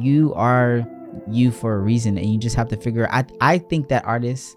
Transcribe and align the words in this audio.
you 0.00 0.32
are 0.34 0.86
you 1.30 1.50
for 1.50 1.74
a 1.74 1.78
reason 1.78 2.18
and 2.18 2.26
you 2.30 2.38
just 2.38 2.56
have 2.56 2.68
to 2.68 2.76
figure 2.76 3.08
I 3.10 3.24
I 3.40 3.58
think 3.58 3.88
that 3.88 4.04
artists 4.04 4.56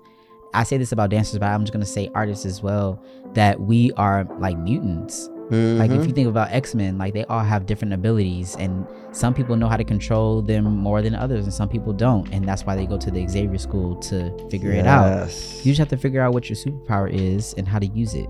I 0.53 0.63
say 0.63 0.77
this 0.77 0.91
about 0.91 1.11
dancers, 1.11 1.37
but 1.37 1.45
I'm 1.45 1.61
just 1.61 1.73
gonna 1.73 1.85
say 1.85 2.09
artists 2.15 2.45
as 2.45 2.63
well, 2.63 3.03
that 3.33 3.59
we 3.59 3.91
are 3.93 4.25
like 4.39 4.57
mutants. 4.57 5.29
Like 5.51 5.89
if 5.89 5.95
you 5.95 6.01
mm-hmm. 6.01 6.11
think 6.11 6.27
about 6.27 6.51
X-Men, 6.51 6.99
like 6.99 7.15
they 7.15 7.25
all 7.25 7.39
have 7.39 7.65
different 7.65 7.91
abilities 7.91 8.55
and 8.57 8.85
some 9.11 9.33
people 9.33 9.55
know 9.55 9.67
how 9.67 9.77
to 9.77 9.83
control 9.83 10.43
them 10.43 10.65
more 10.65 11.01
than 11.01 11.15
others 11.15 11.45
and 11.45 11.51
some 11.51 11.67
people 11.67 11.91
don't. 11.91 12.31
And 12.31 12.47
that's 12.47 12.65
why 12.65 12.75
they 12.75 12.85
go 12.85 12.99
to 12.99 13.09
the 13.09 13.27
Xavier 13.27 13.57
school 13.57 13.95
to 13.95 14.31
figure 14.51 14.71
it 14.71 14.85
out. 14.85 15.27
You 15.63 15.71
just 15.71 15.79
have 15.79 15.87
to 15.87 15.97
figure 15.97 16.21
out 16.21 16.33
what 16.33 16.49
your 16.49 16.55
superpower 16.55 17.11
is 17.11 17.55
and 17.57 17.67
how 17.67 17.79
to 17.79 17.87
use 17.87 18.13
it. 18.13 18.29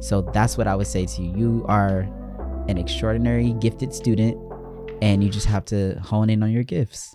So 0.00 0.22
that's 0.22 0.56
what 0.56 0.66
I 0.66 0.74
would 0.74 0.86
say 0.86 1.04
to 1.04 1.22
you. 1.22 1.36
You 1.36 1.64
are 1.68 2.08
an 2.68 2.78
extraordinary, 2.78 3.52
gifted 3.52 3.92
student, 3.92 4.38
and 5.02 5.22
you 5.22 5.30
just 5.30 5.46
have 5.46 5.64
to 5.66 5.98
hone 6.00 6.30
in 6.30 6.42
on 6.42 6.50
your 6.50 6.64
gifts. 6.64 7.14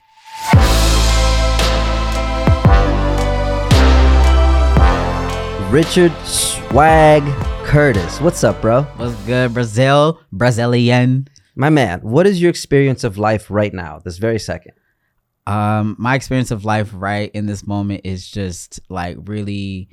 Richard 5.69 6.11
Swagg 6.23 7.23
Curtis. 7.63 8.19
What's 8.19 8.43
up, 8.43 8.59
bro? 8.59 8.81
What's 8.97 9.15
good, 9.25 9.53
Brazil? 9.53 10.19
Brazilian. 10.31 11.27
My 11.55 11.69
man, 11.69 11.99
what 12.01 12.25
is 12.25 12.41
your 12.41 12.49
experience 12.49 13.03
of 13.03 13.17
life 13.19 13.51
right 13.51 13.73
now, 13.73 13.99
this 13.99 14.17
very 14.17 14.39
second? 14.39 14.73
Um, 15.45 15.95
my 15.99 16.15
experience 16.15 16.51
of 16.51 16.65
life 16.65 16.91
right 16.93 17.29
in 17.33 17.45
this 17.45 17.67
moment 17.67 18.01
is 18.03 18.29
just 18.29 18.79
like 18.89 19.17
really 19.25 19.89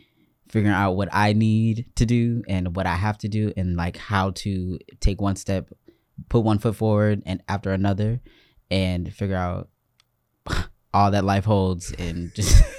figuring 0.49 0.75
out 0.75 0.93
what 0.93 1.09
I 1.13 1.33
need 1.33 1.87
to 1.97 2.07
do 2.07 2.43
and 2.49 2.75
what 2.75 2.87
I 2.87 2.95
have 2.95 3.19
to 3.19 3.29
do 3.29 3.53
and 3.57 3.77
like 3.77 3.97
how 3.97 4.30
to 4.30 4.79
take 5.01 5.21
one 5.21 5.37
step, 5.37 5.71
put 6.29 6.41
one 6.45 6.59
foot 6.59 6.77
forward 6.77 7.23
and 7.27 7.43
after 7.48 7.73
another 7.73 8.20
and 8.70 9.12
figure 9.12 9.37
out 9.37 9.69
all 10.95 11.11
that 11.11 11.24
life 11.24 11.45
holds 11.45 11.93
and 11.98 12.33
just 12.34 12.62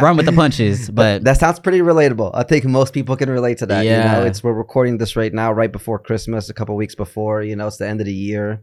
run 0.00 0.16
with 0.16 0.26
the 0.26 0.32
punches. 0.34 0.90
But 0.90 1.24
that 1.24 1.38
sounds 1.38 1.58
pretty 1.60 1.80
relatable. 1.80 2.30
I 2.34 2.42
think 2.42 2.64
most 2.64 2.92
people 2.94 3.16
can 3.16 3.30
relate 3.30 3.58
to 3.58 3.66
that. 3.66 3.82
You 3.84 3.90
Yeah. 3.92 4.12
know, 4.20 4.24
it's 4.24 4.42
we're 4.42 4.52
recording 4.52 4.98
this 4.98 5.16
right 5.16 5.32
now, 5.32 5.52
right 5.52 5.70
before 5.70 5.98
Christmas, 5.98 6.48
a 6.50 6.54
couple 6.54 6.74
weeks 6.76 6.94
before. 6.94 7.42
You 7.42 7.56
know, 7.56 7.66
it's 7.66 7.76
the 7.78 7.86
end 7.88 8.00
of 8.00 8.06
the 8.06 8.12
year, 8.14 8.62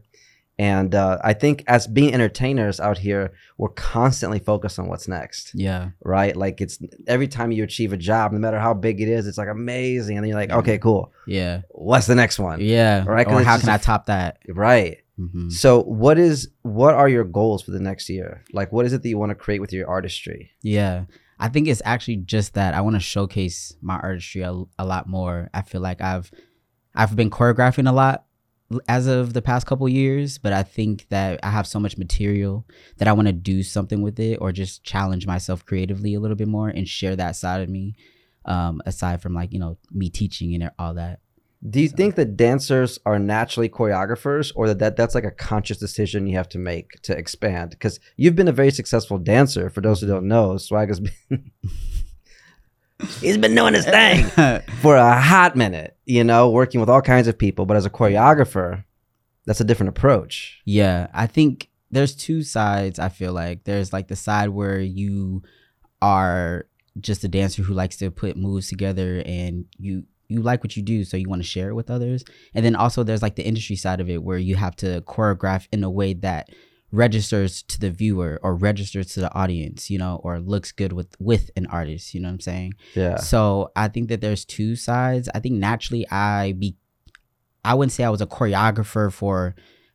and 0.58 0.94
uh, 0.94 1.18
I 1.24 1.32
think 1.32 1.64
as 1.66 1.86
being 1.86 2.14
entertainers 2.14 2.78
out 2.78 2.98
here, 2.98 3.32
we're 3.58 3.70
constantly 3.70 4.38
focused 4.38 4.78
on 4.78 4.86
what's 4.88 5.08
next. 5.08 5.52
yeah, 5.54 5.90
Right, 6.04 6.36
like 6.36 6.60
it's 6.60 6.78
every 7.06 7.26
time 7.28 7.50
you 7.52 7.64
achieve 7.64 7.92
a 7.92 7.96
job, 7.96 8.32
no 8.32 8.38
matter 8.38 8.58
how 8.60 8.72
big 8.74 9.00
it 9.00 9.08
is, 9.08 9.26
it's 9.26 9.38
like 9.38 9.48
amazing, 9.48 10.16
and 10.16 10.24
then 10.24 10.28
you're 10.28 10.38
like, 10.38 10.50
okay, 10.52 10.78
cool. 10.78 11.12
yeah, 11.26 11.62
What's 11.70 12.06
the 12.06 12.14
next 12.14 12.38
one? 12.38 12.60
yeah. 12.60 13.04
Right. 13.06 13.26
Or 13.26 13.42
how 13.42 13.58
can 13.58 13.68
I 13.68 13.78
top 13.78 14.06
that? 14.06 14.38
Right. 14.48 14.98
hmm 15.16 15.48
So, 15.50 15.82
what 15.82 16.18
is 16.18 16.48
what 16.62 16.94
are 16.94 17.08
your 17.08 17.24
goals 17.24 17.62
for 17.62 17.70
the 17.72 17.80
next 17.80 18.08
year? 18.08 18.44
Like, 18.52 18.72
what 18.72 18.86
is 18.86 18.92
it 18.92 19.02
that 19.02 19.08
you 19.08 19.18
want 19.18 19.30
to 19.30 19.34
create 19.36 19.60
with 19.60 19.72
your 19.72 19.88
artistry? 19.88 20.50
Yeah. 20.62 21.04
I 21.38 21.48
think 21.48 21.66
it's 21.66 21.82
actually 21.84 22.18
just 22.18 22.54
that 22.54 22.74
I 22.74 22.80
want 22.80 22.94
to 22.94 23.00
showcase 23.00 23.74
my 23.82 23.96
artistry 23.98 24.42
a, 24.42 24.54
a 24.78 24.84
lot 24.86 25.08
more. 25.08 25.50
I 25.52 25.62
feel 25.62 25.80
like 25.80 26.00
I've 26.00 26.30
I've 26.94 27.16
been 27.16 27.28
choreographing 27.30 27.88
a 27.88 27.92
lot 27.92 28.26
as 28.88 29.06
of 29.06 29.32
the 29.34 29.42
past 29.42 29.66
couple 29.66 29.88
years, 29.88 30.38
but 30.38 30.52
I 30.52 30.62
think 30.62 31.06
that 31.10 31.40
I 31.42 31.50
have 31.50 31.66
so 31.66 31.78
much 31.78 31.96
material 31.98 32.66
that 32.98 33.06
I 33.08 33.12
want 33.12 33.26
to 33.28 33.32
do 33.32 33.62
something 33.62 34.00
with 34.02 34.18
it 34.18 34.38
or 34.40 34.52
just 34.52 34.82
challenge 34.84 35.26
myself 35.26 35.64
creatively 35.64 36.14
a 36.14 36.20
little 36.20 36.36
bit 36.36 36.48
more 36.48 36.68
and 36.68 36.88
share 36.88 37.14
that 37.16 37.36
side 37.36 37.60
of 37.62 37.68
me 37.68 37.94
um 38.46 38.82
aside 38.84 39.22
from 39.22 39.32
like, 39.34 39.52
you 39.52 39.58
know, 39.58 39.78
me 39.90 40.10
teaching 40.10 40.54
and 40.54 40.70
all 40.78 40.94
that. 40.94 41.20
Do 41.68 41.80
you 41.80 41.88
So- 41.88 41.96
think 41.96 42.14
that 42.16 42.36
dancers 42.36 42.98
are 43.06 43.18
naturally 43.18 43.70
choreographers, 43.70 44.52
or 44.54 44.68
that, 44.68 44.78
that 44.80 44.96
that's 44.96 45.14
like 45.14 45.24
a 45.24 45.30
conscious 45.30 45.78
decision 45.78 46.26
you 46.26 46.36
have 46.36 46.48
to 46.50 46.58
make 46.58 46.90
to 47.02 47.16
expand? 47.16 47.70
Because 47.70 47.98
you've 48.16 48.36
been 48.36 48.48
a 48.48 48.52
very 48.52 48.70
successful 48.70 49.16
dancer. 49.18 49.70
For 49.70 49.80
those 49.80 50.00
who 50.02 50.06
don't 50.06 50.28
know, 50.28 50.54
Swagg 50.56 50.88
has 50.88 51.00
been 51.00 51.50
he's 53.20 53.38
been 53.38 53.54
doing 53.54 53.74
his 53.74 53.84
thing 53.84 54.24
for 54.80 54.96
a 54.96 55.20
hot 55.20 55.56
minute. 55.56 55.96
You 56.06 56.24
know, 56.24 56.50
working 56.50 56.80
with 56.80 56.88
all 56.88 57.02
kinds 57.02 57.28
of 57.28 57.38
people. 57.38 57.66
But 57.66 57.76
as 57.76 57.86
a 57.86 57.90
choreographer, 57.90 58.84
that's 59.46 59.60
a 59.60 59.64
different 59.64 59.90
approach. 59.90 60.60
Yeah, 60.64 61.08
I 61.12 61.26
think 61.26 61.70
there's 61.90 62.14
two 62.14 62.42
sides. 62.42 62.98
I 62.98 63.08
feel 63.08 63.32
like 63.32 63.64
there's 63.64 63.92
like 63.92 64.08
the 64.08 64.16
side 64.16 64.50
where 64.50 64.80
you 64.80 65.42
are 66.02 66.66
just 67.00 67.24
a 67.24 67.28
dancer 67.28 67.62
who 67.62 67.74
likes 67.74 67.96
to 67.96 68.10
put 68.10 68.36
moves 68.36 68.68
together 68.68 69.22
and 69.26 69.64
you 69.78 70.04
you 70.28 70.40
like 70.40 70.62
what 70.62 70.76
you 70.76 70.82
do 70.82 71.04
so 71.04 71.16
you 71.16 71.28
want 71.28 71.42
to 71.42 71.48
share 71.48 71.68
it 71.68 71.74
with 71.74 71.90
others 71.90 72.24
and 72.54 72.64
then 72.64 72.74
also 72.76 73.02
there's 73.02 73.22
like 73.22 73.36
the 73.36 73.44
industry 73.44 73.76
side 73.76 74.00
of 74.00 74.08
it 74.08 74.22
where 74.22 74.38
you 74.38 74.56
have 74.56 74.74
to 74.76 75.00
choreograph 75.02 75.66
in 75.72 75.82
a 75.82 75.90
way 75.90 76.14
that 76.14 76.48
registers 76.94 77.62
to 77.62 77.80
the 77.80 77.90
viewer 77.90 78.38
or 78.42 78.54
registers 78.54 79.06
to 79.14 79.20
the 79.20 79.32
audience 79.34 79.90
you 79.90 79.98
know 79.98 80.20
or 80.24 80.38
looks 80.38 80.70
good 80.72 80.92
with 80.92 81.14
with 81.18 81.50
an 81.56 81.66
artist 81.66 82.14
you 82.14 82.20
know 82.20 82.28
what 82.28 82.34
i'm 82.34 82.40
saying 82.40 82.72
Yeah. 82.94 83.16
so 83.16 83.72
I 83.76 83.88
think 83.88 84.08
that 84.10 84.20
there's 84.20 84.44
two 84.44 84.76
sides. 84.76 85.28
I 85.34 85.40
think 85.40 85.54
naturally 85.70 86.04
I 86.10 86.52
be 86.52 86.76
I 87.64 87.74
wouldn't 87.74 87.92
say 87.92 88.04
I 88.04 88.10
was 88.10 88.20
a 88.20 88.26
choreographer 88.26 89.12
for 89.12 89.54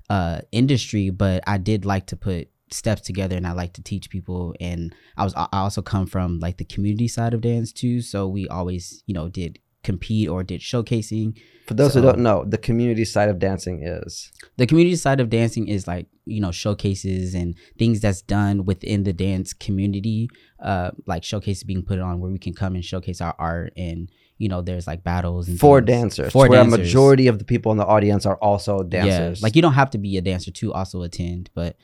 uh 0.10 0.40
industry, 0.52 1.10
but 1.12 1.44
I 1.48 1.58
did 1.58 1.86
like 1.86 2.06
to 2.08 2.16
put 2.18 2.50
steps 2.72 3.02
together 3.02 3.36
and 3.38 3.48
I 3.48 3.54
like 3.54 3.74
to 3.74 3.84
teach 3.84 4.10
people 4.10 4.54
and 4.60 4.94
I 5.18 5.24
was 5.24 5.34
I 5.36 5.48
also 5.66 5.82
come 5.82 6.06
from 6.08 6.40
like 6.40 6.58
the 6.58 6.66
community 6.66 7.08
side 7.08 7.34
of 7.34 7.42
dance 7.42 7.72
too, 7.72 8.02
so 8.02 8.28
we 8.28 8.48
always, 8.48 9.04
you 9.08 9.14
know, 9.14 9.30
did 9.30 9.60
compete 9.90 10.30
or 10.30 10.44
did 10.44 10.62
showcasing. 10.62 11.38
For 11.68 11.74
those 11.74 11.94
who 11.94 12.02
don't 12.02 12.20
know, 12.20 12.46
the 12.46 12.58
community 12.58 13.06
side 13.06 13.30
of 13.30 13.38
dancing 13.40 13.78
is 13.84 14.32
The 14.58 14.68
community 14.68 14.96
side 14.96 15.20
of 15.20 15.30
dancing 15.30 15.68
is 15.68 15.88
like, 15.88 16.08
you 16.26 16.42
know, 16.42 16.52
showcases 16.52 17.34
and 17.34 17.56
things 17.78 18.00
that's 18.00 18.22
done 18.22 18.66
within 18.66 19.04
the 19.04 19.14
dance 19.14 19.54
community, 19.54 20.30
uh 20.70 20.92
like 21.12 21.24
showcases 21.24 21.64
being 21.64 21.84
put 21.84 22.00
on 22.00 22.20
where 22.20 22.32
we 22.32 22.40
can 22.46 22.54
come 22.54 22.76
and 22.76 22.86
showcase 22.86 23.20
our 23.22 23.36
art 23.40 23.74
and 23.78 24.10
you 24.38 24.48
know, 24.48 24.62
there's 24.62 24.88
like 24.88 25.04
battles 25.04 25.50
and 25.50 25.60
for 25.60 25.80
things. 25.80 25.88
dancers. 25.88 26.32
For 26.32 26.48
where 26.48 26.64
dancers. 26.64 26.80
a 26.80 26.84
majority 26.84 27.28
of 27.28 27.40
the 27.40 27.46
people 27.46 27.74
in 27.74 27.78
the 27.78 27.86
audience 27.86 28.26
are 28.26 28.38
also 28.38 28.84
dancers. 28.84 29.40
Yeah, 29.40 29.46
like 29.46 29.56
you 29.56 29.62
don't 29.62 29.74
have 29.74 29.90
to 29.96 29.98
be 29.98 30.18
a 30.18 30.22
dancer 30.22 30.52
to 30.52 30.74
also 30.74 31.02
attend, 31.02 31.50
but 31.54 31.76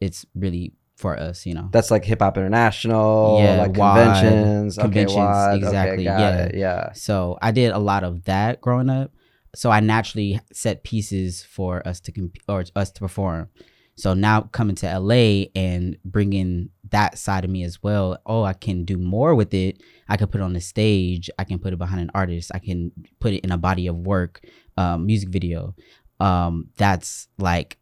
it's 0.00 0.26
really 0.34 0.74
for 0.96 1.18
us, 1.18 1.44
you 1.46 1.54
know. 1.54 1.68
That's 1.72 1.90
like 1.90 2.04
Hip 2.04 2.20
Hop 2.20 2.36
International, 2.36 3.38
Yeah, 3.40 3.56
like 3.62 3.72
WOD, 3.76 3.96
conventions. 4.04 4.78
conventions, 4.78 5.18
okay, 5.18 5.56
exactly, 5.56 5.94
Okay, 5.94 6.04
got 6.04 6.20
yeah. 6.20 6.36
it, 6.44 6.54
yeah. 6.54 6.92
So 6.92 7.38
I 7.42 7.50
did 7.50 7.72
a 7.72 7.78
lot 7.78 8.04
of 8.04 8.24
that 8.24 8.60
growing 8.60 8.88
up. 8.90 9.10
So 9.56 9.70
I 9.70 9.80
naturally 9.80 10.40
set 10.52 10.82
pieces 10.84 11.42
for 11.44 11.86
us 11.86 12.00
to 12.00 12.12
comp- 12.12 12.38
or 12.48 12.64
us 12.74 12.90
to 12.92 13.00
perform. 13.00 13.48
So 13.96 14.12
now 14.12 14.40
coming 14.42 14.74
to 14.76 14.98
LA 14.98 15.44
and 15.54 15.96
bringing 16.04 16.70
that 16.90 17.16
side 17.16 17.44
of 17.44 17.50
me 17.50 17.62
as 17.62 17.80
well. 17.80 18.18
Oh, 18.26 18.42
I 18.42 18.52
can 18.52 18.84
do 18.84 18.98
more 18.98 19.36
with 19.36 19.54
it. 19.54 19.80
I 20.08 20.16
can 20.16 20.26
put 20.26 20.40
it 20.40 20.44
on 20.44 20.52
the 20.52 20.60
stage. 20.60 21.30
I 21.38 21.44
can 21.44 21.60
put 21.60 21.72
it 21.72 21.78
behind 21.78 22.00
an 22.00 22.10
artist. 22.14 22.50
I 22.52 22.58
can 22.58 22.90
put 23.20 23.32
it 23.32 23.44
in 23.44 23.52
a 23.52 23.56
body 23.58 23.86
of 23.86 23.96
work, 23.96 24.40
um, 24.76 25.06
music 25.06 25.28
video. 25.28 25.76
Um, 26.18 26.70
that's 26.76 27.28
like 27.38 27.78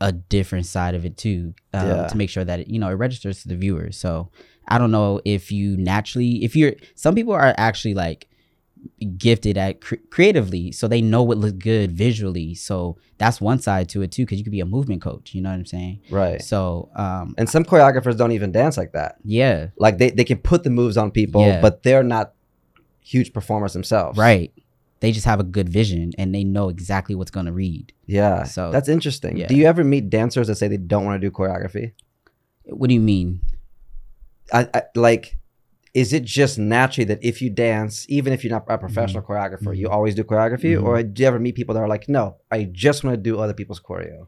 a 0.00 0.12
different 0.12 0.66
side 0.66 0.94
of 0.94 1.04
it 1.04 1.16
too. 1.16 1.54
Um, 1.72 1.86
Yeah. 1.88 2.06
To 2.08 2.16
make 2.16 2.30
sure 2.30 2.44
that 2.44 2.60
it, 2.60 2.68
you 2.68 2.78
know 2.78 2.88
it 2.88 2.94
registers 2.94 3.42
to 3.42 3.48
the 3.48 3.56
viewer. 3.56 3.92
So 3.92 4.30
I 4.68 4.78
don't 4.78 4.90
know 4.90 5.20
if 5.24 5.50
you 5.52 5.76
naturally, 5.76 6.44
if 6.44 6.54
you're, 6.56 6.74
some 6.96 7.14
people 7.14 7.32
are 7.32 7.54
actually 7.56 7.94
like 7.94 8.28
gifted 9.16 9.56
at 9.58 9.80
cre- 9.80 9.96
creatively, 10.10 10.70
so 10.72 10.86
they 10.88 11.00
know 11.00 11.22
what 11.22 11.38
looks 11.38 11.52
good 11.52 11.90
visually. 11.92 12.54
So 12.54 12.98
that's 13.18 13.40
one 13.40 13.58
side 13.58 13.88
to 13.90 14.02
it 14.02 14.12
too, 14.12 14.24
because 14.24 14.38
you 14.38 14.44
could 14.44 14.52
be 14.52 14.60
a 14.60 14.66
movement 14.66 15.02
coach. 15.02 15.34
You 15.34 15.40
know 15.42 15.50
what 15.50 15.56
I'm 15.56 15.66
saying? 15.66 16.00
Right. 16.10 16.42
So, 16.42 16.90
um, 16.94 17.34
And 17.38 17.48
some 17.48 17.64
choreographers 17.64 18.16
don't 18.16 18.32
even 18.32 18.52
dance 18.52 18.76
like 18.76 18.92
that. 18.92 19.16
yeah, 19.24 19.68
Like 19.78 19.98
they, 19.98 20.10
they 20.10 20.24
can 20.24 20.38
put 20.38 20.62
the 20.62 20.70
moves 20.70 20.96
on 20.96 21.10
people, 21.10 21.40
Yeah. 21.42 21.60
but 21.60 21.82
they're 21.82 22.02
not 22.04 22.34
huge 23.00 23.32
performers 23.32 23.72
themselves. 23.72 24.18
right. 24.18 24.52
They 25.00 25.12
just 25.12 25.26
have 25.26 25.40
a 25.40 25.44
good 25.44 25.68
vision 25.68 26.12
and 26.18 26.34
they 26.34 26.42
know 26.44 26.68
exactly 26.70 27.14
what's 27.14 27.30
gonna 27.30 27.52
read. 27.52 27.92
Yeah. 28.06 28.44
So- 28.44 28.70
that's 28.72 28.88
interesting. 28.88 29.36
yeah. 29.36 29.46
Do 29.46 29.54
you 29.54 29.66
ever 29.66 29.84
meet 29.84 30.08
dancers 30.10 30.46
that 30.48 30.56
say 30.56 30.68
they 30.68 30.76
don't 30.78 31.04
want 31.04 31.20
to 31.20 31.26
do 31.26 31.30
choreography? 31.30 31.92
What 32.64 32.88
do 32.88 32.94
you 32.94 33.00
mean? 33.00 33.40
I, 34.52 34.68
I 34.74 34.82
like 34.94 35.36
is 35.94 36.12
it 36.12 36.24
just 36.24 36.58
naturally 36.58 37.06
that 37.06 37.18
if 37.24 37.40
you 37.40 37.48
dance, 37.48 38.04
even 38.10 38.32
if 38.34 38.44
you're 38.44 38.50
not 38.52 38.64
a 38.68 38.76
professional 38.76 39.22
Mm-hmm. 39.22 39.32
choreographer, 39.32 39.74
you 39.74 39.88
always 39.88 40.14
do 40.14 40.22
choreography? 40.24 40.76
Mhm. 40.78 40.82
Or 40.84 41.02
do 41.02 41.22
you 41.22 41.26
ever 41.26 41.38
meet 41.38 41.54
people 41.54 41.74
that 41.74 41.80
are 41.80 41.88
like, 41.88 42.06
no, 42.06 42.36
I 42.50 42.64
just 42.64 43.02
want 43.02 43.14
to 43.14 43.20
do 43.22 43.38
other 43.38 43.54
people's 43.54 43.80
choreo? 43.80 44.26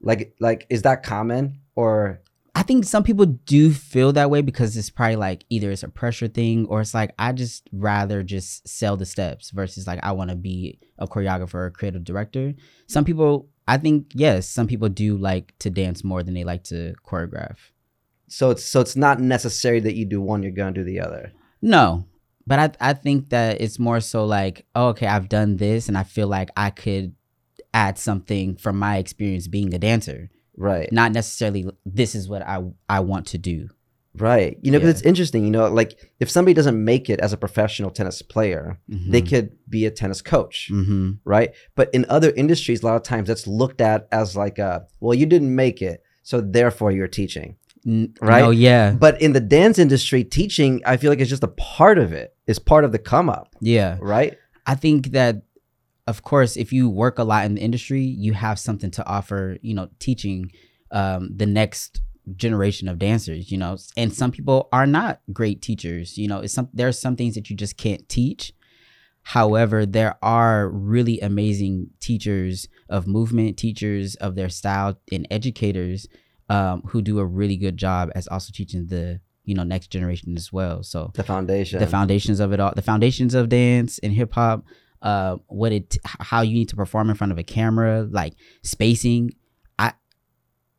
Like 0.00 0.34
like 0.40 0.66
is 0.70 0.82
that 0.82 1.02
common? 1.02 1.60
Or 1.76 2.20
I 2.56 2.62
think 2.62 2.84
some 2.84 3.02
people 3.02 3.26
do 3.26 3.72
feel 3.72 4.12
that 4.12 4.30
way 4.30 4.40
because 4.40 4.76
it's 4.76 4.90
probably 4.90 5.16
like 5.16 5.44
either 5.50 5.72
it's 5.72 5.82
a 5.82 5.88
pressure 5.88 6.28
thing 6.28 6.66
or 6.66 6.80
it's 6.80 6.94
like 6.94 7.12
I 7.18 7.32
just 7.32 7.68
rather 7.72 8.22
just 8.22 8.68
sell 8.68 8.96
the 8.96 9.06
steps 9.06 9.50
versus 9.50 9.86
like 9.86 9.98
I 10.02 10.12
want 10.12 10.30
to 10.30 10.36
be 10.36 10.78
a 10.98 11.08
choreographer 11.08 11.54
or 11.54 11.70
creative 11.70 12.04
director. 12.04 12.54
Some 12.86 13.04
people, 13.04 13.48
I 13.66 13.78
think, 13.78 14.12
yes, 14.14 14.48
some 14.48 14.68
people 14.68 14.88
do 14.88 15.16
like 15.16 15.52
to 15.58 15.70
dance 15.70 16.04
more 16.04 16.22
than 16.22 16.34
they 16.34 16.44
like 16.44 16.62
to 16.64 16.94
choreograph. 17.04 17.56
so 18.28 18.50
it's 18.50 18.64
so 18.64 18.80
it's 18.80 18.96
not 18.96 19.20
necessary 19.20 19.80
that 19.80 19.94
you 19.96 20.04
do 20.04 20.20
one, 20.20 20.42
you're 20.42 20.52
gonna 20.52 20.72
do 20.72 20.84
the 20.84 21.00
other. 21.00 21.32
No, 21.60 22.04
but 22.46 22.78
I 22.80 22.90
I 22.90 22.92
think 22.92 23.30
that 23.30 23.60
it's 23.60 23.80
more 23.80 24.00
so 24.00 24.24
like 24.24 24.64
oh, 24.76 24.88
okay, 24.88 25.08
I've 25.08 25.28
done 25.28 25.56
this 25.56 25.88
and 25.88 25.98
I 25.98 26.04
feel 26.04 26.28
like 26.28 26.50
I 26.56 26.70
could 26.70 27.14
add 27.72 27.98
something 27.98 28.54
from 28.56 28.78
my 28.78 28.98
experience 28.98 29.48
being 29.48 29.74
a 29.74 29.78
dancer. 29.78 30.30
Right. 30.56 30.90
Not 30.92 31.12
necessarily 31.12 31.66
this 31.84 32.14
is 32.14 32.28
what 32.28 32.42
I 32.42 32.62
I 32.88 33.00
want 33.00 33.26
to 33.28 33.38
do. 33.38 33.68
right. 34.16 34.56
You 34.62 34.70
know 34.70 34.78
because 34.78 34.94
Yeah. 34.94 34.98
it's 34.98 35.02
interesting 35.12 35.44
you 35.44 35.50
know 35.50 35.66
like 35.68 35.90
if 36.20 36.30
somebody 36.30 36.54
doesn't 36.54 36.78
make 36.92 37.10
it 37.10 37.18
as 37.20 37.32
a 37.32 37.36
professional 37.36 37.90
tennis 37.90 38.22
player 38.22 38.78
they 38.88 39.20
could 39.22 39.46
be 39.68 39.86
a 39.86 39.90
tennis 39.90 40.22
coach 40.22 40.68
hmm 40.68 41.12
right? 41.24 41.50
But 41.74 41.86
in 41.96 42.06
other 42.08 42.30
industries 42.42 42.82
a 42.82 42.86
lot 42.86 42.96
of 42.96 43.02
times 43.02 43.26
that's 43.28 43.46
looked 43.46 43.80
at 43.80 44.06
as 44.12 44.36
like 44.36 44.58
a 44.58 44.86
well 45.00 45.14
you 45.14 45.26
didn't 45.26 45.54
make 45.64 45.82
it 45.82 46.02
so 46.22 46.40
therefore 46.40 46.90
you're 46.92 47.08
teaching. 47.22 47.56
Right? 48.22 48.42
Oh 48.44 48.50
yeah, 48.50 48.92
but 48.92 49.20
in 49.20 49.32
the 49.34 49.40
dance 49.58 49.78
industry 49.78 50.24
teaching 50.24 50.80
i 50.86 50.96
feel 50.96 51.10
like 51.12 51.20
it's 51.20 51.28
just 51.36 51.44
a 51.44 51.48
part 51.76 51.98
of 51.98 52.12
it. 52.14 52.28
It's 52.46 52.58
part 52.72 52.84
of 52.86 52.92
the 52.92 52.98
come 53.12 53.28
up. 53.28 53.46
Yeah. 53.60 53.98
right? 54.00 54.32
I 54.66 54.74
think 54.74 55.00
that, 55.16 55.34
of 56.06 56.22
course, 56.22 56.56
if 56.56 56.72
you 56.72 56.88
work 56.88 57.18
a 57.18 57.24
lot 57.24 57.46
in 57.46 57.54
the 57.54 57.62
industry, 57.62 58.02
you 58.02 58.34
have 58.34 58.58
something 58.58 58.90
to 58.92 59.06
offer. 59.06 59.58
You 59.62 59.74
know, 59.74 59.88
teaching 59.98 60.52
um, 60.90 61.30
the 61.34 61.46
next 61.46 62.00
generation 62.36 62.88
of 62.88 62.98
dancers. 62.98 63.50
You 63.50 63.58
know, 63.58 63.76
and 63.96 64.12
some 64.12 64.30
people 64.30 64.68
are 64.72 64.86
not 64.86 65.20
great 65.32 65.62
teachers. 65.62 66.18
You 66.18 66.28
know, 66.28 66.40
it's 66.40 66.54
some 66.54 66.68
there 66.72 66.88
are 66.88 66.92
some 66.92 67.16
things 67.16 67.34
that 67.34 67.48
you 67.48 67.56
just 67.56 67.76
can't 67.76 68.08
teach. 68.08 68.52
However, 69.22 69.86
there 69.86 70.18
are 70.22 70.68
really 70.68 71.18
amazing 71.20 71.88
teachers 71.98 72.68
of 72.90 73.06
movement, 73.06 73.56
teachers 73.56 74.16
of 74.16 74.34
their 74.34 74.50
style, 74.50 74.98
and 75.10 75.26
educators 75.30 76.06
um, 76.50 76.82
who 76.88 77.00
do 77.00 77.18
a 77.18 77.24
really 77.24 77.56
good 77.56 77.78
job 77.78 78.10
as 78.14 78.28
also 78.28 78.52
teaching 78.54 78.88
the 78.88 79.20
you 79.44 79.54
know 79.54 79.62
next 79.62 79.88
generation 79.88 80.36
as 80.36 80.52
well. 80.52 80.82
So 80.82 81.12
the 81.14 81.22
foundation 81.22 81.80
the 81.80 81.86
foundations 81.86 82.40
of 82.40 82.52
it 82.52 82.60
all 82.60 82.72
the 82.76 82.82
foundations 82.82 83.34
of 83.34 83.48
dance 83.48 83.98
and 84.00 84.12
hip 84.12 84.34
hop 84.34 84.64
uh 85.04 85.36
what 85.46 85.70
it 85.70 85.96
how 86.04 86.40
you 86.40 86.54
need 86.54 86.68
to 86.70 86.76
perform 86.76 87.10
in 87.10 87.14
front 87.14 87.30
of 87.32 87.38
a 87.38 87.42
camera 87.44 88.02
like 88.10 88.34
spacing. 88.62 89.30
I 89.78 89.92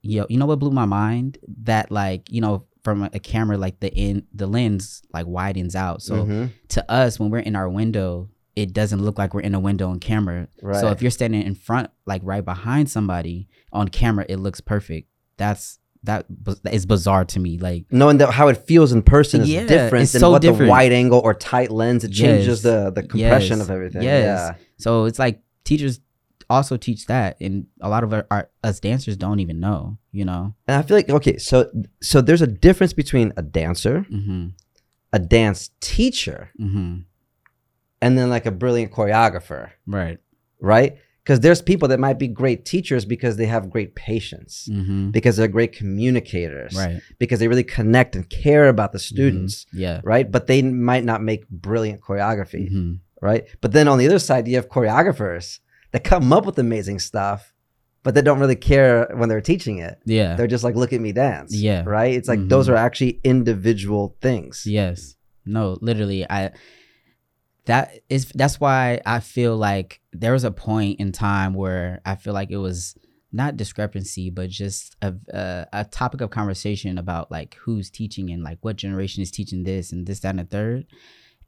yo 0.02 0.26
you 0.30 0.38
know 0.38 0.46
what 0.46 0.60
blew 0.60 0.72
my 0.72 0.86
mind? 0.86 1.38
That 1.64 1.92
like 1.92 2.32
you 2.32 2.42
know 2.42 2.66
from 2.84 3.04
a, 3.04 3.10
a 3.14 3.20
camera 3.20 3.58
like 3.58 3.80
the 3.80 3.92
in 3.94 4.26
the 4.34 4.48
lens 4.48 5.02
like 5.14 5.26
widens 5.28 5.76
out. 5.76 6.02
So 6.02 6.26
Mhm. 6.26 6.52
to 6.70 6.92
us 6.92 7.20
when 7.20 7.30
we're 7.30 7.40
in 7.40 7.56
our 7.56 7.70
window 7.70 8.30
it 8.56 8.72
doesn't 8.74 9.02
look 9.04 9.18
like 9.18 9.34
we're 9.34 9.42
in 9.42 9.54
a 9.56 9.60
window 9.60 9.90
on 9.90 10.00
camera. 10.00 10.48
Right 10.62 10.80
so 10.80 10.90
if 10.90 11.02
you're 11.02 11.12
standing 11.12 11.42
in 11.44 11.56
front 11.56 11.90
like 12.06 12.22
right 12.24 12.44
behind 12.46 12.90
somebody 12.90 13.48
on 13.72 13.88
camera 13.90 14.26
it 14.30 14.38
looks 14.38 14.62
perfect. 14.62 15.10
That's 15.38 15.80
that 16.06 16.26
bu- 16.30 16.56
bizarre 16.88 17.26
to 17.26 17.40
me 17.40 17.58
like 17.58 17.86
knowing 17.92 18.18
that 18.18 18.32
how 18.32 18.48
it 18.48 18.58
feels 18.58 18.92
in 18.92 19.02
person 19.04 19.42
is 19.42 19.50
Yeah, 19.50 19.66
different 19.66 20.10
than 20.12 20.20
so 20.22 20.32
what 20.32 20.42
the 20.42 20.52
wide 20.54 20.92
angle 20.92 21.20
or 21.20 21.34
tight 21.34 21.70
lens 21.72 22.04
it 22.04 22.12
changes 22.12 22.48
Yes. 22.48 22.62
the 22.68 22.92
the 22.92 23.04
compression 23.04 23.58
Yes. 23.60 23.68
of 23.68 23.72
everything 23.72 24.04
Yes. 24.04 24.24
yeah 24.26 24.56
So 24.78 25.06
it's 25.06 25.20
like 25.20 25.42
teachers 25.64 26.00
also 26.48 26.78
teach 26.78 27.08
that, 27.08 27.38
and 27.42 27.66
a 27.82 27.90
lot 27.90 28.04
of 28.04 28.14
our, 28.14 28.28
our 28.30 28.50
us 28.64 28.80
dancers 28.80 29.18
don't 29.18 29.40
even 29.40 29.60
know. 29.60 29.98
You 30.12 30.26
know. 30.26 30.54
and 30.68 30.78
i 30.78 30.82
feel 30.84 30.96
like 30.96 31.10
okay 31.10 31.38
so 31.38 31.56
so 32.02 32.22
there's 32.22 32.42
a 32.44 32.48
difference 32.68 32.94
between 32.94 33.34
a 33.36 33.42
dancer 33.42 34.06
Mm-hmm. 34.12 34.48
a 35.12 35.20
dance 35.20 35.72
teacher 35.82 36.52
Mm-hmm. 36.62 37.00
and 38.02 38.18
then 38.18 38.30
like 38.30 38.46
a 38.46 38.52
brilliant 38.52 38.92
choreographer 38.92 39.72
Right. 39.88 40.20
right 40.60 40.98
because 41.26 41.40
there's 41.40 41.62
people 41.62 41.88
that 41.90 42.00
might 42.00 42.20
be 42.20 42.28
great 42.28 42.66
teachers 42.66 43.04
because 43.04 43.36
they 43.38 43.48
have 43.48 43.70
great 43.76 43.96
patience 43.96 44.70
Mm-hmm. 44.72 45.10
because 45.10 45.36
they're 45.38 45.48
great 45.48 45.74
communicators 45.74 46.74
Right. 46.76 47.02
because 47.20 47.40
they 47.40 47.48
really 47.48 47.64
connect 47.64 48.16
and 48.16 48.30
care 48.30 48.70
about 48.70 48.92
the 48.94 49.00
students 49.00 49.66
Yeah. 49.74 50.02
right 50.04 50.32
but 50.32 50.46
they 50.48 50.62
might 50.62 51.04
not 51.04 51.22
make 51.24 51.48
brilliant 51.50 52.02
choreography 52.02 52.70
Mm-hmm. 52.72 52.94
right? 53.22 53.44
But 53.62 53.72
then 53.72 53.88
on 53.88 53.98
the 53.98 54.06
other 54.06 54.20
side, 54.20 54.48
you 54.48 54.56
have 54.56 54.70
choreographers 54.70 55.60
that 55.92 56.04
come 56.04 56.32
up 56.34 56.46
with 56.46 56.58
amazing 56.60 57.00
stuff, 57.00 57.54
but 58.04 58.14
they 58.14 58.22
don't 58.22 58.40
really 58.40 58.56
care 58.72 59.08
when 59.16 59.30
they're 59.30 59.42
teaching 59.54 59.78
it. 59.80 59.96
Yeah. 60.06 60.36
They're 60.36 60.46
just 60.56 60.64
like, 60.64 60.76
look 60.76 60.94
at 60.94 61.02
me 61.02 61.12
dance. 61.12 61.56
Yeah. 61.56 61.84
Right? 61.86 62.14
It's 62.14 62.28
like 62.28 62.48
those 62.50 62.70
are 62.70 62.76
actually 62.76 63.20
individual 63.24 64.16
things. 64.22 64.64
Yes. 64.68 65.16
No, 65.46 65.78
literally 65.82 66.22
I 66.30 66.52
that 67.66 67.98
is 68.10 68.26
that's 68.36 68.60
why 68.60 69.02
I 69.06 69.20
feel 69.22 69.58
like 69.58 70.02
there 70.20 70.34
was 70.34 70.44
a 70.44 70.52
point 70.52 71.00
in 71.00 71.12
time 71.12 71.54
where 71.54 72.02
I 72.06 72.16
feel 72.16 72.34
like 72.34 72.52
it 72.52 72.58
was 72.58 72.96
not 73.32 73.58
discrepancy 73.58 74.30
but 74.30 74.50
just 74.50 74.96
a 75.02 75.14
a, 75.34 75.68
a 75.74 75.86
topic 75.86 76.22
of 76.22 76.30
conversation 76.30 76.98
about 76.98 77.32
like 77.32 77.56
who's 77.56 77.90
teaching 77.90 78.30
and 78.30 78.44
like 78.44 78.58
what 78.62 78.78
generation 78.78 79.22
is 79.22 79.32
teaching 79.32 79.64
this 79.64 79.92
and 79.92 80.08
this 80.08 80.22
that 80.22 80.30
and 80.30 80.40
the 80.40 80.44
third. 80.44 80.86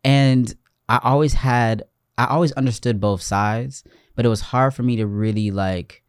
And 0.03 0.53
I 0.89 0.99
always 1.03 1.33
had 1.33 1.83
I 2.17 2.25
always 2.25 2.51
understood 2.53 2.99
both 2.99 3.21
sides, 3.21 3.83
but 4.15 4.25
it 4.25 4.29
was 4.29 4.41
hard 4.41 4.73
for 4.73 4.83
me 4.83 4.95
to 4.97 5.05
really 5.05 5.51
like 5.51 6.03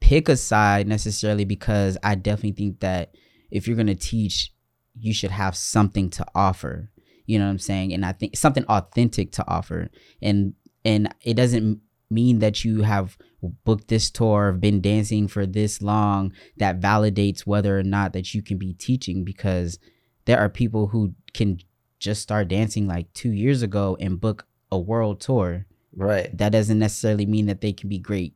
pick 0.00 0.28
a 0.28 0.36
side 0.36 0.86
necessarily 0.86 1.44
because 1.44 1.96
I 2.02 2.14
definitely 2.14 2.52
think 2.52 2.80
that 2.80 3.14
if 3.50 3.66
you're 3.66 3.76
going 3.76 3.86
to 3.86 3.94
teach 3.94 4.52
you 4.98 5.12
should 5.12 5.30
have 5.30 5.56
something 5.56 6.10
to 6.10 6.24
offer. 6.34 6.90
You 7.26 7.38
know 7.38 7.46
what 7.46 7.52
i'm 7.52 7.58
saying? 7.58 7.92
And 7.92 8.04
i 8.04 8.12
think 8.12 8.36
something 8.36 8.64
authentic 8.66 9.32
to 9.32 9.44
offer. 9.48 9.90
And 10.22 10.54
and 10.84 11.14
it 11.22 11.34
doesn't 11.34 11.80
mean 12.10 12.38
that 12.40 12.64
you 12.64 12.82
have 12.82 13.16
booked 13.64 13.88
this 13.88 14.10
tour 14.10 14.52
been 14.52 14.80
dancing 14.80 15.28
for 15.28 15.46
this 15.46 15.82
long 15.82 16.32
that 16.56 16.80
validates 16.80 17.40
whether 17.40 17.78
or 17.78 17.82
not 17.82 18.12
that 18.12 18.34
you 18.34 18.42
can 18.42 18.56
be 18.56 18.72
teaching 18.74 19.24
because 19.24 19.78
there 20.24 20.38
are 20.38 20.48
people 20.48 20.88
who 20.88 21.14
can 21.32 21.58
just 21.98 22.22
start 22.22 22.48
dancing 22.48 22.86
like 22.86 23.12
two 23.12 23.32
years 23.32 23.62
ago 23.62 23.96
and 24.00 24.20
book 24.20 24.46
a 24.70 24.78
world 24.78 25.20
tour. 25.20 25.66
Right. 25.96 26.36
that 26.36 26.50
doesn't 26.50 26.80
necessarily 26.80 27.24
mean 27.24 27.46
that 27.46 27.60
they 27.60 27.72
can 27.72 27.88
be 27.88 28.00
great 28.00 28.34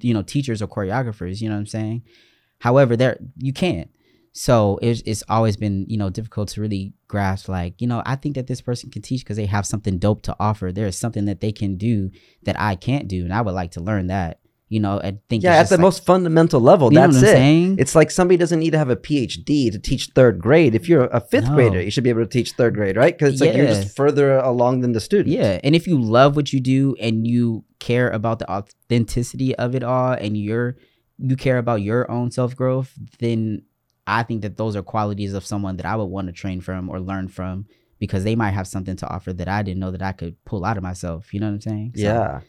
you 0.00 0.14
know 0.14 0.22
teachers 0.22 0.62
or 0.62 0.66
choreographers 0.66 1.42
you 1.42 1.48
know 1.48 1.54
what 1.54 1.60
i'm 1.60 1.66
saying? 1.66 2.02
However 2.60 2.96
there 2.96 3.18
you 3.36 3.52
can't 3.52 3.90
so 4.44 4.78
it's, 4.82 5.02
it's 5.04 5.24
always 5.28 5.56
been 5.56 5.84
you 5.88 5.96
know 5.96 6.10
difficult 6.10 6.48
to 6.48 6.60
really 6.60 6.92
grasp 7.08 7.48
like 7.48 7.74
you 7.82 7.86
know 7.90 8.00
i 8.06 8.14
think 8.14 8.34
that 8.36 8.46
this 8.46 8.60
person 8.60 8.88
can 8.90 9.02
teach 9.02 9.22
because 9.24 9.36
they 9.36 9.46
have 9.46 9.66
something 9.66 9.98
dope 9.98 10.22
to 10.22 10.34
offer 10.38 10.70
there 10.70 10.86
is 10.86 10.96
something 10.96 11.24
that 11.24 11.40
they 11.40 11.50
can 11.60 11.76
do 11.76 12.10
that 12.44 12.58
i 12.60 12.76
can't 12.76 13.08
do 13.08 13.24
and 13.24 13.32
i 13.32 13.40
would 13.40 13.54
like 13.62 13.72
to 13.72 13.80
learn 13.80 14.06
that 14.06 14.38
you 14.68 14.78
know 14.78 15.00
i 15.00 15.10
think 15.28 15.42
Yeah, 15.42 15.56
at 15.62 15.68
the 15.70 15.74
like- 15.76 15.80
most 15.88 16.04
fundamental 16.04 16.60
level, 16.60 16.90
that's 16.90 17.16
it. 17.16 17.20
saying? 17.38 17.76
It's 17.82 17.94
like 18.00 18.10
somebody 18.12 18.36
doesn't 18.36 18.60
need 18.60 18.72
to 18.76 18.78
have 18.84 18.90
a 18.90 18.96
PhD 18.96 19.72
to 19.72 19.78
teach 19.78 20.10
third 20.14 20.38
grade. 20.46 20.74
If 20.74 20.84
you're 20.90 21.06
a 21.06 21.20
fifth 21.32 21.48
No. 21.48 21.54
grader, 21.56 21.80
you 21.80 21.90
should 21.90 22.04
be 22.04 22.10
able 22.10 22.20
to 22.28 22.34
teach 22.38 22.50
third 22.52 22.74
grade, 22.74 22.96
right? 23.02 23.14
Because 23.16 23.32
it's 23.32 23.40
like 23.40 23.56
you're 23.56 23.66
just 23.66 23.96
further 23.96 24.36
along 24.52 24.82
than 24.82 24.92
the 24.92 25.00
student. 25.00 25.34
Yeah, 25.34 25.58
and 25.64 25.74
if 25.74 25.86
you 25.86 25.96
love 25.98 26.36
what 26.36 26.52
you 26.52 26.60
do 26.60 26.94
and 27.00 27.26
you 27.26 27.64
care 27.78 28.10
about 28.10 28.40
the 28.40 28.48
authenticity 28.56 29.56
of 29.56 29.74
it 29.74 29.82
all, 29.82 30.12
and 30.12 30.36
you're 30.36 30.76
you 31.18 31.34
care 31.36 31.56
about 31.58 31.80
your 31.82 32.08
own 32.10 32.30
self 32.30 32.54
growth, 32.54 32.92
then 33.20 33.62
I 34.08 34.22
think 34.22 34.42
that 34.42 34.56
those 34.56 34.74
are 34.74 34.82
qualities 34.82 35.34
of 35.34 35.44
someone 35.44 35.76
that 35.76 35.86
I 35.86 35.94
would 35.96 36.06
want 36.06 36.28
to 36.28 36.32
train 36.32 36.60
from 36.60 36.88
or 36.88 36.98
learn 36.98 37.28
from 37.28 37.66
because 37.98 38.24
they 38.24 38.34
might 38.36 38.52
have 38.52 38.66
something 38.66 38.96
to 38.96 39.06
offer 39.08 39.32
that 39.34 39.48
I 39.48 39.62
didn't 39.62 39.80
know 39.80 39.90
that 39.90 40.02
I 40.02 40.12
could 40.12 40.42
pull 40.44 40.64
out 40.64 40.76
of 40.78 40.82
myself. 40.82 41.34
You 41.34 41.40
know 41.40 41.46
what 41.48 41.54
I'm 41.54 41.60
saying? 41.60 41.92
So, 41.96 42.02
Yeah. 42.02 42.40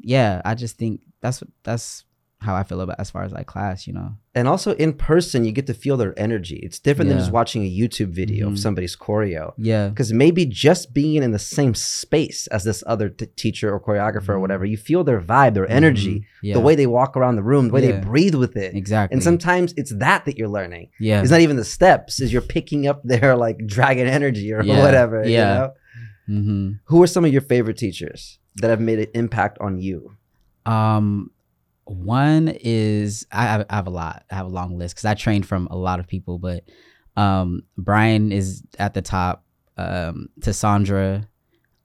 yeah. 0.00 0.42
I 0.44 0.54
just 0.54 0.76
think 0.76 1.02
that's 1.20 1.42
that's 1.62 2.04
how 2.40 2.54
I 2.54 2.62
feel 2.62 2.80
about 2.80 3.00
as 3.00 3.10
far 3.10 3.24
as 3.24 3.32
like 3.32 3.46
class. 3.46 3.86
You 3.86 3.94
know? 3.94 4.12
And 4.34 4.46
also 4.46 4.72
in 4.74 4.92
person, 4.92 5.44
you 5.44 5.50
get 5.50 5.66
to 5.66 5.74
feel 5.74 5.96
their 5.96 6.16
energy. 6.16 6.56
It's 6.62 6.78
different 6.78 7.08
than 7.08 7.18
just 7.18 7.32
watching 7.32 7.64
a 7.64 7.70
YouTube 7.80 8.10
video 8.10 8.48
Mhm. 8.48 8.52
of 8.52 8.58
somebody's 8.60 8.94
choreo. 8.94 9.54
Yeah. 9.58 9.88
Because 9.88 10.12
maybe 10.12 10.46
just 10.46 10.94
being 10.94 11.20
in 11.22 11.32
the 11.32 11.38
same 11.40 11.74
space 11.74 12.46
as 12.46 12.62
this 12.62 12.84
other 12.86 13.08
t- 13.08 13.26
teacher 13.34 13.72
or 13.72 13.80
choreographer 13.80 14.28
or 14.30 14.36
Mhm. 14.36 14.40
whatever, 14.42 14.64
you 14.64 14.76
feel 14.76 15.02
their 15.02 15.20
vibe, 15.20 15.54
their 15.54 15.68
energy, 15.68 16.20
Mhm. 16.20 16.24
Yeah. 16.44 16.54
the 16.54 16.60
way 16.60 16.76
they 16.76 16.86
walk 16.86 17.16
around 17.16 17.34
the 17.34 17.42
room, 17.42 17.68
the 17.68 17.74
way 17.74 17.84
Yeah. 17.84 17.98
they 17.98 18.06
breathe 18.06 18.36
with 18.36 18.56
it. 18.56 18.74
exactly. 18.76 19.14
And 19.14 19.22
sometimes 19.22 19.74
it's 19.76 19.90
that 19.96 20.24
that 20.26 20.38
you're 20.38 20.48
learning. 20.48 20.90
yeah. 21.00 21.20
It's 21.20 21.32
not 21.32 21.40
even 21.40 21.56
the 21.56 21.64
steps, 21.64 22.20
is 22.20 22.32
you're 22.32 22.40
picking 22.42 22.86
up 22.86 23.02
their 23.02 23.36
like 23.36 23.66
dragon 23.66 24.06
energy 24.06 24.52
or 24.52 24.62
Yeah. 24.62 24.80
whatever. 24.84 25.26
Yeah. 25.26 25.28
You 25.28 25.34
know? 26.34 26.40
mm-hmm. 26.40 26.72
Who 26.84 27.02
are 27.02 27.06
some 27.08 27.24
of 27.24 27.32
your 27.32 27.40
favorite 27.42 27.78
teachers 27.78 28.38
that 28.60 28.68
have 28.70 28.80
made 28.80 29.00
an 29.00 29.06
impact 29.14 29.58
on 29.60 29.78
you? 29.80 30.12
Um, 30.66 31.30
one 31.90 32.48
is 32.60 33.26
I 33.32 33.42
have, 33.44 33.66
I 33.70 33.76
have 33.76 33.86
a 33.86 33.90
lot. 33.90 34.24
I 34.30 34.34
have 34.36 34.46
a 34.46 34.50
long 34.50 34.78
list 34.78 34.94
because 34.94 35.04
I 35.04 35.14
trained 35.14 35.46
from 35.46 35.66
a 35.70 35.76
lot 35.76 36.00
of 36.00 36.06
people, 36.06 36.38
but 36.38 36.64
um, 37.16 37.62
Brian 37.76 38.32
is 38.32 38.62
at 38.78 38.94
the 38.94 39.02
top. 39.02 39.44
Um, 39.76 40.28
Tessandra, 40.40 41.24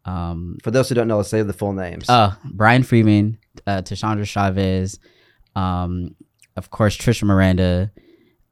um, 0.05 0.57
For 0.63 0.71
those 0.71 0.89
who 0.89 0.95
don't 0.95 1.07
know, 1.07 1.17
let's 1.17 1.29
say 1.29 1.43
the 1.43 1.53
full 1.53 1.73
names. 1.73 2.09
uh, 2.09 2.33
Brian 2.43 2.81
Friedman, 2.83 3.37
uh, 3.67 3.81
Tessandra 3.83 4.25
Chavez, 4.27 4.99
um, 5.55 6.15
of 6.57 6.71
course 6.71 6.97
Tricia 6.97 7.23
Miranda. 7.23 7.91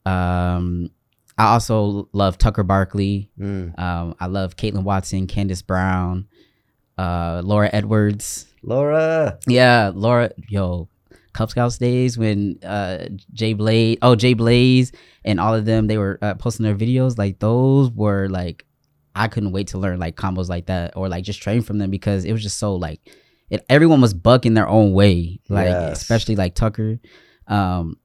Um, 0.06 0.92
I 1.38 1.54
also 1.54 2.08
love 2.14 2.38
Tucker 2.38 2.64
Barkley. 2.64 3.32
Mm. 3.40 3.78
Um, 3.80 4.16
I 4.20 4.28
love 4.28 4.56
Caitlin 4.58 4.84
Watson, 4.84 5.26
Candace 5.28 5.64
Brown, 5.64 6.28
uh, 6.98 7.42
Laura 7.44 7.70
Edwards. 7.74 8.46
Laura. 8.64 9.40
Yeah, 9.48 9.92
Laura, 9.94 10.30
yo, 10.50 10.88
Cub 11.34 11.50
Scouts 11.50 11.78
days 11.78 12.18
when 12.18 12.58
uh 12.64 13.06
Jay 13.34 13.54
Blaze, 13.54 13.98
oh 14.02 14.16
Jay 14.16 14.34
Blaze, 14.34 14.92
and 15.24 15.40
all 15.40 15.54
of 15.56 15.66
them, 15.66 15.88
they 15.88 15.98
were 15.98 16.20
uh, 16.22 16.34
posting 16.36 16.64
their 16.64 16.76
videos. 16.76 17.18
Like 17.18 17.40
those 17.40 17.90
were 17.92 18.28
like, 18.30 18.66
I 19.16 19.28
couldn't 19.28 19.52
wait 19.52 19.68
to 19.68 19.78
learn 19.78 20.00
like 20.00 20.16
combos 20.16 20.50
like 20.50 20.66
that 20.68 20.96
or 20.96 21.10
like 21.10 21.24
just 21.24 21.42
train 21.42 21.62
from 21.62 21.78
them 21.78 21.90
because 21.90 22.26
it 22.26 22.32
was 22.32 22.44
just 22.44 22.58
so 22.58 22.76
like, 22.76 23.00
it. 23.50 23.66
Everyone 23.70 24.02
was 24.02 24.14
bucking 24.14 24.54
their 24.54 24.68
own 24.68 24.94
way, 24.94 25.40
like 25.50 25.68
Yes. 25.68 26.02
especially 26.02 26.36
like 26.36 26.56
Tucker. 26.56 27.00
Um, 27.48 27.98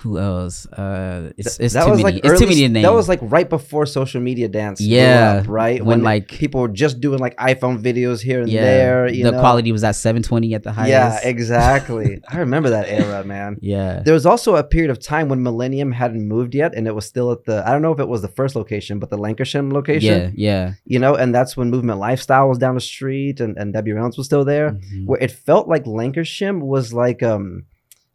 Who 0.00 0.18
else? 0.18 0.66
Uh, 0.66 1.32
it's 1.36 1.58
it's 1.58 1.74
too 1.74 1.96
many. 1.96 2.18
it's 2.18 2.28
early 2.28 2.38
too 2.38 2.46
many 2.46 2.68
names. 2.68 2.84
That 2.84 2.92
was 2.92 3.08
like 3.08 3.18
right 3.22 3.48
before 3.48 3.84
social 3.84 4.20
media 4.20 4.48
dance. 4.48 4.80
Yeah, 4.80 5.40
up, 5.42 5.48
right. 5.48 5.84
when, 5.84 6.02
like- 6.02 6.28
people 6.28 6.60
were 6.60 6.68
just 6.68 7.00
doing 7.00 7.18
like 7.18 7.36
iPhone 7.36 7.82
videos 7.82 8.20
here 8.20 8.40
and 8.40 8.48
yeah. 8.48 8.60
there. 8.62 9.08
You 9.08 9.24
the 9.24 9.32
know? 9.32 9.40
quality 9.40 9.72
was 9.72 9.82
at 9.82 9.96
720 9.96 10.54
at 10.54 10.62
the 10.62 10.72
highest. 10.72 10.90
Yeah, 11.24 11.28
exactly. 11.28 12.20
I 12.28 12.38
remember 12.38 12.70
that 12.70 12.88
era, 12.88 13.24
man. 13.24 13.58
Yeah. 13.60 14.00
There 14.04 14.14
was 14.14 14.24
also 14.24 14.54
a 14.56 14.62
period 14.62 14.90
of 14.90 15.00
time 15.00 15.28
when 15.28 15.42
Millennium 15.42 15.90
hadn't 15.90 16.26
moved 16.26 16.54
yet, 16.54 16.74
and 16.74 16.86
it 16.86 16.94
was 16.94 17.06
still 17.06 17.32
at 17.32 17.44
the 17.44 17.66
I 17.66 17.72
don't 17.72 17.82
know 17.82 17.92
if 17.92 17.98
it 17.98 18.08
was 18.08 18.22
the 18.22 18.28
first 18.28 18.54
location, 18.54 19.00
but 19.00 19.10
the 19.10 19.18
Lankershim 19.18 19.72
location. 19.72 20.32
Yeah. 20.36 20.48
Yeah. 20.48 20.72
You 20.84 21.00
know, 21.00 21.16
and 21.16 21.34
that's 21.34 21.56
when 21.56 21.70
Movement 21.70 21.98
Lifestyle 21.98 22.48
was 22.48 22.58
down 22.58 22.74
the 22.76 22.80
street, 22.80 23.40
and, 23.40 23.56
and 23.58 23.72
Debbie 23.72 23.92
Reynolds 23.92 24.16
was 24.16 24.26
still 24.26 24.44
there. 24.44 24.70
Mhm. 24.70 25.06
Where 25.06 25.20
it 25.20 25.32
felt 25.32 25.66
like 25.68 25.84
Lankershim 25.84 26.60
was 26.60 26.92
like 26.92 27.22
um 27.22 27.64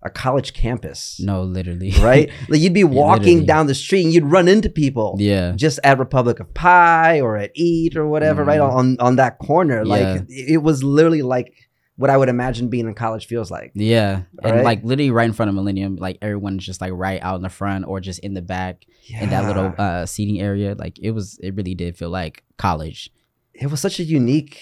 a 0.03 0.09
college 0.09 0.53
campus, 0.53 1.19
No, 1.19 1.43
literally. 1.43 1.91
right? 2.01 2.29
like 2.49 2.59
you'd 2.61 2.73
be 2.73 2.83
walking 2.83 3.23
literally. 3.23 3.45
down 3.45 3.67
the 3.67 3.75
street 3.75 4.03
and 4.05 4.13
you'd 4.13 4.25
run 4.25 4.47
into 4.47 4.69
people. 4.69 5.15
yeah. 5.19 5.53
Just 5.55 5.79
at 5.83 5.97
Republic 5.99 6.39
of 6.39 6.53
Pie 6.53 7.21
or 7.21 7.37
at 7.37 7.51
Eat 7.55 7.95
or 7.95 8.07
whatever, 8.07 8.43
right 8.43 8.59
Mhm. 8.59 8.71
on 8.73 8.97
on 8.99 9.15
that 9.15 9.39
corner. 9.39 9.83
Yeah. 9.85 9.93
Like 9.95 10.25
it 10.29 10.61
was 10.61 10.83
literally 10.83 11.21
like 11.21 11.53
what 11.95 12.09
I 12.09 12.17
would 12.17 12.27
imagine 12.27 12.69
being 12.69 12.87
in 12.87 12.95
college 12.95 13.27
feels 13.27 13.51
like. 13.51 13.71
Yeah. 13.75 14.23
And 14.43 14.55
Right? 14.55 14.63
like 14.63 14.83
literally 14.83 15.11
right 15.11 15.25
in 15.25 15.33
front 15.33 15.49
of 15.49 15.55
Millennium, 15.55 15.95
like 15.97 16.17
everyone's 16.23 16.65
just 16.65 16.81
like 16.81 16.91
right 16.93 17.21
out 17.21 17.35
in 17.35 17.43
the 17.43 17.49
front 17.49 17.85
or 17.87 17.99
just 17.99 18.19
in 18.19 18.33
the 18.33 18.41
back 18.41 18.83
in 19.21 19.29
that 19.29 19.45
little 19.45 19.73
uh 19.77 20.05
seating 20.05 20.41
area. 20.41 20.75
Like 20.77 20.97
it 20.99 21.11
was 21.11 21.37
it 21.43 21.55
really 21.55 21.75
did 21.75 21.95
feel 21.95 22.09
like 22.09 22.43
college. 22.57 23.11
it 23.53 23.69
was 23.69 23.79
such 23.79 23.99
a 23.99 24.03
unique 24.03 24.57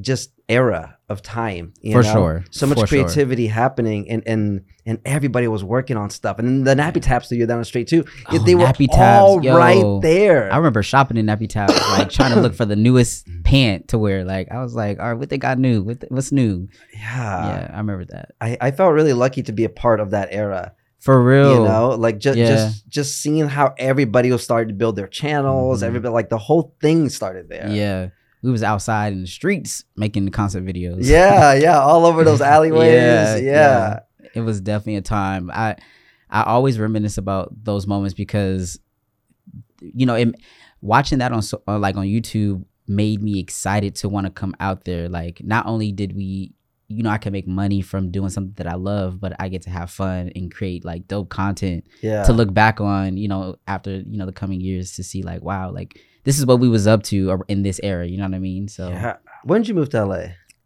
just 0.00 0.30
era 0.48 0.96
of 1.08 1.20
time 1.22 1.72
you 1.80 1.92
For 1.92 2.02
know? 2.02 2.12
sure. 2.12 2.44
so 2.50 2.66
much 2.66 2.78
For 2.78 2.86
sure. 2.86 3.02
creativity 3.04 3.46
happening 3.48 4.08
and 4.10 4.22
and 4.26 4.64
and 4.86 4.98
everybody 5.04 5.48
was 5.48 5.62
working 5.64 5.96
on 5.96 6.08
stuff 6.10 6.38
and 6.38 6.66
the 6.66 6.74
Nappy 6.74 7.02
Tab 7.02 7.24
studio 7.24 7.46
down 7.46 7.58
the 7.58 7.64
street 7.64 7.88
too 7.88 8.04
Oh, 8.30 8.38
they 8.38 8.54
were 8.54 8.64
Nappy 8.64 8.86
Tabs, 8.88 9.22
all 9.22 9.42
yo. 9.44 9.56
right 9.56 10.02
there 10.02 10.52
I 10.52 10.56
remember 10.56 10.82
shopping 10.82 11.16
in 11.16 11.26
Nappy 11.26 11.48
Tab, 11.48 11.70
like 11.98 12.10
trying 12.10 12.34
to 12.34 12.40
look 12.40 12.54
for 12.54 12.64
the 12.64 12.76
newest 12.76 13.26
pant 13.44 13.88
to 13.88 13.98
wear. 13.98 14.24
Like 14.24 14.50
I 14.50 14.62
was 14.62 14.74
like, 14.74 14.98
all 15.00 15.06
right, 15.06 15.14
what 15.18 15.28
they 15.30 15.38
got 15.38 15.58
new? 15.58 15.82
What 15.82 16.04
what's 16.08 16.32
new? 16.32 16.68
yeah, 16.94 17.46
yeah, 17.46 17.70
I 17.72 17.78
remember 17.78 18.04
that. 18.06 18.32
I, 18.40 18.56
I 18.60 18.70
felt 18.70 18.92
really 18.94 19.12
lucky 19.14 19.42
to 19.44 19.52
be 19.52 19.64
a 19.64 19.68
part 19.70 20.00
of 20.00 20.10
that 20.10 20.28
era 20.30 20.72
For 21.00 21.22
real. 21.22 21.54
you 21.54 21.64
know 21.64 21.90
like 21.90 22.18
just 22.18 22.38
Yeah. 22.38 22.48
just 22.48 22.88
just 22.88 23.20
seeing 23.22 23.48
how 23.48 23.74
everybody 23.78 24.30
was 24.30 24.42
starting 24.44 24.68
to 24.68 24.74
build 24.74 24.96
their 24.96 25.08
channels 25.08 25.82
Mhm. 25.82 25.86
everybody 25.86 26.12
like 26.12 26.28
the 26.28 26.38
whole 26.38 26.74
thing 26.80 27.08
started 27.08 27.48
there 27.48 27.68
Yeah. 27.70 28.08
We 28.42 28.50
was 28.50 28.62
outside 28.62 29.12
in 29.12 29.22
the 29.22 29.26
streets 29.26 29.84
making 29.96 30.24
the 30.24 30.30
concert 30.30 30.64
videos. 30.64 30.98
yeah 31.00 31.52
yeah 31.54 31.78
all 31.78 32.06
over 32.06 32.24
those 32.24 32.40
alleyways 32.40 32.92
Yeah, 32.92 33.36
yeah, 33.36 33.42
yeah. 33.42 34.00
it 34.34 34.40
was 34.40 34.60
definitely 34.60 34.96
a 34.96 35.02
time. 35.02 35.50
I 35.52 35.76
I 36.30 36.42
always 36.44 36.78
reminisce 36.78 37.18
about 37.18 37.52
those 37.64 37.86
moments 37.86 38.14
because 38.14 38.78
you 39.80 40.06
know, 40.06 40.14
it, 40.14 40.34
watching 40.80 41.18
that 41.18 41.32
on 41.32 41.42
uh, 41.66 41.78
like 41.78 41.96
on 41.96 42.06
YouTube 42.06 42.64
made 42.86 43.22
me 43.22 43.38
excited 43.38 43.94
to 43.96 44.08
want 44.08 44.26
to 44.26 44.30
come 44.32 44.54
out 44.60 44.84
there. 44.84 45.08
Like 45.08 45.42
not 45.42 45.66
only 45.66 45.92
did 45.92 46.16
we 46.16 46.52
you 46.88 47.02
know, 47.02 47.10
I 47.10 47.18
can 47.18 47.32
make 47.32 47.46
money 47.46 47.82
from 47.82 48.10
doing 48.10 48.30
something 48.30 48.54
that 48.56 48.66
I 48.66 48.74
love, 48.74 49.20
but 49.20 49.34
I 49.38 49.48
get 49.48 49.62
to 49.62 49.70
have 49.70 49.90
fun 49.90 50.32
and 50.34 50.52
create 50.52 50.86
like 50.86 51.06
dope 51.06 51.28
content 51.28 51.86
yeah. 52.00 52.24
to 52.24 52.32
look 52.32 52.52
back 52.54 52.80
on, 52.80 53.18
you 53.18 53.28
know, 53.28 53.56
after, 53.66 53.96
you 53.96 54.16
know, 54.16 54.24
the 54.24 54.32
coming 54.32 54.62
years 54.62 54.92
to 54.96 55.04
see 55.04 55.22
like, 55.22 55.42
wow, 55.42 55.70
like 55.70 56.00
this 56.28 56.38
is 56.38 56.44
what 56.44 56.60
we 56.60 56.68
was 56.68 56.86
up 56.86 57.02
to 57.04 57.42
in 57.48 57.62
this 57.62 57.80
era, 57.82 58.06
you 58.06 58.18
know 58.18 58.24
what 58.24 58.34
I 58.34 58.38
mean? 58.38 58.68
So 58.68 58.90
yeah. 58.90 59.16
when 59.44 59.62
did 59.62 59.68
you 59.68 59.74
move 59.74 59.88
to 59.90 60.04
la 60.04 60.24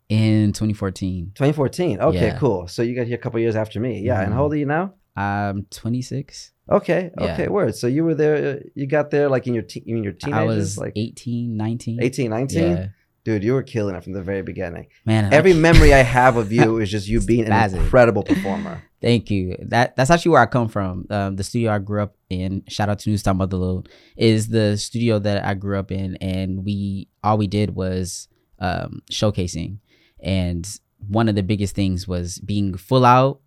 in 0.08 0.52
2014, 0.52 1.32
2014. 1.36 2.00
Okay, 2.00 2.26
Yeah. 2.26 2.38
cool. 2.38 2.66
So 2.66 2.82
you 2.82 2.96
got 2.96 3.06
here 3.06 3.14
a 3.14 3.18
couple 3.24 3.38
years 3.38 3.54
after 3.54 3.78
me. 3.78 4.00
Yeah. 4.00 4.20
And 4.22 4.32
Mhm. 4.32 4.34
how 4.34 4.42
old 4.42 4.52
are 4.54 4.56
you 4.56 4.66
now? 4.66 4.94
I'm 5.16 5.66
26. 5.70 6.50
Okay. 6.68 7.10
Yeah. 7.20 7.32
Okay. 7.34 7.46
Word. 7.48 7.76
So 7.76 7.86
you 7.86 8.02
were 8.04 8.14
there. 8.16 8.62
You 8.74 8.86
got 8.86 9.10
there 9.12 9.28
like 9.28 9.46
in 9.46 9.54
your 9.54 9.62
te- 9.62 9.84
in 9.86 10.02
your 10.02 10.14
teenagers, 10.14 10.42
I 10.42 10.56
was 10.56 10.78
like 10.78 10.92
18, 10.96 11.56
19. 11.56 12.02
18, 12.02 12.30
19. 12.30 12.62
Yeah. 12.62 12.86
Dude, 13.24 13.44
you 13.44 13.52
were 13.54 13.62
killing 13.62 13.94
it 13.94 14.02
from 14.02 14.14
the 14.14 14.22
very 14.22 14.42
beginning. 14.42 14.86
Man, 15.06 15.32
Every 15.32 15.52
I- 15.52 15.62
memory 15.68 15.94
I 15.94 16.02
have 16.02 16.36
of 16.36 16.50
you 16.50 16.78
is 16.80 16.90
just 16.90 17.06
you 17.08 17.20
being 17.20 17.46
an 17.46 17.74
incredible 17.74 18.24
performer. 18.24 18.82
Thank 19.00 19.30
you. 19.30 19.56
That 19.74 19.96
that's 19.96 20.10
actually 20.10 20.32
where 20.32 20.42
I 20.42 20.46
come 20.46 20.68
from. 20.68 21.06
Um, 21.10 21.36
the 21.36 21.44
studio 21.44 21.72
I 21.72 21.78
grew 21.78 22.02
up 22.02 22.14
in. 22.32 22.64
Shout 22.68 22.88
out 22.88 22.98
to 23.00 23.10
New 23.10 23.16
Newstown 23.16 23.36
Motherload 23.36 23.88
is 24.16 24.48
the 24.48 24.76
studio 24.76 25.18
that 25.20 25.44
I 25.44 25.54
grew 25.54 25.78
up 25.78 25.92
in, 25.92 26.16
and 26.16 26.64
we 26.64 27.08
all 27.22 27.38
we 27.38 27.46
did 27.46 27.74
was 27.74 28.28
um, 28.58 29.02
showcasing, 29.10 29.78
and 30.20 30.68
one 31.08 31.28
of 31.28 31.34
the 31.34 31.42
biggest 31.42 31.74
things 31.74 32.08
was 32.08 32.38
being 32.38 32.76
full 32.76 33.04
out 33.04 33.40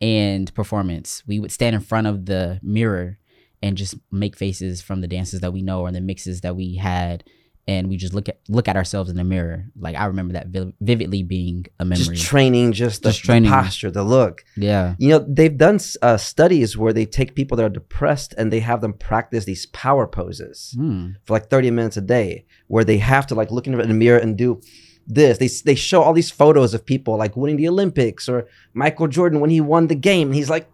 and 0.00 0.52
performance. 0.54 1.22
We 1.26 1.40
would 1.40 1.52
stand 1.52 1.74
in 1.74 1.82
front 1.82 2.06
of 2.06 2.26
the 2.26 2.60
mirror 2.62 3.18
and 3.62 3.76
just 3.76 3.94
make 4.10 4.36
faces 4.36 4.80
from 4.80 5.00
the 5.00 5.08
dances 5.08 5.40
that 5.40 5.52
we 5.52 5.62
know 5.62 5.80
or 5.80 5.92
the 5.92 6.00
mixes 6.00 6.40
that 6.40 6.56
we 6.56 6.76
had. 6.76 7.24
And 7.68 7.88
we 7.88 7.96
just 7.96 8.14
look 8.14 8.28
at 8.28 8.40
look 8.48 8.66
at 8.66 8.76
ourselves 8.76 9.10
in 9.10 9.16
the 9.16 9.22
mirror. 9.24 9.66
Like 9.78 9.94
I 9.94 10.06
remember 10.06 10.32
that 10.32 10.48
vi- 10.48 10.72
vividly 10.80 11.22
being 11.22 11.66
a 11.78 11.84
memory. 11.84 12.04
Just 12.16 12.24
training, 12.26 12.72
just 12.72 13.02
the, 13.02 13.10
Just 13.10 13.22
training. 13.22 13.48
the 13.50 13.54
posture, 13.56 13.90
the 13.92 14.02
look. 14.02 14.44
yeah, 14.56 14.96
You 14.98 15.10
know, 15.10 15.18
they've 15.28 15.56
done 15.56 15.78
uh, 16.02 16.16
studies 16.16 16.76
where 16.76 16.92
they 16.92 17.06
take 17.06 17.34
people 17.36 17.56
that 17.58 17.64
are 17.64 17.68
depressed 17.68 18.34
and 18.36 18.52
they 18.52 18.60
have 18.60 18.80
them 18.80 18.92
practice 18.94 19.44
these 19.44 19.66
power 19.66 20.06
poses. 20.08 20.72
Hmm. 20.76 21.10
for 21.24 21.34
like 21.34 21.48
30 21.48 21.70
minutes 21.70 21.96
a 21.96 22.00
day 22.00 22.44
where 22.66 22.82
they 22.84 22.98
have 22.98 23.26
to 23.28 23.34
like 23.36 23.50
look 23.52 23.66
in 23.68 23.76
the 23.76 23.94
mirror 23.94 24.18
and 24.18 24.36
do 24.36 24.60
this 25.06 25.38
they, 25.38 25.48
they 25.64 25.74
show 25.74 26.02
all 26.02 26.12
these 26.12 26.30
photos 26.30 26.72
of 26.74 26.84
people 26.86 27.16
like 27.16 27.36
winning 27.36 27.56
the 27.56 27.66
olympics 27.68 28.28
or 28.28 28.46
michael 28.74 29.08
jordan 29.08 29.40
when 29.40 29.50
he 29.50 29.60
won 29.60 29.86
the 29.88 29.94
game 29.94 30.28
and 30.28 30.34
he's 30.36 30.50
like 30.50 30.68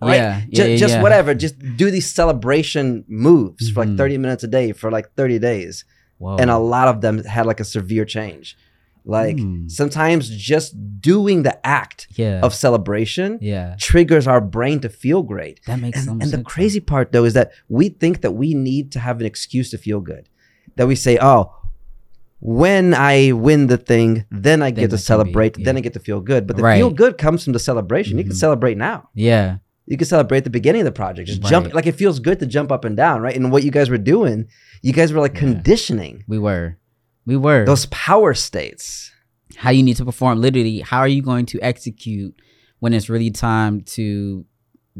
right 0.00 0.16
yeah, 0.16 0.42
yeah, 0.50 0.64
yeah, 0.66 0.76
just 0.76 0.94
yeah. 0.94 1.02
whatever 1.02 1.34
just 1.34 1.58
do 1.76 1.90
these 1.90 2.08
celebration 2.08 3.04
moves 3.08 3.70
for 3.70 3.80
like 3.80 3.88
Mhm. 3.90 3.96
30 3.96 4.18
minutes 4.18 4.44
a 4.44 4.48
day 4.48 4.72
for 4.72 4.90
like 4.90 5.12
30 5.16 5.38
days 5.38 5.84
Whoa. 6.18 6.36
and 6.36 6.50
a 6.50 6.58
lot 6.58 6.88
of 6.88 7.00
them 7.00 7.22
had 7.24 7.44
like 7.46 7.60
a 7.60 7.64
severe 7.64 8.04
change 8.04 8.56
like 9.08 9.38
Hmm. 9.38 9.68
sometimes 9.68 10.28
just 10.30 10.74
doing 11.00 11.44
the 11.44 11.54
act 11.64 12.08
yeah, 12.16 12.40
of 12.42 12.52
celebration 12.52 13.38
yeah. 13.40 13.76
triggers 13.78 14.26
our 14.26 14.40
brain 14.40 14.80
to 14.80 14.88
feel 14.88 15.22
great 15.22 15.60
That 15.66 15.78
makes 15.80 15.98
and, 15.98 16.06
so 16.06 16.14
much 16.14 16.22
and 16.24 16.32
the 16.32 16.36
sense. 16.38 16.46
crazy 16.48 16.80
part 16.80 17.12
though 17.12 17.24
is 17.24 17.34
that 17.34 17.52
we 17.68 17.88
think 17.88 18.22
that 18.22 18.32
we 18.32 18.52
need 18.54 18.90
to 18.92 18.98
have 18.98 19.20
an 19.20 19.26
excuse 19.26 19.70
to 19.70 19.78
feel 19.78 20.00
good. 20.00 20.28
That 20.76 20.88
we 20.88 20.96
say, 20.96 21.18
oh, 21.22 21.52
when 22.40 22.94
I 22.94 23.32
win 23.32 23.66
the 23.68 23.76
thing, 23.78 24.24
then 24.30 24.60
I 24.62 24.66
Then 24.70 24.74
get 24.74 24.80
to 24.82 24.88
can 24.88 24.96
be- 24.96 25.02
celebrate, 25.02 25.64
then. 25.64 25.76
I 25.76 25.80
get 25.80 25.94
to 25.94 26.00
feel 26.00 26.20
good. 26.20 26.46
But 26.46 26.56
the 26.56 26.62
Right. 26.62 26.76
feel 26.76 26.90
good 26.90 27.16
comes 27.16 27.44
from 27.44 27.52
the 27.54 27.58
celebration. 27.58 28.18
You 28.18 28.24
can 28.24 28.32
Mhm. 28.32 28.36
celebrate 28.36 28.76
now. 28.76 29.08
Yeah, 29.14 29.58
You 29.86 29.96
can 29.96 30.06
celebrate 30.06 30.40
the 30.44 30.50
beginning 30.50 30.80
of 30.82 30.86
the 30.86 30.92
project. 30.92 31.28
Just 31.28 31.42
jump 31.42 31.72
like 31.74 31.86
it 31.86 31.92
feels 31.94 32.18
good 32.18 32.38
to 32.40 32.46
jump 32.46 32.72
up 32.72 32.84
and 32.84 32.96
down, 32.96 33.20
right? 33.22 33.36
And 33.36 33.52
what 33.52 33.62
you 33.62 33.70
guys 33.70 33.88
were 33.88 33.98
doing, 33.98 34.48
you 34.82 34.92
guys 34.92 35.12
were 35.12 35.20
like 35.20 35.34
Yeah. 35.34 35.40
conditioning 35.40 36.24
we 36.26 36.38
were, 36.38 36.78
we 37.24 37.36
were. 37.36 37.64
those 37.64 37.86
power 37.86 38.34
states. 38.34 39.12
how 39.58 39.70
you 39.70 39.82
need 39.82 39.96
to 39.96 40.04
perform. 40.04 40.40
Literally, 40.40 40.80
how 40.80 40.98
are 40.98 41.08
you 41.08 41.22
going 41.22 41.46
to 41.46 41.60
execute 41.62 42.34
when 42.80 42.92
it's 42.92 43.08
really 43.08 43.30
time 43.30 43.80
to 43.82 44.44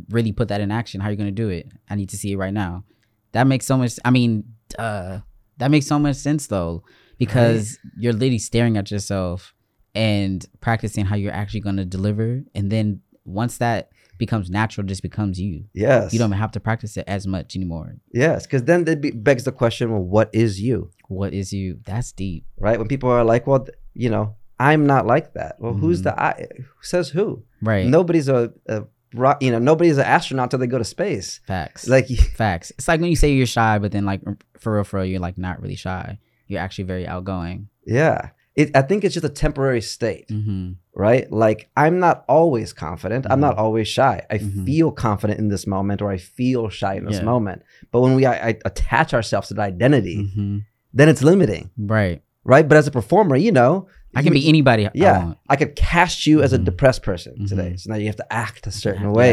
really 0.08 0.32
put 0.32 0.48
that 0.48 0.60
in 0.62 0.70
action? 0.70 1.00
How 1.00 1.08
are 1.08 1.10
you 1.10 1.16
going 1.18 1.34
to 1.34 1.42
do 1.42 1.48
it? 1.50 1.66
I 1.90 1.94
need 1.96 2.08
to 2.10 2.16
see 2.16 2.32
it 2.32 2.36
right 2.36 2.54
now. 2.54 2.84
That 3.32 3.46
makes 3.46 3.66
so 3.66 3.76
much. 3.76 3.98
I 4.04 4.10
mean, 4.10 4.44
uh, 4.78 5.18
that 5.58 5.70
makes 5.70 5.86
so 5.86 5.98
much 5.98 6.16
sense 6.16 6.46
though, 6.46 6.84
because 7.18 7.76
you're 7.98 8.12
literally 8.14 8.38
staring 8.38 8.76
at 8.78 8.90
yourself 8.90 9.52
and 9.94 10.46
practicing 10.60 11.04
how 11.04 11.16
you're 11.16 11.32
actually 11.34 11.60
going 11.60 11.76
to 11.76 11.84
deliver, 11.84 12.42
and 12.54 12.70
then 12.70 13.00
once 13.24 13.58
that 13.58 13.90
becomes 14.18 14.50
natural, 14.50 14.86
just 14.86 15.02
becomes 15.02 15.40
you. 15.40 15.64
Yes. 15.74 16.12
You 16.12 16.18
don't 16.18 16.32
have 16.32 16.52
to 16.52 16.60
practice 16.60 16.96
it 16.96 17.04
as 17.06 17.26
much 17.26 17.56
anymore. 17.56 17.96
Yes, 18.12 18.46
because 18.46 18.64
then 18.64 18.86
it 18.88 19.00
be- 19.00 19.10
begs 19.10 19.44
the 19.44 19.52
question: 19.52 19.90
Well, 19.92 20.02
what 20.02 20.30
is 20.32 20.60
you? 20.60 20.90
What 21.08 21.32
is 21.34 21.52
you? 21.52 21.78
That's 21.84 22.12
deep. 22.12 22.44
Right? 22.58 22.78
When 22.78 22.88
people 22.88 23.10
are 23.10 23.24
like, 23.24 23.46
"Well, 23.46 23.66
you 23.94 24.10
know, 24.10 24.34
I'm 24.58 24.86
not 24.86 25.06
like 25.06 25.34
that." 25.34 25.56
Well, 25.60 25.74
who's 25.74 26.00
Mhm. 26.00 26.04
the 26.04 26.22
I? 26.22 26.46
Who 26.56 26.64
says 26.82 27.08
who? 27.10 27.42
Right. 27.62 27.86
Nobody's 27.86 28.28
a, 28.28 28.52
a 28.66 28.84
rock. 29.14 29.42
You 29.42 29.50
know, 29.52 29.58
nobody's 29.58 29.98
an 29.98 30.04
astronaut 30.04 30.50
till 30.50 30.58
they 30.58 30.66
go 30.66 30.78
to 30.78 30.84
space. 30.84 31.40
Facts. 31.46 31.88
Like, 31.88 32.08
Facts. 32.36 32.72
It's 32.78 32.88
like 32.88 33.00
when 33.00 33.10
you 33.10 33.16
say 33.16 33.32
you're 33.32 33.46
shy, 33.46 33.78
but 33.78 33.92
then 33.92 34.04
like 34.04 34.22
for 34.58 34.74
real, 34.74 34.84
for 34.84 34.96
real, 34.98 35.06
you're 35.06 35.20
like 35.20 35.38
not 35.38 35.60
really 35.62 35.76
shy. 35.76 36.18
You're 36.48 36.60
actually 36.60 36.84
very 36.84 37.06
outgoing. 37.06 37.68
yeah. 37.86 38.30
It, 38.56 38.74
I 38.74 38.82
think 38.82 39.04
it's 39.04 39.12
just 39.14 39.26
a 39.26 39.28
temporary 39.44 39.82
state, 39.82 40.28
Mm-hmm. 40.28 40.72
right? 40.94 41.30
Like, 41.30 41.68
I'm 41.76 41.98
not 42.00 42.24
always 42.26 42.72
confident. 42.72 43.26
I'm 43.28 43.38
Mhm. 43.38 43.42
not 43.42 43.58
always 43.58 43.86
shy. 43.86 44.22
I 44.30 44.38
Mhm. 44.38 44.64
feel 44.64 44.90
confident 44.90 45.38
in 45.38 45.48
this 45.48 45.66
moment, 45.66 46.00
or 46.00 46.10
I 46.10 46.16
feel 46.16 46.70
shy 46.70 46.94
in 46.94 47.04
this 47.04 47.16
Yeah. 47.18 47.24
moment. 47.24 47.62
But 47.92 48.00
when 48.00 48.14
we 48.14 48.24
I, 48.24 48.48
I 48.48 48.58
attach 48.64 49.12
ourselves 49.12 49.48
to 49.48 49.54
the 49.54 49.62
identity, 49.62 50.16
Mm-hmm. 50.16 50.58
then 50.94 51.08
it's 51.10 51.22
limiting, 51.22 51.68
Right. 51.76 52.22
right? 52.44 52.66
But 52.66 52.78
as 52.78 52.86
a 52.86 52.90
performer, 52.90 53.36
you 53.36 53.52
know, 53.52 53.88
I 54.14 54.22
can 54.22 54.32
you- 54.32 54.40
be 54.40 54.48
anybody. 54.48 54.86
I 54.86 54.90
Yeah, 54.94 55.18
want. 55.26 55.38
I 55.50 55.56
could 55.56 55.76
cast 55.76 56.26
you 56.26 56.40
as 56.42 56.54
a 56.54 56.58
Mhm. 56.58 56.64
depressed 56.64 57.02
person 57.02 57.46
today. 57.46 57.76
So 57.76 57.90
now 57.90 57.96
you 57.96 58.06
have 58.06 58.16
to 58.16 58.32
act 58.32 58.66
a 58.66 58.70
certain 58.70 59.02
Yeah. 59.08 59.10
way, 59.20 59.32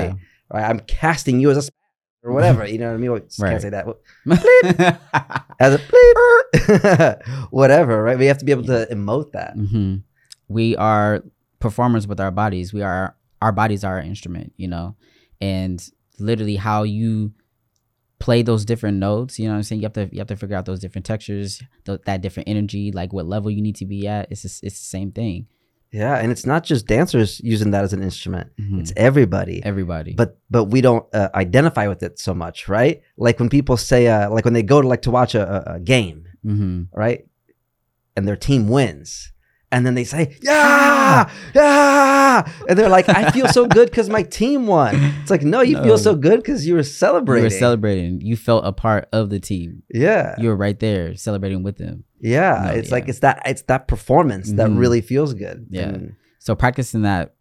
right? 0.53 0.69
I'm 0.69 0.79
casting 0.81 1.39
you 1.39 1.49
as 1.49 1.57
a 1.57 1.61
or 2.23 2.31
whatever. 2.33 2.65
You 2.73 2.77
know 2.79 2.87
what 2.87 2.93
I 2.95 2.97
mean? 2.97 3.11
Well, 3.11 3.21
Right. 3.39 3.49
Can't 3.49 3.61
say 3.61 3.69
that. 3.69 3.85
As 5.59 5.75
a 5.75 5.77
bleep, 5.79 7.47
whatever, 7.51 8.01
right? 8.03 8.17
We 8.17 8.25
have 8.25 8.37
to 8.39 8.45
be 8.45 8.51
able 8.51 8.65
to 8.65 8.87
emote 8.91 9.31
that. 9.33 9.53
hmm 9.53 9.97
We 10.47 10.75
are 10.77 11.23
performers 11.59 12.07
with 12.07 12.19
our 12.19 12.31
bodies. 12.31 12.73
We 12.73 12.81
are 12.81 13.15
our 13.41 13.51
bodies 13.51 13.83
are 13.83 13.95
our 13.97 14.01
instrument, 14.01 14.53
you 14.57 14.67
know, 14.67 14.95
and 15.41 15.85
literally 16.19 16.55
how 16.55 16.83
you 16.83 17.33
play 18.19 18.41
those 18.41 18.63
different 18.65 18.97
notes. 18.99 19.37
You 19.37 19.45
know 19.47 19.51
what 19.53 19.57
I'm 19.57 19.63
saying? 19.63 19.81
You 19.81 19.85
have 19.85 19.93
to 19.93 20.09
you 20.11 20.19
have 20.19 20.27
to 20.27 20.35
figure 20.37 20.55
out 20.55 20.65
those 20.65 20.79
different 20.79 21.05
textures, 21.05 21.61
th- 21.85 22.01
that 22.05 22.21
different 22.21 22.47
energy, 22.49 22.91
like 22.91 23.11
what 23.13 23.25
level 23.25 23.51
you 23.51 23.61
need 23.61 23.75
to 23.77 23.85
be 23.85 24.07
at. 24.07 24.27
It's 24.31 24.43
just, 24.43 24.63
it's 24.63 24.79
the 24.79 24.85
same 24.85 25.11
thing. 25.11 25.47
Yeah, 25.93 26.15
and 26.17 26.31
it's 26.31 26.45
not 26.45 26.63
just 26.63 26.87
dancers 26.87 27.39
using 27.43 27.69
that 27.71 27.83
as 27.83 27.93
an 27.93 28.01
instrument. 28.01 28.49
Mhm. 28.59 28.79
It's 28.79 28.91
everybody. 28.97 29.61
Everybody. 29.63 30.13
but 30.15 30.39
but 30.49 30.65
we 30.65 30.81
don't 30.81 31.05
uh, 31.13 31.29
identify 31.35 31.87
with 31.87 32.01
it 32.01 32.17
so 32.17 32.33
much, 32.33 32.67
right? 32.67 33.01
Like 33.15 33.39
when 33.39 33.49
people 33.49 33.77
say, 33.77 34.07
uh, 34.07 34.31
like 34.31 34.43
when 34.43 34.55
they 34.55 34.63
go 34.63 34.81
to 34.81 34.87
like 34.87 35.03
to 35.03 35.11
watch 35.11 35.35
a, 35.35 35.73
a, 35.75 35.79
game, 35.79 36.25
hmm 36.41 36.83
right, 36.93 37.27
and 38.15 38.27
their 38.27 38.35
team 38.35 38.67
wins, 38.69 39.32
and 39.73 39.85
then 39.85 39.93
they 39.95 40.03
say, 40.05 40.37
yeah, 40.41 41.29
yeah, 41.53 42.49
and 42.69 42.77
they're 42.77 42.89
like, 42.89 43.09
I 43.09 43.31
feel 43.31 43.47
so 43.47 43.65
good 43.65 43.89
because 43.89 44.09
my 44.09 44.23
team 44.23 44.67
won. 44.67 44.95
It's 45.21 45.31
like, 45.31 45.41
no, 45.43 45.61
you 45.61 45.75
No. 45.75 45.83
feel 45.83 45.97
so 45.97 46.15
good 46.15 46.37
because 46.41 46.65
you 46.67 46.73
were 46.75 46.79
you 46.79 46.83
celebrating. 46.83 47.43
were 47.45 47.49
celebrating. 47.49 48.21
You 48.21 48.35
felt 48.37 48.65
a 48.65 48.71
part 48.71 49.09
of 49.11 49.29
the 49.29 49.39
team. 49.39 49.83
yeah, 49.93 50.35
You 50.37 50.49
were 50.49 50.55
right 50.55 50.79
there 50.79 51.15
celebrating 51.15 51.63
with 51.63 51.77
them. 51.77 52.03
yeah. 52.21 52.63
No, 52.67 52.71
it's 52.79 52.91
like 52.91 53.09
it's 53.09 53.19
that 53.19 53.41
it's 53.45 53.63
that 53.63 53.87
performance 53.87 54.51
that 54.53 54.69
Mhm. 54.69 54.77
really 54.79 55.01
feels 55.01 55.33
good. 55.33 55.65
Yeah. 55.69 55.89
And- 55.89 56.15
So 56.39 56.55
practicing 56.55 57.01
that 57.03 57.33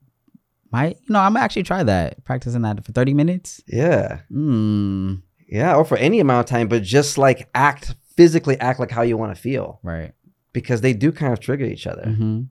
might, 0.72 0.96
you 1.06 1.12
know, 1.12 1.20
I'm 1.20 1.32
gonna 1.34 1.44
actually 1.44 1.64
try 1.64 1.82
that. 1.84 2.24
Practicing 2.24 2.62
that 2.62 2.84
for 2.84 2.92
30 2.92 3.14
minutes. 3.14 3.60
yeah, 3.66 4.20
Mm, 4.32 5.22
yeah, 5.48 5.74
or 5.76 5.84
for 5.84 5.96
any 5.98 6.18
amount 6.20 6.46
of 6.46 6.50
time, 6.50 6.68
but 6.68 6.82
just 6.82 7.18
like 7.18 7.48
act 7.54 7.94
physically, 8.16 8.58
act 8.60 8.78
like 8.80 8.90
how 8.90 9.02
you 9.02 9.16
want 9.16 9.34
to 9.34 9.40
feel 9.40 9.80
right. 9.82 10.12
Because 10.52 10.80
they 10.80 10.92
do 10.92 11.12
kind 11.12 11.32
of 11.32 11.40
trigger 11.40 11.64
each 11.64 11.86
other. 11.86 12.02
hmm 12.04 12.42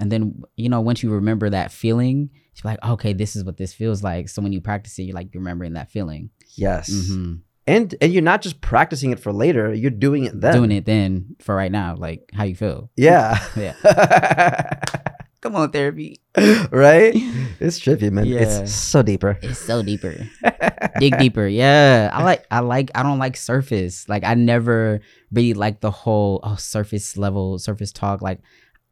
And 0.00 0.10
then 0.10 0.42
you 0.56 0.68
know, 0.68 0.80
once 0.80 1.02
you 1.02 1.10
remember 1.10 1.50
that 1.50 1.70
feeling, 1.72 2.30
you're 2.54 2.70
like, 2.72 2.82
okay, 2.84 3.12
this 3.12 3.36
is 3.36 3.44
what 3.44 3.56
this 3.56 3.72
feels 3.74 4.02
like. 4.02 4.28
So 4.28 4.42
when 4.42 4.52
you 4.52 4.60
practice 4.60 4.98
it, 4.98 5.02
you're 5.04 5.14
like 5.14 5.32
you're 5.34 5.42
remembering 5.42 5.74
that 5.74 5.90
feeling. 5.90 6.30
Yes. 6.56 6.88
hmm 7.10 7.34
and 7.64 7.94
and 8.00 8.12
you're 8.12 8.22
not 8.32 8.42
just 8.42 8.60
practicing 8.60 9.12
it 9.12 9.20
for 9.20 9.32
later 9.32 9.72
you're 9.72 9.88
doing 10.06 10.24
it 10.24 10.34
then 10.40 10.52
Doing 10.52 10.72
it 10.72 10.84
then 10.84 11.36
for 11.38 11.54
right 11.54 11.70
now, 11.70 11.94
like 11.96 12.28
how 12.34 12.42
you 12.44 12.56
feel. 12.56 12.90
yeah 12.96 13.38
Yeah. 13.56 13.74
Come 15.42 15.56
on, 15.56 15.70
therapy. 15.70 16.20
right? 16.70 17.14
It's 17.62 17.78
trippy 17.78 18.10
man. 18.10 18.26
Yeah. 18.26 18.40
it's 18.40 18.74
so 18.74 19.02
deeper. 19.02 19.38
It's 19.40 19.58
so 19.58 19.84
deeper. 19.84 20.16
dig 20.98 21.16
deeper. 21.18 21.46
Yeah. 21.46 22.10
I 22.12 22.24
like 22.24 22.44
i 22.50 22.58
like 22.58 22.90
i 22.96 23.04
don't 23.04 23.20
like 23.20 23.36
surface. 23.36 24.08
Like 24.08 24.24
i 24.24 24.34
never 24.34 24.98
really 25.30 25.54
like 25.54 25.78
the 25.78 25.92
whole 25.92 26.40
oh 26.42 26.56
surface 26.56 27.16
level 27.16 27.60
surface 27.60 27.92
talk. 27.92 28.20
Like 28.20 28.40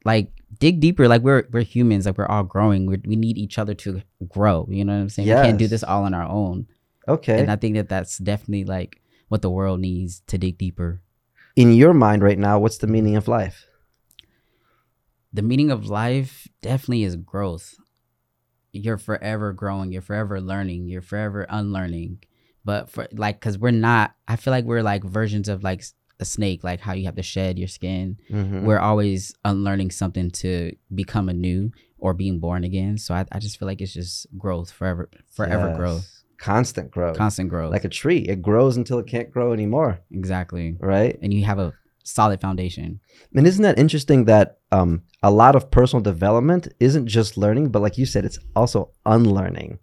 like 0.05 0.31
dig 0.59 0.79
deeper. 0.79 1.09
Like 1.09 1.21
we're 1.21 1.43
we're 1.51 1.67
humans. 1.67 2.05
Like 2.05 2.17
we're 2.17 2.31
all 2.31 2.43
growing. 2.43 2.85
We 2.85 2.95
we 3.03 3.17
need 3.17 3.37
each 3.37 3.59
other 3.59 3.73
to 3.83 4.01
grow. 4.29 4.67
You 4.71 4.85
know 4.85 4.93
what 4.93 5.01
i'm 5.01 5.09
saying? 5.09 5.27
We 5.27 5.35
can't 5.35 5.59
do 5.59 5.67
this 5.67 5.83
all 5.83 6.05
on 6.05 6.13
our 6.13 6.29
own. 6.29 6.67
Okay. 7.09 7.41
And 7.41 7.51
i 7.51 7.57
think 7.57 7.75
that 7.75 7.89
that's 7.89 8.19
definitely 8.19 8.63
like 8.63 9.01
what 9.27 9.41
the 9.41 9.51
world 9.51 9.81
needs 9.81 10.21
to 10.27 10.37
dig 10.37 10.57
deeper. 10.57 11.01
In 11.57 11.73
your 11.73 11.93
mind 11.93 12.23
right 12.23 12.39
now 12.39 12.57
what's 12.57 12.77
the 12.77 12.87
meaning 12.87 13.17
of 13.17 13.27
life 13.27 13.67
the 15.33 15.41
meaning 15.41 15.71
of 15.71 15.87
life 15.87 16.47
definitely 16.61 17.03
is 17.03 17.15
growth. 17.15 17.75
You're 18.73 18.97
forever 18.97 19.51
growing, 19.53 19.91
you're 19.91 20.01
forever 20.01 20.39
learning, 20.39 20.87
you're 20.87 21.01
forever 21.01 21.45
unlearning. 21.49 22.23
But 22.63 22.89
for 22.89 23.07
like, 23.11 23.41
cause 23.41 23.57
we're 23.57 23.71
not, 23.71 24.13
I 24.27 24.35
feel 24.35 24.51
like 24.51 24.65
we're 24.65 24.83
like 24.83 25.03
versions 25.03 25.49
of 25.49 25.63
like 25.63 25.83
a 26.19 26.25
snake, 26.25 26.63
like 26.63 26.79
how 26.79 26.93
you 26.93 27.05
have 27.05 27.15
to 27.15 27.23
shed 27.23 27.57
your 27.57 27.67
skin. 27.67 28.17
Mhm. 28.29 28.63
We're 28.63 28.79
always 28.79 29.33
unlearning 29.43 29.91
something 29.91 30.29
to 30.31 30.71
become 30.93 31.27
anew 31.27 31.71
or 31.97 32.13
being 32.13 32.39
born 32.39 32.63
again. 32.63 32.97
So 32.97 33.13
I, 33.13 33.25
I 33.31 33.39
just 33.39 33.57
feel 33.57 33.67
like 33.67 33.81
it's 33.81 33.93
just 33.93 34.27
growth, 34.37 34.71
forever, 34.71 35.09
forever 35.31 35.67
Yes. 35.69 35.77
growth, 35.77 36.23
constant 36.37 36.89
growth 36.91 37.17
constant 37.17 37.49
growth. 37.49 37.71
like 37.71 37.83
a 37.85 37.89
tree 37.89 38.17
it 38.19 38.41
grows 38.41 38.75
until 38.75 38.97
it 38.97 39.05
can't 39.05 39.29
grow 39.31 39.53
anymore 39.53 39.99
exactly. 40.11 40.75
right 40.79 41.19
And 41.21 41.31
you 41.31 41.43
have 41.45 41.59
a 41.59 41.73
solid 42.03 42.41
foundation. 42.41 42.99
and 43.35 43.45
isn't 43.45 43.61
that 43.61 43.77
interesting 43.77 44.25
that 44.25 44.57
um 44.71 45.01
a 45.23 45.29
lot 45.31 45.55
of 45.55 45.69
personal 45.71 46.01
development 46.01 46.67
isn't 46.79 47.07
just 47.07 47.37
learning 47.37 47.69
but 47.69 47.81
like 47.81 47.97
you 47.97 48.05
said 48.05 48.25
it's 48.25 48.39
also 48.55 48.89
unlearning 49.05 49.77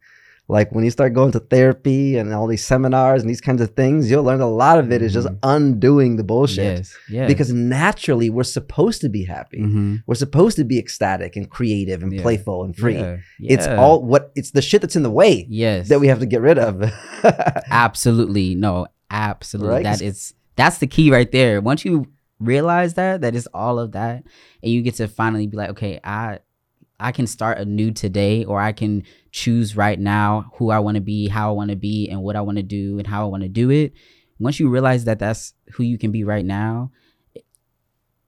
like 0.51 0.73
when 0.73 0.83
you 0.83 0.91
start 0.91 1.13
going 1.13 1.31
to 1.31 1.41
therapy 1.41 2.17
and 2.17 2.33
all 2.33 2.47
these 2.47 2.65
seminars 2.65 3.21
and 3.21 3.29
these 3.29 3.41
kinds 3.41 3.61
of 3.61 3.71
things 3.77 4.11
you'll 4.11 4.25
learn 4.25 4.41
a 4.41 4.49
lot 4.51 4.79
of 4.79 4.91
it 4.91 5.03
is 5.03 5.13
just 5.13 5.29
Mhm. 5.29 5.39
undoing 5.43 6.17
the 6.17 6.25
bullshit 6.25 6.79
Yes. 6.79 6.97
Yeah. 7.11 7.27
because 7.27 7.53
naturally 7.53 8.31
we're 8.31 8.45
supposed 8.45 9.03
to 9.03 9.11
be 9.11 9.25
happy 9.25 9.61
Mhm. 9.61 10.03
we're 10.07 10.15
supposed 10.15 10.57
to 10.57 10.65
be 10.65 10.79
ecstatic 10.79 11.37
and 11.37 11.51
creative 11.51 12.03
and 12.03 12.13
Yeah. 12.13 12.23
playful 12.23 12.65
and 12.65 12.75
free 12.75 12.97
Yeah. 12.97 13.17
it's 13.41 13.67
all 13.67 14.03
what 14.03 14.33
it's 14.37 14.53
the 14.53 14.63
shit 14.63 14.81
that's 14.81 14.97
in 14.97 15.03
the 15.03 15.11
way 15.11 15.47
yes 15.51 15.89
that 15.91 16.01
we 16.01 16.09
have 16.09 16.21
to 16.21 16.27
get 16.27 16.41
rid 16.41 16.59
of 16.59 16.83
absolutely 17.71 18.55
no 18.55 18.87
absolutely 19.11 19.75
Right? 19.75 19.83
that 19.85 20.01
is 20.03 20.35
that's 20.57 20.79
the 20.79 20.87
key 20.87 21.11
right 21.11 21.31
there 21.31 21.61
once 21.61 21.85
you 21.85 22.07
realize 22.41 22.95
that 22.95 23.21
that 23.21 23.35
is 23.35 23.49
all 23.53 23.79
of 23.79 23.93
that 23.93 24.23
and 24.63 24.73
you 24.73 24.83
get 24.83 24.95
to 24.95 25.09
finally 25.09 25.47
be 25.47 25.57
like 25.57 25.71
okay 25.71 25.99
i 26.05 26.39
i 27.01 27.11
can 27.11 27.27
start 27.27 27.59
anew 27.59 27.91
today 27.91 28.45
or 28.45 28.61
i 28.61 28.71
can 28.71 29.03
choose 29.33 29.77
right 29.77 29.99
now 29.99 30.51
who 30.55 30.71
i 30.71 30.79
want 30.79 30.95
to 30.95 31.01
be 31.01 31.29
how 31.29 31.51
i 31.51 31.53
want 31.53 31.71
to 31.71 31.77
be 31.77 32.09
and 32.09 32.23
what 32.23 32.37
i 32.37 32.41
want 32.41 32.57
to 32.57 32.63
do 32.63 32.99
and 32.99 33.07
how 33.07 33.23
i 33.23 33.27
want 33.27 33.43
to 33.43 33.49
do 33.49 33.71
it. 33.71 33.93
Once 34.41 34.61
you 34.61 34.69
realize 34.69 35.05
that 35.05 35.19
that's 35.19 35.53
who 35.73 35.83
you 35.83 35.99
can 35.99 36.13
be 36.13 36.23
right 36.23 36.45
now 36.45 36.93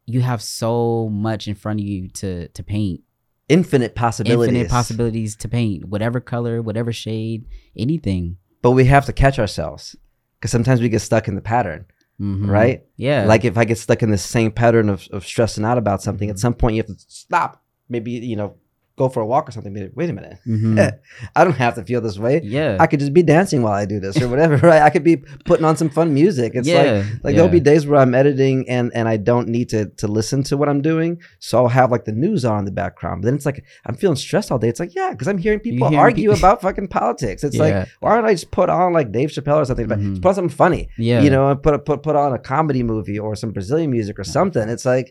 you 0.06 0.20
have 0.20 0.42
so 0.42 1.08
much 1.08 1.46
in 1.46 1.54
front 1.54 1.80
of 1.80 1.86
you 1.86 2.08
to 2.08 2.48
to 2.48 2.62
paint. 2.62 3.02
Infinite 3.48 3.94
possibilities. 3.94 4.48
Infinite 4.48 4.70
possibilities 4.70 5.36
to 5.36 5.48
paint. 5.48 5.86
Whatever 5.86 6.20
color 6.20 6.60
whatever 6.62 6.92
shade 6.92 7.46
anything. 7.76 8.36
But 8.62 8.72
we 8.72 8.84
have 8.86 9.06
to 9.06 9.12
catch 9.12 9.38
ourselves 9.38 9.96
because 10.38 10.50
sometimes 10.50 10.80
we 10.80 10.88
get 10.88 11.00
stuck 11.00 11.28
in 11.28 11.34
the 11.34 11.40
pattern 11.40 11.86
Mhm. 12.20 12.48
right 12.50 12.84
yeah 12.96 13.24
like 13.24 13.44
if 13.46 13.56
i 13.56 13.64
get 13.64 13.78
stuck 13.78 14.02
in 14.02 14.10
the 14.10 14.18
same 14.18 14.52
pattern 14.52 14.90
of, 14.90 15.08
of 15.10 15.24
stressing 15.24 15.64
out 15.64 15.78
about 15.78 16.02
something 16.02 16.28
Mm-hmm. 16.28 16.34
at 16.34 16.38
some 16.38 16.52
point 16.54 16.76
you 16.76 16.82
have 16.82 16.94
to 16.94 17.02
stop 17.08 17.62
maybe 17.88 18.10
you 18.12 18.36
know 18.36 18.56
go 19.00 19.08
for 19.14 19.20
a 19.26 19.28
walk 19.32 19.44
or 19.48 19.52
something 19.56 19.72
Be- 19.76 19.90
wait 20.00 20.10
a 20.12 20.16
minute. 20.20 20.36
Mhm. 20.46 20.70
i 21.38 21.40
don't 21.44 21.60
have 21.64 21.74
to 21.78 21.82
feel 21.88 22.00
this 22.06 22.18
way. 22.26 22.34
Yeah. 22.56 22.72
I 22.82 22.86
could 22.88 23.00
just 23.04 23.14
be 23.20 23.24
dancing 23.36 23.60
while 23.64 23.78
i 23.82 23.86
do 23.94 23.98
this 24.04 24.14
or 24.22 24.28
whatever 24.32 24.56
right? 24.70 24.82
I 24.88 24.90
could 24.94 25.06
be 25.12 25.16
putting 25.50 25.66
on 25.70 25.76
some 25.82 25.90
fun 25.98 26.08
music. 26.20 26.48
It's 26.58 26.68
like 26.78 26.86
yeah 26.90 26.98
like 27.24 27.32
yeah. 27.32 27.36
there'll 27.36 27.56
be 27.60 27.64
days 27.70 27.82
where 27.86 27.98
i'm 28.02 28.14
editing 28.22 28.56
and 28.76 28.86
and 28.98 29.04
i 29.14 29.16
don't 29.30 29.48
need 29.56 29.68
to 29.74 29.80
to 30.02 30.06
listen 30.18 30.38
to 30.48 30.52
what 30.60 30.68
i'm 30.72 30.82
doing. 30.92 31.10
So 31.46 31.52
i'll 31.58 31.74
have 31.80 31.88
like 31.94 32.04
the 32.10 32.16
news 32.24 32.42
on 32.50 32.58
in 32.62 32.64
the 32.70 32.76
background. 32.82 33.16
But 33.20 33.26
then 33.28 33.34
it's 33.38 33.46
like 33.50 33.58
i'm 33.86 33.96
feeling 34.02 34.16
stressed 34.26 34.48
all 34.52 34.58
day. 34.64 34.70
It's 34.72 34.80
like 34.84 34.94
yeah 35.00 35.10
because 35.12 35.28
i'm 35.30 35.38
hearing 35.46 35.60
people 35.68 35.88
hearing 35.88 36.04
argue 36.06 36.28
people- 36.30 36.38
about 36.42 36.56
fucking 36.66 36.88
politics. 37.00 37.40
It's 37.46 37.56
like 37.64 37.74
why 38.02 38.10
don't 38.16 38.26
i 38.30 38.34
just 38.38 38.50
put 38.58 38.68
on 38.80 38.92
like 38.98 39.08
dave 39.18 39.30
chappelle 39.36 39.60
or 39.62 39.66
something? 39.70 39.88
But 39.92 39.98
Mhm. 40.00 40.10
just 40.10 40.22
put 40.22 40.28
on 40.30 40.34
something 40.40 40.56
funny. 40.64 40.82
Yeah. 41.10 41.20
You 41.24 41.30
know 41.34 41.44
put 41.64 41.74
put 41.88 41.98
put 42.06 42.16
on 42.24 42.30
a 42.38 42.38
comedy 42.52 42.82
movie 42.92 43.18
or 43.24 43.30
some 43.42 43.50
brazilian 43.58 43.90
music 43.96 44.18
or 44.22 44.24
something. 44.38 44.66
It's 44.74 44.86
like 44.94 45.08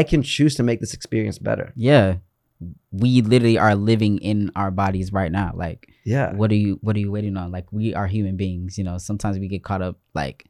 i 0.00 0.02
can 0.10 0.20
choose 0.34 0.54
to 0.58 0.62
make 0.68 0.78
this 0.84 0.94
experience 0.98 1.38
better. 1.50 1.66
Yeah 1.90 2.08
we 2.90 3.22
literally 3.22 3.58
are 3.58 3.74
living 3.74 4.18
in 4.18 4.50
our 4.56 4.70
bodies 4.70 5.12
right 5.12 5.32
now 5.32 5.52
like 5.54 5.88
yeah 6.04 6.32
what 6.34 6.50
are 6.50 6.56
you 6.56 6.78
what 6.82 6.94
are 6.96 6.98
you 7.00 7.10
waiting 7.10 7.36
on 7.36 7.50
like 7.52 7.66
we 7.72 7.94
are 7.94 8.06
human 8.06 8.36
beings 8.36 8.76
you 8.78 8.84
know 8.84 8.98
sometimes 8.98 9.38
we 9.38 9.48
get 9.48 9.62
caught 9.64 9.82
up 9.82 9.96
like 10.14 10.46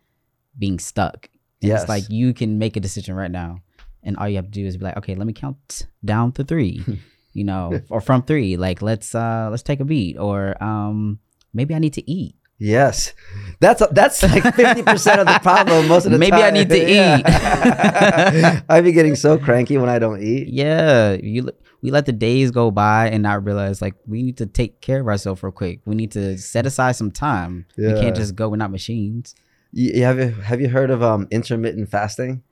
being 0.58 0.78
stuck 0.78 1.28
And 1.62 1.68
Yes. 1.70 1.82
it's 1.82 1.88
like 1.88 2.04
you 2.10 2.34
can 2.34 2.58
make 2.58 2.76
a 2.76 2.80
decision 2.80 3.14
right 3.14 3.30
now 3.30 3.60
and 4.02 4.16
all 4.16 4.28
you 4.28 4.36
have 4.36 4.46
to 4.46 4.50
do 4.50 4.66
is 4.66 4.76
be 4.76 4.84
like 4.84 4.96
okay 4.96 5.14
let 5.14 5.26
me 5.26 5.32
count 5.32 5.86
down 6.04 6.32
to 6.32 6.44
three 6.44 6.84
you 7.32 7.44
know 7.44 7.80
or 7.90 8.00
from 8.00 8.22
three 8.22 8.56
like 8.56 8.82
let's 8.82 9.14
uh 9.14 9.48
let's 9.50 9.62
take 9.62 9.80
a 9.80 9.84
beat 9.84 10.18
or 10.18 10.56
um 10.62 11.18
maybe 11.54 11.74
i 11.74 11.78
need 11.78 11.92
to 11.94 12.04
eat 12.10 12.34
Yes, 12.62 13.12
that's 13.58 13.82
that's 13.90 14.22
like 14.22 14.54
fifty 14.54 14.84
percent 14.86 15.18
of 15.18 15.26
the 15.26 15.40
problem 15.42 15.88
most 15.88 16.06
of 16.06 16.12
the 16.12 16.18
time. 16.18 16.30
Maybe 16.30 16.42
I 16.46 16.50
need 16.54 16.68
to 16.70 16.78
eat. 16.78 17.24
I 17.26 18.80
be 18.84 18.92
getting 18.92 19.16
so 19.16 19.36
cranky 19.36 19.78
when 19.78 19.88
I 19.90 19.98
don't 19.98 20.22
eat. 20.22 20.46
yeah 20.46 21.12
you 21.18 21.50
we 21.82 21.90
let 21.90 22.06
the 22.06 22.12
days 22.12 22.50
go 22.50 22.70
by 22.70 23.08
and 23.08 23.22
not 23.22 23.44
realize 23.44 23.82
like 23.82 23.94
we 24.06 24.22
need 24.22 24.36
to 24.38 24.46
take 24.46 24.80
care 24.80 25.00
of 25.00 25.06
ourselves 25.08 25.42
real 25.42 25.52
quick 25.52 25.80
we 25.84 25.94
need 25.94 26.12
to 26.12 26.38
set 26.38 26.64
aside 26.66 26.92
some 26.92 27.10
time 27.10 27.66
we 27.76 27.92
can't 28.00 28.16
just 28.16 28.34
go 28.36 28.48
we're 28.48 28.56
not 28.56 28.70
machines 28.70 29.34
You, 29.72 30.02
have 30.04 30.18
you 30.18 30.30
have 30.30 30.60
you 30.60 30.68
heard 30.68 30.90
of 30.90 31.02
um 31.02 31.26
intermittent 31.30 31.88
fasting? 31.90 32.42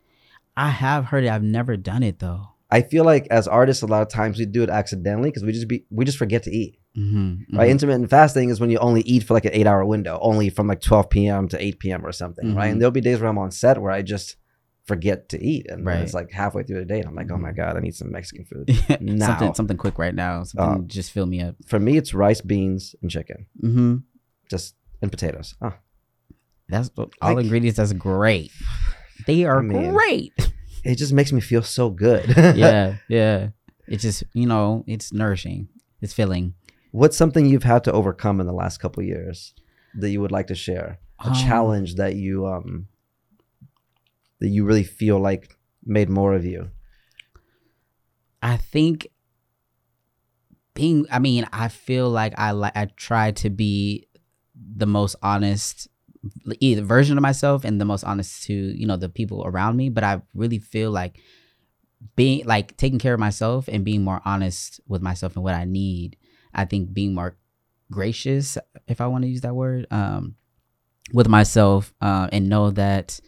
i 0.56 0.68
have 0.70 1.06
heard 1.06 1.24
it 1.24 1.28
i've 1.28 1.42
never 1.42 1.76
done 1.76 2.02
it 2.02 2.18
though 2.18 2.48
I 2.72 2.82
feel 2.82 3.04
like 3.04 3.26
as 3.32 3.48
artists, 3.48 3.82
a 3.82 3.86
lot 3.88 4.02
of 4.02 4.06
times 4.10 4.38
we 4.38 4.46
do 4.46 4.62
it 4.62 4.70
accidentally 4.70 5.28
because 5.28 5.42
we 5.42 5.50
just 5.50 5.66
be 5.66 5.86
we 5.90 6.04
just 6.04 6.16
forget 6.16 6.44
to 6.44 6.52
eat. 6.52 6.78
mm-hmm, 6.96 7.56
Right? 7.58 7.68
Intermittent 7.68 8.08
fasting 8.10 8.48
is 8.48 8.60
when 8.60 8.70
you 8.70 8.78
only 8.78 9.00
eat 9.00 9.24
for 9.24 9.34
like 9.34 9.44
an 9.44 9.50
eight 9.54 9.66
hour 9.66 9.84
window, 9.84 10.20
only 10.22 10.50
from 10.50 10.68
like 10.68 10.80
twelve 10.80 11.10
p.m. 11.10 11.48
to 11.48 11.60
eight 11.60 11.80
p.m. 11.80 12.06
or 12.06 12.12
something. 12.12 12.54
Right? 12.54 12.68
Mhm. 12.68 12.72
And 12.74 12.80
there'll 12.80 12.92
be 12.92 13.00
days 13.00 13.18
where 13.18 13.28
I'm 13.28 13.38
on 13.38 13.50
set 13.50 13.82
where 13.82 13.90
I 13.90 14.02
just 14.02 14.36
forget 14.86 15.28
to 15.30 15.42
eat, 15.42 15.66
and 15.70 15.86
then 15.86 16.02
it's 16.02 16.14
like 16.14 16.30
halfway 16.32 16.62
through 16.62 16.78
the 16.80 16.84
day, 16.84 16.98
and 17.00 17.06
I'm 17.08 17.14
like, 17.14 17.30
oh 17.30 17.36
my 17.38 17.50
Mhm. 17.52 17.56
god, 17.56 17.76
I 17.76 17.80
need 17.80 17.94
some 17.94 18.10
Mexican 18.10 18.44
food. 18.44 18.70
something 18.88 19.16
Now. 19.16 19.52
something 19.52 19.76
quick 19.76 19.98
right 19.98 20.14
now 20.14 20.42
something 20.44 20.84
Uh, 20.84 20.86
just 20.86 21.12
fill 21.12 21.26
me 21.26 21.40
up 21.42 21.54
For 21.66 21.78
me, 21.78 21.96
it's 21.96 22.12
rice, 22.14 22.40
beans, 22.40 22.94
and 23.02 23.10
chicken, 23.10 23.46
mm-hmm. 23.62 23.96
just 24.50 24.74
and 25.02 25.10
potatoes. 25.10 25.54
Oh, 25.62 25.74
that's 26.68 26.90
all 26.96 27.10
Like- 27.22 27.44
ingredients 27.44 27.76
that's 27.78 27.92
great 27.92 28.50
they 29.26 29.44
are 29.44 29.58
I 29.58 29.62
mean, 29.62 29.92
great 29.92 30.32
it 30.84 30.96
just 30.96 31.12
makes 31.12 31.32
me 31.32 31.40
feel 31.40 31.62
so 31.62 31.90
good. 31.90 32.32
yeah 32.56 32.96
yeah 33.08 33.48
it's 33.86 34.02
just 34.02 34.22
you 34.32 34.46
know 34.46 34.84
it's 34.86 35.12
nourishing 35.12 35.68
it's 36.00 36.12
filling 36.12 36.54
What's 36.92 37.16
something 37.16 37.46
you've 37.46 37.62
had 37.62 37.84
to 37.84 37.92
overcome 37.92 38.40
in 38.40 38.46
the 38.48 38.52
last 38.52 38.78
couple 38.78 39.00
years? 39.04 39.54
that 39.94 40.10
you 40.10 40.20
would 40.20 40.32
like 40.32 40.46
to 40.48 40.54
share? 40.56 40.98
A 41.24 41.28
Um, 41.28 41.34
challenge 41.34 41.94
that 41.96 42.14
you 42.16 42.46
um 42.46 42.86
that 44.40 44.48
you 44.48 44.64
really 44.64 44.84
feel 44.84 45.18
like 45.18 45.56
made 45.84 46.08
more 46.08 46.34
of 46.34 46.44
you. 46.44 46.70
I 48.42 48.56
think 48.56 49.08
being 50.74 51.06
I 51.10 51.18
mean, 51.18 51.46
I 51.52 51.68
feel 51.68 52.08
like 52.10 52.34
I 52.38 52.52
like 52.52 52.76
I 52.76 52.86
try 52.96 53.32
to 53.32 53.50
be 53.50 54.08
the 54.54 54.86
most 54.86 55.16
honest 55.22 55.88
either 56.60 56.82
version 56.82 57.16
of 57.16 57.22
myself 57.22 57.64
and 57.64 57.80
the 57.80 57.84
most 57.84 58.04
honest 58.04 58.44
to, 58.44 58.54
you 58.54 58.86
know, 58.86 58.96
the 58.96 59.08
people 59.08 59.42
around 59.46 59.76
me, 59.76 59.88
but 59.88 60.04
I 60.04 60.20
really 60.34 60.58
feel 60.58 60.90
like 60.90 61.18
being 62.16 62.44
like 62.46 62.76
taking 62.76 62.98
care 62.98 63.14
of 63.14 63.20
myself 63.20 63.68
and 63.68 63.84
being 63.84 64.02
more 64.02 64.20
honest 64.24 64.80
with 64.86 65.02
myself 65.02 65.34
and 65.36 65.44
what 65.44 65.54
I 65.54 65.64
need. 65.64 66.16
I 66.52 66.64
think 66.64 66.92
being 66.92 67.14
more 67.14 67.36
gracious, 67.90 68.58
if 68.86 69.00
I 69.00 69.06
want 69.06 69.22
to 69.22 69.28
use 69.28 69.42
that 69.42 69.54
word, 69.54 69.86
um, 69.90 70.36
with 71.12 71.28
myself, 71.28 71.92
uh, 72.00 72.28
and 72.32 72.48
know 72.48 72.70
that 72.70 73.20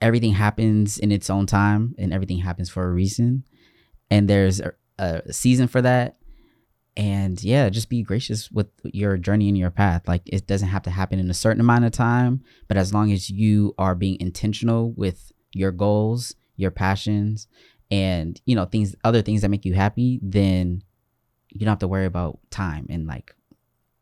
everything 0.00 0.32
happens 0.32 0.98
in 0.98 1.12
its 1.12 1.30
own 1.30 1.46
time 1.46 1.94
and 1.98 2.12
everything 2.12 2.38
happens 2.38 2.68
for 2.68 2.84
a 2.84 2.92
reason. 2.92 3.44
And 4.10 4.28
there's 4.28 4.60
a, 4.60 4.72
a 4.98 5.32
season 5.32 5.68
for 5.68 5.82
that. 5.82 6.16
And 6.96 7.42
yeah 7.42 7.70
just 7.70 7.88
be 7.88 8.02
gracious 8.02 8.52
with 8.52 8.68
your 8.84 9.16
journey 9.16 9.48
and 9.48 9.58
your 9.58 9.72
path. 9.72 10.06
Like 10.06 10.22
it 10.26 10.46
doesn't 10.46 10.68
have 10.68 10.82
to 10.82 10.90
happen 10.90 11.18
in 11.18 11.28
a 11.28 11.34
certain 11.34 11.60
amount 11.60 11.84
of 11.84 11.92
time 11.92 12.44
but 12.68 12.76
as 12.76 12.94
long 12.94 13.10
as 13.10 13.28
you 13.28 13.74
are 13.78 13.96
being 13.96 14.16
intentional 14.20 14.92
with 14.92 15.32
your 15.52 15.72
goals 15.72 16.36
your 16.56 16.70
passions 16.70 17.48
and 17.90 18.40
you 18.44 18.54
know 18.54 18.64
things 18.64 18.94
other 19.02 19.22
things 19.22 19.40
that 19.42 19.48
make 19.48 19.64
you 19.64 19.74
happy 19.74 20.20
then 20.22 20.82
you 21.54 21.60
don't 21.60 21.68
have 21.68 21.78
to 21.78 21.88
worry 21.88 22.06
about 22.06 22.38
time 22.50 22.86
and 22.90 23.06
like 23.06 23.34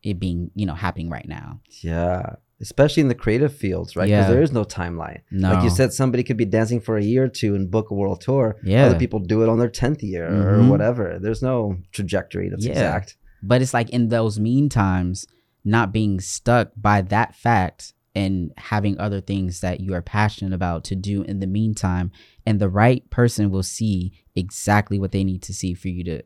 it 0.01 0.19
being 0.19 0.51
you 0.53 0.65
know 0.65 0.73
happening 0.73 1.09
right 1.09 1.27
now. 1.27 1.61
Yeah. 1.81 2.35
Especially 2.61 3.01
in 3.01 3.07
the 3.09 3.15
creative 3.15 3.53
fields, 3.53 3.95
right? 3.95 4.05
Because 4.05 4.25
Yeah. 4.25 4.29
there 4.33 4.41
is 4.41 4.51
no 4.51 4.63
timeline. 4.63 5.19
no 5.31 5.51
Like 5.53 5.63
you 5.63 5.69
said, 5.69 5.91
somebody 5.91 6.23
could 6.23 6.37
be 6.37 6.45
dancing 6.45 6.79
for 6.79 6.97
a 6.97 7.03
year 7.03 7.23
or 7.25 7.27
two 7.27 7.55
and 7.55 7.69
book 7.69 7.89
a 7.91 7.93
world 7.93 8.21
tour. 8.21 8.55
Yeah. 8.63 8.85
Other 8.85 8.97
people 8.99 9.19
do 9.19 9.43
it 9.43 9.49
on 9.49 9.59
their 9.59 9.69
10th 9.69 10.01
year 10.03 10.27
or 10.27 10.59
Mhm. 10.61 10.69
whatever. 10.69 11.19
There's 11.21 11.41
no 11.41 11.77
trajectory 11.91 12.49
that's 12.49 12.65
Yeah. 12.65 12.71
exact. 12.71 13.17
But 13.41 13.61
it's 13.61 13.73
like 13.73 13.89
in 13.89 14.07
those 14.09 14.39
mean 14.39 14.69
times, 14.69 15.27
not 15.65 15.91
being 15.91 16.19
stuck 16.21 16.71
by 16.77 17.01
that 17.01 17.35
fact 17.35 17.93
and 18.15 18.51
having 18.57 18.97
other 18.99 19.19
things 19.19 19.59
that 19.61 19.79
you 19.81 19.93
are 19.93 20.01
passionate 20.01 20.53
about 20.53 20.83
to 20.85 20.95
do 20.95 21.23
in 21.23 21.39
the 21.39 21.47
meantime. 21.47 22.11
And 22.45 22.59
the 22.59 22.69
right 22.69 23.09
person 23.09 23.49
will 23.49 23.63
see 23.63 24.13
exactly 24.35 24.99
what 24.99 25.11
they 25.11 25.23
need 25.23 25.41
to 25.43 25.53
see 25.53 25.73
for 25.73 25.89
you 25.89 26.03
to 26.05 26.21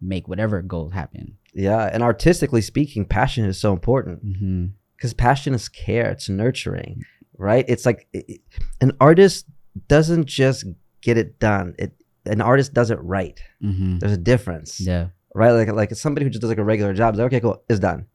make 0.00 0.28
whatever 0.28 0.62
goal 0.62 0.90
happen. 0.90 1.36
Yeah. 1.52 1.90
And 1.92 2.02
artistically 2.02 2.60
speaking, 2.62 3.04
passion 3.04 3.44
is 3.44 3.58
so 3.58 3.72
important 3.72 4.20
hmm 4.22 4.66
because 5.04 5.12
passion 5.12 5.52
is 5.52 5.68
care, 5.68 6.10
it's 6.12 6.30
nurturing, 6.30 7.02
right? 7.36 7.66
It's 7.68 7.84
like 7.84 8.08
it, 8.14 8.40
an 8.80 8.92
artist 9.00 9.44
doesn't 9.88 10.24
just 10.24 10.64
get 11.02 11.18
it 11.18 11.38
done. 11.38 11.74
It 11.78 11.92
an 12.24 12.40
artist 12.40 12.72
does 12.72 12.90
it 12.90 12.98
right. 13.02 13.38
hmm 13.60 13.98
There's 13.98 14.12
a 14.14 14.16
difference. 14.16 14.80
Yeah. 14.80 15.08
right? 15.34 15.50
Like 15.52 15.70
like 15.72 15.94
somebody 15.94 16.24
who 16.24 16.30
just 16.30 16.40
does 16.40 16.48
like 16.48 16.56
a 16.58 16.64
regular 16.64 16.94
job, 16.94 17.12
it's 17.12 17.18
like, 17.18 17.26
okay, 17.26 17.40
cool, 17.40 17.62
it's 17.68 17.80
done. 17.80 18.06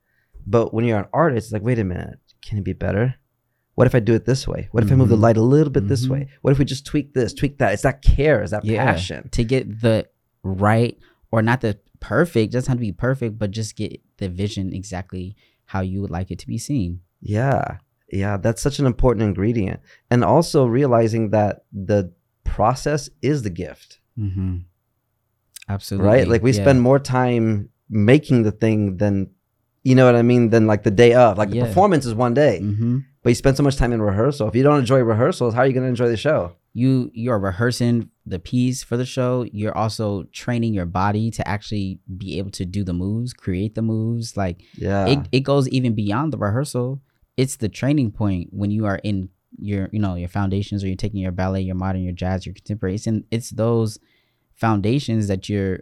But 0.48 0.74
when 0.74 0.84
you're 0.86 0.98
an 0.98 1.06
artist, 1.14 1.46
it's 1.48 1.54
like, 1.54 1.62
wait 1.62 1.78
a 1.78 1.84
minute, 1.84 2.18
can 2.42 2.58
it 2.58 2.64
be 2.64 2.74
better? 2.74 3.14
What 3.76 3.86
if 3.86 3.94
I 3.94 4.00
do 4.00 4.16
it 4.16 4.26
this 4.26 4.48
way? 4.48 4.68
What 4.72 4.84
if 4.84 4.92
I 4.92 4.96
move 4.96 5.10
the 5.10 5.16
Mhm. 5.16 5.22
light 5.22 5.38
a 5.38 5.44
little 5.44 5.72
bit 5.72 5.88
this 5.88 6.08
Mhm. 6.08 6.10
way? 6.10 6.28
What 6.42 6.52
if 6.52 6.58
we 6.60 6.66
just 6.66 6.88
tweak 6.88 7.14
this, 7.14 7.34
tweak 7.36 7.60
that? 7.60 7.72
It's 7.74 7.84
that 7.84 8.02
care, 8.02 8.42
it's 8.42 8.50
that 8.52 8.66
Yeah. 8.66 8.84
passion. 8.84 9.30
To 9.34 9.44
get 9.44 9.82
the 9.82 10.08
right 10.44 10.98
or 11.32 11.44
not 11.44 11.62
the 11.62 11.78
perfect, 12.00 12.54
doesn't 12.54 12.68
have 12.72 12.78
to 12.78 12.82
be 12.82 12.92
perfect, 12.92 13.38
but 13.38 13.52
just 13.52 13.76
get 13.76 14.02
the 14.18 14.28
vision 14.28 14.74
exactly 14.74 15.36
how 15.74 15.82
you 15.82 16.02
would 16.02 16.10
like 16.18 16.30
it 16.34 16.40
to 16.40 16.48
be 16.48 16.58
seen. 16.58 17.02
Yeah. 17.22 17.78
Yeah, 18.12 18.38
that's 18.38 18.62
such 18.68 18.80
an 18.80 18.88
important 18.88 19.22
ingredient. 19.24 19.80
And 20.10 20.24
also 20.24 20.66
realizing 20.66 21.30
that 21.30 21.64
the 21.72 22.12
process 22.44 23.10
is 23.22 23.44
the 23.44 23.52
gift, 23.64 24.00
Mm-hmm. 24.18 24.58
Absolutely. 25.68 26.08
right? 26.12 26.28
Like 26.28 26.42
we 26.44 26.52
Yeah. 26.52 26.64
spend 26.64 26.82
more 26.82 27.00
time 27.00 27.70
making 27.90 28.44
the 28.44 28.52
thing 28.52 28.98
than 28.98 29.30
you 29.84 29.96
know 29.96 30.06
what 30.06 30.16
I 30.16 30.24
mean, 30.24 30.50
than 30.50 30.68
like 30.68 30.84
the 30.84 30.92
day 30.92 31.14
of. 31.14 31.38
Like 31.38 31.52
the 31.52 31.56
Yeah. 31.58 31.66
performance 31.68 32.06
is 32.06 32.14
one 32.14 32.34
day, 32.34 32.60
Mhm. 32.62 33.06
but 33.24 33.30
you 33.30 33.36
spend 33.36 33.56
so 33.56 33.64
much 33.64 33.78
time 33.78 33.94
in 33.94 34.02
rehearsal. 34.02 34.48
If 34.50 34.56
you 34.56 34.64
don't 34.64 34.80
enjoy 34.80 35.00
rehearsals, 35.00 35.54
how 35.54 35.62
are 35.62 35.68
you 35.68 35.74
going 35.74 35.86
to 35.86 35.90
enjoy 35.90 36.10
the 36.10 36.18
show? 36.18 36.40
You 36.74 37.10
you're 37.14 37.40
rehearsing 37.40 38.10
the 38.26 38.40
piece 38.40 38.84
for 38.84 38.96
the 38.96 39.06
show 39.06 39.44
you're 39.52 39.76
also 39.76 40.24
training 40.32 40.74
your 40.74 40.86
body 40.86 41.32
to 41.32 41.48
actually 41.48 42.00
be 42.18 42.38
able 42.38 42.52
to 42.52 42.66
do 42.66 42.84
the 42.84 42.94
moves 42.94 43.34
create 43.34 43.74
the 43.76 43.82
moves 43.82 44.38
like 44.38 44.62
Yeah. 44.76 45.08
it, 45.08 45.20
it 45.32 45.40
goes 45.42 45.68
even 45.70 45.96
beyond 45.96 46.32
the 46.32 46.38
rehearsal 46.38 47.02
it's 47.38 47.56
the 47.56 47.70
training 47.70 48.12
point 48.12 48.50
when 48.52 48.70
you 48.72 48.86
are 48.86 48.98
in 49.04 49.30
your 49.58 49.90
you 49.92 50.00
know 50.00 50.14
your 50.16 50.30
foundations 50.30 50.84
or 50.84 50.88
you're 50.88 50.96
taking 50.96 51.20
your 51.22 51.32
ballet 51.32 51.62
your 51.62 51.76
modern 51.76 52.04
your 52.04 52.14
jazz 52.14 52.46
your 52.46 52.54
contemporary 52.54 52.96
it's 52.96 53.08
in 53.08 53.24
it's 53.32 53.50
those 53.50 53.98
foundations 54.54 55.28
that 55.28 55.50
you're 55.50 55.80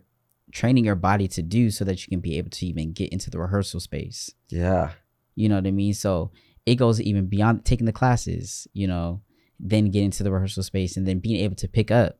training 0.53 0.85
your 0.85 0.95
body 0.95 1.27
to 1.27 1.41
do 1.41 1.69
so 1.69 1.83
that 1.83 2.01
you 2.01 2.09
can 2.09 2.21
be 2.21 2.37
able 2.37 2.49
to 2.49 2.65
even 2.65 2.93
get 2.93 3.09
into 3.11 3.29
the 3.29 3.37
rehearsal 3.39 3.79
space 3.79 4.31
yeah. 4.49 4.91
you 5.35 5.49
know 5.49 5.55
what 5.55 5.67
I 5.67 5.71
mean? 5.71 5.93
So 5.93 6.31
it 6.65 6.75
goes 6.75 6.99
even 7.01 7.27
beyond 7.27 7.63
taking 7.65 7.85
the 7.85 7.91
classes, 7.93 8.67
you 8.73 8.87
know, 8.87 9.21
then 9.59 9.91
get 9.91 10.03
into 10.03 10.23
the 10.23 10.31
rehearsal 10.31 10.63
space 10.63 10.97
and 10.97 11.07
then 11.07 11.19
being 11.19 11.39
able 11.41 11.55
to 11.55 11.67
pick 11.67 11.91
up 11.91 12.19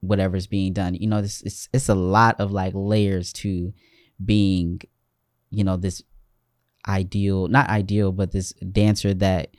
whatever's 0.00 0.46
being 0.46 0.72
done. 0.72 0.94
You 0.94 1.08
know, 1.08 1.22
this 1.22 1.42
it's 1.42 1.68
it's 1.72 1.88
a 1.88 1.94
lot 1.94 2.40
of 2.40 2.52
like 2.52 2.72
layers 2.74 3.32
to 3.34 3.72
being, 4.24 4.80
you 5.50 5.64
know, 5.64 5.76
this 5.76 6.02
ideal 6.88 7.48
not 7.48 7.68
ideal, 7.68 8.12
but 8.12 8.32
this 8.32 8.52
dancer 8.52 9.12
that 9.14 9.50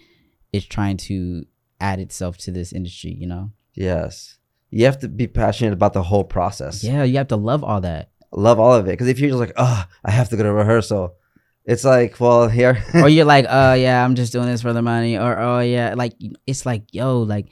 is 0.54 0.66
trying 0.66 0.98
to 0.98 1.46
add 1.80 2.00
itself 2.00 2.38
to 2.38 2.52
this 2.52 2.74
industry, 2.74 3.12
you 3.12 3.28
know? 3.28 3.52
Yes. 3.74 4.38
You 4.70 4.86
have 4.86 5.00
to 5.00 5.08
be 5.08 5.28
passionate 5.28 5.74
about 5.74 5.94
the 5.94 6.04
whole 6.04 6.24
process. 6.24 6.84
Yeah, 6.84 7.04
you 7.04 7.18
have 7.18 7.28
to 7.30 7.36
love 7.36 7.64
all 7.64 7.82
that. 7.82 8.12
Love 8.32 8.60
all 8.60 8.74
of 8.74 8.88
it. 8.88 8.92
Because 8.92 9.08
if 9.08 9.20
you're 9.20 9.30
just 9.30 9.40
like, 9.40 9.54
oh, 9.56 9.86
I 10.04 10.12
have 10.12 10.30
to 10.30 10.38
go 10.38 10.44
to 10.44 10.52
rehearsal, 10.52 11.16
it's 11.68 11.84
like, 11.84 12.20
well, 12.22 12.48
here. 12.48 12.82
or 12.96 13.10
you're 13.10 13.26
like, 13.36 13.46
oh 13.48 13.74
yeah, 13.74 14.04
I'm 14.04 14.16
just 14.16 14.32
doing 14.32 14.48
this 14.48 14.62
for 14.62 14.72
the 14.72 14.82
money, 14.82 15.18
or 15.18 15.38
oh 15.38 15.60
yeah, 15.60 15.94
like 15.96 16.14
it's 16.48 16.66
like 16.66 16.94
yo, 16.94 17.22
like 17.22 17.50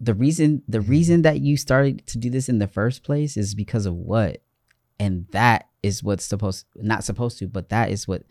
the 0.00 0.12
reason 0.12 0.62
the 0.66 0.80
reason 0.80 1.22
that 1.22 1.40
you 1.40 1.56
started 1.56 2.04
to 2.08 2.18
do 2.18 2.30
this 2.30 2.48
in 2.48 2.58
the 2.58 2.66
first 2.66 3.04
place 3.04 3.36
is 3.36 3.54
because 3.54 3.86
of 3.86 3.94
what, 3.94 4.42
and 4.98 5.26
that 5.30 5.68
is 5.84 6.02
what's 6.02 6.24
supposed 6.24 6.66
not 6.74 7.04
supposed 7.04 7.38
to, 7.38 7.46
but 7.46 7.68
that 7.68 7.90
is 7.90 8.08
what 8.08 8.24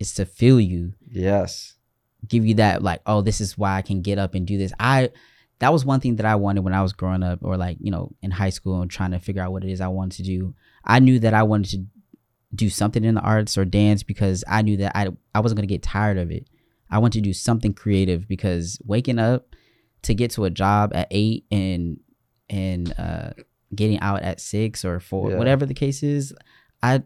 is 0.00 0.12
to 0.14 0.26
feel 0.26 0.60
you, 0.60 0.94
yes. 1.08 1.74
give 2.26 2.44
you 2.44 2.54
that 2.54 2.82
like, 2.82 3.00
oh, 3.06 3.22
this 3.22 3.40
is 3.40 3.56
why 3.56 3.76
I 3.76 3.82
can 3.82 4.02
get 4.02 4.18
up 4.18 4.34
and 4.34 4.44
do 4.44 4.58
this. 4.58 4.72
I 4.80 5.10
that 5.60 5.72
was 5.72 5.84
one 5.84 6.00
thing 6.00 6.16
that 6.16 6.26
I 6.26 6.34
wanted 6.34 6.64
when 6.64 6.74
I 6.74 6.82
was 6.82 6.92
growing 6.92 7.22
up, 7.22 7.38
or 7.42 7.56
like 7.56 7.76
you 7.80 7.92
know 7.92 8.10
in 8.22 8.32
high 8.32 8.50
school 8.50 8.82
and 8.82 8.90
trying 8.90 9.12
to 9.12 9.20
figure 9.20 9.42
out 9.42 9.52
what 9.52 9.62
it 9.62 9.70
is 9.70 9.80
I 9.80 9.86
wanted 9.88 10.16
to 10.16 10.22
do. 10.24 10.54
I 10.84 10.98
knew 10.98 11.20
that 11.20 11.32
I 11.32 11.44
wanted 11.44 11.70
to 11.70 11.86
do 12.54 12.70
something 12.70 13.04
in 13.04 13.14
the 13.14 13.20
arts 13.20 13.58
or 13.58 13.64
dance 13.64 14.02
because 14.02 14.42
I 14.48 14.62
knew 14.62 14.76
that 14.78 14.92
I 14.96 15.08
I 15.34 15.40
wasn't 15.40 15.58
gonna 15.58 15.66
get 15.66 15.82
tired 15.82 16.18
of 16.18 16.30
it. 16.30 16.48
I 16.90 16.98
want 16.98 17.12
to 17.14 17.20
do 17.20 17.32
something 17.34 17.74
creative 17.74 18.26
because 18.26 18.78
waking 18.84 19.18
up 19.18 19.54
to 20.02 20.14
get 20.14 20.30
to 20.32 20.44
a 20.44 20.50
job 20.50 20.92
at 20.94 21.08
eight 21.10 21.44
and 21.50 22.00
and 22.48 22.94
uh, 22.98 23.30
getting 23.74 24.00
out 24.00 24.22
at 24.22 24.40
six 24.40 24.84
or 24.84 24.98
four, 25.00 25.32
Yeah. 25.32 25.36
whatever 25.38 25.66
the 25.66 25.74
case 25.74 26.02
is, 26.02 26.32
I 26.82 27.02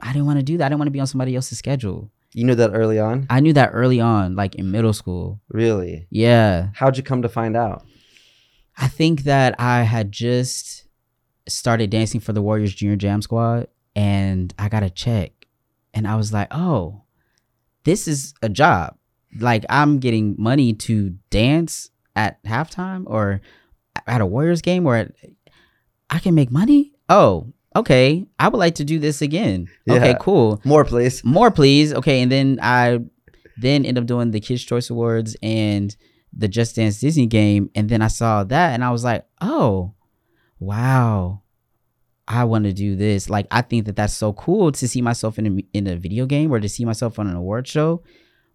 I 0.00 0.12
didn't 0.12 0.26
want 0.26 0.38
to 0.38 0.44
do 0.44 0.58
that. 0.58 0.66
I 0.66 0.68
didn't 0.68 0.78
want 0.80 0.86
to 0.88 0.92
be 0.92 1.00
on 1.00 1.06
somebody 1.06 1.34
else's 1.34 1.58
schedule. 1.58 2.10
You 2.32 2.44
knew 2.44 2.54
that 2.56 2.72
early 2.74 2.98
on? 2.98 3.26
I 3.30 3.40
knew 3.40 3.52
that 3.52 3.70
early 3.72 4.00
on, 4.00 4.34
like 4.34 4.56
in 4.56 4.70
middle 4.70 4.92
school. 4.92 5.40
Really? 5.48 6.06
Yeah, 6.10 6.68
How'd 6.74 6.96
you 6.96 7.02
come 7.02 7.22
to 7.22 7.28
find 7.28 7.56
out? 7.56 7.84
I 8.76 8.88
think 8.88 9.22
that 9.22 9.54
I 9.60 9.82
had 9.82 10.10
just 10.10 10.73
started 11.48 11.90
dancing 11.90 12.20
for 12.20 12.32
the 12.32 12.42
Warriors 12.42 12.74
Junior 12.74 12.96
Jam 12.96 13.22
Squad 13.22 13.68
and 13.94 14.52
I 14.58 14.68
got 14.68 14.82
a 14.82 14.90
check 14.90 15.32
and 15.92 16.08
I 16.08 16.16
was 16.16 16.32
like, 16.32 16.48
"Oh, 16.50 17.02
this 17.84 18.08
is 18.08 18.34
a 18.42 18.48
job. 18.48 18.96
Like 19.38 19.64
I'm 19.68 19.98
getting 19.98 20.34
money 20.38 20.72
to 20.74 21.10
dance 21.30 21.90
at 22.16 22.42
halftime 22.44 23.04
or 23.06 23.40
at 24.06 24.20
a 24.20 24.26
Warriors 24.26 24.62
game 24.62 24.86
or 24.86 24.96
at, 24.96 25.12
I 26.10 26.18
can 26.18 26.34
make 26.34 26.50
money? 26.50 26.92
Oh, 27.08 27.52
okay. 27.76 28.26
I 28.38 28.48
would 28.48 28.58
like 28.58 28.76
to 28.76 28.84
do 28.84 28.98
this 28.98 29.22
again. 29.22 29.68
Okay, 29.88 30.16
cool. 30.20 30.60
More, 30.64 30.84
please. 30.84 31.22
More, 31.24 31.50
please. 31.50 31.92
Okay, 31.92 32.22
and 32.22 32.30
then 32.30 32.58
I 32.62 33.00
then 33.56 33.84
end 33.84 33.98
up 33.98 34.06
doing 34.06 34.30
the 34.30 34.40
Kids 34.40 34.64
Choice 34.64 34.90
Awards 34.90 35.36
and 35.42 35.94
the 36.32 36.48
Just 36.48 36.76
Dance 36.76 36.98
Disney 37.00 37.26
game, 37.26 37.70
and 37.74 37.88
then 37.88 38.02
I 38.02 38.08
saw 38.08 38.42
that, 38.44 38.74
and 38.74 38.82
I 38.82 38.90
was 38.90 39.04
like, 39.04 39.24
oh, 39.40 39.93
wow, 40.64 41.42
I 42.26 42.44
want 42.44 42.64
to 42.64 42.72
do 42.72 42.96
this. 42.96 43.28
Like, 43.28 43.46
I 43.50 43.62
think 43.62 43.86
that 43.86 43.96
that's 43.96 44.14
so 44.14 44.32
cool 44.32 44.72
to 44.72 44.88
see 44.88 45.02
myself 45.02 45.38
in 45.38 45.46
a 45.46 45.76
in 45.76 45.86
a 45.86 45.96
video 45.96 46.26
game 46.26 46.52
or 46.52 46.60
to 46.60 46.68
see 46.68 46.84
myself 46.84 47.18
on 47.18 47.26
an 47.26 47.36
award 47.36 47.68
show. 47.68 48.02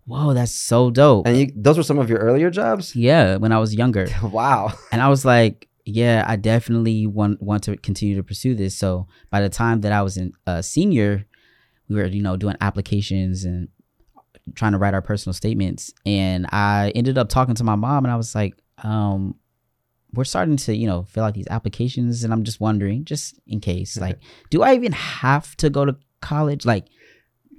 Whoa, 0.05 0.33
that's 0.33 0.51
so 0.51 0.89
dope. 0.89 1.27
And 1.27 1.37
you, 1.37 1.51
those 1.55 1.77
were 1.77 1.83
some 1.83 1.99
of 1.99 2.09
your 2.09 2.19
earlier 2.19 2.49
jobs? 2.49 2.95
yeah, 2.95 3.35
when 3.35 3.51
I 3.51 3.59
was 3.59 3.75
younger, 3.75 4.07
wow. 4.23 4.73
and 4.91 5.01
I 5.01 5.09
was 5.09 5.23
like, 5.23 5.67
yeah, 5.85 6.25
I 6.27 6.35
definitely 6.35 7.05
want 7.05 7.41
want 7.41 7.63
to 7.63 7.77
continue 7.77 8.15
to 8.15 8.23
pursue 8.23 8.55
this. 8.55 8.75
So 8.75 9.07
by 9.29 9.41
the 9.41 9.49
time 9.49 9.81
that 9.81 9.91
I 9.91 10.01
was 10.01 10.17
in 10.17 10.33
a 10.47 10.63
senior, 10.63 11.25
we 11.87 11.95
were 11.95 12.07
you 12.07 12.23
know 12.23 12.37
doing 12.37 12.55
applications 12.59 13.43
and 13.43 13.67
trying 14.55 14.71
to 14.71 14.79
write 14.79 14.95
our 14.95 15.01
personal 15.01 15.33
statements, 15.33 15.93
and 16.05 16.47
I 16.51 16.91
ended 16.95 17.19
up 17.19 17.29
talking 17.29 17.55
to 17.55 17.63
my 17.63 17.75
mom, 17.75 18.03
and 18.03 18.11
I 18.11 18.15
was 18.15 18.33
like, 18.33 18.55
um, 18.83 19.35
we're 20.13 20.23
starting 20.23 20.57
to 20.57 20.75
you 20.75 20.87
know 20.87 21.03
fill 21.03 21.23
out 21.23 21.33
these 21.33 21.47
applications, 21.49 22.23
and 22.23 22.33
I'm 22.33 22.43
just 22.43 22.59
wondering, 22.59 23.05
just 23.05 23.39
in 23.47 23.59
case, 23.59 23.97
like, 24.01 24.19
do 24.49 24.63
I 24.63 24.73
even 24.75 24.91
have 24.93 25.55
to 25.57 25.69
go 25.69 25.85
to 25.85 25.95
college? 26.21 26.65
Like, 26.65 26.85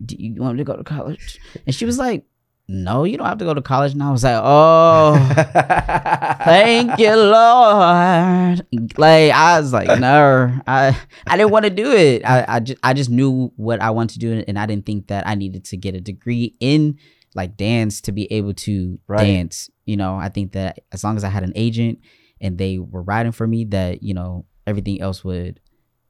do 0.04 0.16
you 0.18 0.40
want 0.40 0.54
me 0.56 0.58
to 0.58 0.64
go 0.64 0.76
to 0.76 0.84
college? 0.84 1.38
And 1.66 1.74
she 1.74 1.84
was 1.84 1.98
like, 1.98 2.24
no, 2.68 3.02
you 3.04 3.18
don't 3.18 3.26
have 3.26 3.38
to 3.38 3.44
go 3.44 3.52
to 3.52 3.60
college. 3.62 3.92
And 3.94 4.02
I 4.02 4.12
was 4.12 4.22
like, 4.22 4.40
oh, 4.42 5.14
thank 6.44 6.98
you, 6.98 7.14
Lord. 7.16 8.66
Like 8.96 9.32
I 9.32 9.60
was 9.60 9.72
like, 9.72 9.98
no, 10.00 10.52
I 10.66 10.96
I 11.26 11.36
didn't 11.36 11.50
want 11.50 11.64
to 11.64 11.70
do 11.70 11.90
it. 11.92 12.22
I 12.24 12.44
I 12.48 12.60
just 12.60 12.78
I 12.82 12.94
just 12.94 13.10
knew 13.10 13.52
what 13.56 13.80
I 13.80 13.90
wanted 13.90 14.14
to 14.14 14.18
do, 14.20 14.44
and 14.46 14.58
I 14.58 14.66
didn't 14.66 14.86
think 14.86 15.08
that 15.08 15.26
I 15.26 15.34
needed 15.34 15.64
to 15.66 15.76
get 15.76 15.94
a 15.94 16.00
degree 16.00 16.54
in 16.60 16.98
like 17.34 17.56
dance 17.56 18.00
to 18.02 18.12
be 18.12 18.30
able 18.32 18.54
to 18.54 18.98
Right. 19.06 19.24
dance. 19.24 19.70
You 19.84 19.96
know, 19.96 20.16
I 20.16 20.28
think 20.28 20.52
that 20.52 20.80
as 20.92 21.02
long 21.04 21.16
as 21.16 21.24
I 21.24 21.28
had 21.28 21.42
an 21.42 21.52
agent 21.54 21.98
and 22.40 22.58
they 22.58 22.78
were 22.78 23.02
riding 23.02 23.32
for 23.32 23.46
me, 23.46 23.64
that 23.66 24.02
you 24.02 24.14
know 24.14 24.44
everything 24.66 25.00
else 25.00 25.24
would, 25.24 25.60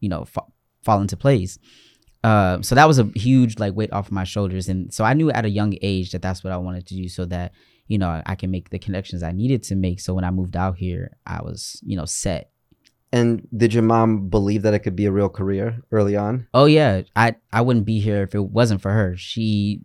you 0.00 0.08
know, 0.08 0.24
fa- 0.24 0.42
fall 0.82 1.00
into 1.00 1.16
place. 1.16 1.58
Uh, 2.22 2.60
so 2.60 2.74
that 2.74 2.86
was 2.86 2.98
a 2.98 3.04
huge 3.14 3.58
like 3.58 3.74
weight 3.74 3.92
off 3.92 4.10
my 4.10 4.24
shoulders, 4.24 4.68
and 4.68 4.92
so 4.92 5.04
I 5.04 5.14
knew 5.14 5.30
at 5.30 5.44
a 5.44 5.50
young 5.50 5.74
age 5.80 6.12
that 6.12 6.20
that's 6.22 6.44
what 6.44 6.52
I 6.52 6.58
wanted 6.58 6.86
to 6.88 6.94
do, 6.94 7.08
so 7.08 7.24
that 7.26 7.52
you 7.86 7.96
know 7.98 8.22
I 8.26 8.34
can 8.34 8.50
make 8.50 8.70
the 8.70 8.78
connections 8.78 9.22
I 9.22 9.32
needed 9.32 9.62
to 9.64 9.74
make. 9.74 10.00
So 10.00 10.12
when 10.14 10.24
I 10.24 10.30
moved 10.30 10.56
out 10.56 10.76
here, 10.76 11.16
I 11.26 11.42
was 11.42 11.80
you 11.82 11.96
know 11.96 12.04
set. 12.04 12.50
and 13.12 13.48
did 13.56 13.72
your 13.74 13.82
mom 13.82 14.28
believe 14.28 14.62
that 14.62 14.74
it 14.74 14.80
could 14.80 14.94
be 14.94 15.06
a 15.06 15.10
real 15.12 15.28
career 15.28 15.80
early 15.90 16.14
on? 16.16 16.46
Oh 16.52 16.66
yeah, 16.66 17.02
I 17.16 17.36
I 17.52 17.62
wouldn't 17.62 17.86
be 17.86 18.00
here 18.00 18.22
if 18.22 18.34
it 18.34 18.44
wasn't 18.44 18.82
for 18.82 18.92
her. 18.92 19.16
She 19.16 19.80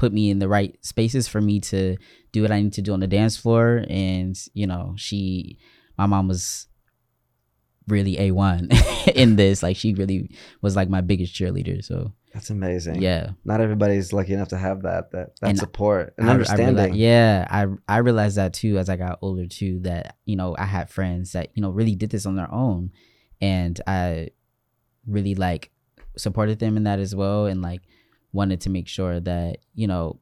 put 0.00 0.12
me 0.12 0.30
in 0.30 0.38
the 0.38 0.48
right 0.48 0.72
spaces 0.82 1.28
for 1.28 1.40
me 1.40 1.60
to 1.60 1.96
do 2.32 2.40
what 2.42 2.50
I 2.50 2.60
need 2.62 2.72
to 2.74 2.82
do 2.82 2.92
on 2.94 3.00
the 3.00 3.06
dance 3.18 3.36
floor, 3.36 3.84
and 3.90 4.34
you 4.54 4.66
know 4.66 4.94
she, 4.96 5.58
my 5.98 6.06
mom 6.06 6.26
was 6.28 6.66
really 7.88 8.18
a 8.20 8.30
one 8.30 8.68
in 9.14 9.36
this. 9.36 9.62
Like 9.62 9.76
she 9.76 9.94
really 9.94 10.30
was 10.62 10.76
like 10.76 10.88
my 10.88 11.00
biggest 11.00 11.34
cheerleader. 11.34 11.84
So 11.84 12.12
That's 12.32 12.50
amazing. 12.50 13.02
yeah. 13.02 13.30
Not 13.44 13.60
everybody's 13.60 14.12
lucky 14.12 14.32
enough 14.32 14.48
to 14.48 14.58
have 14.58 14.82
that 14.82 15.10
that 15.12 15.28
that 15.40 15.48
And 15.50 15.58
support 15.58 16.14
and 16.18 16.26
I- 16.26 16.30
I 16.30 16.34
understanding. 16.34 16.94
yeah, 16.94 17.46
I 17.50 17.66
I 17.88 17.98
realized 17.98 18.36
that 18.36 18.52
too 18.52 18.78
as 18.78 18.88
I 18.88 18.96
got 18.96 19.18
older 19.22 19.46
too. 19.46 19.80
That 19.80 20.16
you 20.24 20.36
know 20.36 20.54
I 20.58 20.66
had 20.66 20.88
friends 20.90 21.32
that 21.32 21.48
you 21.54 21.62
know 21.62 21.70
really 21.70 21.94
did 21.96 22.10
this 22.10 22.26
on 22.26 22.36
their 22.36 22.52
own, 22.52 22.90
and 23.40 23.80
I 23.86 24.30
really 25.06 25.34
like 25.34 25.70
supported 26.16 26.58
them 26.58 26.76
in 26.76 26.84
that 26.84 26.98
as 27.00 27.14
well, 27.14 27.46
and 27.46 27.60
like 27.62 27.82
wanted 28.32 28.60
to 28.62 28.70
make 28.70 28.88
sure 28.88 29.20
that 29.20 29.58
you 29.74 29.86
know 29.86 30.20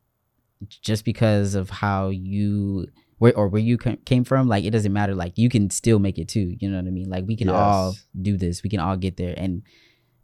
just 0.68 1.05
because 1.05 1.55
of 1.55 1.71
how 1.71 2.09
you 2.09 2.87
where 3.18 3.37
or 3.37 3.49
where 3.49 3.61
you 3.62 3.77
came 3.79 4.25
from, 4.25 4.49
like 4.49 4.64
it 4.64 4.71
doesn't 4.71 4.92
matter. 4.92 5.14
Like 5.14 5.37
you 5.37 5.49
can 5.49 5.71
still 5.71 5.99
make 5.99 6.18
it 6.18 6.29
too. 6.29 6.55
You 6.59 6.71
know 6.71 6.77
what 6.77 6.87
I 6.87 6.90
mean? 6.90 7.09
Like 7.11 7.25
we 7.27 7.37
can 7.37 7.49
all 7.49 7.94
do 8.21 8.37
this. 8.37 8.62
We 8.62 8.71
can 8.71 8.81
all 8.81 8.97
get 8.97 9.16
there, 9.16 9.35
and 9.37 9.62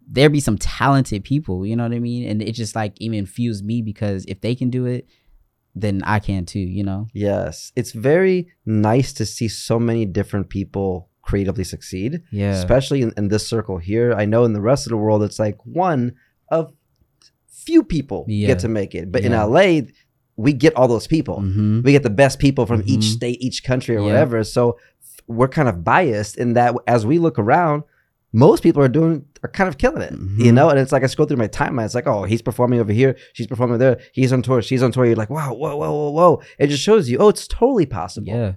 there 0.06 0.28
be 0.30 0.40
some 0.40 0.58
talented 0.58 1.24
people. 1.24 1.66
You 1.66 1.76
know 1.76 1.82
what 1.82 1.92
I 1.92 1.98
mean? 1.98 2.28
And 2.28 2.42
it 2.42 2.52
just 2.52 2.76
like 2.76 2.94
even 2.98 3.18
infused 3.18 3.64
me 3.64 3.82
because 3.82 4.24
if 4.26 4.40
they 4.40 4.54
can 4.54 4.70
do 4.70 4.86
it, 4.86 5.08
then 5.74 6.02
I 6.04 6.18
can 6.20 6.46
too. 6.46 6.60
You 6.60 6.84
know? 6.84 7.06
Yes. 7.12 7.72
It's 7.74 7.92
very 7.92 8.48
nice 8.66 9.12
to 9.14 9.26
see 9.26 9.48
so 9.48 9.78
many 9.78 10.04
different 10.04 10.48
people 10.48 11.08
creatively 11.22 11.64
succeed, 11.64 12.22
Yeah. 12.30 12.50
especially 12.50 13.00
in, 13.02 13.12
in 13.16 13.28
this 13.28 13.48
circle 13.48 13.78
here. 13.78 14.12
I 14.12 14.26
know 14.26 14.44
in 14.44 14.52
the 14.52 14.60
rest 14.60 14.86
of 14.86 14.90
the 14.90 14.98
world, 14.98 15.22
it's 15.22 15.38
like 15.38 15.56
one 15.64 16.14
of 16.48 16.72
few 17.66 17.82
people 17.82 18.24
Yeah. 18.28 18.48
get 18.48 18.58
to 18.60 18.68
make 18.68 18.94
it. 18.94 19.10
But 19.12 19.22
in 19.22 19.32
LA, 19.32 19.82
we 20.36 20.52
get 20.52 20.74
all 20.76 20.88
those 20.88 21.06
people. 21.06 21.40
hmm 21.40 21.80
We 21.82 21.92
get 21.92 22.02
the 22.02 22.10
best 22.10 22.38
people 22.38 22.66
from 22.66 22.82
each 22.86 23.00
Mhm. 23.06 23.16
state, 23.16 23.38
each 23.40 23.62
country, 23.64 23.96
or 23.96 24.00
Yeah. 24.00 24.06
whatever. 24.06 24.42
So 24.44 24.78
we're 25.26 25.48
kind 25.48 25.68
of 25.68 25.84
biased 25.84 26.36
in 26.36 26.52
that 26.54 26.74
as 26.86 27.06
we 27.06 27.18
look 27.18 27.38
around, 27.38 27.82
most 28.32 28.62
people 28.62 28.82
are 28.82 28.88
doing 28.88 29.24
are 29.44 29.48
kind 29.50 29.68
of 29.68 29.76
killing 29.76 30.00
it, 30.02 30.12
you 30.12 30.50
Mhm. 30.50 30.54
know. 30.54 30.70
And 30.70 30.78
it's 30.78 30.90
like 30.90 31.04
I 31.04 31.06
scroll 31.06 31.28
through 31.28 31.36
my 31.36 31.48
timeline. 31.48 31.84
It's 31.84 31.94
like, 31.94 32.06
oh, 32.06 32.24
he's 32.24 32.40
performing 32.42 32.80
over 32.80 32.92
here, 32.92 33.14
she's 33.34 33.46
performing 33.46 33.78
there, 33.78 33.98
he's 34.12 34.32
on 34.32 34.40
tour, 34.42 34.62
she's 34.62 34.82
on 34.82 34.90
tour. 34.90 35.04
You're 35.04 35.16
like, 35.16 35.28
wow, 35.30 35.52
whoa, 35.52 35.76
whoa, 35.76 35.92
whoa, 35.92 36.10
whoa. 36.10 36.40
It 36.58 36.68
just 36.68 36.82
shows 36.82 37.10
you, 37.10 37.18
oh, 37.18 37.28
it's 37.28 37.46
totally 37.46 37.84
possible. 37.86 38.28
Yeah. 38.28 38.52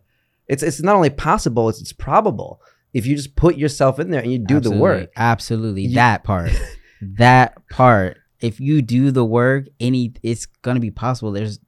It's 0.48 0.64
it's 0.64 0.82
not 0.82 0.96
only 0.96 1.10
possible, 1.10 1.68
it's 1.70 1.82
it's 1.82 1.92
probable 1.94 2.62
if 2.94 3.06
you 3.06 3.16
just 3.18 3.36
put 3.36 3.58
yourself 3.58 4.00
in 4.00 4.12
there 4.12 4.22
and 4.22 4.32
you 4.32 4.40
do 4.40 4.60
the 4.62 4.72
work. 4.72 5.10
Absolutely. 5.18 5.84
You- 5.84 5.96
that 5.96 6.24
part. 6.24 6.52
that 7.20 7.56
part. 7.70 8.18
If 8.42 8.60
you 8.60 8.82
do 8.82 9.12
the 9.12 9.26
work, 9.26 9.66
any 9.80 10.14
it's 10.24 10.46
gonna 10.46 10.80
be 10.80 10.92
possible. 10.92 11.32
There's 11.32 11.60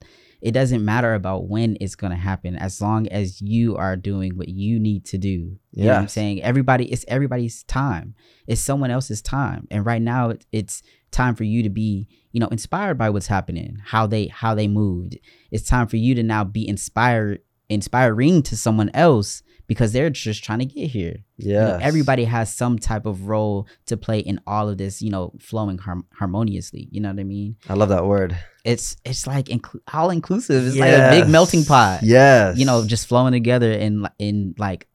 it 0.42 0.52
doesn't 0.52 0.86
matter 0.86 1.16
about 1.16 1.50
when 1.50 1.78
it's 1.82 1.96
gonna 1.96 2.16
happen 2.16 2.56
as 2.56 2.82
long 2.82 3.08
as 3.10 3.42
you 3.42 3.76
are 3.76 3.98
doing 3.98 4.38
what 4.38 4.48
you 4.48 4.80
need 4.80 5.06
to 5.06 5.18
do. 5.18 5.58
You 5.72 5.86
know 5.86 5.94
what 5.94 6.00
I'm 6.02 6.08
saying? 6.08 6.44
Everybody 6.44 6.86
it's 6.92 7.06
everybody's 7.08 7.64
time. 7.64 8.16
It's 8.48 8.62
someone 8.62 8.92
else's 8.92 9.22
time. 9.22 9.68
And 9.70 9.86
right 9.86 10.02
now 10.02 10.30
it, 10.30 10.46
it's 10.52 10.82
time 11.12 11.36
for 11.36 11.44
you 11.44 11.64
to 11.64 11.70
be, 11.70 12.08
you 12.32 12.40
know, 12.40 12.48
inspired 12.48 12.98
by 12.98 13.10
what's 13.10 13.28
happening, 13.28 13.78
how 13.84 14.08
they 14.08 14.28
how 14.28 14.56
they 14.56 14.68
moved. 14.68 15.18
It's 15.52 15.68
time 15.68 15.88
for 15.88 15.98
you 15.98 16.16
to 16.16 16.24
now 16.24 16.44
be 16.44 16.68
inspired 16.68 17.42
inspiring 17.70 18.42
to 18.44 18.58
someone 18.58 18.90
else 18.94 19.44
because 19.70 19.94
they're 19.94 20.10
just 20.10 20.44
trying 20.44 20.60
to 20.60 20.66
get 20.66 20.88
here. 20.90 21.16
You 21.38 21.54
know, 21.54 21.78
Yeah, 21.78 21.80
everybody 21.82 22.26
has 22.26 22.54
some 22.54 22.78
type 22.80 23.06
of 23.06 23.28
role 23.30 23.68
to 23.86 23.96
play 23.96 24.20
in 24.20 24.42
all 24.46 24.68
of 24.68 24.78
this, 24.78 25.02
you 25.02 25.12
know, 25.12 25.32
flowing 25.40 25.78
harm- 25.78 26.08
harmoniously. 26.20 26.90
You 26.92 27.00
know 27.00 27.10
what 27.10 27.20
I 27.20 27.24
mean? 27.24 27.56
I 27.70 27.76
love 27.76 27.90
that 27.90 28.06
word. 28.06 28.36
It's 28.66 28.98
it's 29.06 29.26
like 29.26 29.46
inclu- 29.46 29.80
all 29.94 30.10
inclusive. 30.10 30.66
It's 30.68 30.76
like 30.76 30.92
a 30.92 31.10
big 31.12 31.30
melting 31.30 31.64
pot. 31.64 32.02
Yes. 32.04 32.58
You 32.58 32.66
know, 32.66 32.86
just 32.86 33.08
flowing 33.08 33.32
together 33.32 33.72
in 33.72 34.06
in 34.18 34.56
like 34.58 34.88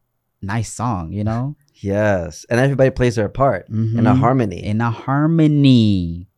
nice 0.43 0.71
song. 0.71 1.13
You 1.13 1.25
know, 1.25 1.57
yes, 1.81 2.45
and 2.51 2.61
everybody 2.61 2.91
plays 2.91 3.15
their 3.17 3.31
part 3.31 3.69
in 3.71 4.07
a 4.07 4.13
Mhm. 4.13 4.19
harmony. 4.19 4.63
in 4.65 4.81
a 4.83 4.91
harmony. 4.91 6.29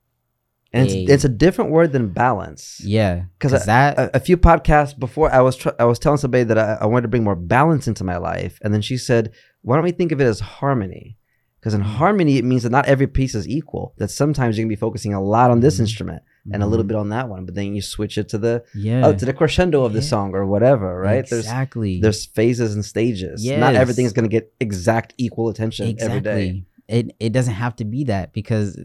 And 0.77 0.87
it's, 0.89 1.11
it's 1.11 1.25
a 1.25 1.29
different 1.29 1.71
word 1.71 1.93
than 1.93 2.09
balance. 2.09 2.81
Yeah, 2.85 3.25
'Cause 3.39 3.53
because 3.53 3.67
that 3.67 3.99
a, 3.99 4.17
a 4.17 4.21
few 4.21 4.37
podcasts 4.37 4.99
before 4.99 5.31
I 5.31 5.41
was 5.41 5.57
tr- 5.57 5.77
I 5.79 5.85
was 5.85 5.99
telling 5.99 6.19
somebody 6.19 6.45
that 6.45 6.59
I, 6.59 6.79
I 6.83 6.87
wanted 6.87 7.03
to 7.03 7.09
bring 7.09 7.25
more 7.25 7.37
balance 7.37 7.89
into 7.89 8.05
my 8.05 8.17
life, 8.17 8.59
and 8.62 8.73
then 8.75 8.83
she 8.83 8.97
said, 8.97 9.33
"Why 9.62 9.77
don't 9.77 9.85
we 9.85 9.93
think 9.93 10.12
of 10.12 10.21
it 10.21 10.25
as 10.25 10.41
harmony? 10.41 11.17
Because 11.61 11.75
in 11.75 11.81
Mm. 11.81 11.85
harmony, 12.01 12.37
it 12.39 12.45
means 12.45 12.62
that 12.62 12.71
not 12.71 12.87
every 12.87 13.09
piece 13.09 13.35
is 13.35 13.49
equal. 13.49 13.95
That 13.99 14.11
sometimes 14.11 14.57
you're 14.57 14.65
gonna 14.65 14.69
be 14.73 14.77
focusing 14.77 15.15
a 15.15 15.23
lot 15.23 15.51
on 15.51 15.59
this 15.61 15.77
Mhm. 15.77 15.81
instrument 15.81 16.23
and 16.53 16.62
a 16.62 16.67
little 16.67 16.85
Mhm. 16.85 16.89
bit 16.89 16.97
on 16.97 17.09
that 17.09 17.29
one, 17.29 17.45
but 17.45 17.55
then 17.57 17.75
you 17.75 17.83
switch 17.83 18.19
it 18.19 18.29
to 18.29 18.39
the 18.39 18.62
yeah 18.73 19.05
oh, 19.07 19.12
to 19.15 19.25
the 19.25 19.33
crescendo 19.33 19.83
of 19.85 19.93
the 19.93 19.99
Yeah. 19.99 20.05
song 20.15 20.33
or 20.35 20.47
whatever, 20.47 21.01
right? 21.01 21.25
Exactly. 21.33 21.99
There's 22.01 22.19
there's 22.19 22.27
phases 22.27 22.75
and 22.77 22.85
stages. 22.85 23.45
Not 23.45 23.73
Yes. 23.73 23.81
everything's 23.81 24.12
gonna 24.12 24.29
get 24.29 24.53
exact 24.61 25.15
equal 25.19 25.49
attention 25.49 25.97
every 25.99 26.21
day. 26.21 26.65
It 26.89 27.17
it 27.19 27.33
doesn't 27.33 27.55
have 27.55 27.75
to 27.77 27.85
be 27.85 28.05
that 28.05 28.33
because 28.33 28.79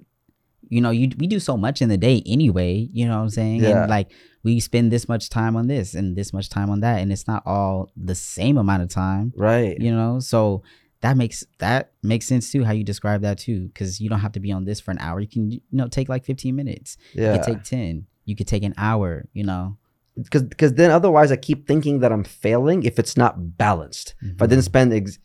you 0.71 0.79
know 0.79 0.89
you 0.89 1.11
we 1.17 1.27
do 1.27 1.39
so 1.39 1.57
much 1.57 1.81
in 1.81 1.89
the 1.89 1.97
day 1.97 2.23
anyway. 2.25 2.87
You 2.93 3.05
know 3.05 3.17
what 3.17 3.23
I'm 3.23 3.29
saying? 3.29 3.61
Yeah. 3.61 3.81
And 3.81 3.89
like 3.89 4.11
we 4.41 4.59
spend 4.61 4.89
this 4.89 5.07
much 5.07 5.29
time 5.29 5.55
on 5.57 5.67
this 5.67 5.93
and 5.93 6.15
this 6.15 6.31
much 6.31 6.49
time 6.49 6.69
on 6.69 6.79
that, 6.79 7.01
and 7.01 7.11
it's 7.11 7.27
not 7.27 7.43
all 7.45 7.91
the 7.97 8.15
same 8.15 8.57
amount 8.57 8.81
of 8.81 8.89
time. 8.89 9.33
Right. 9.35 9.77
You 9.79 9.93
know, 9.93 10.19
so 10.19 10.63
that 11.01 11.17
makes 11.17 11.43
that 11.59 11.91
makes 12.01 12.25
sense 12.25 12.51
too. 12.51 12.63
How 12.63 12.71
you 12.71 12.85
describe 12.85 13.21
that 13.21 13.37
too, 13.37 13.67
because 13.67 13.99
you 13.99 14.09
don't 14.09 14.21
have 14.21 14.31
to 14.31 14.39
be 14.39 14.53
on 14.53 14.63
this 14.63 14.79
for 14.79 14.91
an 14.91 14.99
hour. 14.99 15.19
You 15.19 15.27
can 15.27 15.51
you 15.51 15.61
know 15.73 15.89
take 15.89 16.07
like 16.07 16.23
15 16.23 16.55
minutes. 16.55 16.97
Yeah. 17.13 17.33
You 17.33 17.39
could 17.39 17.45
take 17.45 17.63
10. 17.63 18.07
You 18.23 18.35
could 18.37 18.47
take 18.47 18.63
an 18.63 18.73
hour. 18.77 19.27
You 19.33 19.43
know. 19.43 19.77
because 20.15 20.43
because 20.43 20.75
then 20.75 20.89
otherwise 20.89 21.33
I 21.33 21.35
keep 21.35 21.67
thinking 21.67 21.99
that 21.99 22.13
I'm 22.13 22.23
failing 22.23 22.83
if 22.83 22.97
it's 22.97 23.17
not 23.17 23.57
balanced. 23.57 24.15
If 24.21 24.41
I 24.41 24.45
didn't 24.45 24.59
mm-hmm. 24.59 24.65
spend 24.65 24.93
ex- 24.93 25.19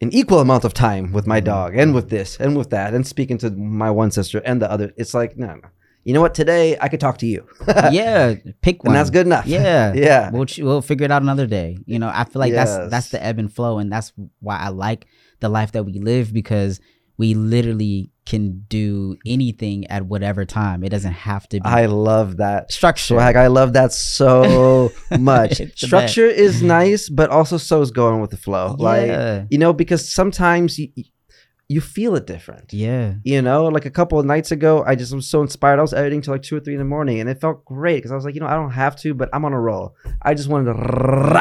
an 0.00 0.12
equal 0.12 0.40
amount 0.40 0.64
of 0.64 0.72
time 0.72 1.12
with 1.12 1.26
my 1.26 1.40
dog 1.40 1.76
and 1.76 1.94
with 1.94 2.08
this 2.08 2.38
and 2.38 2.56
with 2.56 2.70
that 2.70 2.94
and 2.94 3.06
speaking 3.06 3.38
to 3.38 3.50
my 3.50 3.90
one 3.90 4.10
sister 4.10 4.40
and 4.44 4.62
the 4.62 4.70
other, 4.70 4.92
it's 4.96 5.14
like 5.14 5.36
no, 5.36 5.54
no. 5.54 5.68
You 6.02 6.14
know 6.14 6.22
what? 6.22 6.34
Today 6.34 6.78
I 6.80 6.88
could 6.88 7.00
talk 7.00 7.18
to 7.18 7.26
you. 7.26 7.46
yeah, 7.90 8.34
pick 8.62 8.82
one. 8.82 8.92
and 8.92 8.96
that's 8.98 9.10
good 9.10 9.26
enough. 9.26 9.46
Yeah. 9.46 9.92
yeah. 9.94 10.30
we'll 10.30 10.46
we'll 10.58 10.80
figure 10.80 11.04
it 11.04 11.10
out 11.10 11.20
another 11.20 11.46
day. 11.46 11.76
You 11.84 11.98
know, 11.98 12.10
I 12.12 12.24
feel 12.24 12.40
like 12.40 12.54
that's 12.54 12.90
that's 12.90 13.10
the 13.10 13.22
ebb 13.22 13.38
and 13.38 13.52
flow, 13.52 13.78
and 13.78 13.92
that's 13.92 14.12
why 14.40 14.56
I 14.56 14.68
like 14.68 15.06
the 15.40 15.50
life 15.50 15.72
that 15.72 15.84
we 15.84 15.98
live 15.98 16.32
because 16.32 16.80
we 17.18 17.34
literally 17.34 18.10
can 18.30 18.64
do 18.68 19.16
anything 19.26 19.88
at 19.88 20.06
whatever 20.06 20.44
time. 20.44 20.84
It 20.84 20.90
doesn't 20.90 21.12
have 21.12 21.48
to 21.48 21.58
be 21.58 21.68
I 21.68 21.86
love 21.86 22.36
that. 22.36 22.70
structure. 22.70 23.16
Swagg, 23.16 23.34
I 23.34 23.48
love 23.48 23.72
that 23.72 23.92
so 23.92 24.92
much. 25.18 25.60
Structure 25.74 26.26
is 26.26 26.62
nice, 26.62 27.08
but 27.08 27.28
also 27.28 27.56
so 27.56 27.82
is 27.82 27.90
going 27.90 28.20
with 28.20 28.30
the 28.30 28.36
flow. 28.36 28.76
Like 28.78 29.46
you 29.50 29.58
know, 29.58 29.72
because 29.72 30.10
sometimes 30.12 30.78
you 30.78 30.88
you 31.70 31.80
feel 31.80 32.16
it 32.16 32.26
different. 32.26 32.72
yeah, 32.72 33.14
You 33.22 33.40
know, 33.40 33.66
like 33.66 33.86
a 33.86 33.90
couple 33.90 34.18
of 34.18 34.26
nights 34.26 34.50
ago, 34.50 34.82
I 34.84 34.96
just 34.96 35.14
was 35.14 35.28
so 35.28 35.40
inspired. 35.40 35.78
I 35.78 35.82
was 35.82 35.94
editing 35.94 36.20
till 36.20 36.34
like 36.34 36.42
two 36.42 36.56
or 36.56 36.60
three 36.60 36.74
in 36.74 36.80
the 36.80 36.84
morning, 36.84 37.20
and 37.20 37.30
it 37.30 37.40
felt 37.40 37.64
great 37.64 37.98
because 37.98 38.10
I 38.10 38.16
was 38.16 38.24
like, 38.24 38.34
you 38.34 38.40
know, 38.40 38.48
I 38.48 38.54
don't 38.54 38.72
have 38.72 38.96
to, 39.02 39.14
but 39.14 39.28
I'm 39.32 39.44
on 39.44 39.52
a 39.52 39.60
roll. 39.60 39.94
I 40.20 40.34
just 40.34 40.48
wanted 40.48 40.72
to 40.72 40.78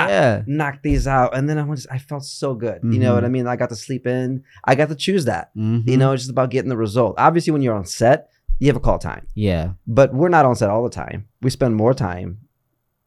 yeah. 0.07 0.43
knock 0.45 0.83
these 0.83 1.07
out, 1.07 1.35
and 1.35 1.49
then 1.49 1.57
I 1.57 1.63
was, 1.63 1.87
I 1.87 1.97
felt 1.97 2.25
so 2.25 2.53
good. 2.53 2.79
You 2.83 2.99
know 2.99 3.15
what 3.15 3.25
I 3.25 3.27
mean? 3.27 3.47
I 3.47 3.55
got 3.55 3.69
to 3.69 3.75
sleep 3.75 4.05
in. 4.05 4.43
I 4.63 4.75
got 4.75 4.89
to 4.89 4.95
choose 4.95 5.25
that. 5.25 5.49
Mhm. 5.57 5.87
You 5.87 5.97
know, 5.97 6.11
it's 6.11 6.21
just 6.23 6.31
about 6.31 6.51
getting 6.51 6.69
the 6.69 6.77
result. 6.77 7.15
Obviously, 7.17 7.51
when 7.51 7.63
you're 7.63 7.73
on 7.75 7.85
set, 7.85 8.29
you 8.59 8.67
have 8.67 8.75
a 8.75 8.79
call 8.79 8.99
time. 8.99 9.25
Yeah. 9.33 9.71
But 9.87 10.13
we're 10.13 10.29
not 10.29 10.45
on 10.45 10.55
set 10.55 10.69
all 10.69 10.83
the 10.83 10.89
time. 10.91 11.25
We 11.41 11.49
spend 11.49 11.75
more 11.75 11.95
time 11.95 12.37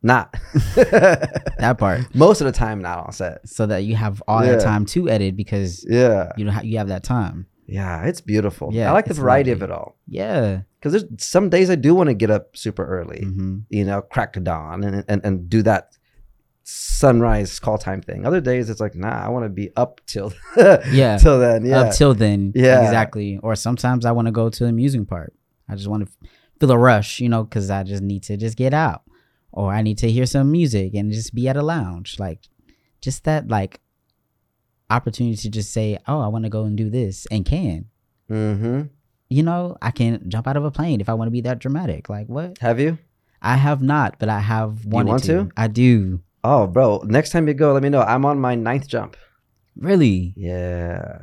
not. 0.02 0.34
That 0.74 1.76
part. 1.78 2.12
Most 2.14 2.40
of 2.40 2.46
the 2.46 2.52
time, 2.52 2.80
not 2.82 3.06
on 3.06 3.12
set. 3.12 3.48
So 3.48 3.66
that 3.66 3.84
you 3.84 3.94
have 3.96 4.22
all 4.26 4.44
Yeah. 4.44 4.52
that 4.56 4.62
time 4.64 4.84
to 4.86 5.08
edit 5.08 5.36
because 5.36 5.84
Yeah. 5.88 6.32
you 6.36 6.44
know 6.44 6.58
you 6.62 6.78
have 6.78 6.88
that 6.88 7.04
time. 7.04 7.46
Yeah, 7.66 8.04
it's 8.04 8.20
beautiful. 8.20 8.70
Yeah, 8.72 8.90
I 8.90 8.92
like 8.92 9.06
the 9.06 9.14
variety 9.14 9.50
of 9.52 9.62
it 9.62 9.70
all. 9.70 9.96
Yeah. 10.08 10.62
Because 10.78 10.92
there's 10.92 11.24
some 11.24 11.48
days 11.48 11.70
I 11.70 11.76
do 11.76 11.94
want 11.94 12.08
to 12.08 12.14
get 12.14 12.30
up 12.30 12.56
super 12.56 12.84
early, 12.84 13.20
hmm 13.22 13.58
you 13.70 13.84
know, 13.84 14.02
crack 14.02 14.32
dawn 14.42 14.82
and, 14.84 15.04
and, 15.08 15.24
and 15.24 15.48
do 15.48 15.62
that 15.62 15.96
sunrise 16.64 17.58
call 17.58 17.78
time 17.78 18.00
thing. 18.02 18.26
Other 18.26 18.40
days 18.40 18.70
it's 18.70 18.80
like, 18.80 18.94
nah, 18.94 19.24
I 19.24 19.28
want 19.28 19.44
to 19.44 19.48
be 19.48 19.70
up 19.76 20.00
till 20.06 20.32
Yeah. 20.56 21.16
till 21.18 21.38
then. 21.38 21.64
Yeah. 21.64 21.80
Up 21.80 21.94
till 21.94 22.14
then. 22.14 22.52
Yeah. 22.54 22.82
Exactly. 22.84 23.38
Or 23.42 23.54
sometimes 23.56 24.04
I 24.04 24.12
want 24.12 24.26
to 24.26 24.32
go 24.32 24.48
to 24.48 24.64
the 24.64 24.68
amusing 24.70 25.06
park. 25.06 25.32
I 25.68 25.74
just 25.76 25.88
want 25.88 26.06
to 26.06 26.28
feel 26.60 26.70
a 26.72 26.78
rush, 26.78 27.20
you 27.20 27.28
know, 27.28 27.44
because 27.44 27.70
I 27.70 27.82
just 27.84 28.02
need 28.02 28.22
to 28.24 28.36
just 28.36 28.56
get 28.56 28.74
out. 28.74 29.02
Or 29.52 29.72
I 29.72 29.82
need 29.82 29.98
to 29.98 30.10
hear 30.10 30.26
some 30.26 30.50
music 30.50 30.94
and 30.94 31.12
just 31.12 31.34
be 31.34 31.46
at 31.48 31.56
a 31.56 31.62
lounge. 31.62 32.18
Like 32.18 32.40
just 33.00 33.24
that 33.24 33.48
like 33.48 33.80
opportunity 34.90 35.36
to 35.36 35.50
just 35.50 35.72
say, 35.72 35.98
Oh, 36.08 36.20
I 36.20 36.28
want 36.28 36.44
to 36.44 36.50
go 36.50 36.64
and 36.64 36.76
do 36.76 36.90
this 36.90 37.26
and 37.30 37.44
can. 37.44 37.86
mm-hmm. 38.30 38.82
You 39.28 39.42
know, 39.42 39.76
I 39.80 39.90
can 39.92 40.28
jump 40.28 40.46
out 40.46 40.58
of 40.58 40.64
a 40.64 40.70
plane 40.70 41.00
if 41.00 41.08
I 41.08 41.14
want 41.14 41.26
to 41.28 41.30
be 41.32 41.40
that 41.42 41.58
dramatic. 41.58 42.08
Like 42.10 42.26
what? 42.28 42.58
Have 42.58 42.78
you? 42.78 42.98
I 43.40 43.56
have 43.56 43.82
not, 43.82 44.18
but 44.18 44.28
I 44.28 44.40
have 44.40 44.84
wanted 44.84 45.08
want 45.08 45.24
to. 45.24 45.44
to? 45.44 45.50
I 45.56 45.68
do. 45.68 46.20
Oh, 46.44 46.66
bro. 46.66 47.02
Next 47.06 47.30
time 47.30 47.48
you 47.48 47.54
go, 47.54 47.72
let 47.72 47.82
me 47.82 47.88
know. 47.88 48.02
I'm 48.02 48.24
on 48.24 48.38
my 48.40 48.54
ninth 48.54 48.88
jump. 48.88 49.16
Really? 49.76 50.34
Yeah. 50.36 51.18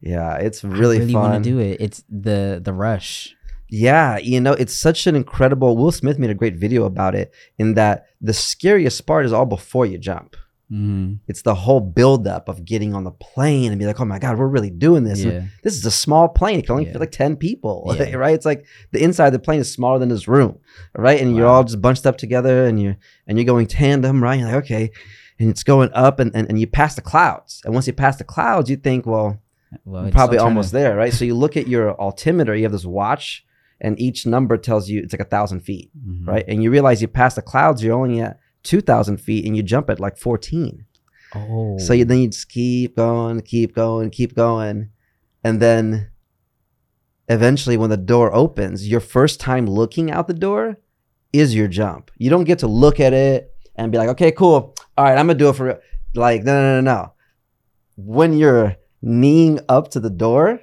Yeah, 0.00 0.34
it's 0.36 0.62
really, 0.64 0.74
I 0.74 0.78
really, 0.80 0.98
really 0.98 1.12
fun. 1.12 1.22
want 1.30 1.44
to 1.44 1.50
do 1.50 1.58
it. 1.58 1.80
It's 1.80 2.02
the 2.08 2.60
the 2.62 2.72
rush. 2.72 3.34
Yeah, 3.68 4.18
you 4.18 4.40
know, 4.40 4.52
it's 4.52 4.74
such 4.74 5.06
an 5.06 5.16
incredible. 5.16 5.76
Will 5.76 5.92
Smith 5.92 6.18
made 6.18 6.30
a 6.30 6.34
great 6.34 6.56
video 6.56 6.84
about 6.84 7.14
it. 7.14 7.32
In 7.58 7.74
that 7.74 8.06
the 8.20 8.32
scariest 8.32 9.06
part 9.06 9.26
is 9.26 9.32
all 9.32 9.46
before 9.46 9.86
you 9.86 9.98
jump. 9.98 10.36
hmm 10.68 11.14
It's 11.28 11.42
the 11.42 11.54
whole 11.54 11.80
buildup 11.80 12.48
of 12.48 12.64
getting 12.64 12.94
on 12.94 13.04
the 13.04 13.10
plane 13.12 13.70
and 13.72 13.78
be 13.78 13.86
like, 13.86 14.00
"Oh 14.00 14.04
my 14.04 14.18
god, 14.18 14.38
we're 14.38 14.46
really 14.48 14.70
doing 14.70 15.04
this." 15.04 15.22
Yeah. 15.24 15.42
This 15.62 15.74
is 15.76 15.84
a 15.86 15.90
small 15.90 16.28
plane; 16.28 16.58
it 16.58 16.66
can 16.66 16.72
only 16.74 16.86
Yeah. 16.86 16.92
fit 16.92 17.00
like 17.00 17.12
ten 17.12 17.36
people, 17.36 17.94
Yeah. 17.98 18.14
right? 18.16 18.34
It's 18.34 18.46
like 18.46 18.64
the 18.92 19.02
inside 19.02 19.28
of 19.28 19.32
the 19.32 19.38
plane 19.46 19.60
is 19.60 19.70
smaller 19.72 19.98
than 20.00 20.08
this 20.08 20.26
room, 20.28 20.58
right? 20.96 21.20
And 21.20 21.36
you're 21.36 21.46
all 21.46 21.64
just 21.64 21.80
bunched 21.80 22.06
up 22.06 22.18
together, 22.18 22.66
and 22.66 22.80
you're 22.82 22.96
and 23.26 23.38
you're 23.38 23.44
going 23.52 23.66
tandem, 23.66 24.22
right? 24.22 24.38
You're 24.38 24.48
like, 24.48 24.64
okay, 24.64 24.90
and 25.38 25.48
it's 25.50 25.62
going 25.62 25.90
up, 25.92 26.18
and 26.20 26.34
and, 26.34 26.48
and 26.48 26.58
you 26.60 26.66
pass 26.66 26.94
the 26.96 27.02
clouds, 27.02 27.62
and 27.64 27.72
once 27.74 27.86
you 27.86 27.92
pass 27.92 28.16
the 28.16 28.24
clouds, 28.24 28.68
you 28.70 28.76
think, 28.76 29.06
well, 29.06 29.40
Well, 29.84 30.10
probably 30.10 30.38
almost 30.38 30.72
there, 30.72 30.96
right? 30.96 31.12
So 31.12 31.24
you 31.24 31.34
look 31.36 31.56
at 31.56 31.68
your 31.68 31.94
altimeter, 32.00 32.54
you 32.56 32.64
have 32.64 32.72
this 32.72 32.86
watch, 32.86 33.44
and 33.80 33.98
each 34.00 34.26
number 34.26 34.56
tells 34.56 34.88
you 34.88 35.02
it's 35.02 35.12
like 35.12 35.20
a 35.20 35.24
thousand 35.24 35.60
feet, 35.60 35.90
Mhm. 35.96 36.26
right? 36.26 36.44
And 36.48 36.62
you 36.62 36.70
realize 36.70 37.02
you 37.02 37.08
pass 37.08 37.34
the 37.34 37.42
clouds, 37.42 37.82
you're 37.82 37.94
only 37.98 38.20
at 38.20 38.38
two 38.62 38.80
thousand 38.80 39.18
feet, 39.18 39.44
and 39.44 39.56
you 39.56 39.62
jump 39.62 39.90
at 39.90 40.00
like 40.00 40.16
fourteen. 40.16 40.84
Oh. 41.34 41.76
So 41.78 41.92
you, 41.92 42.04
then 42.04 42.18
you 42.20 42.28
just 42.28 42.48
keep 42.48 42.96
going, 42.96 43.40
keep 43.42 43.74
going, 43.74 44.10
keep 44.10 44.34
going, 44.34 44.90
and 45.44 45.60
then 45.60 46.10
eventually, 47.28 47.76
when 47.76 47.90
the 47.90 47.96
door 47.96 48.34
opens, 48.34 48.88
your 48.88 49.00
first 49.00 49.40
time 49.40 49.66
looking 49.66 50.10
out 50.10 50.26
the 50.28 50.34
door 50.34 50.78
is 51.32 51.54
your 51.54 51.68
jump. 51.68 52.10
You 52.16 52.30
don't 52.30 52.44
get 52.44 52.60
to 52.60 52.66
look 52.68 53.00
at 53.00 53.12
it 53.12 53.52
and 53.74 53.92
be 53.92 53.98
like, 53.98 54.08
"Okay, 54.10 54.30
cool, 54.32 54.74
all 54.96 55.04
right, 55.04 55.18
I'm 55.18 55.26
gonna 55.26 55.38
do 55.38 55.48
it 55.48 55.56
for 55.56 55.66
real." 55.66 55.78
like 56.14 56.44
no, 56.44 56.52
no, 56.62 56.80
no, 56.80 56.94
no. 56.94 57.12
When 57.96 58.32
you're 58.38 58.76
kneeing 59.02 59.60
up 59.68 59.90
to 59.90 60.00
the 60.00 60.08
door, 60.08 60.60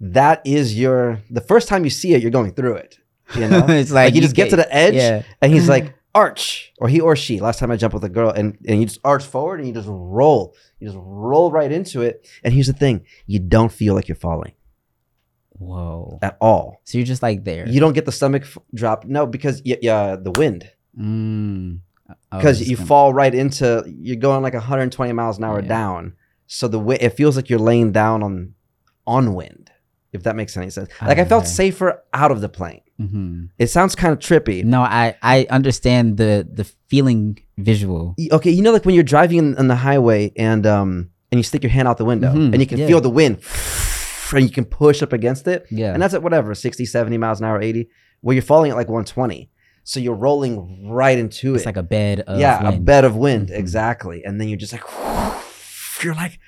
that 0.00 0.42
is 0.44 0.78
your 0.78 1.20
the 1.30 1.40
first 1.40 1.68
time 1.68 1.84
you 1.84 1.90
see 1.90 2.14
it, 2.14 2.22
you're 2.22 2.30
going 2.30 2.52
through 2.52 2.74
it. 2.76 2.98
You 3.34 3.48
know, 3.48 3.66
it's 3.68 3.90
like, 3.90 4.06
like, 4.06 4.14
you 4.14 4.20
just 4.20 4.34
get 4.36 4.50
to 4.50 4.56
the 4.56 4.72
edge, 4.74 4.94
Yeah. 4.94 5.22
and 5.42 5.52
he's 5.52 5.68
like 5.68 5.94
arch 6.14 6.72
or 6.78 6.88
he 6.88 7.00
or 7.00 7.14
she 7.14 7.38
last 7.38 7.58
time 7.60 7.70
i 7.70 7.76
jumped 7.76 7.92
with 7.94 8.02
a 8.02 8.08
girl 8.08 8.30
and, 8.30 8.56
and 8.66 8.80
you 8.80 8.86
just 8.86 8.98
arch 9.04 9.22
forward 9.22 9.60
and 9.60 9.68
you 9.68 9.74
just 9.74 9.86
roll 9.90 10.54
you 10.80 10.88
just 10.88 10.98
roll 10.98 11.52
right 11.52 11.70
into 11.70 12.00
it 12.00 12.26
and 12.42 12.54
here's 12.54 12.66
the 12.66 12.72
thing 12.72 13.04
you 13.26 13.38
don't 13.38 13.70
feel 13.70 13.94
like 13.94 14.08
you're 14.08 14.16
falling 14.16 14.52
Whoa. 15.52 16.18
at 16.22 16.36
all 16.40 16.80
So 16.84 16.98
you're 16.98 17.06
just 17.06 17.22
like 17.22 17.44
there. 17.44 17.68
you 17.68 17.78
don't 17.78 17.92
get 17.92 18.04
the 18.06 18.10
stomach 18.12 18.42
f- 18.42 18.58
drop 18.74 19.04
no 19.04 19.26
because 19.26 19.62
y- 19.64 19.78
yeah 19.82 20.16
the 20.16 20.30
wind 20.32 20.70
Mm. 20.98 21.80
Oh, 22.08 22.14
because 22.38 22.60
it's 22.62 22.70
you 22.70 22.76
gonna- 22.76 22.86
fall 22.88 23.12
right 23.12 23.34
into 23.34 23.84
you're 24.00 24.16
going 24.16 24.42
like 24.42 24.54
120 24.54 25.12
miles 25.12 25.38
an 25.38 25.44
hour 25.44 25.60
Yeah. 25.60 25.68
down 25.68 26.14
so 26.46 26.66
the 26.68 26.78
wi- 26.78 26.98
it 27.00 27.10
feels 27.10 27.36
like 27.36 27.50
you're 27.50 27.58
laying 27.60 27.92
down 27.92 28.22
on 28.22 28.54
on 29.06 29.34
wind 29.34 29.70
if 30.12 30.22
that 30.22 30.34
makes 30.36 30.56
any 30.56 30.70
sense 30.70 30.88
like 31.02 31.18
i 31.18 31.24
felt 31.24 31.46
safer 31.46 32.02
out 32.14 32.30
of 32.30 32.40
the 32.40 32.48
plane 32.48 32.80
Mhm. 33.00 33.50
it 33.58 33.68
sounds 33.68 33.94
kind 33.94 34.12
of 34.12 34.18
trippy 34.18 34.64
No, 34.64 34.80
I 34.82 35.14
I 35.22 35.46
understand 35.50 36.16
the 36.16 36.32
the 36.58 36.64
feeling 36.90 37.38
visual. 37.56 38.16
Okay, 38.32 38.50
you 38.50 38.60
know, 38.62 38.72
like 38.72 38.84
when 38.84 38.94
you're 38.96 39.04
driving 39.16 39.38
in, 39.38 39.56
on 39.56 39.68
the 39.68 39.76
highway 39.76 40.32
and 40.36 40.66
um 40.66 41.10
and 41.30 41.38
you 41.38 41.44
stick 41.44 41.62
your 41.62 41.70
hand 41.70 41.86
out 41.88 41.96
the 41.98 42.04
window 42.04 42.32
Mhm, 42.32 42.52
and 42.52 42.58
you 42.62 42.66
can 42.66 42.78
yeah. 42.78 42.88
feel 42.88 43.00
the 43.00 43.14
wind 43.20 43.34
and 44.34 44.42
you 44.42 44.50
can 44.50 44.64
push 44.64 45.00
up 45.02 45.12
against 45.12 45.46
it. 45.46 45.60
Yeah. 45.70 45.92
And 45.94 46.02
that's 46.02 46.12
at 46.14 46.22
whatever, 46.24 46.54
60, 46.56 46.84
70 46.86 47.18
miles 47.18 47.38
an 47.40 47.46
hour, 47.46 47.60
80, 47.62 47.88
where 48.22 48.34
you're 48.34 48.42
falling 48.42 48.70
at 48.72 48.76
like 48.76 48.88
120. 48.88 49.48
So 49.84 50.00
you're 50.00 50.16
rolling 50.28 50.88
right 50.90 51.18
into 51.18 51.54
it's 51.54 51.62
it. 51.62 51.62
It's 51.62 51.66
like 51.66 51.76
a 51.76 51.88
bed 51.98 52.20
of 52.26 52.40
yeah, 52.40 52.68
a 52.68 52.72
bed 52.80 53.04
of 53.04 53.14
wind. 53.16 53.48
Mhm. 53.50 53.58
Exactly. 53.62 54.24
And 54.24 54.40
then 54.40 54.48
you're 54.48 54.58
just 54.58 54.72
like, 54.72 54.82
you're 56.02 56.14
like, 56.24 56.38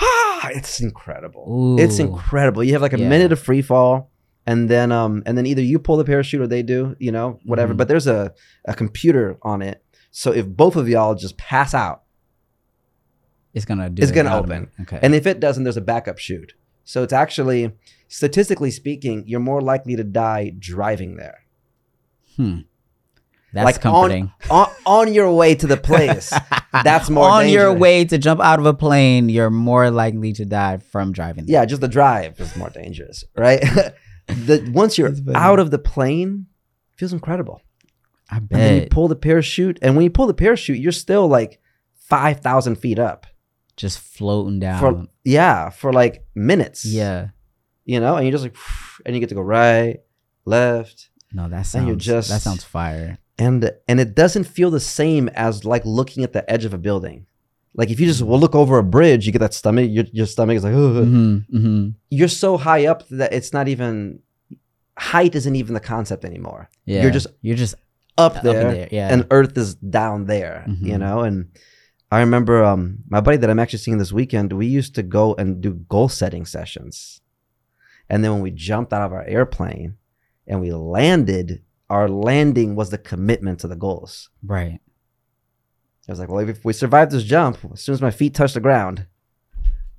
ah, 0.00 0.48
it's 0.52 0.80
incredible. 0.80 1.76
It's 1.78 1.98
incredible. 1.98 2.62
You 2.64 2.72
have 2.74 2.82
like 2.82 2.92
a 2.92 2.98
Yeah. 2.98 3.08
minute 3.08 3.32
of 3.32 3.38
free 3.40 3.62
fall. 3.62 4.10
And 4.46 4.70
then, 4.70 4.92
um, 4.92 5.22
and 5.26 5.36
then 5.36 5.44
either 5.44 5.60
you 5.60 5.78
pull 5.78 5.98
the 5.98 6.04
parachute 6.04 6.40
or 6.40 6.46
they 6.46 6.62
do, 6.62 6.96
you 6.98 7.12
know, 7.12 7.38
whatever. 7.44 7.74
Mhm. 7.74 7.76
But 7.76 7.88
there's 7.88 8.06
a, 8.06 8.32
a 8.64 8.72
computer 8.74 9.36
on 9.42 9.60
it, 9.60 9.84
so 10.10 10.32
if 10.32 10.46
both 10.48 10.74
of 10.74 10.88
y'all 10.88 11.14
just 11.14 11.36
pass 11.36 11.74
out, 11.74 12.04
It's 13.52 13.66
gonna 13.66 13.90
do. 13.90 14.02
It's 14.02 14.10
it 14.10 14.14
gonna 14.14 14.30
automatic. 14.30 14.70
Okay. 14.82 14.98
and 15.02 15.14
if 15.14 15.26
it 15.26 15.38
doesn't, 15.40 15.64
there's 15.64 15.76
a 15.76 15.82
backup 15.82 16.16
chute. 16.18 16.54
So 16.84 17.02
it's 17.02 17.12
actually, 17.12 17.72
statistically 18.08 18.70
speaking, 18.70 19.24
you're 19.26 19.40
more 19.40 19.60
likely 19.60 19.96
to 19.96 20.04
die 20.04 20.54
driving 20.58 21.16
there, 21.16 21.40
hmm. 22.36 22.60
That's 23.52 23.64
like, 23.64 23.76
on- 23.76 23.80
comforting. 23.92 24.32
on, 24.50 24.70
on 24.84 25.14
your 25.14 25.32
way 25.32 25.54
to 25.54 25.66
the 25.66 25.76
place. 25.76 26.32
That's 26.84 27.08
more 27.08 27.28
on 27.28 27.48
your 27.48 27.72
way 27.72 28.04
to 28.04 28.18
jump 28.18 28.40
out 28.40 28.58
of 28.58 28.66
a 28.66 28.74
plane. 28.74 29.28
You're 29.30 29.50
more 29.50 29.90
likely 29.90 30.32
to 30.34 30.44
die 30.44 30.78
from 30.78 31.12
driving. 31.12 31.46
yeah, 31.48 31.64
just 31.64 31.80
the 31.80 31.88
drive 31.88 32.38
is 32.40 32.54
more 32.56 32.70
dangerous, 32.70 33.24
right? 33.36 33.60
the 34.26 34.70
once 34.74 34.98
you're 34.98 35.12
out 35.34 35.58
of 35.58 35.70
the 35.70 35.78
plane, 35.78 36.46
it 36.94 36.98
feels 36.98 37.12
incredible. 37.12 37.62
I 38.30 38.36
And 38.36 38.48
then 38.50 38.82
you 38.82 38.88
pull 38.90 39.08
the 39.08 39.16
parachute, 39.16 39.78
and 39.80 39.96
when 39.96 40.04
you 40.04 40.10
pull 40.10 40.26
the 40.26 40.34
parachute, 40.34 40.78
you're 40.78 40.92
still 40.92 41.26
like 41.26 41.58
five 41.94 42.40
thousand 42.40 42.76
feet 42.76 42.98
up. 42.98 43.26
Just 43.76 43.98
floating 43.98 44.58
down. 44.60 44.80
For 44.80 45.06
yeah, 45.24 45.70
for 45.70 45.92
like 45.92 46.26
minutes. 46.34 46.84
yeah. 46.84 47.28
you 47.86 48.00
know, 48.00 48.16
and 48.16 48.26
you 48.26 48.32
just 48.32 48.44
like, 48.44 48.56
and 49.06 49.14
you 49.14 49.20
get 49.20 49.30
to 49.30 49.34
go 49.34 49.40
right, 49.40 50.00
left, 50.44 51.08
No, 51.32 51.48
that 51.48 51.74
And 51.74 51.86
you're 51.86 51.96
just- 51.96 52.28
that 52.28 52.42
sounds 52.42 52.64
fire. 52.64 53.16
And 53.38 53.70
and 53.86 54.00
it 54.00 54.14
doesn't 54.14 54.44
feel 54.44 54.70
the 54.70 54.80
same 54.80 55.28
as 55.28 55.64
like 55.64 55.84
looking 55.84 56.24
at 56.24 56.32
the 56.32 56.48
edge 56.50 56.64
of 56.64 56.74
a 56.74 56.78
building. 56.78 57.26
Like 57.74 57.90
if 57.90 58.00
you 58.00 58.06
just 58.06 58.22
look 58.22 58.54
over 58.54 58.78
a 58.78 58.82
bridge, 58.82 59.26
you 59.26 59.32
get 59.32 59.38
that 59.40 59.54
stomach. 59.54 59.88
Your 59.90 60.04
your 60.12 60.26
stomach 60.26 60.56
is 60.56 60.64
like, 60.64 60.74
"Ugh." 60.74 61.04
hmm 61.04 61.36
hmm 61.50 61.88
you're 62.10 62.28
so 62.28 62.56
high 62.56 62.86
up 62.86 63.06
that 63.08 63.32
it's 63.32 63.52
not 63.52 63.68
even 63.68 64.20
height 64.96 65.34
isn't 65.34 65.54
even 65.56 65.74
the 65.74 65.80
concept 65.80 66.24
anymore. 66.24 66.68
Yeah. 66.84 67.02
You're 67.02 67.10
just 67.12 67.28
you're 67.42 67.56
just 67.56 67.74
Up 68.16 68.36
up 68.36 68.42
there, 68.42 68.60
in 68.62 68.68
there. 68.74 68.88
Yeah. 68.90 69.12
and 69.12 69.26
Earth 69.30 69.56
is 69.56 69.74
down 69.76 70.26
there. 70.26 70.64
You 70.66 70.94
Mhm. 70.96 70.98
know, 70.98 71.20
and 71.20 71.46
I 72.10 72.18
remember 72.20 72.64
um 72.64 72.98
my 73.08 73.20
buddy 73.20 73.36
that 73.36 73.50
I'm 73.50 73.60
actually 73.60 73.78
seeing 73.78 73.98
this 73.98 74.12
weekend. 74.12 74.52
We 74.52 74.66
used 74.66 74.94
to 74.96 75.02
go 75.04 75.34
and 75.36 75.60
do 75.60 75.74
goal 75.88 76.08
setting 76.08 76.44
sessions, 76.46 77.20
and 78.10 78.24
then 78.24 78.32
when 78.32 78.42
we 78.42 78.50
jumped 78.50 78.92
out 78.92 79.02
of 79.02 79.12
our 79.12 79.24
airplane 79.24 79.94
and 80.48 80.60
we 80.60 80.72
landed, 80.72 81.62
our 81.90 82.08
landing 82.08 82.74
was 82.76 82.90
the 82.90 82.98
commitment 82.98 83.60
to 83.60 83.68
the 83.68 83.76
goals. 83.76 84.30
right. 84.44 84.80
I 86.08 86.12
was 86.12 86.18
like, 86.18 86.30
well, 86.30 86.48
if 86.48 86.64
we 86.64 86.72
survive 86.72 87.10
this 87.10 87.22
jump, 87.22 87.58
as 87.70 87.82
soon 87.82 87.92
as 87.92 88.00
my 88.00 88.10
feet 88.10 88.32
touch 88.34 88.54
the 88.54 88.60
ground, 88.60 89.06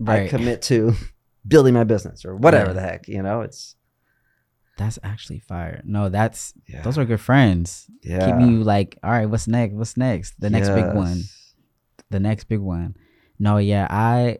I 0.08 0.28
commit 0.28 0.64
to 0.64 0.94
building 1.48 1.76
my 1.76 1.84
business 1.84 2.26
or 2.26 2.36
whatever 2.36 2.70
Yeah. 2.72 2.74
the 2.74 2.82
heck. 2.82 3.08
You 3.08 3.22
know, 3.22 3.42
it's 3.42 3.76
That's 4.78 4.98
actually 5.04 5.38
fire. 5.40 5.82
No, 5.86 6.10
that's 6.10 6.54
yeah, 6.68 6.82
those 6.82 6.98
are 6.98 7.06
good 7.06 7.22
friends. 7.22 7.86
yeah. 8.02 8.26
Keeping 8.26 8.50
you 8.52 8.64
like, 8.64 8.98
all 9.04 9.12
right, 9.12 9.28
what's 9.28 9.48
next? 9.48 9.74
What's 9.76 9.98
next? 9.98 10.34
The 10.40 10.50
next 10.50 10.70
big 10.70 10.96
one. 10.96 11.26
The 12.10 12.20
next 12.20 12.46
big 12.46 12.60
one. 12.62 12.96
No, 13.38 13.58
yeah, 13.58 13.86
I 13.90 14.40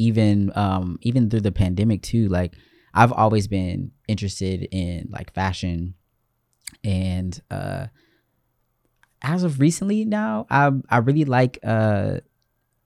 even 0.00 0.50
um 0.56 0.98
even 1.02 1.30
through 1.30 1.42
the 1.42 1.52
pandemic 1.52 2.02
too, 2.02 2.26
like 2.28 2.54
I've 2.92 3.12
always 3.12 3.46
been 3.46 3.92
interested 4.08 4.66
in 4.72 5.08
like 5.12 5.32
fashion 5.34 5.94
and 6.84 7.40
uh 7.50 7.86
as 9.22 9.42
of 9.42 9.60
recently 9.60 10.04
now, 10.04 10.46
I 10.50 10.70
I 10.88 10.98
really 10.98 11.24
like 11.24 11.58
uh 11.62 12.18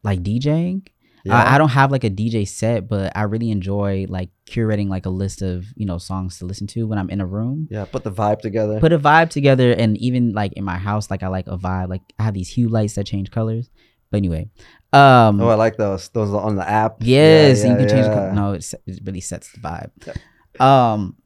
like 0.02 0.22
DJing. 0.22 0.88
I, 1.26 1.54
I 1.54 1.58
don't 1.58 1.70
have 1.70 1.90
like 1.90 2.04
a 2.04 2.10
DJ 2.10 2.46
set, 2.46 2.86
but 2.86 3.16
I 3.16 3.22
really 3.22 3.50
enjoy 3.50 4.04
like 4.10 4.28
curating 4.46 4.90
like 4.90 5.06
a 5.06 5.10
list 5.10 5.40
of 5.40 5.64
you 5.74 5.86
know 5.86 5.96
songs 5.96 6.38
to 6.40 6.44
listen 6.44 6.66
to 6.68 6.86
when 6.86 6.98
I'm 6.98 7.08
in 7.08 7.22
a 7.22 7.26
room. 7.26 7.66
yeah, 7.70 7.86
put 7.86 8.04
the 8.04 8.12
vibe 8.12 8.40
together. 8.40 8.78
Put 8.78 8.92
a 8.92 8.98
vibe 8.98 9.30
together, 9.30 9.72
and 9.72 9.96
even 9.96 10.32
like 10.34 10.52
in 10.52 10.64
my 10.64 10.76
house, 10.76 11.10
like 11.10 11.22
I 11.22 11.28
like 11.28 11.46
a 11.46 11.56
vibe. 11.56 11.88
Like 11.88 12.02
I 12.18 12.24
have 12.24 12.34
these 12.34 12.50
hue 12.50 12.68
lights 12.68 12.96
that 12.96 13.06
change 13.06 13.30
colors. 13.30 13.70
But 14.10 14.18
anyway, 14.18 14.50
um, 14.92 15.40
oh, 15.40 15.48
I 15.48 15.54
like 15.54 15.76
those. 15.78 16.10
Those 16.10 16.30
are 16.34 16.42
on 16.42 16.56
the 16.56 16.68
app. 16.68 16.96
Yes, 17.00 17.64
Yeah, 17.64 17.70
and 17.70 17.80
you 17.80 17.86
can 17.86 17.96
change. 17.96 18.06
The 18.06 18.12
color. 18.12 18.32
No, 18.32 18.52
it, 18.52 18.74
it 18.86 19.00
really 19.04 19.22
sets 19.22 19.50
the 19.52 19.60
vibe. 19.60 20.60
Um, 20.60 21.16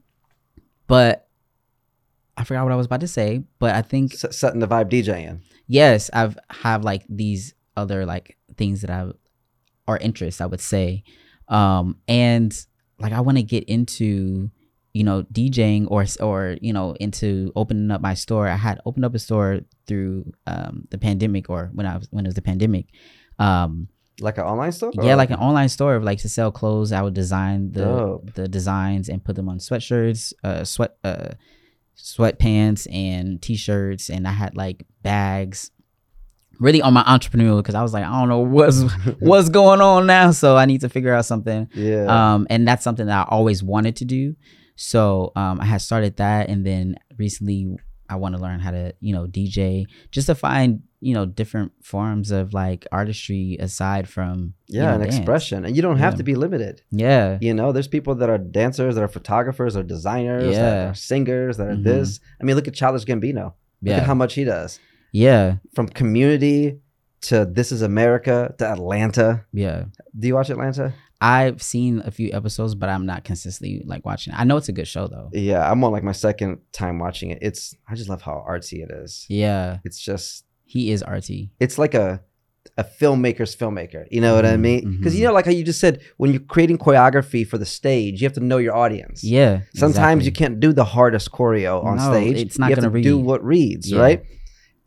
but 0.87 1.27
I 2.39 2.43
forgot 2.45 2.63
what 2.63 2.71
I 2.71 2.75
was 2.77 2.85
about 2.87 3.01
to 3.01 3.07
say. 3.07 3.43
But 3.59 3.75
I 3.75 3.81
think 3.81 4.13
S- 4.13 4.37
setting 4.37 4.59
the 4.61 4.67
vibe 4.67 4.89
DJing. 4.89 5.41
yes, 5.67 6.09
I've 6.13 6.37
have 6.49 6.83
like 6.83 7.03
these 7.09 7.53
other 7.75 8.05
like 8.05 8.37
things 8.57 8.81
that 8.81 8.89
I 8.89 9.11
or 9.87 9.97
interests 9.97 10.39
I 10.41 10.45
would 10.45 10.61
say, 10.61 11.03
um, 11.49 11.97
and 12.07 12.51
like 12.99 13.13
I 13.13 13.21
want 13.21 13.37
to 13.37 13.43
get 13.43 13.63
into 13.65 14.49
you 14.93 15.03
know 15.03 15.23
DJing 15.23 15.87
or 15.91 16.05
or 16.25 16.57
you 16.61 16.73
know 16.73 16.93
into 16.99 17.51
opening 17.55 17.91
up 17.91 18.01
my 18.01 18.13
store. 18.15 18.47
I 18.47 18.55
had 18.55 18.79
opened 18.85 19.05
up 19.05 19.13
a 19.15 19.19
store 19.19 19.59
through 19.87 20.31
um 20.47 20.87
the 20.91 20.97
pandemic 20.97 21.49
or 21.49 21.69
when 21.73 21.85
I 21.85 21.97
was 21.97 22.07
when 22.11 22.25
it 22.25 22.29
was 22.29 22.35
the 22.35 22.41
pandemic. 22.41 22.87
Um, 23.37 23.87
Like 24.21 24.37
an 24.37 24.43
online 24.45 24.71
store? 24.73 24.91
yeah, 25.01 25.15
like 25.15 25.31
an 25.31 25.39
online 25.39 25.69
store 25.69 25.95
of 25.95 26.03
like 26.03 26.19
to 26.19 26.29
sell 26.29 26.51
clothes. 26.51 26.91
I 26.91 27.01
would 27.01 27.13
design 27.13 27.71
the 27.71 27.85
Dope. 27.85 28.33
the 28.33 28.47
designs 28.47 29.09
and 29.09 29.23
put 29.23 29.35
them 29.35 29.47
on 29.49 29.59
sweatshirts, 29.59 30.33
uh, 30.43 30.63
sweat 30.65 30.97
uh, 31.03 31.29
sweatpants 32.01 32.87
and 32.93 33.41
t-shirts, 33.41 34.09
and 34.09 34.27
I 34.27 34.31
had 34.31 34.55
like 34.55 34.85
bags. 35.03 35.71
Really 36.59 36.81
on 36.81 36.93
my 36.93 37.03
entrepreneurial 37.03 37.59
because 37.59 37.73
I 37.75 37.81
was 37.81 37.93
like, 37.93 38.03
I 38.03 38.19
don't 38.19 38.27
know 38.27 38.39
what's 38.39 38.81
what's 39.19 39.47
going 39.47 39.79
on 39.79 40.07
now, 40.07 40.31
so 40.31 40.57
I 40.57 40.65
need 40.65 40.81
to 40.81 40.89
figure 40.89 41.13
out 41.13 41.25
something. 41.25 41.69
Yeah. 41.73 42.33
Um, 42.33 42.47
and 42.49 42.67
that's 42.67 42.83
something 42.83 43.05
that 43.05 43.27
I 43.27 43.29
always 43.29 43.63
wanted 43.63 43.95
to 43.97 44.05
do. 44.05 44.35
So 44.75 45.31
um, 45.37 45.61
I 45.61 45.65
had 45.65 45.81
started 45.81 46.17
that, 46.17 46.49
and 46.49 46.65
then 46.65 46.95
recently 47.17 47.77
I 48.09 48.15
want 48.15 48.35
to 48.35 48.41
learn 48.41 48.59
how 48.59 48.71
to, 48.71 48.93
you 48.99 49.13
know, 49.13 49.27
DJ, 49.27 49.85
just 50.11 50.27
to 50.27 50.35
find, 50.35 50.81
you 50.99 51.13
know, 51.13 51.25
different 51.25 51.71
forms 51.81 52.31
of 52.31 52.53
like 52.53 52.85
artistry 52.91 53.55
aside 53.59 54.09
from, 54.09 54.53
you 54.67 54.79
yeah, 54.79 54.87
know, 54.87 54.95
an 54.95 55.01
dance. 55.01 55.15
expression. 55.17 55.63
And 55.65 55.75
you 55.75 55.81
don't 55.81 55.97
have 55.97 56.13
Yeah. 56.13 56.17
to 56.17 56.23
be 56.23 56.35
limited. 56.35 56.81
Yeah, 56.91 57.37
You 57.41 57.53
know, 57.53 57.71
there's 57.71 57.87
people 57.87 58.15
that 58.15 58.29
are 58.29 58.37
dancers, 58.37 58.95
that 58.95 59.03
are 59.03 59.07
photographers, 59.07 59.77
or 59.77 59.83
designers, 59.83 60.55
that 60.55 60.75
Yeah. 60.83 60.89
are 60.89 60.93
singers, 60.93 61.57
that 61.57 61.67
are 61.67 61.75
Mhm. 61.75 61.83
this. 61.83 62.19
I 62.41 62.43
mean, 62.43 62.55
look 62.55 62.67
at 62.67 62.73
Childish 62.73 63.05
Gambino. 63.05 63.43
Look 63.45 63.53
yeah, 63.91 63.97
at 63.97 64.03
how 64.03 64.13
much 64.15 64.33
he 64.33 64.43
does. 64.43 64.79
yeah, 65.13 65.55
From 65.73 65.87
community 65.87 66.79
to 67.21 67.45
This 67.45 67.71
Is 67.71 67.81
America 67.81 68.53
to 68.57 68.65
Atlanta. 68.67 69.45
yeah. 69.53 69.85
Do 70.17 70.27
you 70.27 70.35
watch 70.35 70.49
Atlanta? 70.49 70.93
I've 71.21 71.61
seen 71.61 72.01
a 72.05 72.11
few 72.11 72.31
episodes, 72.31 72.75
but 72.75 72.87
I'm 72.89 73.05
not 73.05 73.23
consistently 73.25 73.83
like 73.85 74.05
watching. 74.05 74.33
it. 74.33 74.39
I 74.39 74.45
know 74.45 74.57
it's 74.57 74.69
a 74.69 74.71
good 74.73 74.87
show 74.87 75.07
though. 75.07 75.29
Yeah, 75.33 75.69
I'm 75.69 75.83
on 75.83 75.91
like 75.91 76.03
my 76.03 76.13
second 76.13 76.59
time 76.71 76.97
watching 76.99 77.31
it. 77.31 77.39
It's 77.41 77.75
I 77.89 77.95
just 77.95 78.09
love 78.09 78.21
how 78.21 78.45
artsy 78.47 78.81
it 78.83 78.89
is. 78.91 79.25
Yeah, 79.29 79.79
It's 79.83 79.99
just 79.99 80.45
he 80.65 80.91
is 80.91 81.03
artsy. 81.03 81.49
it's 81.59 81.77
like 81.77 81.93
a 81.93 82.21
a 82.77 82.83
filmmaker's 82.83 83.53
filmmaker. 83.55 84.05
You 84.11 84.21
know 84.21 84.35
what 84.35 84.45
I 84.45 84.55
Mhm, 84.55 84.59
mean? 84.61 84.97
Because 84.97 85.13
you 85.15 85.21
mhm. 85.21 85.27
know, 85.29 85.33
like 85.33 85.45
how 85.45 85.51
you 85.51 85.63
just 85.63 85.79
said, 85.81 86.01
when 86.17 86.31
you're 86.31 86.41
creating 86.41 86.77
choreography 86.77 87.45
for 87.45 87.57
the 87.57 87.65
stage, 87.65 88.21
you 88.21 88.25
have 88.25 88.33
to 88.33 88.39
know 88.39 88.57
your 88.57 88.75
audience. 88.75 89.21
Yeah. 89.23 89.61
Sometimes 89.75 90.25
you 90.25 90.31
can't 90.31 90.59
do 90.61 90.71
the 90.71 90.85
hardest 90.85 91.31
choreo 91.31 91.83
on 91.83 91.97
No, 91.97 92.11
stage. 92.13 92.37
it's 92.37 92.59
not 92.59 92.69
you 92.69 92.75
have 92.75 92.83
gonna 92.83 92.95
to 92.95 93.01
do 93.01 93.17
what 93.17 93.43
reads, 93.43 93.91
Yeah. 93.91 93.99
right? 93.99 94.23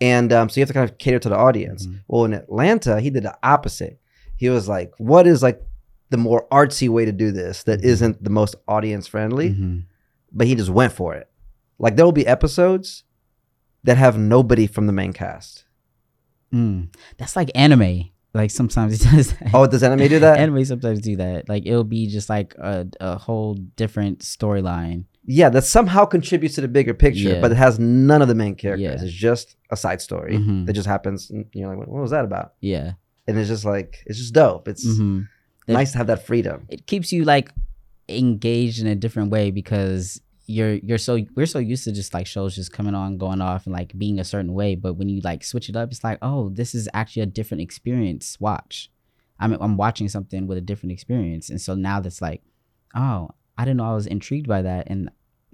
And 0.01 0.33
um, 0.33 0.49
so 0.49 0.59
you 0.59 0.62
have 0.62 0.68
to 0.68 0.74
kind 0.74 0.89
of 0.89 0.97
cater 0.99 1.18
to 1.18 1.28
the 1.28 1.37
audience. 1.37 1.87
Mhm. 1.87 2.01
Well, 2.09 2.24
in 2.24 2.33
Atlanta, 2.35 3.01
he 3.01 3.11
did 3.11 3.24
the 3.24 3.37
opposite. 3.43 3.99
He 4.37 4.49
was 4.49 4.68
like, 4.68 4.93
"What 4.99 5.26
is 5.26 5.43
like 5.43 5.61
the 6.13 6.17
more 6.17 6.47
artsy 6.53 6.89
way 6.89 7.05
to 7.05 7.13
do 7.13 7.33
this 7.33 7.65
that 7.65 7.81
Mhm. 7.81 7.85
isn't 7.93 8.25
the 8.25 8.31
most 8.31 8.55
audience 8.69 9.07
friendly?" 9.09 9.51
Mhm. 9.51 9.85
But 10.33 10.47
he 10.47 10.55
just 10.55 10.71
went 10.71 10.93
for 10.93 11.15
it. 11.15 11.29
Like 11.79 11.97
there 11.97 12.05
will 12.05 12.13
be 12.13 12.27
episodes 12.27 13.05
that 13.85 13.97
have 13.97 14.17
nobody 14.19 14.67
from 14.69 14.87
the 14.87 14.93
main 14.93 15.13
cast. 15.13 15.65
Mm. 16.55 16.89
That's 17.19 17.35
like 17.37 17.51
anime. 17.55 18.11
Like 18.35 18.51
sometimes 18.51 18.95
it 19.05 19.11
does 19.17 19.33
that. 19.35 19.51
Oh, 19.53 19.67
does 19.67 19.83
anime 19.83 20.09
do 20.09 20.19
that? 20.21 20.39
anime 20.39 20.65
sometimes 20.65 21.01
do 21.01 21.17
that. 21.17 21.49
Like 21.49 21.67
it'll 21.67 21.85
be 21.85 22.07
just 22.07 22.29
like 22.31 22.55
a, 22.59 22.87
a 23.01 23.19
whole 23.19 23.55
different 23.77 24.21
storyline. 24.21 25.05
yeah, 25.25 25.49
that 25.51 25.63
somehow 25.63 26.05
contributes 26.05 26.57
to 26.57 26.61
the 26.61 26.67
bigger 26.69 26.93
picture, 26.95 27.35
Yeah. 27.35 27.41
but 27.41 27.53
it 27.53 27.57
has 27.57 27.79
none 27.79 28.23
of 28.23 28.29
the 28.29 28.35
main 28.35 28.55
characters. 28.57 29.01
Yeah. 29.01 29.07
It's 29.07 29.13
just 29.13 29.55
a 29.71 29.77
side 29.77 30.01
story 30.01 30.37
Mhm. 30.37 30.67
that 30.67 30.73
just 30.73 30.89
happens. 30.89 31.31
And 31.31 31.47
you're 31.53 31.69
like, 31.69 31.79
what 31.87 32.03
was 32.03 32.11
that 32.11 32.25
about? 32.25 32.55
Yeah. 32.61 32.95
And 33.29 33.39
it's 33.39 33.49
just 33.49 33.65
like, 33.65 34.03
it's 34.07 34.19
just 34.19 34.35
dope. 34.35 34.67
It's 34.67 34.85
hmm 34.85 35.21
It- 35.67 35.73
nice 35.75 35.93
to 35.93 35.99
have 35.99 36.07
that 36.09 36.27
freedom. 36.27 36.67
It 36.69 36.87
keeps 36.87 37.13
you 37.13 37.25
like 37.25 37.51
engaged 38.09 38.81
in 38.81 38.87
a 38.87 38.95
different 38.95 39.31
way 39.31 39.51
because 39.51 40.21
you're 40.47 40.75
you're 40.75 40.99
so 40.99 41.19
we're 41.37 41.47
so 41.47 41.59
used 41.61 41.85
to 41.85 41.93
just 41.93 42.13
like 42.13 42.27
shows 42.27 42.55
just 42.57 42.73
coming 42.73 42.95
on, 42.95 43.17
going 43.17 43.41
off, 43.41 43.67
and 43.67 43.73
like 43.73 43.97
being 43.97 44.19
a 44.19 44.25
certain 44.25 44.53
way. 44.55 44.75
But 44.75 44.95
when 44.95 45.09
you 45.09 45.21
like 45.23 45.45
switch 45.45 45.69
it 45.69 45.77
up, 45.77 45.91
it's 45.91 46.03
like, 46.05 46.19
oh, 46.21 46.49
this 46.51 46.75
is 46.75 46.89
actually 46.95 47.23
a 47.23 47.27
different 47.27 47.61
experience. 47.63 48.39
Watch, 48.41 48.91
I'm 49.39 49.53
I'm 49.61 49.77
watching 49.77 50.09
something 50.09 50.47
with 50.47 50.59
a 50.59 50.63
different 50.63 50.93
experience, 50.93 51.49
and 51.49 51.61
so 51.61 51.75
now 51.75 52.01
that's 52.01 52.21
like, 52.21 52.43
oh, 52.95 53.31
I 53.57 53.65
didn't 53.65 53.77
know 53.79 53.91
I 53.91 53.95
was 53.95 54.07
intrigued 54.07 54.49
by 54.49 54.63
that, 54.63 54.89
and 54.89 55.11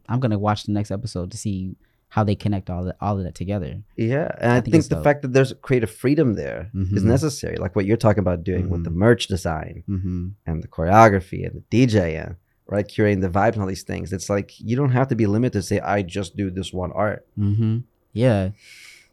I'm 0.09 0.21
gonna 0.21 0.39
watch 0.39 0.65
the 0.65 0.73
next 0.73 0.91
episode 0.91 1.31
to 1.33 1.37
see 1.37 1.77
how 2.11 2.25
they 2.25 2.35
connect 2.35 2.71
all 2.71 2.85
that 2.85 2.97
all 3.01 3.19
of 3.19 3.25
that 3.25 3.35
together. 3.35 3.83
Yeah. 3.97 4.31
And 4.41 4.53
I, 4.53 4.57
I 4.57 4.61
think, 4.61 4.73
think 4.73 4.85
the 4.89 4.95
dope. 4.97 5.05
fact 5.05 5.23
that 5.23 5.33
there's 5.35 5.53
creative 5.63 5.91
freedom 5.91 6.35
there 6.35 6.71
is 6.75 7.03
Mhm. 7.03 7.07
necessary. 7.07 7.57
Like 7.57 7.77
what 7.77 7.85
you're 7.85 7.99
talking 7.99 8.21
about 8.21 8.45
doing 8.45 8.71
with 8.71 8.85
the 8.85 8.91
Mhm. 8.91 8.95
merch 8.95 9.27
design 9.27 9.85
Mm-hmm. 9.89 10.29
and 10.47 10.63
the 10.63 10.69
choreography 10.69 11.47
and 11.47 11.63
the 11.71 11.87
DJing, 11.87 12.37
right? 12.67 12.89
Curating 12.89 13.21
the 13.21 13.29
vibe 13.29 13.53
and 13.53 13.61
all 13.63 13.67
these 13.69 13.83
things. 13.83 14.13
It's 14.13 14.31
like, 14.31 14.59
you 14.59 14.75
don't 14.75 14.93
have 14.93 15.09
to 15.09 15.15
be 15.17 15.27
limited 15.27 15.53
to 15.59 15.63
say, 15.63 15.81
I 15.81 16.01
just 16.03 16.35
do 16.37 16.51
this 16.51 16.73
one 16.73 16.93
art. 16.93 17.27
Mm-hmm. 17.39 17.79
Yeah, 18.15 18.51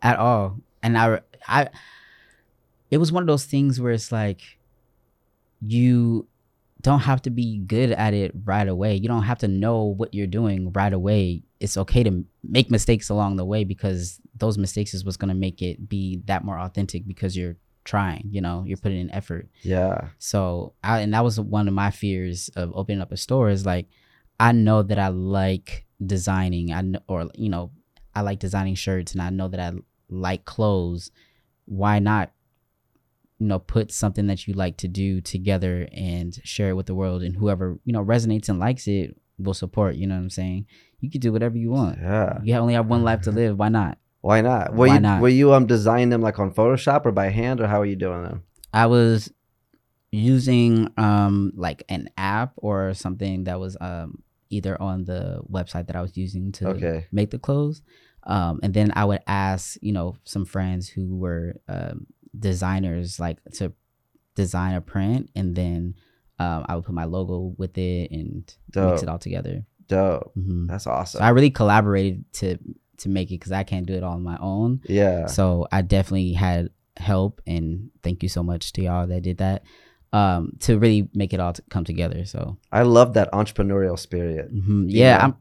at 0.02 0.18
all. 0.18 0.62
And 0.82 0.98
I, 0.98 1.20
I, 1.48 1.68
it 2.90 2.98
was 2.98 3.12
one 3.12 3.24
of 3.24 3.28
those 3.28 3.46
things 3.46 3.80
where 3.82 3.92
it's 3.92 4.12
like, 4.12 4.40
you 5.62 6.28
don't 6.82 7.00
have 7.02 7.22
to 7.24 7.30
be 7.30 7.58
good 7.58 7.92
at 7.92 8.14
it 8.14 8.32
right 8.46 8.68
away. 8.68 8.96
You 8.96 9.08
don't 9.08 9.24
have 9.24 9.40
to 9.40 9.48
know 9.48 9.84
what 9.84 10.14
you're 10.14 10.28
doing 10.28 10.72
right 10.72 10.94
away. 10.94 11.44
It's 11.60 11.78
okay 11.78 12.04
to 12.04 12.26
make 12.44 12.70
mistakes 12.70 13.10
along 13.10 13.38
the 13.38 13.46
way 13.46 13.64
because 13.64 14.20
those 14.36 14.58
mistakes 14.58 14.94
is 14.94 15.06
what's 15.06 15.18
gonna 15.18 15.36
make 15.36 15.62
it 15.62 15.88
be 15.88 16.22
that 16.26 16.44
more 16.44 16.60
authentic 16.60 17.08
because 17.08 17.38
you're 17.38 17.58
trying. 17.86 18.28
You 18.32 18.42
know, 18.42 18.64
you're 18.66 18.78
putting 18.78 19.00
in 19.00 19.12
effort. 19.12 19.48
Yeah. 19.62 20.10
So 20.20 20.74
I 20.84 21.00
and 21.00 21.14
that 21.14 21.24
was 21.24 21.40
one 21.40 21.68
of 21.68 21.74
my 21.74 21.92
fears 21.92 22.50
of 22.56 22.72
opening 22.76 23.02
up 23.02 23.12
a 23.12 23.18
store 23.18 23.50
is 23.50 23.66
like 23.66 23.88
I 24.40 24.52
know 24.52 24.84
that 24.84 25.00
I 25.00 25.08
like 25.08 25.86
designing. 26.06 26.74
I 26.74 26.82
know, 26.82 27.00
or 27.08 27.30
you 27.36 27.50
know, 27.50 27.72
I 28.14 28.22
like 28.22 28.40
designing 28.40 28.76
shirts 28.76 29.14
and 29.14 29.22
I 29.22 29.30
know 29.30 29.48
that 29.48 29.60
I 29.60 29.78
like 30.10 30.44
clothes. 30.46 31.12
Why 31.66 32.00
not 32.00 32.32
you 33.40 33.48
know 33.48 33.60
put 33.60 33.92
something 33.92 34.28
that 34.28 34.48
you 34.48 34.54
like 34.54 34.78
to 34.78 34.88
do 34.88 35.22
together 35.22 35.88
and 35.94 36.38
share 36.44 36.70
it 36.70 36.76
with 36.76 36.88
the 36.88 36.96
world 36.96 37.24
and 37.24 37.36
whoever, 37.36 37.80
you 37.86 37.94
know, 37.94 38.04
resonates 38.04 38.50
and 38.50 38.60
likes 38.60 38.88
it 38.88 39.16
will 39.38 39.54
support, 39.54 39.96
you 39.96 40.08
know 40.08 40.16
what 40.16 40.22
I'm 40.22 40.30
saying? 40.30 40.66
You 41.06 41.12
can 41.12 41.22
do 41.22 41.32
whatever 41.32 41.56
you 41.56 41.70
want. 41.70 42.00
Yeah. 42.02 42.40
You 42.42 42.56
only 42.56 42.74
have 42.74 42.88
one 42.88 43.04
life 43.04 43.22
to 43.22 43.32
live. 43.32 43.60
Why 43.60 43.70
not? 43.70 44.00
Why 44.22 44.42
not? 44.42 44.74
Were 44.74 44.88
Why 44.88 44.96
you 44.96 45.00
not? 45.02 45.22
were 45.22 45.30
you 45.30 45.54
um 45.54 45.68
designing 45.68 46.10
them 46.10 46.22
like 46.22 46.40
on 46.40 46.52
Photoshop 46.52 47.06
or 47.06 47.12
by 47.12 47.30
hand 47.30 47.62
or 47.62 47.68
how 47.68 47.80
are 47.80 47.86
you 47.86 47.96
doing 47.96 48.24
them? 48.24 48.44
I 48.74 48.88
was 48.88 49.32
using 50.12 50.92
um 50.98 51.52
like 51.56 51.84
an 51.90 52.10
app 52.18 52.54
or 52.58 52.94
something 52.96 53.44
that 53.44 53.60
was 53.60 53.78
um 53.82 54.24
either 54.50 54.82
on 54.82 55.06
the 55.06 55.42
website 55.52 55.88
that 55.88 55.96
I 55.96 56.02
was 56.02 56.18
using 56.18 56.52
to 56.54 56.70
Okay. 56.70 57.06
make 57.12 57.30
the 57.30 57.38
clothes. 57.40 57.84
Um 58.24 58.60
and 58.64 58.74
then 58.74 58.92
I 58.96 59.06
would 59.06 59.22
ask, 59.28 59.78
you 59.82 59.92
know, 59.94 60.18
some 60.24 60.46
friends 60.46 60.90
who 60.90 61.16
were 61.16 61.62
um 61.68 62.08
designers 62.38 63.20
like 63.20 63.38
to 63.56 63.74
design 64.36 64.74
a 64.76 64.82
print 64.82 65.30
and 65.36 65.56
then 65.56 65.94
um 66.40 66.66
I 66.68 66.76
would 66.76 66.86
put 66.86 66.96
my 66.96 67.06
logo 67.06 67.54
with 67.58 67.78
it 67.78 68.10
and 68.12 68.52
mix 68.76 69.04
it 69.04 69.10
all 69.10 69.20
together. 69.20 69.66
Dope. 69.88 70.32
hmm 70.34 70.68
That's 70.68 70.88
awesome. 70.88 71.20
So 71.20 71.26
I 71.26 71.30
really 71.30 71.52
collaborated 71.52 72.26
to 72.34 72.58
to 72.98 73.10
make 73.10 73.30
it 73.30 73.36
because 73.40 73.52
I 73.52 73.64
can't 73.64 73.86
do 73.86 73.94
it 73.94 74.04
all 74.04 74.14
on 74.14 74.24
my 74.24 74.38
own. 74.40 74.82
yeah. 74.86 75.26
So 75.28 75.68
I 75.72 75.82
definitely 75.82 76.34
had 76.34 76.70
help, 76.98 77.42
and 77.46 77.90
thank 78.04 78.24
you 78.24 78.30
so 78.30 78.42
much 78.42 78.72
to 78.74 78.82
y'all 78.84 79.06
that 79.08 79.22
did 79.22 79.38
that 79.40 79.64
um, 80.14 80.54
to 80.62 80.80
really 80.80 81.10
make 81.14 81.34
it 81.34 81.40
all 81.42 81.54
come 81.70 81.84
together. 81.84 82.24
So 82.26 82.58
I 82.72 82.84
love 82.84 83.14
that 83.16 83.32
entrepreneurial 83.34 84.00
spirit. 84.00 84.54
mhm, 84.54 84.86
yeah, 84.88 85.18
know? 85.18 85.24
I'm. 85.24 85.36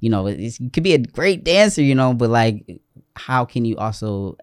You 0.00 0.10
know, 0.10 0.26
it's, 0.28 0.60
you 0.60 0.70
could 0.70 0.84
be 0.84 0.94
a 0.94 0.98
great 0.98 1.42
dancer, 1.42 1.82
you 1.82 1.94
know, 1.96 2.14
but 2.14 2.30
like, 2.30 2.64
how 3.16 3.44
can 3.44 3.64
you 3.64 3.76
also 3.78 4.36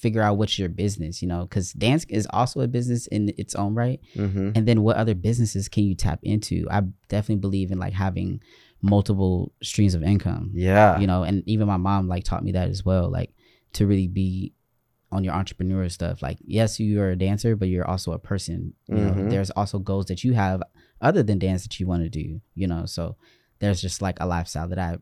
figure 0.00 0.22
out 0.22 0.38
what's 0.38 0.58
your 0.58 0.68
business? 0.68 1.20
You 1.22 1.28
know, 1.28 1.42
because 1.42 1.72
dance 1.72 2.04
is 2.08 2.26
also 2.30 2.60
a 2.60 2.68
business 2.68 3.06
in 3.08 3.32
its 3.36 3.54
own 3.54 3.74
right. 3.74 4.00
hmm 4.14 4.50
And 4.54 4.66
then 4.68 4.82
what 4.82 4.96
other 4.96 5.14
businesses 5.14 5.68
can 5.68 5.84
you 5.84 5.94
tap 5.94 6.20
into? 6.22 6.66
I 6.70 6.80
definitely 7.08 7.40
believe 7.46 7.70
in 7.72 7.78
like 7.78 7.92
having 7.92 8.40
multiple 8.82 9.52
streams 9.62 9.94
of 9.94 10.02
income 10.02 10.50
Yeah. 10.54 10.98
you 10.98 11.06
know 11.06 11.22
and 11.22 11.42
even 11.46 11.66
my 11.68 11.76
mom 11.76 12.08
like 12.08 12.24
taught 12.24 12.42
me 12.42 12.52
that 12.52 12.68
as 12.70 12.82
well 12.82 13.10
like 13.10 13.30
to 13.74 13.86
really 13.86 14.08
be 14.08 14.54
on 15.12 15.24
your 15.24 15.34
entrepreneur 15.34 15.88
stuff. 15.88 16.22
Like, 16.22 16.38
yes, 16.44 16.78
you 16.78 17.00
are 17.02 17.10
a 17.10 17.16
dancer, 17.16 17.56
but 17.56 17.66
you're 17.68 17.84
also 17.86 18.12
a 18.12 18.18
person. 18.20 18.74
You 18.86 18.94
know, 18.94 19.10
Mhm. 19.14 19.30
there's 19.30 19.50
also 19.50 19.80
goals 19.80 20.06
that 20.06 20.22
you 20.22 20.34
have 20.34 20.62
other 21.00 21.24
than 21.24 21.40
dance 21.40 21.62
that 21.64 21.80
you 21.80 21.86
want 21.88 22.04
to 22.04 22.08
do. 22.08 22.40
You 22.54 22.68
know, 22.68 22.86
so 22.86 23.16
there's 23.58 23.80
just 23.82 24.00
like 24.00 24.18
a 24.20 24.26
lifestyle 24.26 24.68
that 24.68 24.78
I 24.78 24.98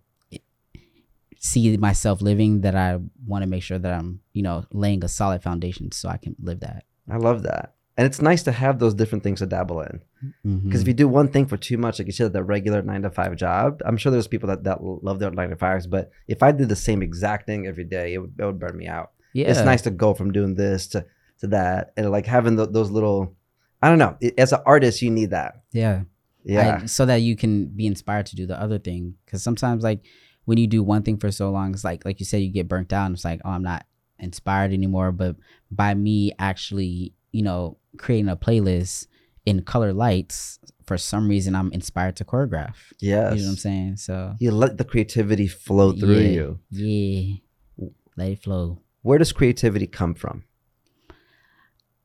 see 1.39 1.77
myself 1.77 2.21
living 2.21 2.63
that 2.63 2.75
I 2.75 2.99
want 3.27 3.43
to 3.43 3.49
make 3.49 3.63
sure 3.63 3.79
that 3.79 3.93
I'm, 3.93 4.21
you 4.33 4.43
know, 4.43 4.65
laying 4.73 5.05
a 5.05 5.09
solid 5.09 5.43
foundation 5.43 5.93
so 5.93 6.09
I 6.09 6.17
can 6.17 6.35
live 6.41 6.61
that. 6.61 6.85
I 7.11 7.17
love 7.17 7.43
that. 7.45 7.75
And 7.97 8.07
it's 8.07 8.23
nice 8.23 8.45
to 8.45 8.53
have 8.53 8.79
those 8.79 8.95
different 8.95 9.25
things 9.25 9.41
to 9.41 9.47
dabble 9.47 9.81
in. 9.81 10.01
Mm-hmm. 10.47 10.69
Because 10.69 10.83
if 10.83 10.89
you 10.89 10.95
do 10.95 11.09
one 11.09 11.29
thing 11.29 11.47
for 11.47 11.57
too 11.57 11.77
much, 11.79 11.99
like 11.99 12.07
you 12.07 12.13
said, 12.13 12.33
the 12.33 12.45
regular 12.45 12.81
nine 12.81 13.03
to 13.03 13.11
five 13.11 13.35
job, 13.35 13.81
I'm 13.85 13.97
sure 13.97 14.13
there's 14.13 14.29
people 14.29 14.49
that, 14.49 14.63
that 14.65 14.83
love 14.83 15.19
their 15.19 15.33
nine 15.33 15.51
to 15.51 15.57
fives. 15.57 15.87
But 15.89 16.11
if 16.29 16.43
I 16.43 16.53
did 16.53 16.69
the 16.69 16.77
same 16.77 17.03
exact 17.03 17.47
thing 17.47 17.67
every 17.67 17.83
day, 17.85 18.15
it 18.15 18.19
would, 18.19 18.35
it 18.39 18.45
would 18.45 18.61
burn 18.61 18.77
me 18.77 18.87
out. 18.87 19.11
yeah, 19.33 19.49
It's 19.49 19.61
nice 19.63 19.83
to 19.83 19.91
go 19.91 20.15
from 20.15 20.31
doing 20.33 20.55
this 20.55 20.87
to, 20.89 21.05
to 21.41 21.49
that. 21.49 21.93
And 21.97 22.11
like 22.13 22.27
having 22.27 22.55
tho- 22.55 22.67
those 22.67 22.91
little, 22.91 23.35
I 23.83 23.89
don't 23.89 23.99
know, 23.99 24.17
as 24.37 24.53
an 24.53 24.61
artist, 24.65 25.03
you 25.03 25.11
need 25.11 25.31
that. 25.31 25.63
Yeah. 25.73 26.03
Yeah. 26.45 26.81
I- 26.83 26.87
so 26.87 27.05
that 27.07 27.23
you 27.23 27.35
can 27.37 27.67
be 27.67 27.87
inspired 27.89 28.27
to 28.27 28.37
do 28.37 28.47
the 28.47 28.61
other 28.61 28.79
thing. 28.79 29.15
Because 29.25 29.43
sometimes, 29.43 29.83
like 29.83 30.05
when 30.49 30.57
you 30.57 30.67
do 30.67 30.83
one 30.83 31.03
thing 31.03 31.19
for 31.19 31.31
so 31.31 31.51
long, 31.51 31.75
it's 31.75 31.85
like 31.85 32.07
like 32.07 32.19
you 32.21 32.25
said, 32.25 32.39
you 32.39 32.49
get 32.49 32.69
burnt 32.69 32.91
out. 32.91 33.05
And 33.05 33.15
it's 33.15 33.23
like, 33.23 33.43
oh, 33.45 33.51
I'm 33.51 33.63
not 33.63 33.85
inspired 34.19 34.73
anymore. 34.73 35.13
But 35.13 35.37
by 35.71 35.93
me 35.93 36.33
actually, 36.39 37.13
you 37.33 37.43
know, 37.43 37.77
creating 37.99 38.31
a 38.31 38.37
playlist 38.37 39.09
in 39.45 39.61
color 39.61 39.93
lights, 39.93 40.59
for 40.87 40.97
some 40.97 41.29
reason, 41.29 41.55
I'm 41.55 41.71
inspired 41.73 42.17
to 42.17 42.25
choreograph. 42.25 42.77
yes. 42.99 43.35
You 43.35 43.41
know 43.41 43.49
what 43.49 43.51
I'm 43.51 43.57
saying? 43.57 43.97
So 43.99 44.37
You 44.39 44.51
let 44.53 44.79
the 44.79 44.87
creativity 44.87 45.49
flow 45.49 45.93
through 45.93 46.21
yeah, 46.21 46.31
you. 46.31 46.59
Yeah, 46.71 47.87
let 48.17 48.31
it 48.31 48.43
flow. 48.43 48.81
Where 49.03 49.19
does 49.19 49.33
creativity 49.33 49.87
come 49.87 50.15
from? 50.15 50.45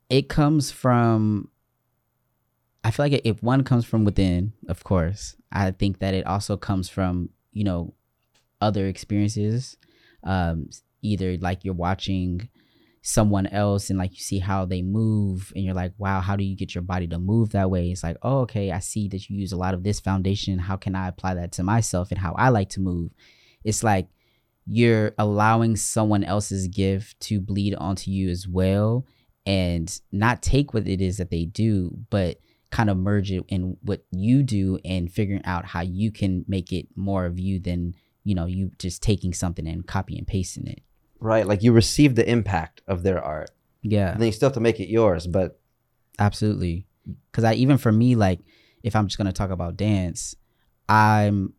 It 0.10 0.28
comes 0.28 0.70
from. 0.70 1.48
I 2.84 2.92
feel 2.92 3.06
like 3.06 3.22
if 3.24 3.42
one 3.42 3.64
comes 3.64 3.86
from 3.86 4.04
within, 4.04 4.52
of 4.68 4.84
course, 4.84 5.38
I 5.50 5.72
think 5.72 6.00
that 6.00 6.14
it 6.14 6.28
also 6.28 6.58
comes 6.58 6.90
from 6.90 7.30
you 7.54 7.64
know 7.64 7.94
other 8.64 8.88
experiences. 8.88 9.78
Um, 10.24 10.70
either 11.02 11.38
like 11.38 11.64
you're 11.64 11.74
watching 11.74 12.50
someone 13.06 13.46
else 13.48 13.90
and 13.90 14.00
like 14.00 14.12
you 14.12 14.24
see 14.24 14.40
how 14.40 14.64
they 14.64 14.82
move 14.82 15.52
and 15.56 15.66
you're 15.66 15.74
like 15.74 15.92
wow 15.98 16.22
how 16.22 16.38
do 16.38 16.44
you 16.46 16.56
get 16.56 16.74
your 16.74 16.82
body 16.82 17.06
to 17.06 17.20
move 17.20 17.52
that 17.52 17.70
way 17.70 17.92
it's 17.92 18.02
like 18.02 18.16
oh 18.22 18.40
okay 18.40 18.72
i 18.72 18.80
see 18.80 19.10
that 19.10 19.30
you 19.30 19.38
use 19.38 19.52
a 19.52 19.58
lot 19.58 19.74
of 19.74 19.84
this 19.84 20.00
foundation 20.00 20.58
how 20.58 20.78
can 20.78 20.96
i 20.96 21.10
apply 21.10 21.34
that 21.34 21.52
to 21.52 21.62
myself 21.64 22.12
and 22.12 22.20
how 22.20 22.34
i 22.38 22.48
like 22.48 22.70
to 22.70 22.80
move 22.80 23.12
it's 23.66 23.84
like 23.84 24.08
you're 24.66 25.12
allowing 25.18 25.76
someone 25.76 26.24
else's 26.24 26.70
gift 26.70 27.20
to 27.20 27.42
bleed 27.42 27.76
onto 27.76 28.10
you 28.10 28.30
as 28.30 28.48
well 28.48 29.06
and 29.46 30.00
not 30.14 30.42
take 30.42 30.74
what 30.74 30.88
it 30.88 31.02
is 31.02 31.18
that 31.18 31.30
they 31.30 31.44
do 31.44 31.92
but 32.10 32.40
kind 32.72 32.90
of 32.90 32.96
merge 32.96 33.34
it 33.34 33.44
in 33.50 33.76
what 33.82 34.06
you 34.12 34.42
do 34.42 34.80
and 34.86 35.12
figuring 35.12 35.44
out 35.44 35.66
how 35.66 35.82
you 35.82 36.10
can 36.10 36.46
make 36.48 36.72
it 36.72 36.88
more 36.96 37.26
of 37.26 37.38
you 37.38 37.60
than 37.60 37.94
you 38.24 38.36
know 38.36 38.46
you 38.46 38.72
just 38.78 39.02
taking 39.04 39.34
something 39.34 39.68
and 39.68 39.88
copy 39.88 40.18
and 40.18 40.28
pasting 40.28 40.68
it 40.68 40.82
Right. 41.20 41.48
Like 41.48 41.64
you 41.64 41.72
receive 41.72 42.16
the 42.16 42.30
impact 42.30 42.82
of 42.86 43.02
their 43.04 43.24
art. 43.24 43.50
yeah 43.82 44.12
And 44.12 44.20
then 44.20 44.26
you 44.28 44.34
still 44.34 44.48
have 44.50 44.56
to 44.56 44.60
make 44.60 44.82
it 44.82 44.90
yours. 44.90 45.26
But 45.26 45.58
absolutely 46.20 46.86
because 47.32 47.44
i 47.44 47.54
even 47.54 47.78
for 47.78 47.92
me 47.92 48.16
like 48.16 48.40
if 48.84 48.96
i'm 48.96 49.08
just 49.08 49.18
going 49.18 49.26
to 49.26 49.34
talk 49.34 49.50
about 49.50 49.76
dance 49.76 50.36
i'm 50.88 51.54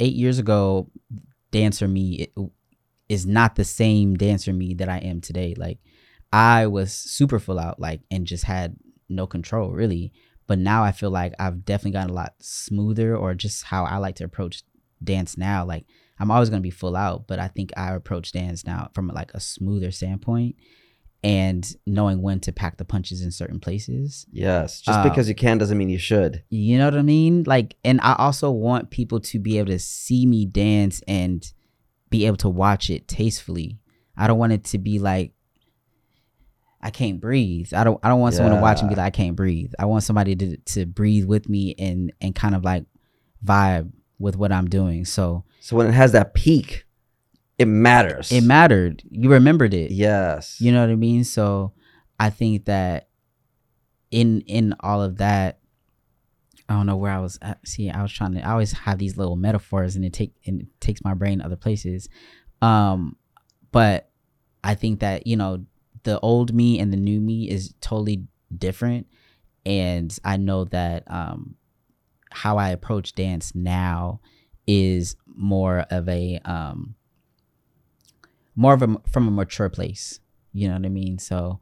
eight 0.00 0.14
years 0.14 0.38
ago 0.38 0.88
dancer 1.50 1.86
me 1.86 2.14
it, 2.14 2.32
is 3.08 3.26
not 3.26 3.54
the 3.56 3.64
same 3.64 4.14
dancer 4.16 4.52
me 4.52 4.74
that 4.74 4.88
i 4.88 4.98
am 4.98 5.20
today 5.20 5.54
like 5.56 5.78
i 6.32 6.66
was 6.66 6.92
super 6.92 7.38
full 7.38 7.58
out 7.58 7.78
like 7.78 8.00
and 8.10 8.26
just 8.26 8.44
had 8.44 8.76
no 9.08 9.26
control 9.26 9.70
really 9.70 10.10
but 10.46 10.58
now 10.58 10.82
i 10.82 10.90
feel 10.90 11.10
like 11.10 11.34
i've 11.38 11.64
definitely 11.64 11.90
gotten 11.92 12.10
a 12.10 12.14
lot 12.14 12.34
smoother 12.40 13.14
or 13.16 13.34
just 13.34 13.64
how 13.64 13.84
i 13.84 13.98
like 13.98 14.14
to 14.16 14.24
approach 14.24 14.62
dance 15.04 15.36
now 15.36 15.64
like 15.64 15.84
i'm 16.18 16.30
always 16.30 16.48
going 16.50 16.60
to 16.60 16.66
be 16.66 16.70
full 16.70 16.96
out 16.96 17.26
but 17.26 17.38
i 17.38 17.48
think 17.48 17.70
i 17.76 17.92
approach 17.92 18.32
dance 18.32 18.64
now 18.66 18.88
from 18.94 19.08
like 19.08 19.32
a 19.34 19.40
smoother 19.40 19.90
standpoint 19.90 20.56
and 21.24 21.76
knowing 21.86 22.20
when 22.20 22.40
to 22.40 22.52
pack 22.52 22.76
the 22.78 22.84
punches 22.84 23.22
in 23.22 23.30
certain 23.30 23.60
places 23.60 24.26
yes, 24.32 24.80
just 24.80 24.98
Uh, 24.98 25.04
because 25.08 25.28
you 25.28 25.36
can 25.36 25.56
doesn't 25.56 25.78
mean 25.78 25.88
you 25.88 25.98
should. 25.98 26.42
you 26.50 26.76
know 26.78 26.86
what 26.86 26.96
I 26.98 27.02
mean? 27.02 27.44
Like, 27.46 27.76
and 27.84 28.00
I 28.00 28.16
also 28.18 28.50
want 28.50 28.90
people 28.90 29.20
to 29.20 29.38
be 29.38 29.58
able 29.58 29.68
to 29.70 29.78
see 29.78 30.26
me 30.26 30.46
dance 30.46 31.00
and 31.06 31.44
be 32.10 32.26
able 32.26 32.38
to 32.38 32.48
watch 32.48 32.90
it 32.90 33.06
tastefully. 33.06 33.78
I 34.16 34.26
don't 34.26 34.38
want 34.38 34.52
it 34.52 34.64
to 34.64 34.78
be 34.78 34.98
like 34.98 35.32
I 36.80 36.90
can't 36.90 37.20
breathe. 37.20 37.72
I 37.72 37.84
don't. 37.84 38.00
I 38.02 38.08
don't 38.08 38.18
want 38.18 38.34
someone 38.34 38.56
to 38.56 38.60
watch 38.60 38.80
and 38.80 38.88
be 38.88 38.96
like 38.96 39.06
I 39.06 39.10
can't 39.10 39.36
breathe. 39.36 39.72
I 39.78 39.84
want 39.84 40.02
somebody 40.02 40.34
to 40.34 40.56
to 40.56 40.86
breathe 40.86 41.26
with 41.26 41.48
me 41.48 41.76
and 41.78 42.12
and 42.20 42.34
kind 42.34 42.56
of 42.56 42.64
like 42.64 42.84
vibe 43.44 43.92
with 44.22 44.36
what 44.36 44.52
I'm 44.52 44.68
doing. 44.68 45.04
So 45.04 45.44
So 45.60 45.76
when 45.76 45.86
it 45.88 45.92
has 45.92 46.12
that 46.12 46.32
peak, 46.34 46.86
it 47.58 47.66
matters. 47.66 48.32
it 48.32 48.42
mattered. 48.44 49.02
You 49.10 49.30
remembered 49.30 49.74
it. 49.74 49.90
Yes. 49.90 50.60
You 50.60 50.72
know 50.72 50.80
what 50.80 50.90
I 50.90 50.96
mean? 50.96 51.24
So 51.24 51.72
I 52.18 52.30
think 52.30 52.64
that 52.66 53.08
in 54.10 54.40
in 54.42 54.74
all 54.80 55.02
of 55.02 55.18
that, 55.18 55.58
I 56.68 56.74
don't 56.74 56.86
know 56.86 56.96
where 56.96 57.12
I 57.12 57.18
was 57.18 57.38
at. 57.42 57.66
See, 57.66 57.90
I 57.90 58.00
was 58.02 58.12
trying 58.12 58.34
to 58.34 58.46
I 58.46 58.52
always 58.52 58.72
have 58.72 58.98
these 58.98 59.16
little 59.16 59.36
metaphors 59.36 59.96
and 59.96 60.04
it 60.04 60.12
take 60.12 60.32
and 60.46 60.62
it 60.62 60.68
takes 60.80 61.02
my 61.04 61.14
brain 61.14 61.40
other 61.42 61.56
places. 61.56 62.08
Um 62.62 63.16
but 63.72 64.10
I 64.64 64.74
think 64.74 65.00
that, 65.00 65.26
you 65.26 65.36
know, 65.36 65.64
the 66.04 66.20
old 66.20 66.54
me 66.54 66.78
and 66.78 66.92
the 66.92 66.96
new 66.96 67.20
me 67.20 67.48
is 67.48 67.74
totally 67.80 68.24
different. 68.56 69.06
And 69.66 70.16
I 70.24 70.36
know 70.36 70.64
that 70.66 71.04
um 71.10 71.56
how 72.32 72.56
I 72.58 72.70
approach 72.70 73.14
dance 73.14 73.54
now 73.54 74.20
is 74.66 75.16
more 75.26 75.80
of 75.90 76.08
a 76.08 76.38
um 76.44 76.94
more 78.54 78.74
of 78.74 78.82
a 78.82 78.96
from 79.10 79.28
a 79.28 79.30
mature 79.30 79.68
place. 79.68 80.20
You 80.52 80.68
know 80.68 80.74
what 80.74 80.84
I 80.86 80.90
mean? 80.90 81.18
So 81.18 81.60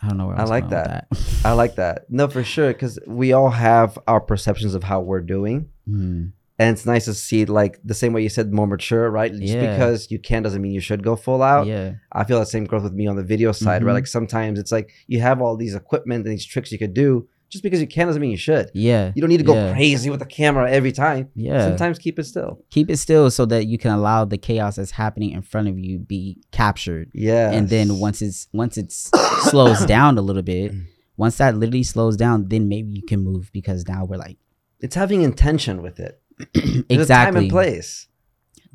I 0.00 0.08
don't 0.08 0.18
know 0.18 0.26
where 0.28 0.38
I, 0.38 0.42
I 0.42 0.44
like 0.44 0.64
with 0.64 0.70
that. 0.70 1.08
I 1.44 1.52
like 1.52 1.74
that. 1.76 2.06
No, 2.08 2.28
for 2.28 2.44
sure, 2.44 2.72
because 2.72 2.98
we 3.06 3.32
all 3.32 3.50
have 3.50 3.98
our 4.06 4.20
perceptions 4.20 4.74
of 4.74 4.84
how 4.84 5.00
we're 5.00 5.20
doing, 5.20 5.70
Mm, 5.88 6.32
and 6.58 6.70
it's 6.76 6.84
nice 6.86 7.06
to 7.06 7.14
see 7.14 7.44
like 7.46 7.80
the 7.82 7.94
same 7.94 8.12
way 8.12 8.22
you 8.22 8.28
said 8.28 8.52
more 8.52 8.66
mature, 8.66 9.10
right? 9.10 9.32
Just 9.32 9.42
Yeah. 9.54 9.72
because 9.72 10.10
you 10.10 10.18
can 10.18 10.42
doesn't 10.42 10.60
mean 10.62 10.72
you 10.72 10.80
should 10.80 11.02
go 11.02 11.16
full 11.16 11.42
out. 11.42 11.66
yeah. 11.66 11.94
I 12.12 12.24
feel 12.24 12.38
that 12.38 12.46
same 12.46 12.64
growth 12.64 12.82
with 12.84 12.92
me 12.92 13.06
on 13.06 13.16
the 13.16 13.22
video 13.24 13.52
side, 13.52 13.82
right? 13.82 13.92
Mhm. 13.92 13.94
Like 13.94 14.06
sometimes 14.06 14.58
it's 14.58 14.70
like 14.70 14.90
you 15.08 15.20
have 15.20 15.40
all 15.42 15.56
these 15.56 15.74
equipment 15.74 16.24
and 16.26 16.32
these 16.32 16.44
tricks 16.44 16.70
you 16.70 16.78
could 16.78 16.94
do. 16.94 17.26
Just 17.50 17.62
because 17.64 17.80
you 17.80 17.86
can 17.86 18.06
doesn't 18.06 18.20
mean 18.20 18.30
you 18.30 18.36
should. 18.36 18.70
Yeah. 18.74 19.10
You 19.14 19.22
don't 19.22 19.30
need 19.30 19.38
to 19.38 19.44
go 19.44 19.54
Yeah. 19.54 19.72
crazy 19.72 20.10
with 20.10 20.20
the 20.20 20.26
camera 20.26 20.70
every 20.70 20.92
time. 20.92 21.30
Yeah. 21.34 21.66
Sometimes 21.68 21.98
keep 21.98 22.18
it 22.18 22.24
still. 22.24 22.62
Keep 22.70 22.90
it 22.90 22.98
still 22.98 23.30
so 23.30 23.46
that 23.46 23.66
you 23.66 23.78
can 23.78 23.90
allow 23.92 24.24
the 24.26 24.36
chaos 24.36 24.76
that's 24.76 24.90
happening 24.90 25.30
in 25.30 25.40
front 25.42 25.68
of 25.68 25.78
you 25.78 25.98
be 25.98 26.42
captured. 26.52 27.10
Yeah. 27.14 27.50
And 27.50 27.68
then 27.70 27.98
once 27.98 28.20
it's 28.20 28.48
once 28.52 28.76
it's 28.76 29.10
slows 29.50 29.84
down 29.96 30.18
a 30.18 30.20
little 30.22 30.42
bit, 30.42 30.72
once 31.16 31.38
that 31.38 31.56
literally 31.56 31.84
slows 31.84 32.16
down, 32.18 32.48
then 32.48 32.68
maybe 32.68 32.90
you 32.92 33.02
can 33.02 33.20
move 33.24 33.50
because 33.52 33.88
now 33.88 34.04
we're 34.04 34.18
like 34.18 34.36
it's 34.80 34.94
having 34.94 35.22
intention 35.22 35.80
with 35.82 35.98
it. 35.98 36.20
A 36.54 36.60
time 36.60 36.84
exactly 36.90 37.40
and 37.44 37.50
place. 37.50 38.08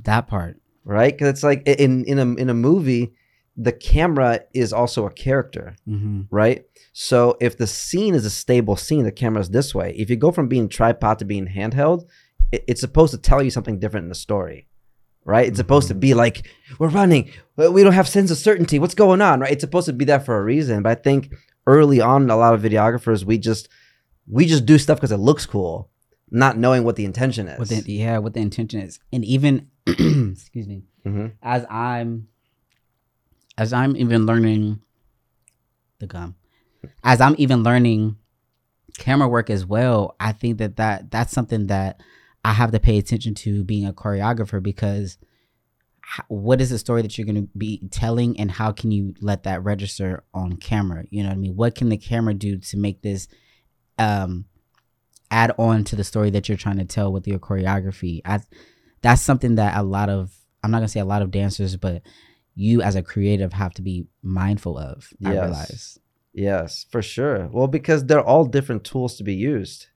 that 0.03 0.27
part. 0.27 0.59
right? 0.83 1.13
Because 1.13 1.29
it's 1.29 1.43
like 1.43 1.61
in 1.67 2.05
in 2.05 2.17
a 2.19 2.25
in 2.41 2.49
a 2.49 2.53
movie, 2.53 3.13
the 3.55 3.71
camera 3.71 4.41
is 4.53 4.73
also 4.73 5.05
a 5.05 5.11
character, 5.11 5.75
Mm-hmm. 5.87 6.21
right? 6.31 6.65
So 6.93 7.37
if 7.41 7.57
the 7.57 7.67
scene 7.67 8.13
is 8.15 8.25
a 8.25 8.29
stable 8.29 8.75
scene, 8.75 9.03
the 9.03 9.11
camera's 9.11 9.49
this 9.49 9.73
way. 9.73 9.93
If 9.97 10.09
you 10.09 10.15
go 10.15 10.31
from 10.31 10.47
being 10.47 10.69
tripod 10.69 11.19
to 11.19 11.25
being 11.25 11.47
handheld, 11.47 12.05
it, 12.51 12.63
it's 12.67 12.81
supposed 12.81 13.11
to 13.13 13.17
tell 13.19 13.41
you 13.41 13.49
something 13.51 13.79
different 13.79 14.05
in 14.05 14.09
the 14.09 14.15
story, 14.15 14.67
right? 15.25 15.47
It's 15.47 15.57
supposed 15.57 15.87
to 15.89 15.95
be 15.95 16.13
like 16.13 16.47
we're 16.79 16.89
running, 16.89 17.31
we 17.57 17.83
don't 17.83 17.93
have 17.93 18.07
sense 18.07 18.29
of 18.31 18.37
certainty. 18.37 18.77
What's 18.79 18.93
going 18.95 19.21
on, 19.21 19.39
right? 19.39 19.51
It's 19.51 19.61
supposed 19.63 19.87
to 19.87 19.93
be 19.93 20.05
that 20.05 20.25
for 20.25 20.37
a 20.37 20.43
reason. 20.43 20.83
But 20.83 20.97
I 20.97 21.01
think 21.01 21.33
early 21.65 21.99
on, 22.01 22.29
a 22.29 22.35
lot 22.37 22.53
of 22.53 22.61
videographers 22.61 23.23
we 23.23 23.37
just 23.39 23.69
we 24.29 24.45
just 24.45 24.65
do 24.65 24.77
stuff 24.77 24.97
because 24.97 25.11
it 25.11 25.17
looks 25.17 25.45
cool, 25.45 25.89
not 26.31 26.57
knowing 26.57 26.83
what 26.83 26.95
the 26.95 27.05
intention 27.05 27.47
is. 27.47 27.57
What 27.59 27.69
the, 27.69 27.83
yeah, 27.91 28.17
what 28.19 28.33
the 28.33 28.39
intention 28.41 28.79
is, 28.81 28.99
and 29.11 29.25
even 29.25 29.67
excuse 29.87 30.67
me, 30.67 30.83
Mhm. 31.05 31.33
as 31.41 31.65
I'm 31.69 32.27
as 33.57 33.73
I'm 33.73 33.95
even 33.97 34.25
learning 34.25 34.81
the 35.99 36.07
gum, 36.07 36.35
as 37.03 37.21
I'm 37.21 37.35
even 37.37 37.63
learning 37.63 38.17
camera 38.97 39.27
work 39.27 39.49
as 39.49 39.65
well, 39.65 40.15
I 40.19 40.31
think 40.31 40.57
that 40.57 40.77
that 40.77 41.11
that's 41.11 41.31
something 41.31 41.67
that 41.67 42.01
I 42.43 42.53
have 42.53 42.71
to 42.71 42.79
pay 42.79 42.97
attention 42.97 43.35
to 43.35 43.63
being 43.63 43.85
a 43.85 43.93
choreographer 43.93 44.61
because 44.61 45.17
what 46.27 46.59
is 46.59 46.69
the 46.69 46.77
story 46.77 47.01
that 47.01 47.17
you're 47.17 47.25
going 47.25 47.47
to 47.47 47.57
be 47.57 47.87
telling 47.89 48.37
and 48.39 48.51
how 48.51 48.71
can 48.71 48.91
you 48.91 49.13
let 49.21 49.43
that 49.43 49.63
register 49.63 50.23
on 50.33 50.57
camera? 50.57 51.05
You 51.09 51.23
know 51.23 51.29
what 51.29 51.35
i 51.35 51.39
mean? 51.39 51.55
What 51.55 51.75
can 51.75 51.89
the 51.89 51.97
camera 51.97 52.33
do 52.33 52.57
to 52.57 52.77
make 52.77 53.01
this 53.01 53.27
um 53.97 54.45
add 55.31 55.53
on 55.57 55.83
to 55.85 55.95
the 55.95 56.03
story 56.03 56.29
that 56.31 56.47
you're 56.47 56.57
trying 56.57 56.77
to 56.77 56.85
tell 56.85 57.11
with 57.11 57.27
your 57.27 57.39
choreography? 57.39 58.21
I, 58.25 58.41
that's 59.03 59.21
something 59.21 59.55
that 59.55 59.77
a 59.77 59.83
lot 59.83 60.09
of 60.09 60.33
i'm 60.63 60.71
not 60.71 60.79
going 60.79 60.87
to 60.87 60.91
say 60.91 60.99
a 60.99 61.05
lot 61.05 61.21
of 61.21 61.29
dancers 61.29 61.75
but 61.75 62.01
you 62.55 62.81
as 62.81 62.95
a 62.95 63.01
creative 63.01 63.53
have 63.53 63.73
to 63.75 63.81
be 63.81 64.05
mindful 64.21 64.77
of. 64.77 65.09
I 65.25 65.33
Yes. 65.33 65.43
realize. 65.43 65.99
Yes, 66.33 66.85
for 66.89 67.01
sure. 67.01 67.47
Well, 67.51 67.67
because 67.67 68.05
they're 68.05 68.21
all 68.23 68.45
different 68.45 68.83
tools 68.83 69.15
to 69.17 69.23
be 69.23 69.33
used, 69.35 69.87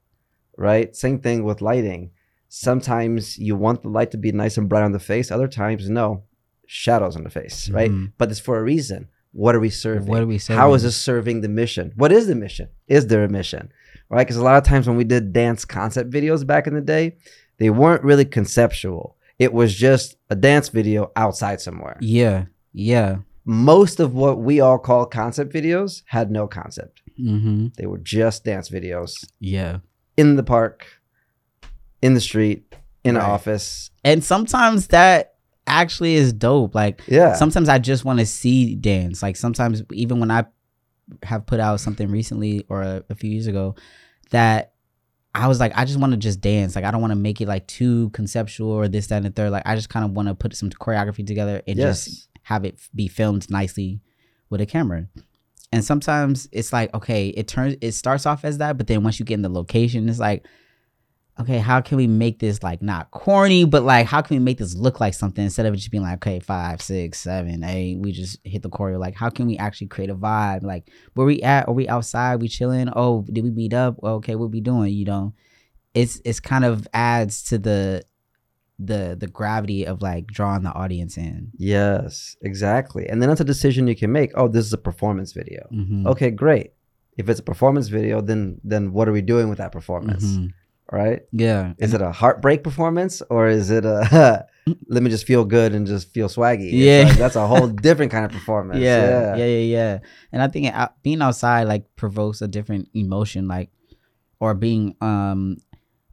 right? 0.58 0.96
Same 0.96 1.20
thing 1.20 1.44
with 1.44 1.62
lighting. 1.62 2.12
Sometimes 2.48 3.38
you 3.38 3.56
want 3.56 3.82
the 3.84 3.90
light 3.90 4.12
to 4.12 4.18
be 4.18 4.32
nice 4.32 4.58
and 4.58 4.70
bright 4.70 4.84
on 4.84 4.92
the 4.94 5.00
face. 5.00 5.32
Other 5.32 5.48
times, 5.48 5.90
no, 5.90 6.24
shadows 6.66 7.16
on 7.16 7.24
the 7.24 7.30
face, 7.30 7.70
right? 7.70 7.92
Mhm. 7.92 8.14
But 8.18 8.32
it's 8.32 8.40
for 8.40 8.58
a 8.58 8.64
reason. 8.64 9.08
What 9.34 9.54
are 9.56 9.60
we 9.60 9.70
serving? 9.70 10.08
What 10.08 10.22
are 10.22 10.26
we 10.28 10.38
How 10.38 10.74
is 10.74 10.84
this 10.84 10.96
serving 10.96 11.42
the 11.42 11.50
mission? 11.50 11.92
What 11.96 12.12
is 12.12 12.28
the 12.28 12.36
mission? 12.36 12.70
Is 12.88 13.08
there 13.08 13.24
a 13.24 13.30
mission? 13.30 13.70
Right? 14.10 14.26
Because 14.26 14.38
a 14.38 14.44
lot 14.44 14.58
of 14.58 14.64
times 14.64 14.88
when 14.88 14.98
we 14.98 15.04
did 15.04 15.34
dance 15.34 15.66
concept 15.66 16.10
videos 16.10 16.48
back 16.48 16.66
in 16.66 16.74
the 16.74 16.82
day, 16.82 17.18
they 17.58 17.70
weren't 17.70 18.04
really 18.04 18.26
conceptual. 18.26 19.17
It 19.40 19.54
was 19.54 19.76
just 19.76 20.18
a 20.30 20.36
dance 20.36 20.70
video 20.70 21.12
outside 21.16 21.62
somewhere. 21.62 21.98
Yeah. 22.02 22.46
Yeah. 22.74 23.18
Most 23.46 24.00
of 24.00 24.14
what 24.14 24.40
we 24.40 24.60
all 24.60 24.78
call 24.80 25.06
concept 25.06 25.54
videos 25.54 26.02
had 26.08 26.32
no 26.32 26.48
concept. 26.48 27.02
Mm-hmm. 27.20 27.68
They 27.78 27.86
were 27.86 28.00
just 28.00 28.44
dance 28.44 28.70
videos 28.70 29.14
Yeah. 29.40 29.80
in 30.18 30.36
the 30.36 30.44
park, 30.44 30.86
in 32.02 32.14
the 32.14 32.20
street, 32.22 32.74
in 33.04 33.16
an 33.16 33.22
office. 33.22 33.90
And 34.04 34.24
sometimes 34.24 34.88
that 34.88 35.36
actually 35.66 36.16
is 36.16 36.34
dope. 36.34 36.76
Like 36.76 37.02
Yeah. 37.08 37.34
sometimes 37.36 37.70
I 37.70 37.78
just 37.80 38.04
want 38.06 38.20
to 38.20 38.26
see 38.26 38.76
dance. 38.76 39.22
Like 39.24 39.36
sometimes 39.38 39.82
even 39.94 40.20
when 40.20 40.32
I 40.32 40.46
have 41.24 41.46
put 41.46 41.60
out 41.60 41.80
something 41.80 42.10
recently 42.12 42.66
or 42.70 42.82
a, 42.82 43.04
a 43.10 43.16
few 43.16 43.30
years 43.30 43.48
ago 43.48 43.76
that 44.32 44.74
I 45.34 45.48
was 45.48 45.60
like, 45.60 45.72
I 45.76 45.86
just 45.86 46.00
want 46.00 46.14
to 46.14 46.18
just 46.18 46.42
dance. 46.42 46.76
Like 46.76 46.86
I 46.86 46.92
don't 46.92 47.02
want 47.02 47.12
to 47.12 47.16
make 47.16 47.42
it 47.42 47.48
like 47.48 47.68
too 47.68 48.10
conceptual 48.10 48.72
or 48.72 48.88
this, 48.88 49.08
that, 49.08 49.18
and 49.18 49.26
the 49.26 49.30
third. 49.30 49.52
Like 49.52 49.64
I 49.66 49.76
just 49.76 49.90
kind 49.90 50.04
of 50.06 50.12
want 50.12 50.28
to 50.28 50.36
put 50.36 50.56
some 50.56 50.70
choreography 50.70 51.26
together 51.26 51.62
and 51.68 51.78
just 51.78 52.30
have 52.44 52.66
it 52.66 52.80
be 52.96 53.08
filmed 53.08 53.50
nicely 53.50 54.02
with 54.50 54.62
a 54.62 54.66
camera. 54.66 55.08
And 55.72 55.84
sometimes 55.84 56.48
it's 56.52 56.72
like, 56.72 56.94
okay, 56.94 57.28
it 57.28 57.48
turns 57.48 57.76
it 57.82 57.92
starts 57.92 58.26
off 58.26 58.46
as 58.46 58.58
that, 58.60 58.78
but 58.78 58.88
then 58.88 59.04
once 59.04 59.20
you 59.20 59.26
get 59.26 59.36
in 59.36 59.42
the 59.42 59.50
location, 59.50 60.08
it's 60.08 60.20
like, 60.20 60.46
okay, 61.40 61.60
how 61.60 61.82
can 61.82 61.98
we 61.98 62.08
make 62.08 62.40
this 62.40 62.64
like 62.64 62.82
not 62.82 63.12
corny, 63.12 63.64
but 63.66 63.84
like 63.84 64.06
how 64.08 64.22
can 64.22 64.38
we 64.38 64.44
make 64.44 64.58
this 64.58 64.76
look 64.76 65.00
like 65.00 65.14
something 65.14 65.44
instead 65.44 65.66
of 65.66 65.74
it 65.74 65.78
just 65.78 65.92
being 65.92 66.04
like, 66.04 66.16
okay, 66.18 66.40
five, 66.40 66.82
six, 66.82 67.20
seven, 67.20 67.64
eight, 67.64 67.98
we 68.00 68.12
just 68.12 68.40
hit 68.44 68.62
the 68.62 68.70
choreo. 68.70 69.00
Like, 69.00 69.16
how 69.16 69.30
can 69.30 69.48
we 69.48 69.58
actually 69.58 69.88
create 69.88 70.10
a 70.10 70.16
vibe? 70.16 70.64
Like, 70.64 70.90
where 71.14 71.28
we 71.28 71.42
at? 71.42 71.68
Are 71.68 71.74
we 71.74 71.88
outside? 71.88 72.42
We 72.42 72.48
chilling? 72.48 72.90
Oh, 72.96 73.26
did 73.32 73.44
we 73.44 73.52
meet 73.52 73.74
up? 73.74 73.98
Well, 74.00 74.16
okay, 74.16 74.36
what 74.36 74.52
we 74.52 74.62
doing? 74.62 74.94
You 74.94 75.06
know, 75.06 75.34
it's 75.94 76.22
it's 76.26 76.40
kind 76.40 76.66
of 76.66 76.88
adds 76.94 77.44
to 77.46 77.58
the 77.58 78.04
the 78.80 79.16
the 79.20 79.28
gravity 79.28 79.86
of 79.86 80.02
like 80.02 80.28
drawing 80.28 80.64
the 80.64 80.72
audience 80.72 81.18
in. 81.18 81.52
Yes, 81.58 82.36
exactly. 82.42 83.08
And 83.08 83.22
then 83.22 83.30
that's 83.30 83.42
a 83.42 83.46
decision 83.46 83.88
you 83.88 83.96
can 83.96 84.12
make. 84.12 84.32
Oh, 84.36 84.48
this 84.48 84.66
is 84.66 84.74
a 84.74 84.78
performance 84.78 85.34
video. 85.34 85.68
Mhm. 85.74 86.06
Okay, 86.08 86.30
great. 86.32 86.74
If 87.18 87.28
it's 87.30 87.40
a 87.40 87.44
performance 87.44 87.88
video, 87.88 88.22
then 88.22 88.62
then 88.64 88.94
what 88.94 89.08
are 89.08 89.12
we 89.12 89.22
doing 89.22 89.50
with 89.50 89.58
that 89.58 89.72
performance? 89.72 90.24
Mhm. 90.26 90.54
Right? 90.92 91.22
Yeah. 91.32 91.74
Is 91.78 91.94
it 91.94 92.02
a 92.02 92.12
heartbreak 92.12 92.64
performance 92.64 93.22
or 93.30 93.48
is 93.48 93.70
it 93.72 93.84
a 93.86 94.46
let 94.88 95.04
me 95.04 95.10
just 95.10 95.26
feel 95.26 95.44
good 95.46 95.74
and 95.74 95.86
just 95.88 96.14
feel 96.14 96.28
swaggy? 96.30 96.70
Yeah. 96.72 97.06
like, 97.10 97.18
that's 97.18 97.36
a 97.36 97.46
whole 97.48 97.68
different 97.88 98.12
kind 98.12 98.26
of 98.26 98.32
performance. 98.32 98.80
yeah, 98.80 99.36
yeah, 99.36 99.46
yeah, 99.46 99.60
yeah. 99.78 100.00
And 100.32 100.42
I 100.42 100.48
think 100.48 100.68
out- 100.74 101.02
being 101.04 101.22
outside 101.22 101.64
like 101.68 101.86
provokes 101.96 102.42
a 102.42 102.48
different 102.48 102.90
emotion, 102.94 103.48
like 103.48 103.70
or 104.40 104.54
being 104.54 104.96
um 105.02 105.58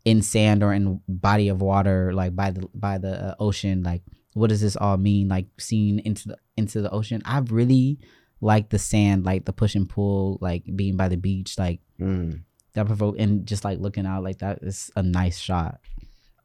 in 0.05 0.23
sand 0.23 0.63
or 0.63 0.73
in 0.75 1.01
body 1.09 1.49
of 1.49 1.63
water, 1.63 2.13
like 2.13 2.35
by 2.35 2.51
the 2.51 2.69
by 2.75 2.99
the 2.99 3.31
uh, 3.31 3.35
ocean. 3.39 3.83
Like, 3.83 4.03
what 4.35 4.49
does 4.51 4.61
this 4.61 4.77
all 4.77 4.97
mean? 4.97 5.29
Like 5.29 5.47
seeing 5.59 6.01
into 6.01 6.29
the 6.29 6.37
into 6.57 6.83
the 6.83 6.91
ocean. 6.91 7.23
I 7.25 7.39
really 7.39 7.99
like 8.41 8.71
the 8.71 8.79
sand, 8.79 9.25
like 9.25 9.45
the 9.47 9.53
push 9.53 9.75
and 9.77 9.89
pull, 9.89 10.39
like 10.41 10.65
being 10.75 10.97
by 10.97 11.09
the 11.09 11.17
beach, 11.17 11.59
like 11.59 11.81
Mm. 12.01 12.43
That 12.75 12.87
provoke 12.87 13.17
and 13.19 13.47
just 13.47 13.65
like 13.65 13.79
looking 13.79 14.07
out 14.07 14.23
like 14.23 14.39
that 14.39 14.59
is 14.63 14.91
a 14.97 15.03
nice 15.03 15.39
shot. 15.39 15.81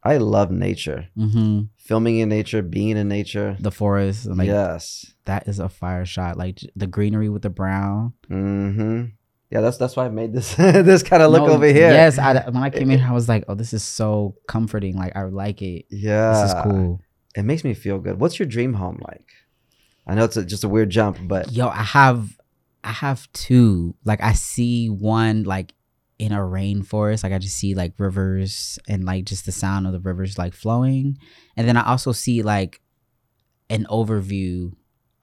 I 0.04 0.18
love 0.18 0.50
nature. 0.50 1.10
Mm-hmm. 1.18 1.64
Filming 1.78 2.20
in 2.20 2.30
nature, 2.30 2.62
being 2.62 2.96
in 2.96 3.10
nature. 3.10 3.58
The 3.60 3.72
forest, 3.72 4.28
like 4.28 4.48
yes. 4.48 5.14
that 5.26 5.48
is 5.48 5.60
a 5.60 5.68
fire 5.68 6.06
shot. 6.06 6.38
Like 6.38 6.60
the 6.76 6.88
greenery 6.88 7.28
with 7.30 7.42
the 7.42 7.50
brown. 7.50 8.14
Mm-hmm. 8.30 9.06
Yeah, 9.52 9.62
that's 9.62 9.78
that's 9.78 9.96
why 9.96 10.06
I 10.06 10.10
made 10.10 10.32
this 10.32 10.56
this 10.56 11.04
kind 11.04 11.24
of 11.24 11.32
look 11.32 11.48
No, 11.48 11.54
over 11.54 11.66
here. 11.66 11.92
Yes, 11.92 12.18
I, 12.18 12.46
when 12.50 12.64
I 12.64 12.70
came 12.70 12.92
in, 12.92 13.02
I 13.02 13.12
was 13.12 13.28
like, 13.28 13.44
"Oh, 13.48 13.56
this 13.56 13.74
is 13.74 13.84
so 13.84 14.36
comforting. 14.48 14.96
Like, 14.96 15.16
I 15.16 15.24
like 15.24 15.62
it. 15.62 15.86
Yeah. 15.90 16.34
This 16.34 16.52
is 16.52 16.62
cool." 16.64 17.02
It 17.36 17.44
makes 17.44 17.64
me 17.64 17.74
feel 17.74 18.00
good. 18.00 18.20
What's 18.20 18.40
your 18.40 18.48
dream 18.48 18.74
home 18.74 19.02
like? 19.08 19.28
I 20.08 20.16
know 20.16 20.24
it's 20.24 20.38
a, 20.38 20.46
just 20.46 20.64
a 20.64 20.70
weird 20.70 20.90
jump, 20.90 21.20
but 21.24 21.52
Yo, 21.52 21.68
I 21.68 21.84
have, 21.84 22.40
I 22.84 22.92
have 22.92 23.32
two. 23.34 23.96
Like, 24.04 24.22
I 24.24 24.34
see 24.34 24.90
one 24.90 25.44
like 25.44 25.74
in 26.20 26.32
a 26.34 26.40
rainforest. 26.40 27.24
Like, 27.24 27.34
I 27.34 27.40
just 27.40 27.58
see 27.58 27.74
like 27.74 27.94
rivers 27.98 28.78
and 28.88 29.06
like 29.06 29.26
just 29.26 29.46
the 29.46 29.52
sound 29.52 29.88
of 29.88 29.94
the 29.94 30.00
rivers 30.00 30.38
like 30.38 30.54
flowing, 30.54 31.18
and 31.58 31.68
then 31.68 31.78
I 31.78 31.86
also 31.86 32.12
see 32.12 32.44
like 32.44 32.82
an 33.70 33.88
overview 33.90 34.74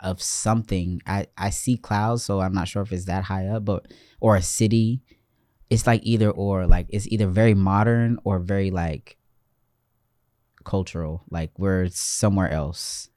of 0.01 0.23
something. 0.23 1.01
I 1.07 1.27
I 1.37 1.51
see 1.51 1.77
clouds, 1.77 2.25
so 2.25 2.41
I'm 2.41 2.55
not 2.55 2.69
sure 2.69 2.83
if 2.83 2.93
it's 2.93 3.05
that 3.05 3.25
high 3.25 3.47
up, 3.47 3.65
but 3.65 3.87
or 4.21 4.37
a 4.37 4.43
city. 4.43 5.03
It's 5.69 5.87
like 5.87 6.01
either 6.05 6.31
or. 6.31 6.67
Like 6.67 6.87
it's 6.91 7.07
either 7.09 7.27
very 7.27 7.55
modern 7.55 8.19
or 8.25 8.39
very 8.39 8.71
like 8.71 9.17
cultural. 10.65 11.25
Like 11.31 11.51
we're 11.59 11.89
somewhere 11.89 12.51
else. 12.51 13.11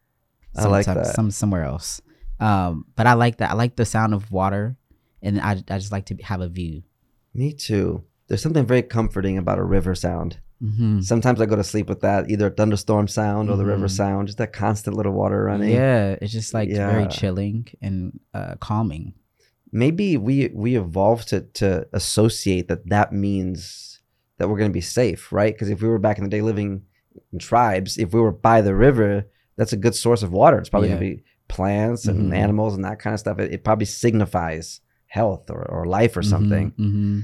I 0.55 0.65
like 0.65 0.85
that. 0.85 1.07
Some 1.07 1.31
somewhere 1.31 1.63
else. 1.63 2.01
Um, 2.39 2.85
but 2.95 3.05
I 3.05 3.13
like 3.13 3.37
that. 3.37 3.51
I 3.51 3.53
like 3.53 3.75
the 3.75 3.85
sound 3.85 4.13
of 4.13 4.31
water, 4.31 4.77
and 5.21 5.39
I 5.39 5.51
I 5.69 5.77
just 5.77 5.91
like 5.91 6.05
to 6.07 6.15
have 6.23 6.41
a 6.41 6.49
view. 6.49 6.83
Me 7.33 7.53
too. 7.53 8.03
There's 8.27 8.41
something 8.41 8.65
very 8.65 8.83
comforting 8.83 9.37
about 9.37 9.57
a 9.59 9.63
river 9.63 9.95
sound. 9.95 10.39
Mm-hmm. 10.61 10.99
Sometimes 11.01 11.39
I 11.39 11.45
go 11.45 11.55
to 11.55 11.63
sleep 11.63 11.87
with 11.87 12.01
that, 12.01 12.29
either 12.29 12.47
a 12.47 12.51
thunderstorm 12.51 13.07
sound 13.07 13.49
or 13.49 13.55
the 13.55 13.65
river 13.65 13.85
Mhm. 13.87 13.91
sound, 13.95 14.27
just 14.27 14.37
that 14.39 14.51
constant 14.51 14.95
little 14.97 15.13
water 15.13 15.45
running. 15.45 15.69
Yeah, 15.71 16.17
it's 16.21 16.33
just 16.33 16.53
like 16.53 16.69
Yeah. 16.69 16.91
very 16.91 17.07
chilling 17.07 17.67
and 17.81 18.19
uh, 18.33 18.55
calming. 18.59 19.13
Maybe 19.71 20.17
we 20.17 20.49
we 20.53 20.75
evolved 20.77 21.29
to 21.29 21.41
to 21.61 21.87
associate 21.93 22.67
that 22.67 22.87
that 22.89 23.13
means 23.13 24.01
that 24.37 24.49
we're 24.49 24.57
going 24.57 24.71
to 24.71 24.73
be 24.73 24.81
safe, 24.81 25.31
right? 25.31 25.53
Because 25.53 25.69
if 25.69 25.81
we 25.81 25.87
were 25.87 25.99
back 25.99 26.17
in 26.17 26.23
the 26.23 26.29
day 26.29 26.41
living 26.41 26.81
in 27.31 27.39
tribes, 27.39 27.97
if 27.97 28.13
we 28.13 28.19
were 28.19 28.31
by 28.31 28.61
the 28.61 28.75
river, 28.75 29.27
that's 29.57 29.73
a 29.73 29.77
good 29.77 29.95
source 29.95 30.23
of 30.23 30.31
water. 30.31 30.57
It's 30.57 30.69
probably 30.69 30.89
Yeah. 30.89 30.95
going 30.97 31.09
to 31.11 31.15
be 31.17 31.23
plants 31.47 32.05
and 32.05 32.31
Mhm. 32.31 32.35
animals 32.35 32.75
and 32.75 32.83
that 32.83 32.99
kind 32.99 33.13
of 33.13 33.19
stuff. 33.19 33.39
It, 33.39 33.51
it 33.53 33.63
probably 33.63 33.85
signifies 33.85 34.81
health 35.09 35.49
or, 35.49 35.63
or 35.69 35.85
life 35.85 36.15
or 36.15 36.23
something. 36.23 36.71
hmm 36.77 37.21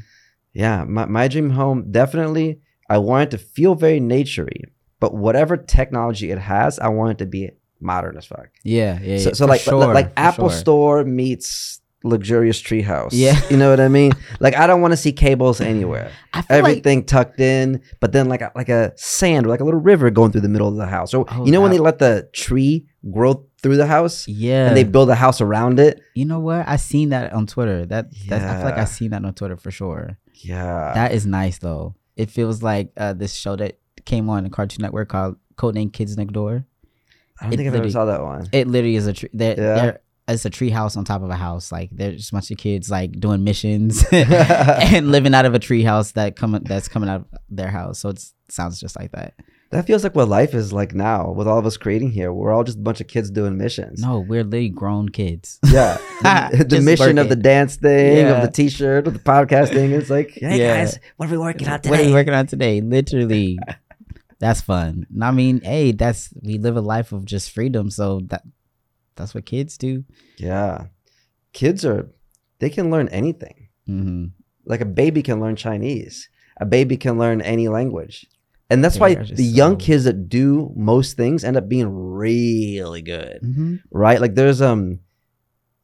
Yeah, 0.54 0.84
my, 0.84 1.06
my 1.06 1.28
dream 1.28 1.52
home 1.52 1.92
definitely. 1.92 2.60
I 2.90 2.98
want 3.00 3.24
it 3.28 3.38
to 3.38 3.44
feel 3.44 3.76
very 3.76 4.00
naturey, 4.00 4.64
but 5.00 5.14
whatever 5.14 5.58
technology 5.58 6.32
it 6.32 6.38
has, 6.38 6.78
I 6.80 6.90
want 6.90 7.12
it 7.12 7.18
to 7.20 7.26
be 7.26 7.52
modern 7.80 8.18
as 8.18 8.26
fuck. 8.26 8.50
Yeah, 8.64 9.00
yeah. 9.02 9.18
so, 9.18 9.30
yeah, 9.30 9.34
so 9.34 9.46
like 9.46 9.62
sure, 9.62 9.94
like 9.94 10.14
for 10.14 10.20
Apple 10.20 10.50
sure. 10.50 10.58
Store 10.58 11.04
meets 11.04 11.82
luxurious 12.06 12.62
treehouse. 12.62 13.10
Yeah. 13.12 13.40
you 13.50 13.58
know 13.58 13.70
what 13.70 13.80
I 13.80 13.88
mean. 13.88 14.12
Like 14.40 14.56
I 14.56 14.68
don't 14.68 14.82
want 14.82 14.92
to 14.94 14.98
see 14.98 15.12
cables 15.12 15.60
anywhere. 15.60 16.12
I 16.34 16.42
feel 16.42 16.58
like 16.62 16.70
Everything 16.70 17.04
tucked 17.04 17.40
in, 17.40 17.82
but 18.00 18.12
then 18.14 18.30
like 18.30 18.42
a, 18.42 18.52
like 18.56 18.70
a 18.70 18.94
sand 18.96 19.46
or 19.46 19.50
like 19.50 19.60
a 19.60 19.64
little 19.66 19.80
river 19.80 20.10
going 20.10 20.32
through 20.32 20.42
the 20.42 20.50
middle 20.50 20.68
of 20.68 20.76
the 20.76 20.86
house. 20.86 21.14
Or 21.14 21.26
Oh, 21.30 21.46
you 21.46 21.52
know 21.52 21.62
when 21.62 21.72
they 21.72 21.80
let 21.80 22.00
the 22.00 22.30
tree 22.34 22.86
grow 23.12 23.46
through 23.62 23.78
the 23.78 23.88
house 23.88 24.28
yeah. 24.28 24.68
and 24.68 24.78
they 24.78 24.84
build 24.84 25.10
a 25.10 25.16
house 25.16 25.42
around 25.42 25.80
it. 25.80 26.00
you 26.14 26.26
know 26.26 26.40
what? 26.40 26.68
I 26.68 26.76
seen 26.78 27.10
that 27.10 27.34
on 27.34 27.48
Twitter. 27.48 27.86
That 27.86 28.12
that 28.28 28.42
I 28.42 28.56
feel 28.58 28.66
like 28.66 28.78
I 28.78 28.86
seen 28.86 29.12
that 29.12 29.26
on 29.26 29.34
Twitter 29.34 29.58
for 29.58 29.72
sure. 29.72 30.18
Yeah, 30.36 30.92
That 30.94 31.12
is 31.14 31.26
nice 31.26 31.58
though. 31.58 31.96
It 32.16 32.30
feels 32.30 32.62
like 32.64 32.92
uh, 32.98 33.14
this 33.14 33.34
show 33.34 33.56
that 33.56 33.80
came 34.06 34.30
on 34.30 34.44
the 34.44 34.50
Cartoon 34.50 34.84
Network 34.84 35.10
called 35.10 35.38
Codename 35.58 35.92
Kids 35.92 36.16
Next 36.18 36.34
Door. 36.34 36.66
I 37.42 37.46
don't 37.46 37.54
it 37.54 37.58
think 37.58 37.68
I've 37.70 37.76
ever 37.76 37.90
saw 37.90 38.06
that 38.06 38.22
one. 38.22 38.48
It 38.54 38.68
literally 38.68 38.96
is 38.96 39.08
a 39.08 39.14
tree. 39.14 39.30
They're, 39.34 39.56
Yeah. 39.58 39.76
they're, 39.76 40.00
it's 40.28 40.46
a 40.46 40.50
tree 40.50 40.70
house 40.72 40.98
on 40.98 41.06
top 41.06 41.22
of 41.22 41.30
a 41.30 41.36
house. 41.36 41.72
Like 41.72 41.90
there's 41.92 42.30
a 42.30 42.32
bunch 42.32 42.50
of 42.52 42.58
kids 42.58 42.90
like 42.90 43.20
doing 43.20 43.44
missions 43.44 44.04
and 44.12 45.12
living 45.12 45.34
out 45.36 45.46
of 45.46 45.54
a 45.54 45.60
tree 45.60 45.84
house 45.84 46.12
that 46.14 46.36
coming 46.36 46.64
that's 46.64 46.88
coming 46.88 47.10
out 47.10 47.22
of 47.22 47.28
their 47.50 47.70
house. 47.70 48.00
So 48.00 48.10
it 48.10 48.24
sounds 48.50 48.80
just 48.80 48.98
like 49.00 49.12
that. 49.12 49.34
That 49.72 49.88
feels 49.88 50.04
like 50.04 50.16
what 50.16 50.30
life 50.30 50.54
is 50.54 50.72
like 50.72 50.94
now 50.94 51.32
with 51.32 51.48
all 51.48 51.58
of 51.60 51.66
us 51.66 51.76
creating 51.76 52.12
here. 52.12 52.32
We're 52.32 52.54
all 52.54 52.64
just 52.64 52.78
a 52.78 52.82
bunch 52.82 53.02
of 53.02 53.08
kids 53.08 53.30
doing 53.30 53.58
missions. 53.58 54.00
No, 54.00 54.20
we're 54.20 54.44
literally 54.44 54.70
grown 54.70 55.10
kids. 55.10 55.60
Yeah. 55.72 55.98
The, 56.22 56.64
the 56.64 56.82
mission 56.82 57.18
of 57.18 57.30
the 57.30 57.36
dance 57.36 57.76
thing, 57.76 58.18
Yeah. 58.18 58.38
of 58.38 58.42
the 58.44 58.52
t 58.52 58.70
shirt, 58.70 59.08
of 59.08 59.14
the 59.14 59.20
podcast 59.20 59.70
thing. 59.74 59.92
It's 59.92 60.10
like, 60.10 60.32
hey 60.32 60.60
Yeah. 60.60 60.78
guys, 60.78 61.00
what 61.18 61.28
are 61.28 61.32
we 61.32 61.38
working 61.38 61.68
on 61.68 61.82
today? 61.82 61.90
What 61.90 62.00
are 62.00 62.06
we 62.06 62.14
working 62.14 62.34
on 62.34 62.48
today? 62.48 62.82
Literally. 62.82 63.60
That's 64.40 64.62
fun. 64.62 65.08
I 65.22 65.32
mean, 65.32 65.62
hey, 65.62 65.92
that's 65.92 66.30
we 66.42 66.58
live 66.58 66.78
a 66.78 66.82
life 66.82 67.12
of 67.12 67.26
just 67.26 67.52
freedom, 67.52 67.90
so 67.90 68.22
that 68.28 68.44
that's 69.16 69.34
what 69.34 69.46
kids 69.46 69.78
do. 69.78 70.04
yeah. 70.38 70.88
Kids 71.54 71.86
are, 71.86 72.10
they 72.60 72.70
can 72.70 72.92
learn 72.92 73.08
anything. 73.10 73.70
hmm 73.86 74.26
Like 74.66 74.82
a 74.82 74.86
baby 74.86 75.22
can 75.22 75.40
learn 75.40 75.56
Chinese, 75.56 76.28
a 76.60 76.66
baby 76.66 76.98
can 76.98 77.18
learn 77.18 77.42
any 77.42 77.68
language. 77.70 78.26
And 78.70 78.84
that's 78.84 78.98
why 79.00 79.14
the 79.16 79.44
young 79.44 79.78
kids 79.78 80.04
that 80.06 80.28
do 80.28 80.74
most 80.76 81.16
things 81.16 81.44
end 81.44 81.56
up 81.56 81.70
being 81.70 81.88
really 81.88 83.02
good. 83.02 83.40
Mm-hmm. 83.44 83.76
right? 83.92 84.20
Like 84.20 84.36
there's 84.36 84.62
um 84.62 85.00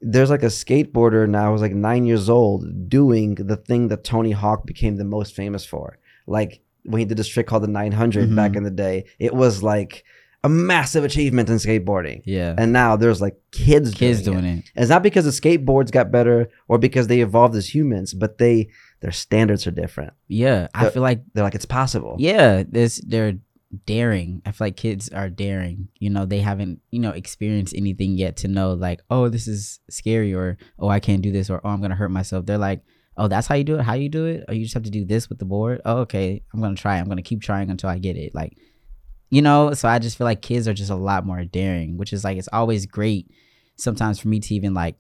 there's 0.02 0.32
like 0.32 0.42
a 0.44 0.48
skateboarder 0.48 1.30
now 1.30 1.52
who's 1.52 1.62
like 1.62 1.74
nine 1.76 2.06
years 2.06 2.28
old 2.28 2.90
doing 2.90 3.36
the 3.36 3.56
thing 3.56 3.88
that 3.90 4.04
Tony 4.04 4.32
Hawk 4.32 4.66
became 4.66 4.96
the 4.98 5.06
most 5.06 5.36
famous 5.36 5.64
for. 5.64 6.00
Like 6.26 6.62
when 6.84 7.00
he 7.00 7.06
did 7.06 7.18
this 7.18 7.28
trick 7.28 7.46
called 7.48 7.62
the 7.64 7.68
900 7.68 8.36
back 8.36 8.54
Mhm. 8.54 8.58
in 8.58 8.64
the 8.64 8.72
day, 8.72 9.06
it 9.20 9.34
was 9.36 9.62
like 9.62 10.04
a 10.44 10.50
massive 10.50 11.04
achievement 11.04 11.50
in 11.50 11.56
skateboarding. 11.58 12.22
Yeah. 12.26 12.56
And 12.58 12.74
now 12.74 12.96
there's 12.96 13.22
like 13.22 13.36
kids 13.52 13.94
Kids 13.94 14.24
doing, 14.24 14.42
doing 14.42 14.58
it. 14.58 14.60
it. 14.60 14.72
It's 14.76 14.90
not 14.90 15.04
because 15.04 15.26
the 15.26 15.32
skateboards 15.32 15.92
got 15.92 16.12
better 16.12 16.50
or 16.68 16.78
because 16.78 17.08
they 17.08 17.22
evolved 17.22 17.56
as 17.56 17.74
humans, 17.74 18.14
but 18.14 18.38
they 18.40 18.70
their 19.02 19.12
standards 19.12 19.68
are 19.68 19.72
different. 19.72 20.14
Yeah. 20.28 20.68
I 20.74 20.90
feel 20.90 21.04
like 21.04 21.22
They're 21.34 21.44
like 21.44 21.56
it's 21.56 21.66
possible. 21.66 22.16
yeah, 22.20 22.64
this 22.68 23.02
they're 23.06 23.34
daring. 23.86 24.42
I 24.46 24.52
feel 24.52 24.68
like 24.68 24.78
kids 24.78 25.10
are 25.10 25.30
daring. 25.30 25.90
You 26.00 26.10
know, 26.10 26.26
they 26.26 26.40
haven't, 26.40 26.82
you 26.92 27.00
know, 27.00 27.12
experienced 27.12 27.76
anything 27.76 28.18
yet 28.18 28.36
to 28.38 28.48
know 28.48 28.74
like, 28.74 29.02
oh, 29.10 29.30
this 29.30 29.48
is 29.48 29.80
scary 29.90 30.34
or 30.34 30.58
oh, 30.80 30.90
I 30.90 31.00
can't 31.00 31.22
do 31.22 31.32
this 31.32 31.50
or 31.50 31.62
oh, 31.64 31.70
I'm 31.70 31.82
gonna 31.82 31.96
hurt 31.96 32.12
myself. 32.12 32.46
They're 32.46 32.58
like, 32.58 32.82
oh, 33.16 33.28
that's 33.28 33.48
how 33.48 33.56
you 33.56 33.64
do 33.64 33.76
it. 33.76 33.84
How 33.84 33.94
you 33.94 34.10
do 34.10 34.26
it? 34.26 34.46
Oh, 34.48 34.54
you 34.54 34.64
just 34.64 34.74
have 34.74 34.84
to 34.84 34.90
do 34.90 35.06
this 35.06 35.30
with 35.30 35.38
the 35.40 35.46
board. 35.46 35.82
Oh, 35.86 35.98
okay. 36.00 36.42
I'm 36.54 36.62
gonna 36.62 36.76
try. 36.76 36.98
I'm 36.98 37.08
gonna 37.08 37.22
keep 37.22 37.42
trying 37.42 37.70
until 37.70 37.90
I 37.90 38.00
get 38.00 38.18
it. 38.18 38.34
Like, 38.34 38.58
you 39.32 39.42
know. 39.42 39.74
So 39.74 39.90
I 39.90 39.98
just 39.98 40.18
feel 40.18 40.26
like 40.26 40.44
kids 40.44 40.68
are 40.68 40.74
just 40.74 40.92
a 40.92 40.96
lot 40.96 41.26
more 41.26 41.44
daring, 41.44 41.98
which 41.98 42.14
is 42.14 42.24
like 42.24 42.38
it's 42.38 42.50
always 42.54 42.86
great. 42.86 43.32
Sometimes 43.78 44.20
for 44.20 44.28
me 44.28 44.40
to 44.40 44.54
even 44.54 44.76
like 44.76 44.98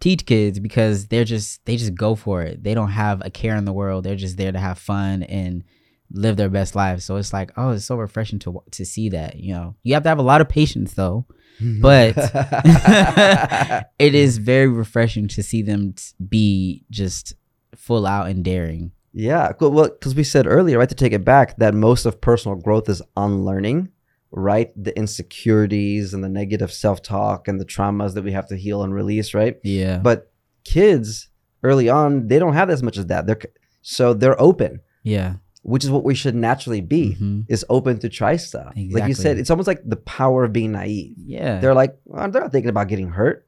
teach 0.00 0.26
kids 0.26 0.58
because 0.58 1.06
they're 1.06 1.24
just 1.24 1.64
they 1.64 1.76
just 1.76 1.94
go 1.94 2.14
for 2.14 2.42
it. 2.42 2.62
They 2.62 2.74
don't 2.74 2.90
have 2.90 3.22
a 3.24 3.30
care 3.30 3.56
in 3.56 3.64
the 3.64 3.72
world. 3.72 4.04
They're 4.04 4.16
just 4.16 4.36
there 4.36 4.52
to 4.52 4.58
have 4.58 4.78
fun 4.78 5.22
and 5.22 5.64
live 6.12 6.36
their 6.36 6.48
best 6.48 6.76
life 6.76 7.00
So 7.00 7.16
it's 7.16 7.32
like, 7.32 7.50
oh, 7.56 7.70
it's 7.70 7.84
so 7.84 7.96
refreshing 7.96 8.38
to 8.40 8.62
to 8.72 8.84
see 8.84 9.08
that. 9.10 9.36
You 9.36 9.54
know, 9.54 9.76
you 9.82 9.94
have 9.94 10.02
to 10.02 10.08
have 10.08 10.18
a 10.18 10.22
lot 10.22 10.40
of 10.40 10.48
patience 10.48 10.94
though, 10.94 11.26
but 11.80 12.16
it 13.98 14.14
is 14.14 14.38
very 14.38 14.68
refreshing 14.68 15.28
to 15.28 15.42
see 15.42 15.62
them 15.62 15.94
be 16.28 16.84
just 16.90 17.34
full 17.74 18.06
out 18.06 18.28
and 18.28 18.44
daring. 18.44 18.92
Yeah, 19.18 19.50
cool. 19.52 19.70
Well, 19.70 19.88
because 19.88 20.14
we 20.14 20.24
said 20.24 20.46
earlier, 20.46 20.78
right, 20.78 20.88
to 20.88 20.94
take 20.94 21.14
it 21.14 21.24
back, 21.24 21.56
that 21.56 21.72
most 21.72 22.04
of 22.04 22.20
personal 22.20 22.54
growth 22.56 22.88
is 22.90 23.00
unlearning, 23.16 23.88
right? 24.30 24.70
The 24.76 24.94
insecurities 24.96 26.12
and 26.14 26.22
the 26.22 26.28
negative 26.28 26.70
self 26.72 27.02
talk 27.02 27.48
and 27.48 27.58
the 27.58 27.64
traumas 27.64 28.12
that 28.14 28.24
we 28.24 28.32
have 28.32 28.46
to 28.48 28.56
heal 28.56 28.82
and 28.82 28.92
release, 28.94 29.32
right? 29.34 29.56
Yeah, 29.64 29.98
But 29.98 30.30
kids 30.64 31.28
early 31.62 31.88
on, 31.88 32.28
they 32.28 32.38
don't 32.38 32.52
have 32.54 32.68
as 32.70 32.82
much 32.82 32.98
as 32.98 33.06
that. 33.06 33.26
They're 33.26 33.40
so 33.82 34.12
they're 34.14 34.40
open, 34.40 34.80
yeah, 35.02 35.36
which 35.62 35.84
is 35.84 35.90
what 35.90 36.04
we 36.04 36.14
should 36.14 36.34
naturally 36.34 36.80
be. 36.80 37.16
Mhm. 37.20 37.44
Is 37.48 37.64
open 37.70 37.98
to 38.00 38.08
try 38.08 38.36
stuff. 38.36 38.72
Like 38.76 39.08
you 39.08 39.14
said, 39.14 39.38
it's 39.38 39.50
almost 39.50 39.66
like 39.68 39.80
the 39.84 39.96
power 39.96 40.44
of 40.44 40.52
being 40.52 40.72
naive. 40.72 41.14
yeah. 41.18 41.60
They're 41.60 41.74
like, 41.74 41.96
well, 42.04 42.28
they're 42.30 42.42
not 42.42 42.52
thinking 42.52 42.68
about 42.70 42.88
getting 42.88 43.08
hurt. 43.10 43.45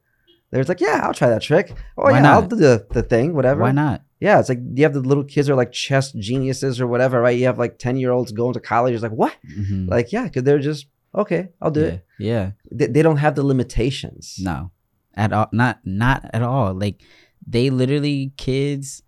They're 0.51 0.63
like, 0.63 0.81
yeah, 0.81 1.01
I'll 1.03 1.13
try 1.13 1.29
that 1.29 1.41
trick. 1.41 1.73
Oh 1.97 2.03
Why 2.03 2.19
yeah, 2.19 2.33
I'll 2.33 2.47
do 2.47 2.55
the, 2.55 2.87
the 2.91 3.03
thing, 3.03 3.35
whatever. 3.35 3.61
Why 3.61 3.71
not? 3.71 4.01
Yeah, 4.19 4.39
it's 4.39 4.49
like 4.49 4.59
you 4.73 4.83
have 4.83 4.93
the 4.93 4.99
little 4.99 5.23
kids 5.23 5.47
who 5.47 5.53
are 5.53 5.57
like 5.57 5.71
chess 5.71 6.11
geniuses 6.11 6.81
or 6.81 6.87
whatever, 6.87 7.21
right? 7.21 7.37
You 7.37 7.45
have 7.45 7.59
like 7.59 7.77
10 7.77 7.97
year 7.97 8.11
olds 8.11 8.31
going 8.31 8.53
to 8.53 8.59
college. 8.59 8.93
It's 8.93 9.03
like, 9.03 9.11
what? 9.11 9.35
Mhm. 9.47 9.87
Like, 9.89 10.11
yeah, 10.11 10.23
because 10.23 10.43
they're 10.43 10.59
just, 10.59 10.87
okay, 11.15 11.49
I'll 11.61 11.71
do 11.71 11.81
yeah. 11.81 11.87
it. 11.87 12.05
Yeah. 12.17 12.51
They, 12.71 12.87
they 12.87 13.01
don't 13.01 13.17
have 13.17 13.35
the 13.35 13.43
limitations. 13.43 14.37
No, 14.39 14.71
at 15.15 15.31
all. 15.31 15.47
Not 15.53 15.79
not 15.85 16.29
at 16.33 16.41
all. 16.41 16.73
Like 16.73 17.01
they 17.45 17.69
literally 17.69 18.33
kids 18.37 19.03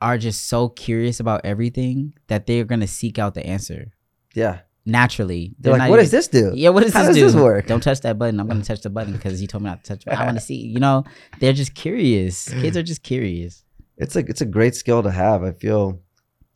are 0.00 0.18
just 0.18 0.48
so 0.48 0.68
curious 0.68 1.20
about 1.20 1.42
everything 1.44 2.12
that 2.26 2.46
they're 2.46 2.64
gonna 2.64 2.88
seek 2.88 3.18
out 3.18 3.34
the 3.34 3.46
answer 3.46 3.92
Yeah. 4.34 4.60
Naturally. 4.84 5.54
They're, 5.58 5.76
like, 5.76 5.90
what 5.90 5.98
does 5.98 6.10
this 6.10 6.28
do? 6.28 6.52
Yeah, 6.54 6.70
what 6.70 6.82
does 6.82 6.92
How 6.92 7.00
this 7.00 7.08
does 7.08 7.16
do? 7.16 7.24
this 7.26 7.34
work? 7.34 7.66
Don't 7.66 7.82
touch 7.82 8.00
that 8.00 8.18
button. 8.18 8.40
I'm 8.40 8.48
gonna 8.48 8.64
touch 8.64 8.82
the 8.82 8.90
button 8.90 9.12
because 9.12 9.38
he 9.38 9.46
told 9.46 9.62
me 9.62 9.70
not 9.70 9.84
to 9.84 9.96
touch. 9.96 10.06
it. 10.06 10.12
I 10.12 10.24
want 10.24 10.38
to 10.38 10.44
see. 10.44 10.56
You 10.56 10.80
know, 10.80 11.04
they're 11.40 11.52
just 11.52 11.74
curious. 11.74 12.48
Kids 12.48 12.76
are 12.76 12.82
just 12.82 13.02
curious. 13.02 13.64
It's 13.96 14.16
a, 14.16 14.20
it's 14.20 14.40
a 14.40 14.46
great 14.46 14.74
skill 14.74 15.02
to 15.02 15.10
have. 15.10 15.42
I 15.44 15.52
feel 15.52 16.00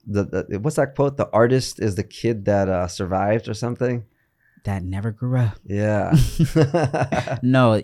the, 0.06 0.46
the 0.48 0.58
what's 0.60 0.76
that 0.76 0.94
quote? 0.94 1.16
The 1.16 1.28
artist 1.32 1.80
is 1.80 1.94
the 1.94 2.04
kid 2.04 2.44
that 2.46 2.68
uh, 2.68 2.88
survived 2.88 3.48
or 3.48 3.54
something. 3.54 4.04
That 4.64 4.82
never 4.82 5.12
grew 5.12 5.38
up. 5.38 5.58
Yeah. 5.64 6.12
no, 7.42 7.80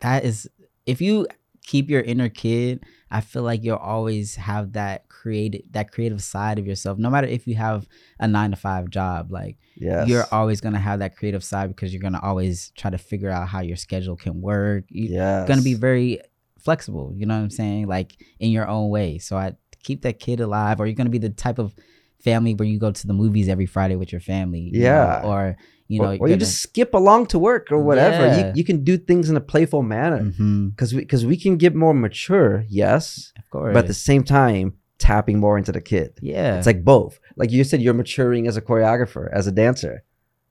that 0.00 0.24
is 0.24 0.48
if 0.86 1.00
you 1.00 1.26
keep 1.64 1.90
your 1.90 2.00
inner 2.00 2.28
kid, 2.28 2.84
I 3.10 3.20
feel 3.20 3.42
like 3.42 3.62
you'll 3.62 3.76
always 3.76 4.34
have 4.36 4.72
that 4.72 5.08
creative 5.08 5.62
that 5.72 5.92
creative 5.92 6.22
side 6.22 6.58
of 6.58 6.66
yourself. 6.66 6.98
No 6.98 7.10
matter 7.10 7.26
if 7.26 7.46
you 7.46 7.54
have 7.54 7.88
a 8.18 8.26
nine 8.26 8.50
to 8.50 8.56
five 8.56 8.90
job, 8.90 9.30
like 9.30 9.58
yes. 9.76 10.08
you're 10.08 10.26
always 10.32 10.60
gonna 10.60 10.78
have 10.80 10.98
that 10.98 11.16
creative 11.16 11.44
side 11.44 11.68
because 11.68 11.92
you're 11.92 12.02
gonna 12.02 12.20
always 12.22 12.72
try 12.76 12.90
to 12.90 12.98
figure 12.98 13.30
out 13.30 13.48
how 13.48 13.60
your 13.60 13.76
schedule 13.76 14.16
can 14.16 14.40
work. 14.40 14.84
You're 14.88 15.12
yes. 15.12 15.48
gonna 15.48 15.62
be 15.62 15.74
very 15.74 16.20
flexible. 16.58 17.12
You 17.14 17.26
know 17.26 17.36
what 17.36 17.44
I'm 17.44 17.50
saying? 17.50 17.86
Like 17.86 18.16
in 18.40 18.50
your 18.50 18.66
own 18.68 18.90
way. 18.90 19.18
So 19.18 19.36
I 19.36 19.56
keep 19.82 20.02
that 20.02 20.18
kid 20.18 20.40
alive, 20.40 20.80
or 20.80 20.86
you're 20.86 20.96
gonna 20.96 21.10
be 21.10 21.18
the 21.18 21.30
type 21.30 21.58
of 21.58 21.74
family 22.18 22.54
where 22.54 22.66
you 22.66 22.78
go 22.78 22.90
to 22.90 23.06
the 23.06 23.12
movies 23.12 23.48
every 23.48 23.66
Friday 23.66 23.94
with 23.94 24.10
your 24.10 24.20
family. 24.20 24.70
you 24.72 24.80
know, 24.80 24.86
Yeah. 24.86 25.22
or 25.22 25.56
you 25.88 26.00
know, 26.00 26.08
or, 26.08 26.14
you're 26.14 26.22
or 26.22 26.28
you 26.28 26.36
just 26.36 26.60
skip 26.62 26.94
along 26.94 27.26
to 27.26 27.38
work 27.38 27.70
or 27.70 27.78
whatever. 27.78 28.26
Yeah. 28.26 28.46
You, 28.48 28.52
you 28.56 28.64
can 28.64 28.82
do 28.84 28.96
things 28.98 29.30
in 29.30 29.36
a 29.36 29.40
playful 29.40 29.82
manner 29.82 30.22
because 30.70 30.92
we 30.94 31.00
because 31.00 31.24
we 31.26 31.36
can 31.36 31.56
get 31.56 31.74
more 31.74 31.94
mature, 31.94 32.64
yes, 32.68 33.32
of 33.38 33.48
course. 33.50 33.72
but 33.74 33.80
at 33.80 33.86
the 33.86 33.94
same 33.94 34.24
time 34.24 34.74
tapping 34.98 35.38
more 35.38 35.58
into 35.58 35.72
the 35.72 35.80
kid. 35.80 36.18
yeah. 36.22 36.56
It's 36.56 36.66
like 36.66 36.82
both. 36.84 37.20
Like 37.36 37.50
you 37.52 37.64
said, 37.64 37.82
you're 37.82 37.94
maturing 37.94 38.46
as 38.48 38.56
a 38.56 38.62
choreographer, 38.62 39.28
as 39.32 39.46
a 39.46 39.52
dancer, 39.52 40.02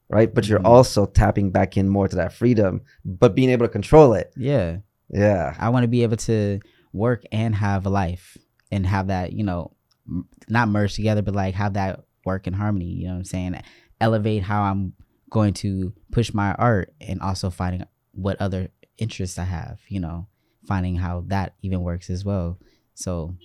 right? 0.09 0.31
But 0.33 0.47
you're 0.47 0.59
Mhm. 0.59 0.65
also 0.67 1.05
tapping 1.07 1.49
back 1.51 1.75
in 1.77 1.89
more 1.89 2.07
to 2.07 2.15
that 2.17 2.31
freedom, 2.31 2.81
but 3.03 3.33
being 3.35 3.49
able 3.49 3.65
to 3.65 3.71
control 3.71 4.13
it. 4.13 4.31
yeah. 4.37 4.77
Yeah. 5.09 5.53
I 5.59 5.69
want 5.69 5.83
to 5.83 5.87
be 5.87 6.01
able 6.03 6.17
to 6.17 6.59
work 6.91 7.23
and 7.31 7.53
have 7.55 7.85
a 7.85 7.89
life 7.89 8.37
and 8.71 8.85
have 8.87 9.07
that, 9.07 9.33
you 9.33 9.43
know, 9.43 9.71
m- 10.07 10.27
not 10.49 10.67
merge 10.67 10.95
together, 10.95 11.21
but 11.21 11.35
like 11.35 11.53
have 11.55 11.73
that 11.73 12.01
work 12.25 12.47
in 12.47 12.53
harmony. 12.53 12.85
You 12.85 13.07
know 13.07 13.13
what 13.13 13.17
I'm 13.19 13.23
saying? 13.25 13.61
Elevate 14.01 14.41
how 14.43 14.63
I'm 14.63 14.93
going 15.29 15.53
to 15.53 15.93
push 16.11 16.33
my 16.33 16.53
art 16.53 16.93
and 17.01 17.21
also 17.21 17.49
finding 17.49 17.83
what 18.11 18.39
other 18.39 18.69
interests 18.97 19.37
I 19.37 19.43
have, 19.45 19.79
you 19.87 19.99
know, 19.99 20.27
finding 20.67 20.95
how 20.95 21.23
that 21.27 21.55
even 21.61 21.81
works 21.81 22.09
as 22.09 22.23
well. 22.23 22.59
So, 22.93 23.35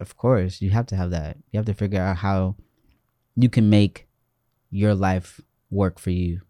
of 0.00 0.16
course, 0.16 0.60
you 0.60 0.70
have 0.70 0.86
to 0.86 0.96
have 0.96 1.10
that. 1.10 1.36
You 1.50 1.58
have 1.58 1.66
to 1.66 1.74
figure 1.74 2.00
out 2.00 2.18
how 2.18 2.56
you 3.36 3.48
can 3.48 3.68
make 3.68 4.06
your 4.70 4.94
life 4.94 5.40
work 5.70 5.98
for 5.98 6.10
you. 6.10 6.40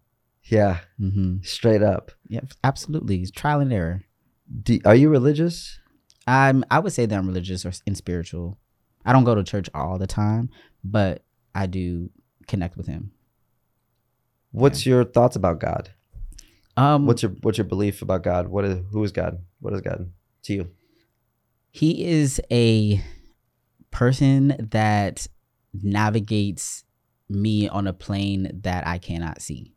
Yeah. 0.43 0.79
hmm 0.99 1.37
Straight 1.41 1.81
up. 1.81 2.11
Yeah, 2.27 2.41
absolutely. 2.63 3.21
It's 3.21 3.31
trial 3.31 3.59
and 3.59 3.73
error. 3.73 4.03
Do, 4.63 4.79
are 4.85 4.95
you 4.95 5.09
religious? 5.09 5.79
I'm 6.27 6.63
I 6.71 6.79
would 6.79 6.93
say 6.93 7.05
that 7.05 7.15
I'm 7.17 7.27
religious 7.27 7.65
or 7.65 7.71
and 7.85 7.97
spiritual. 7.97 8.57
I 9.05 9.13
don't 9.13 9.23
go 9.23 9.35
to 9.35 9.43
church 9.43 9.69
all 9.73 9.97
the 9.97 10.07
time, 10.07 10.49
but 10.83 11.23
I 11.53 11.65
do 11.67 12.09
connect 12.47 12.77
with 12.77 12.87
him. 12.87 13.11
What's 14.55 14.85
your 14.85 15.03
thoughts 15.03 15.35
about 15.35 15.59
God? 15.59 15.89
Um 16.77 17.05
What's 17.05 17.23
your 17.23 17.31
what's 17.41 17.57
your 17.57 17.65
belief 17.65 18.01
about 18.01 18.23
God? 18.23 18.47
What 18.47 18.65
is 18.65 18.79
who 18.91 19.03
is 19.03 19.11
God? 19.11 19.39
What 19.59 19.73
is 19.73 19.81
God 19.81 20.11
to 20.43 20.53
you? 20.53 20.69
he 21.75 22.05
is 22.05 22.39
a 22.49 23.03
person 23.91 24.69
that 24.71 25.27
navigates 25.83 26.85
me 27.27 27.67
on 27.67 27.85
a 27.85 27.91
plane 27.91 28.61
that 28.63 28.87
I 28.87 28.97
cannot 28.97 29.41
see. 29.41 29.75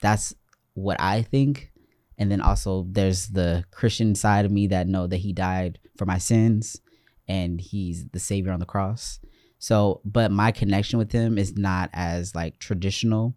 That's 0.00 0.34
what 0.72 1.00
I 1.00 1.22
think. 1.22 1.70
And 2.18 2.32
then 2.32 2.40
also 2.40 2.88
there's 2.90 3.28
the 3.28 3.64
Christian 3.70 4.16
side 4.16 4.44
of 4.44 4.50
me 4.50 4.66
that 4.66 4.88
know 4.88 5.06
that 5.06 5.18
he 5.18 5.32
died 5.32 5.78
for 5.96 6.04
my 6.04 6.18
sins 6.18 6.80
and 7.28 7.60
he's 7.60 8.08
the 8.08 8.18
savior 8.18 8.50
on 8.50 8.58
the 8.58 8.66
cross. 8.66 9.20
So, 9.60 10.00
but 10.04 10.32
my 10.32 10.50
connection 10.50 10.98
with 10.98 11.12
him 11.12 11.38
is 11.38 11.56
not 11.56 11.90
as 11.92 12.34
like 12.34 12.58
traditional 12.58 13.36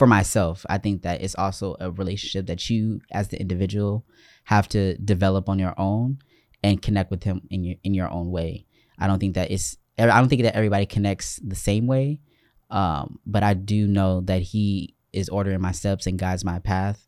for 0.00 0.06
myself. 0.06 0.64
I 0.66 0.78
think 0.78 1.02
that 1.02 1.20
it's 1.20 1.34
also 1.34 1.76
a 1.78 1.90
relationship 1.90 2.46
that 2.46 2.70
you 2.70 3.02
as 3.12 3.28
the 3.28 3.38
individual 3.38 4.06
have 4.44 4.66
to 4.68 4.96
develop 4.96 5.46
on 5.46 5.58
your 5.58 5.74
own 5.76 6.20
and 6.62 6.80
connect 6.80 7.10
with 7.10 7.22
him 7.22 7.42
in 7.50 7.64
your 7.64 7.76
in 7.84 7.92
your 7.92 8.10
own 8.10 8.30
way. 8.30 8.64
I 8.98 9.06
don't 9.06 9.18
think 9.18 9.34
that 9.34 9.50
it's 9.50 9.76
I 9.98 10.06
don't 10.06 10.30
think 10.30 10.44
that 10.44 10.56
everybody 10.56 10.86
connects 10.86 11.38
the 11.46 11.54
same 11.54 11.86
way. 11.86 12.22
Um, 12.70 13.18
but 13.26 13.42
I 13.42 13.52
do 13.52 13.86
know 13.86 14.22
that 14.22 14.40
he 14.40 14.96
is 15.12 15.28
ordering 15.28 15.60
my 15.60 15.72
steps 15.72 16.06
and 16.06 16.18
guides 16.18 16.46
my 16.46 16.60
path 16.60 17.06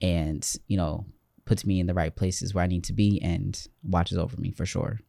and, 0.00 0.48
you 0.68 0.76
know, 0.76 1.06
puts 1.44 1.66
me 1.66 1.80
in 1.80 1.88
the 1.88 1.94
right 1.94 2.14
places 2.14 2.54
where 2.54 2.62
I 2.62 2.68
need 2.68 2.84
to 2.84 2.92
be 2.92 3.20
and 3.20 3.60
watches 3.82 4.16
over 4.16 4.36
me 4.36 4.52
for 4.52 4.64
sure. 4.64 5.00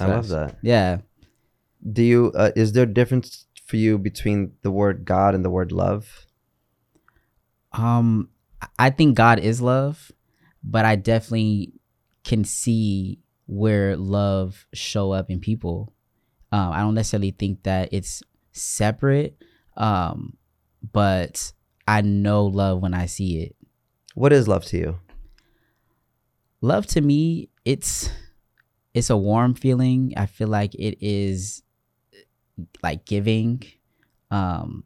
I 0.00 0.06
love 0.06 0.28
that. 0.28 0.56
Yeah. 0.62 1.00
Do 1.92 2.02
you 2.02 2.32
uh, 2.34 2.52
is 2.56 2.72
there 2.72 2.84
a 2.84 2.94
difference 2.94 3.44
for 3.72 3.78
you 3.78 3.96
between 3.96 4.52
the 4.60 4.70
word 4.70 5.06
God 5.06 5.34
and 5.34 5.42
the 5.42 5.48
word 5.48 5.72
love? 5.72 6.26
Um, 7.72 8.28
I 8.78 8.90
think 8.90 9.16
God 9.16 9.38
is 9.38 9.62
love, 9.62 10.12
but 10.62 10.84
I 10.84 10.94
definitely 10.94 11.72
can 12.22 12.44
see 12.44 13.18
where 13.46 13.96
love 13.96 14.66
show 14.74 15.12
up 15.12 15.30
in 15.30 15.40
people. 15.40 15.94
Um, 16.52 16.70
I 16.70 16.80
don't 16.80 16.92
necessarily 16.92 17.30
think 17.30 17.62
that 17.62 17.88
it's 17.92 18.22
separate. 18.50 19.42
Um, 19.74 20.36
but 20.92 21.54
I 21.88 22.02
know 22.02 22.44
love 22.44 22.82
when 22.82 22.92
I 22.92 23.06
see 23.06 23.40
it. 23.40 23.56
What 24.14 24.34
is 24.34 24.46
love 24.46 24.66
to 24.66 24.76
you? 24.76 24.98
Love 26.60 26.86
to 26.88 27.00
me, 27.00 27.48
it's 27.64 28.10
it's 28.92 29.08
a 29.08 29.16
warm 29.16 29.54
feeling. 29.54 30.12
I 30.14 30.26
feel 30.26 30.48
like 30.48 30.74
it 30.74 30.98
is 31.00 31.62
like 32.82 33.04
giving. 33.04 33.62
Um, 34.30 34.84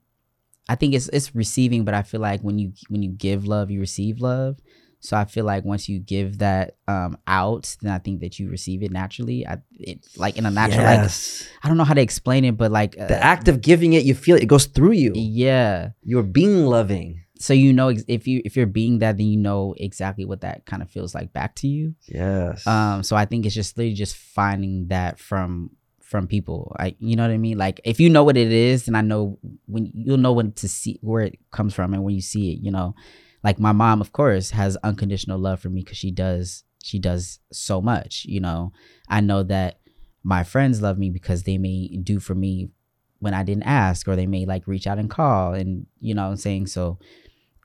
I 0.69 0.75
think 0.75 0.95
it's 0.95 1.09
it's 1.09 1.35
receiving, 1.35 1.85
but 1.85 1.95
I 1.95 2.03
feel 2.03 2.21
like 2.21 2.41
when 2.41 2.59
you 2.59 2.73
when 2.89 3.03
you 3.03 3.11
give 3.11 3.47
love, 3.47 3.71
you 3.71 3.81
receive 3.81 4.21
love. 4.21 4.59
So 4.99 5.17
I 5.17 5.25
feel 5.25 5.45
like 5.45 5.65
once 5.65 5.89
you 5.89 6.01
give 6.01 6.39
that 6.39 6.77
um 6.89 7.17
out, 7.27 7.77
then 7.83 7.93
I 7.93 7.99
think 7.99 8.21
that 8.21 8.39
you 8.39 8.51
receive 8.51 8.83
it 8.83 8.91
naturally. 8.91 9.47
I 9.47 9.59
it 9.79 10.07
like 10.17 10.37
in 10.37 10.47
a 10.47 10.51
natural 10.51 10.81
yes. 10.83 11.43
like 11.43 11.65
I 11.65 11.69
don't 11.69 11.77
know 11.77 11.85
how 11.85 11.95
to 11.95 12.01
explain 12.01 12.45
it, 12.45 12.57
but 12.57 12.73
like 12.73 12.99
uh, 12.99 13.07
the 13.07 13.23
act 13.23 13.47
of 13.47 13.61
giving 13.61 13.93
it, 13.93 14.05
you 14.05 14.15
feel 14.15 14.37
it, 14.37 14.45
it 14.45 14.47
goes 14.47 14.67
through 14.67 14.93
you. 14.93 15.13
yeah. 15.15 15.91
You're 16.03 16.25
being 16.25 16.67
loving. 16.67 17.23
So 17.39 17.53
you 17.53 17.73
know 17.73 17.93
if 18.09 18.27
you 18.27 18.43
if 18.45 18.57
you're 18.57 18.67
being 18.67 18.99
that, 19.01 19.19
then 19.19 19.27
you 19.27 19.37
know 19.37 19.75
exactly 19.77 20.25
what 20.25 20.41
that 20.41 20.65
kind 20.67 20.83
of 20.83 20.91
feels 20.91 21.15
like 21.15 21.33
back 21.33 21.55
to 21.57 21.69
you. 21.69 21.95
Yes. 22.07 22.67
Um, 22.67 23.03
so 23.03 23.15
I 23.15 23.27
think 23.27 23.47
it's 23.47 23.55
just 23.55 23.77
literally 23.77 23.95
just 23.95 24.17
finding 24.17 24.89
that 24.89 25.19
from 25.21 25.71
from 26.07 26.29
people. 26.29 26.75
Like 26.79 26.97
you 27.01 27.17
know 27.17 27.25
what 27.25 27.33
I 27.33 27.39
mean? 27.39 27.59
Like 27.59 27.81
if 27.85 27.99
you 27.99 28.09
know 28.09 28.25
what 28.25 28.37
it 28.37 28.53
is, 28.53 28.85
then 28.85 28.95
I 28.95 29.01
know 29.01 29.39
when 29.67 29.91
you'll 29.93 30.19
know 30.19 30.33
when 30.33 30.53
to 30.53 30.69
see 30.69 30.99
where 31.03 31.23
it 31.23 31.39
comes 31.51 31.75
from 31.75 31.93
and 31.93 32.05
when 32.05 32.15
you 32.15 32.23
see 32.23 32.53
it, 32.53 32.61
you 32.63 32.71
know. 32.71 32.95
Like 33.43 33.61
my 33.61 33.73
mom, 33.73 34.01
of 34.01 34.13
course, 34.13 34.51
has 34.51 34.77
unconditional 34.79 35.39
love 35.39 35.61
for 35.61 35.69
me 35.69 35.83
because 35.83 35.99
she 35.99 36.11
does 36.11 36.65
she 36.83 36.99
does 36.99 37.41
so 37.53 37.81
much, 37.81 38.25
you 38.25 38.41
know. 38.41 38.73
I 39.09 39.21
know 39.21 39.43
that 39.45 39.81
my 40.23 40.45
friends 40.45 40.81
love 40.81 40.99
me 40.99 41.11
because 41.11 41.43
they 41.43 41.59
may 41.59 41.89
do 42.03 42.21
for 42.21 42.35
me 42.35 42.71
when 43.19 43.35
I 43.35 43.43
didn't 43.43 43.65
ask, 43.65 44.07
or 44.07 44.15
they 44.15 44.27
may 44.27 44.47
like 44.47 44.67
reach 44.67 44.87
out 44.87 44.99
and 44.99 45.11
call 45.11 45.55
and 45.55 45.87
you 46.01 46.15
know 46.15 46.25
what 46.25 46.31
I'm 46.31 46.37
saying? 46.37 46.69
So 46.69 46.99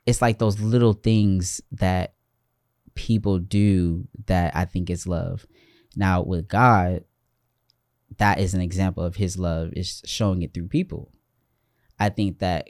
it's 0.06 0.22
like 0.22 0.40
those 0.40 0.60
little 0.60 0.94
things 0.94 1.62
that 1.72 2.16
people 2.96 3.38
do 3.38 4.08
that 4.26 4.56
I 4.56 4.66
think 4.66 4.90
is 4.90 5.08
love. 5.08 5.46
Now 5.96 6.24
with 6.24 6.48
God, 6.48 7.04
that 8.18 8.40
is 8.40 8.54
an 8.54 8.62
example 8.62 9.04
of 9.04 9.16
his 9.16 9.38
love 9.38 9.72
is 9.74 10.02
showing 10.06 10.42
it 10.42 10.54
through 10.54 10.68
people. 10.68 11.12
I 12.00 12.10
think 12.10 12.40
that 12.40 12.70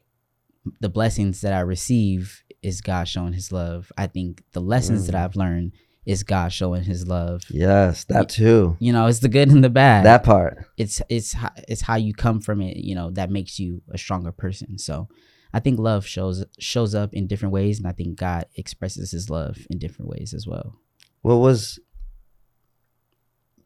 the 0.80 0.90
blessings 0.90 1.42
that 1.42 1.54
I 1.54 1.62
receive 1.62 2.44
is 2.62 2.82
God 2.82 3.08
showing 3.08 3.34
his 3.34 3.52
love. 3.52 3.92
I 3.98 4.08
think 4.08 4.44
the 4.52 4.62
lessons 4.62 5.08
that 5.08 5.16
Mm. 5.16 5.24
I've 5.24 5.36
learned 5.36 5.72
is 6.06 6.24
God 6.24 6.52
showing 6.52 6.84
his 6.84 7.08
love. 7.08 7.42
yes, 7.50 8.04
that 8.06 8.30
too. 8.30 8.76
You 8.80 8.92
know, 8.94 9.08
it's 9.08 9.20
the 9.20 9.30
good 9.30 9.50
and 9.50 9.64
the 9.64 9.70
bad. 9.70 10.06
That 10.06 10.24
part. 10.24 10.66
it's 10.78 11.02
it's 11.10 11.36
it's 11.68 11.82
how 11.82 11.96
you 11.96 12.14
come 12.14 12.40
from 12.42 12.62
it, 12.62 12.78
you 12.78 12.94
know, 12.96 13.10
that 13.12 13.30
makes 13.32 13.60
you 13.60 13.82
a 13.92 13.98
stronger 13.98 14.32
person. 14.32 14.78
So 14.78 15.08
I 15.54 15.60
think 15.60 15.80
love 15.80 16.06
shows 16.06 16.44
shows 16.60 16.94
up 16.96 17.14
in 17.14 17.28
different 17.28 17.54
ways 17.54 17.78
and 17.80 17.88
I 17.88 17.92
think 17.92 18.18
God 18.18 18.46
expresses 18.56 19.12
his 19.12 19.30
love 19.30 19.58
in 19.70 19.78
different 19.80 20.10
ways 20.10 20.34
as 20.34 20.46
well. 20.48 20.76
What 21.22 21.36
was 21.38 21.80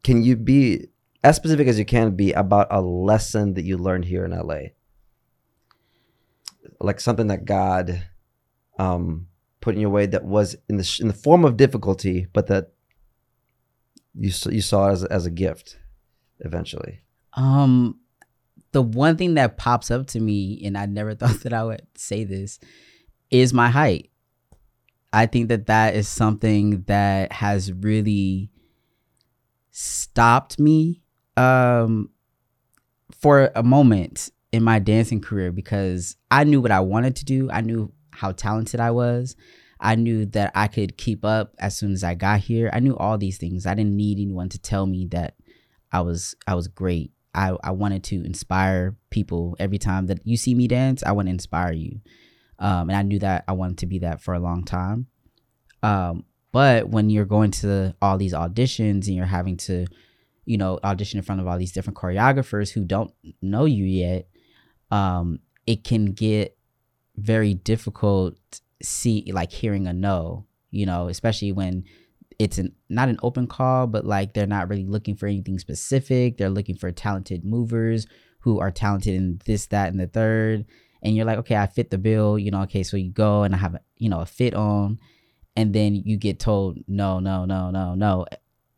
can 0.02 0.22
you 0.22 0.36
be 0.36 0.86
as 1.22 1.36
specific 1.36 1.68
as 1.68 1.78
you 1.78 1.84
can 1.84 2.14
be 2.14 2.32
about 2.32 2.68
a 2.70 2.80
lesson 2.80 3.54
that 3.54 3.64
you 3.64 3.76
learned 3.76 4.04
here 4.04 4.24
in 4.24 4.32
LA? 4.32 4.70
Like 6.80 7.00
something 7.00 7.28
that 7.28 7.44
God 7.44 8.02
um 8.78 9.28
put 9.60 9.74
in 9.74 9.80
your 9.80 9.90
way 9.90 10.06
that 10.06 10.24
was 10.24 10.56
in 10.68 10.76
the 10.76 10.98
in 11.00 11.08
the 11.08 11.14
form 11.14 11.44
of 11.44 11.56
difficulty, 11.56 12.26
but 12.32 12.46
that 12.46 12.72
you 14.14 14.30
you 14.50 14.60
saw 14.60 14.90
as 14.90 15.04
as 15.04 15.26
a 15.26 15.30
gift 15.30 15.78
eventually. 16.40 17.00
Um, 17.34 18.00
the 18.72 18.82
one 18.82 19.16
thing 19.16 19.34
that 19.34 19.56
pops 19.56 19.90
up 19.90 20.06
to 20.08 20.20
me, 20.20 20.62
and 20.64 20.76
I 20.76 20.86
never 20.86 21.14
thought 21.16 21.40
that 21.40 21.52
I 21.52 21.64
would 21.64 21.86
say 21.96 22.24
this, 22.24 22.58
is 23.30 23.52
my 23.52 23.70
height. 23.70 24.10
I 25.12 25.26
think 25.26 25.48
that 25.48 25.66
that 25.66 25.94
is 25.94 26.08
something 26.08 26.82
that 26.82 27.32
has 27.32 27.72
really 27.72 28.50
stopped 29.70 30.58
me 30.58 31.02
um, 31.36 32.10
for 33.20 33.50
a 33.54 33.62
moment 33.62 34.30
in 34.52 34.62
my 34.62 34.78
dancing 34.78 35.20
career 35.20 35.52
because 35.52 36.16
I 36.30 36.44
knew 36.44 36.60
what 36.60 36.70
I 36.70 36.80
wanted 36.80 37.16
to 37.16 37.24
do. 37.24 37.50
I 37.50 37.60
knew 37.60 37.92
how 38.10 38.32
talented 38.32 38.80
I 38.80 38.90
was. 38.90 39.36
I 39.78 39.94
knew 39.94 40.24
that 40.26 40.52
I 40.54 40.68
could 40.68 40.96
keep 40.96 41.24
up 41.24 41.54
as 41.58 41.76
soon 41.76 41.92
as 41.92 42.02
I 42.02 42.14
got 42.14 42.40
here. 42.40 42.70
I 42.72 42.80
knew 42.80 42.96
all 42.96 43.18
these 43.18 43.38
things. 43.38 43.66
I 43.66 43.74
didn't 43.74 43.96
need 43.96 44.18
anyone 44.18 44.48
to 44.50 44.58
tell 44.58 44.86
me 44.86 45.06
that 45.10 45.34
I 45.92 46.00
was 46.00 46.34
I 46.46 46.54
was 46.54 46.68
great. 46.68 47.12
I, 47.34 47.54
I 47.62 47.72
wanted 47.72 48.02
to 48.04 48.24
inspire 48.24 48.96
people 49.10 49.56
every 49.58 49.78
time 49.78 50.06
that 50.06 50.26
you 50.26 50.38
see 50.38 50.54
me 50.54 50.66
dance. 50.66 51.02
I 51.04 51.12
want 51.12 51.28
to 51.28 51.32
inspire 51.32 51.72
you, 51.72 52.00
um, 52.58 52.88
and 52.88 52.96
I 52.96 53.02
knew 53.02 53.18
that 53.18 53.44
I 53.46 53.52
wanted 53.52 53.78
to 53.78 53.86
be 53.86 53.98
that 53.98 54.22
for 54.22 54.32
a 54.32 54.40
long 54.40 54.64
time. 54.64 55.06
Um, 55.82 56.24
but 56.52 56.88
when 56.88 57.10
you're 57.10 57.26
going 57.26 57.50
to 57.52 57.94
all 58.00 58.16
these 58.16 58.32
auditions 58.32 59.06
and 59.06 59.14
you're 59.14 59.26
having 59.26 59.58
to, 59.58 59.86
you 60.46 60.56
know, 60.56 60.78
audition 60.82 61.18
in 61.18 61.24
front 61.24 61.40
of 61.40 61.46
all 61.46 61.58
these 61.58 61.72
different 61.72 61.98
choreographers 61.98 62.70
who 62.72 62.84
don't 62.84 63.12
know 63.42 63.64
you 63.64 63.84
yet, 63.84 64.28
um, 64.90 65.40
it 65.66 65.84
can 65.84 66.06
get 66.06 66.56
very 67.16 67.54
difficult. 67.54 68.34
See, 68.82 69.30
like 69.32 69.52
hearing 69.52 69.86
a 69.86 69.92
no, 69.92 70.46
you 70.70 70.86
know, 70.86 71.08
especially 71.08 71.52
when 71.52 71.84
it's 72.38 72.58
an 72.58 72.74
not 72.88 73.08
an 73.08 73.18
open 73.22 73.46
call, 73.46 73.86
but 73.86 74.04
like 74.04 74.34
they're 74.34 74.46
not 74.46 74.68
really 74.68 74.84
looking 74.84 75.16
for 75.16 75.26
anything 75.26 75.58
specific. 75.58 76.36
They're 76.36 76.50
looking 76.50 76.76
for 76.76 76.92
talented 76.92 77.44
movers 77.44 78.06
who 78.40 78.60
are 78.60 78.70
talented 78.70 79.14
in 79.14 79.40
this, 79.44 79.66
that, 79.66 79.88
and 79.88 79.98
the 79.98 80.06
third. 80.06 80.66
And 81.02 81.16
you're 81.16 81.24
like, 81.24 81.38
okay, 81.38 81.56
I 81.56 81.66
fit 81.66 81.90
the 81.90 81.98
bill, 81.98 82.38
you 82.38 82.50
know, 82.50 82.62
okay, 82.62 82.82
so 82.82 82.96
you 82.96 83.10
go 83.10 83.42
and 83.42 83.54
I 83.54 83.58
have 83.58 83.74
a 83.74 83.80
you 83.96 84.08
know 84.08 84.20
a 84.20 84.26
fit 84.26 84.54
on, 84.54 84.98
and 85.56 85.74
then 85.74 85.94
you 85.94 86.16
get 86.16 86.38
told 86.38 86.78
no, 86.86 87.18
no, 87.18 87.44
no, 87.44 87.70
no, 87.70 87.94
no. 87.94 88.26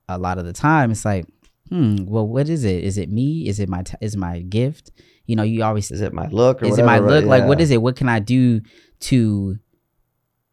A 0.08 0.16
lot 0.16 0.38
of 0.38 0.46
the 0.46 0.54
time, 0.54 0.90
it's 0.90 1.04
like, 1.04 1.26
hmm, 1.68 2.04
well, 2.06 2.26
what 2.26 2.48
is 2.48 2.64
it? 2.64 2.84
Is 2.84 2.98
it 2.98 3.10
me? 3.10 3.46
Is 3.48 3.60
it 3.60 3.68
my 3.68 3.82
t- 3.82 3.96
is 4.00 4.16
my 4.16 4.40
gift? 4.40 4.90
You 5.26 5.36
know, 5.36 5.42
you 5.42 5.62
always 5.62 5.90
Is 5.90 6.00
it 6.00 6.12
my 6.12 6.26
look 6.28 6.62
or 6.62 6.66
is 6.66 6.78
it 6.78 6.82
whatever, 6.82 6.86
my 6.86 6.98
right? 6.98 7.10
look? 7.20 7.24
Like, 7.26 7.44
what 7.46 7.58
Yeah. 7.58 7.62
is 7.64 7.70
it? 7.70 7.82
What 7.82 7.96
can 7.96 8.08
I 8.08 8.18
do 8.18 8.60
to 9.00 9.58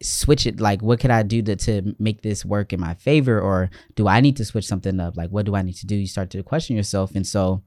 switch 0.03 0.45
it? 0.45 0.59
Like, 0.59 0.81
what 0.81 0.99
could 0.99 1.11
I 1.11 1.23
do 1.23 1.41
to, 1.43 1.55
to 1.55 1.95
make 1.99 2.21
this 2.21 2.43
work 2.43 2.73
in 2.73 2.79
my 2.81 2.93
favor? 2.95 3.39
Or 3.39 3.69
do 3.95 4.07
I 4.07 4.19
need 4.19 4.35
to 4.37 4.45
switch 4.45 4.65
something 4.65 4.99
up? 4.99 5.15
Like, 5.15 5.29
what 5.29 5.45
do 5.45 5.55
I 5.55 5.61
need 5.61 5.75
to 5.77 5.85
do? 5.85 5.95
You 5.95 6.07
start 6.07 6.29
to 6.31 6.43
question 6.43 6.75
yourself. 6.75 7.15
And 7.15 7.25
so, 7.25 7.63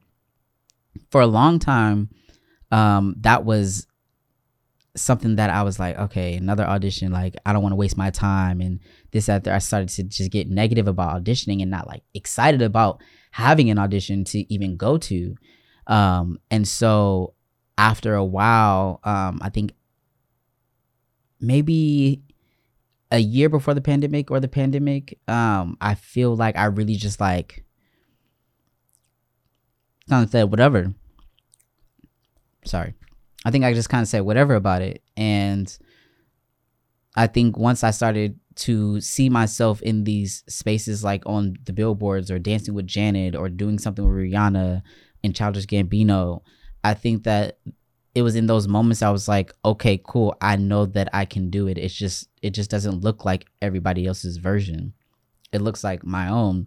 for 1.10 1.20
a 1.22 1.26
long 1.26 1.58
time, 1.58 2.10
um, 2.70 3.14
that 3.20 3.44
was 3.44 3.86
something 4.96 5.36
that 5.36 5.48
I 5.50 5.62
was 5.62 5.78
like, 5.78 5.96
okay, 5.96 6.34
another 6.34 6.64
audition. 6.64 7.12
Like, 7.12 7.36
I 7.46 7.52
don't 7.52 7.62
want 7.62 7.72
to 7.72 7.76
waste 7.76 7.96
my 7.96 8.10
time. 8.10 8.60
And 8.60 8.80
this, 9.12 9.28
after 9.28 9.52
I 9.52 9.58
started 9.58 9.88
to 9.90 10.02
just 10.02 10.30
get 10.30 10.48
negative 10.50 10.88
about 10.88 11.22
auditioning 11.22 11.62
and 11.62 11.70
not 11.70 11.86
like 11.86 12.02
excited 12.14 12.62
about 12.62 13.00
having 13.38 13.70
an 13.70 13.78
audition 13.78 14.24
to 14.24 14.52
even 14.52 14.76
go 14.76 14.98
to. 14.98 15.36
Um, 15.86 16.40
and 16.50 16.66
so 16.66 17.34
after 17.78 18.16
a 18.16 18.24
while, 18.24 18.98
um, 19.04 19.38
I 19.40 19.48
think 19.48 19.74
maybe 21.40 22.20
a 23.12 23.18
year 23.18 23.48
before 23.48 23.74
the 23.74 23.80
pandemic 23.80 24.32
or 24.32 24.40
the 24.40 24.48
pandemic, 24.48 25.20
um, 25.28 25.78
I 25.80 25.94
feel 25.94 26.34
like 26.34 26.56
I 26.56 26.64
really 26.64 26.96
just 26.96 27.20
like 27.20 27.64
kind 30.10 30.24
of 30.24 30.30
said 30.30 30.50
whatever. 30.50 30.92
Sorry. 32.64 32.92
I 33.44 33.52
think 33.52 33.64
I 33.64 33.72
just 33.72 33.88
kind 33.88 34.02
of 34.02 34.08
said 34.08 34.22
whatever 34.22 34.56
about 34.56 34.82
it. 34.82 35.00
And 35.16 35.78
I 37.14 37.28
think 37.28 37.56
once 37.56 37.84
I 37.84 37.92
started 37.92 38.40
to 38.58 39.00
see 39.00 39.28
myself 39.28 39.80
in 39.82 40.04
these 40.04 40.42
spaces 40.48 41.04
like 41.04 41.22
on 41.26 41.56
the 41.64 41.72
billboards 41.72 42.30
or 42.30 42.38
dancing 42.38 42.74
with 42.74 42.86
Janet 42.86 43.36
or 43.36 43.48
doing 43.48 43.78
something 43.78 44.04
with 44.04 44.14
Rihanna 44.14 44.82
and 45.22 45.34
Childish 45.34 45.66
Gambino, 45.66 46.42
I 46.82 46.94
think 46.94 47.22
that 47.22 47.58
it 48.14 48.22
was 48.22 48.34
in 48.34 48.46
those 48.46 48.66
moments 48.66 49.00
I 49.00 49.10
was 49.10 49.28
like, 49.28 49.52
okay, 49.64 50.00
cool. 50.04 50.34
I 50.40 50.56
know 50.56 50.86
that 50.86 51.08
I 51.12 51.24
can 51.24 51.50
do 51.50 51.68
it. 51.68 51.78
It's 51.78 51.94
just 51.94 52.28
it 52.42 52.50
just 52.50 52.70
doesn't 52.70 53.02
look 53.02 53.24
like 53.24 53.46
everybody 53.62 54.06
else's 54.06 54.38
version. 54.38 54.92
It 55.52 55.60
looks 55.60 55.84
like 55.84 56.04
my 56.04 56.28
own. 56.28 56.66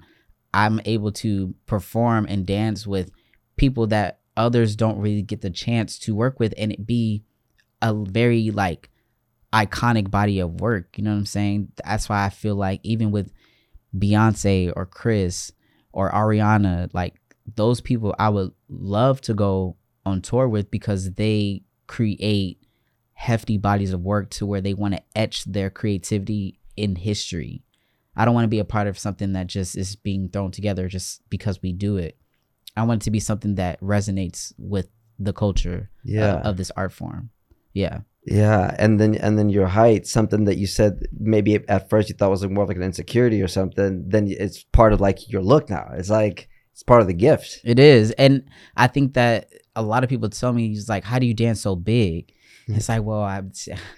I'm 0.54 0.80
able 0.86 1.12
to 1.14 1.54
perform 1.66 2.26
and 2.30 2.46
dance 2.46 2.88
with 2.88 3.12
people 3.58 3.88
that 3.88 4.20
others 4.38 4.78
don't 4.78 5.00
really 5.00 5.24
get 5.24 5.42
the 5.42 5.50
chance 5.50 6.00
to 6.00 6.16
work 6.16 6.40
with 6.40 6.54
and 6.58 6.72
it 6.72 6.86
be 6.86 7.24
a 7.82 7.94
very 7.94 8.50
like 8.50 8.91
iconic 9.54 10.10
body 10.10 10.40
of 10.40 10.62
work. 10.62 10.98
You 10.98 11.04
know 11.04 11.12
what 11.12 11.18
I'm 11.18 11.26
saying? 11.26 11.72
That's 11.86 12.08
why 12.10 12.26
I 12.26 12.30
feel 12.30 12.56
like 12.56 12.80
even 12.84 13.12
with 13.12 13.32
Beyonce 13.98 14.72
or 14.76 14.86
Chris 14.86 15.52
or 15.92 16.12
Ariana, 16.12 16.90
like 16.94 17.16
those 17.56 17.82
people 17.82 18.16
I 18.18 18.30
would 18.30 18.52
love 18.70 19.22
to 19.22 19.34
go 19.34 19.78
on 20.06 20.22
tour 20.22 20.48
with 20.48 20.72
because 20.72 21.12
they 21.14 21.64
create 21.88 22.60
hefty 23.14 23.58
bodies 23.58 23.94
of 23.94 24.02
work 24.02 24.30
to 24.32 24.46
where 24.46 24.62
they 24.62 24.74
want 24.74 24.96
to 24.96 25.02
etch 25.16 25.44
their 25.46 25.70
creativity 25.70 26.60
in 26.78 26.96
history. 26.96 27.64
I 28.16 28.26
don't 28.26 28.34
want 28.34 28.46
to 28.46 28.50
be 28.50 28.60
a 28.60 28.66
part 28.66 28.88
of 28.88 28.98
something 29.00 29.34
that 29.34 29.48
just 29.48 29.78
is 29.78 29.96
being 29.96 30.30
thrown 30.30 30.52
together 30.52 30.88
just 30.88 31.28
because 31.30 31.62
we 31.62 31.72
do 31.74 31.98
it. 31.98 32.18
I 32.76 32.84
want 32.84 33.04
it 33.04 33.06
to 33.06 33.12
be 33.12 33.20
something 33.20 33.56
that 33.56 33.80
resonates 33.82 34.54
with 34.58 34.90
the 35.20 35.34
culture 35.34 35.90
uh, 36.00 36.02
Yeah. 36.06 36.42
of 36.42 36.58
this 36.58 36.72
art 36.76 36.94
form. 36.94 37.30
Yeah. 37.74 38.00
Yeah, 38.24 38.76
and 38.78 39.00
then 39.00 39.16
and 39.16 39.38
then 39.38 39.50
your 39.50 39.68
height, 39.68 40.06
something 40.06 40.46
that 40.46 40.58
you 40.58 40.68
said 40.68 41.08
maybe 41.18 41.56
at 41.68 41.90
first 41.90 42.08
you 42.10 42.16
thought 42.16 42.30
was 42.30 42.46
more 42.48 42.64
of 42.64 42.70
like 42.70 42.78
an 42.78 42.84
insecurity 42.84 43.42
or 43.42 43.48
something. 43.48 44.04
Then 44.08 44.28
it's 44.30 44.64
part 44.64 44.94
of 44.94 45.02
like 45.02 45.30
your 45.30 45.42
look 45.42 45.70
now. 45.70 45.90
It's 45.94 46.10
like 46.10 46.48
it's 46.72 46.84
part 46.84 47.02
of 47.02 47.08
the 47.08 47.14
gift. 47.14 47.60
It 47.64 47.80
is. 47.80 48.12
And 48.12 48.44
I 48.78 48.88
think 48.88 49.14
that 49.16 49.50
a 49.76 49.82
lot 49.82 50.04
of 50.04 50.10
people 50.10 50.30
tell 50.30 50.54
me, 50.54 50.68
"He's 50.68 50.88
like, 50.90 51.04
how 51.04 51.18
do 51.18 51.26
you 51.26 51.34
dance 51.34 51.62
so 51.62 51.76
big? 51.76 52.34
It's 52.68 52.88
like, 52.88 53.04
well, 53.04 53.24
I'm, 53.24 53.52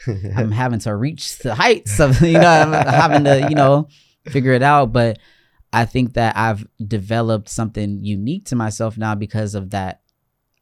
I'm 0.36 0.52
having 0.52 0.80
to 0.80 0.96
reach 0.96 1.38
the 1.40 1.54
heights 1.54 2.00
of, 2.00 2.22
you 2.22 2.40
know, 2.40 2.48
I'm 2.48 2.72
having 2.88 3.24
to, 3.26 3.48
you 3.50 3.56
know, 3.56 3.88
figure 4.30 4.54
it 4.54 4.64
out. 4.64 4.92
But 4.92 5.20
I 5.72 5.86
think 5.86 6.14
that 6.14 6.36
I've 6.38 6.66
developed 6.86 7.50
something 7.50 8.04
unique 8.04 8.46
to 8.46 8.56
myself 8.56 8.98
now 8.98 9.16
because 9.16 9.54
of 9.54 9.72
that, 9.72 10.02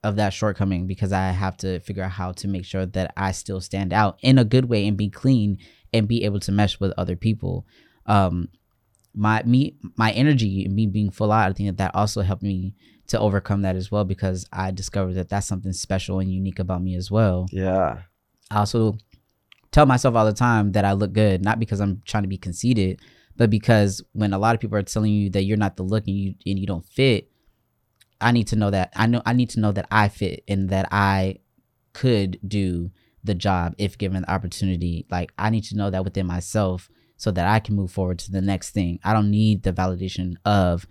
of 0.03 0.15
that 0.15 0.33
shortcoming, 0.33 0.87
because 0.87 1.11
I 1.11 1.29
have 1.29 1.57
to 1.57 1.79
figure 1.79 2.03
out 2.03 2.11
how 2.11 2.31
to 2.33 2.47
make 2.47 2.65
sure 2.65 2.85
that 2.85 3.13
I 3.15 3.31
still 3.31 3.61
stand 3.61 3.93
out 3.93 4.17
in 4.21 4.37
a 4.37 4.45
good 4.45 4.65
way 4.65 4.87
and 4.87 4.97
be 4.97 5.09
clean 5.09 5.57
and 5.93 6.07
be 6.07 6.23
able 6.23 6.39
to 6.41 6.51
mesh 6.51 6.79
with 6.79 6.93
other 6.97 7.15
people. 7.15 7.65
Um, 8.05 8.49
my 9.13 9.43
me 9.43 9.75
my 9.97 10.11
energy 10.11 10.63
and 10.65 10.75
me 10.75 10.87
being 10.87 11.11
full 11.11 11.31
out 11.31 11.49
i 11.49 11.53
think 11.53 11.67
that 11.67 11.77
that 11.77 11.95
also 11.95 12.21
helped 12.21 12.43
me 12.43 12.73
to 13.07 13.19
overcome 13.19 13.61
that 13.61 13.75
as 13.75 13.91
well 13.91 14.05
because 14.05 14.45
i 14.53 14.71
discovered 14.71 15.13
that 15.13 15.29
that's 15.29 15.47
something 15.47 15.73
special 15.73 16.19
and 16.19 16.31
unique 16.31 16.59
about 16.59 16.81
me 16.81 16.95
as 16.95 17.11
well 17.11 17.45
yeah, 17.51 17.99
i 18.49 18.57
also 18.59 18.97
tell 19.71 19.85
myself 19.85 20.15
all 20.15 20.25
the 20.25 20.33
time 20.33 20.71
that 20.71 20.85
i 20.85 20.93
look 20.93 21.11
good 21.11 21.43
not 21.43 21.59
because 21.59 21.81
i'm 21.81 22.01
trying 22.05 22.23
to 22.23 22.29
be 22.29 22.37
conceited 22.37 22.99
but 23.35 23.49
because 23.49 24.01
when 24.13 24.33
a 24.33 24.39
lot 24.39 24.55
of 24.55 24.61
people 24.61 24.77
are 24.77 24.83
telling 24.83 25.11
you 25.11 25.29
that 25.29 25.43
you're 25.43 25.57
not 25.57 25.75
the 25.75 25.83
look 25.83 26.07
and 26.07 26.15
you 26.15 26.35
and 26.45 26.59
you 26.59 26.67
don't 26.67 26.85
fit 26.85 27.30
i 28.21 28.31
need 28.31 28.47
to 28.47 28.55
know 28.55 28.69
that 28.69 28.91
i 28.95 29.05
know 29.07 29.21
i 29.25 29.33
need 29.33 29.49
to 29.49 29.59
know 29.59 29.71
that 29.71 29.87
i 29.91 30.07
fit 30.07 30.43
and 30.47 30.69
that 30.69 30.87
i 30.91 31.35
could 31.93 32.39
do 32.47 32.91
the 33.23 33.35
job 33.35 33.75
if 33.77 33.97
given 33.97 34.21
the 34.21 34.31
opportunity 34.31 35.05
like 35.11 35.31
i 35.37 35.49
need 35.49 35.63
to 35.63 35.75
know 35.75 35.89
that 35.89 36.03
within 36.03 36.25
myself 36.25 36.89
so 37.17 37.29
that 37.29 37.45
I 37.47 37.59
can 37.59 37.75
move 37.75 37.91
forward 37.91 38.17
to 38.17 38.31
the 38.31 38.41
next 38.41 38.71
thing. 38.71 38.97
I 39.03 39.13
don't 39.13 39.29
need 39.29 39.61
the 39.61 39.71
validation 39.71 40.33
of 40.43 40.87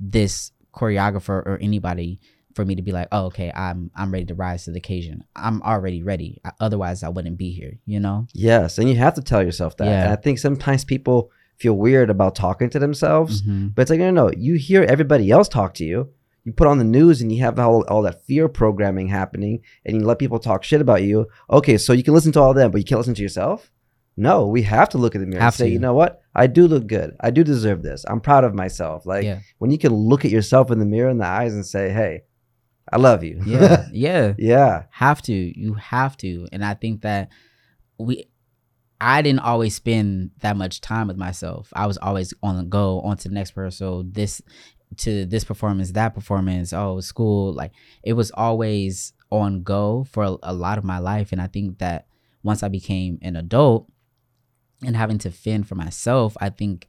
this 0.00 0.50
choreographer 0.74 1.44
or 1.44 1.58
anybody 1.60 2.20
for 2.54 2.64
me 2.64 2.74
to 2.76 2.80
be 2.80 2.90
like, 2.90 3.08
oh, 3.12 3.26
okay, 3.26 3.52
I'm 3.54 3.90
I'm 3.94 4.10
ready 4.10 4.24
to 4.26 4.34
rise 4.34 4.64
to 4.64 4.70
the 4.70 4.78
occasion. 4.78 5.24
I'm 5.36 5.60
already 5.60 6.02
ready. 6.02 6.40
I- 6.42 6.52
Otherwise, 6.58 7.02
I 7.02 7.10
wouldn't 7.10 7.36
be 7.36 7.50
here. 7.52 7.78
You 7.84 8.00
know? 8.00 8.26
yes, 8.32 8.78
and 8.78 8.88
you 8.88 8.96
have 8.96 9.12
to 9.16 9.20
tell 9.20 9.42
yourself 9.42 9.76
that. 9.76 9.84
Yeah. 9.84 10.04
And 10.04 10.12
I 10.14 10.16
think 10.16 10.38
sometimes 10.38 10.86
people 10.86 11.30
feel 11.58 11.74
weird 11.74 12.08
about 12.08 12.34
talking 12.34 12.70
to 12.70 12.78
themselves, 12.78 13.42
Mhm. 13.42 13.74
but 13.74 13.82
it's 13.82 13.90
like 13.90 14.00
no, 14.00 14.10
no, 14.10 14.28
no. 14.28 14.32
You 14.34 14.54
hear 14.54 14.84
everybody 14.84 15.30
else 15.30 15.48
talk 15.50 15.74
to 15.74 15.84
you. 15.84 16.08
You 16.44 16.52
put 16.52 16.66
on 16.66 16.78
the 16.78 16.84
news 16.84 17.22
and 17.22 17.32
you 17.32 17.42
have 17.42 17.58
all, 17.58 17.84
all 17.88 18.02
that 18.02 18.24
fear 18.26 18.48
programming 18.48 19.08
happening, 19.08 19.62
and 19.84 19.96
you 19.96 20.04
let 20.04 20.18
people 20.18 20.38
talk 20.38 20.62
shit 20.62 20.80
about 20.80 21.02
you. 21.02 21.26
Okay, 21.50 21.78
so 21.78 21.92
you 21.94 22.02
can 22.02 22.12
listen 22.14 22.32
to 22.32 22.40
all 22.40 22.52
them, 22.52 22.70
but 22.70 22.78
you 22.78 22.84
can't 22.84 22.98
listen 22.98 23.14
to 23.14 23.22
yourself. 23.22 23.70
No, 24.16 24.46
we 24.46 24.62
have 24.62 24.90
to 24.90 24.98
look 24.98 25.14
at 25.16 25.20
the 25.20 25.26
mirror 25.26 25.42
Have 25.42 25.54
and 25.54 25.58
say, 25.58 25.66
to. 25.66 25.72
you 25.72 25.78
know 25.78 25.94
what? 25.94 26.22
I 26.34 26.46
do 26.46 26.68
look 26.68 26.86
good. 26.86 27.16
I 27.20 27.30
do 27.30 27.42
deserve 27.42 27.82
this. 27.82 28.04
I'm 28.08 28.20
proud 28.20 28.44
of 28.44 28.54
myself. 28.54 29.06
Like 29.06 29.24
yeah, 29.24 29.40
when 29.58 29.70
you 29.70 29.78
can 29.78 29.92
look 29.92 30.24
at 30.24 30.30
yourself 30.30 30.70
in 30.70 30.78
the 30.78 30.84
mirror 30.84 31.10
in 31.10 31.18
the 31.18 31.26
eyes 31.26 31.54
and 31.54 31.66
say, 31.66 31.90
"Hey, 31.90 32.22
I 32.92 32.98
love 32.98 33.24
you." 33.24 33.40
yeah, 33.44 33.86
yeah. 33.92 34.34
yeah. 34.38 34.84
Have 34.90 35.20
to. 35.22 35.32
You 35.32 35.74
have 35.74 36.16
to. 36.18 36.46
And 36.52 36.64
I 36.64 36.74
think 36.74 37.02
that 37.02 37.30
we. 37.98 38.28
I 39.00 39.20
didn't 39.20 39.40
always 39.40 39.74
spend 39.74 40.30
that 40.38 40.56
much 40.56 40.80
time 40.80 41.08
with 41.08 41.16
myself. 41.16 41.68
I 41.74 41.86
was 41.86 41.98
always 41.98 42.32
on 42.42 42.56
the 42.56 42.62
go, 42.62 43.00
on 43.00 43.16
to 43.18 43.28
the 43.28 43.34
next 43.34 43.50
person. 43.50 43.76
So 43.76 44.04
this 44.08 44.40
to 44.98 45.26
this 45.26 45.44
performance, 45.44 45.92
that 45.92 46.14
performance, 46.14 46.72
oh, 46.72 47.00
school. 47.00 47.52
Like 47.52 47.72
it 48.02 48.14
was 48.14 48.30
always 48.32 49.12
on 49.30 49.62
go 49.62 50.06
for 50.10 50.24
a, 50.24 50.36
a 50.42 50.52
lot 50.52 50.78
of 50.78 50.84
my 50.84 50.98
life. 50.98 51.32
And 51.32 51.40
I 51.40 51.46
think 51.46 51.78
that 51.78 52.06
once 52.42 52.62
I 52.62 52.68
became 52.68 53.18
an 53.22 53.36
adult 53.36 53.90
and 54.84 54.96
having 54.96 55.18
to 55.18 55.30
fend 55.30 55.66
for 55.66 55.74
myself, 55.74 56.36
I 56.40 56.50
think 56.50 56.86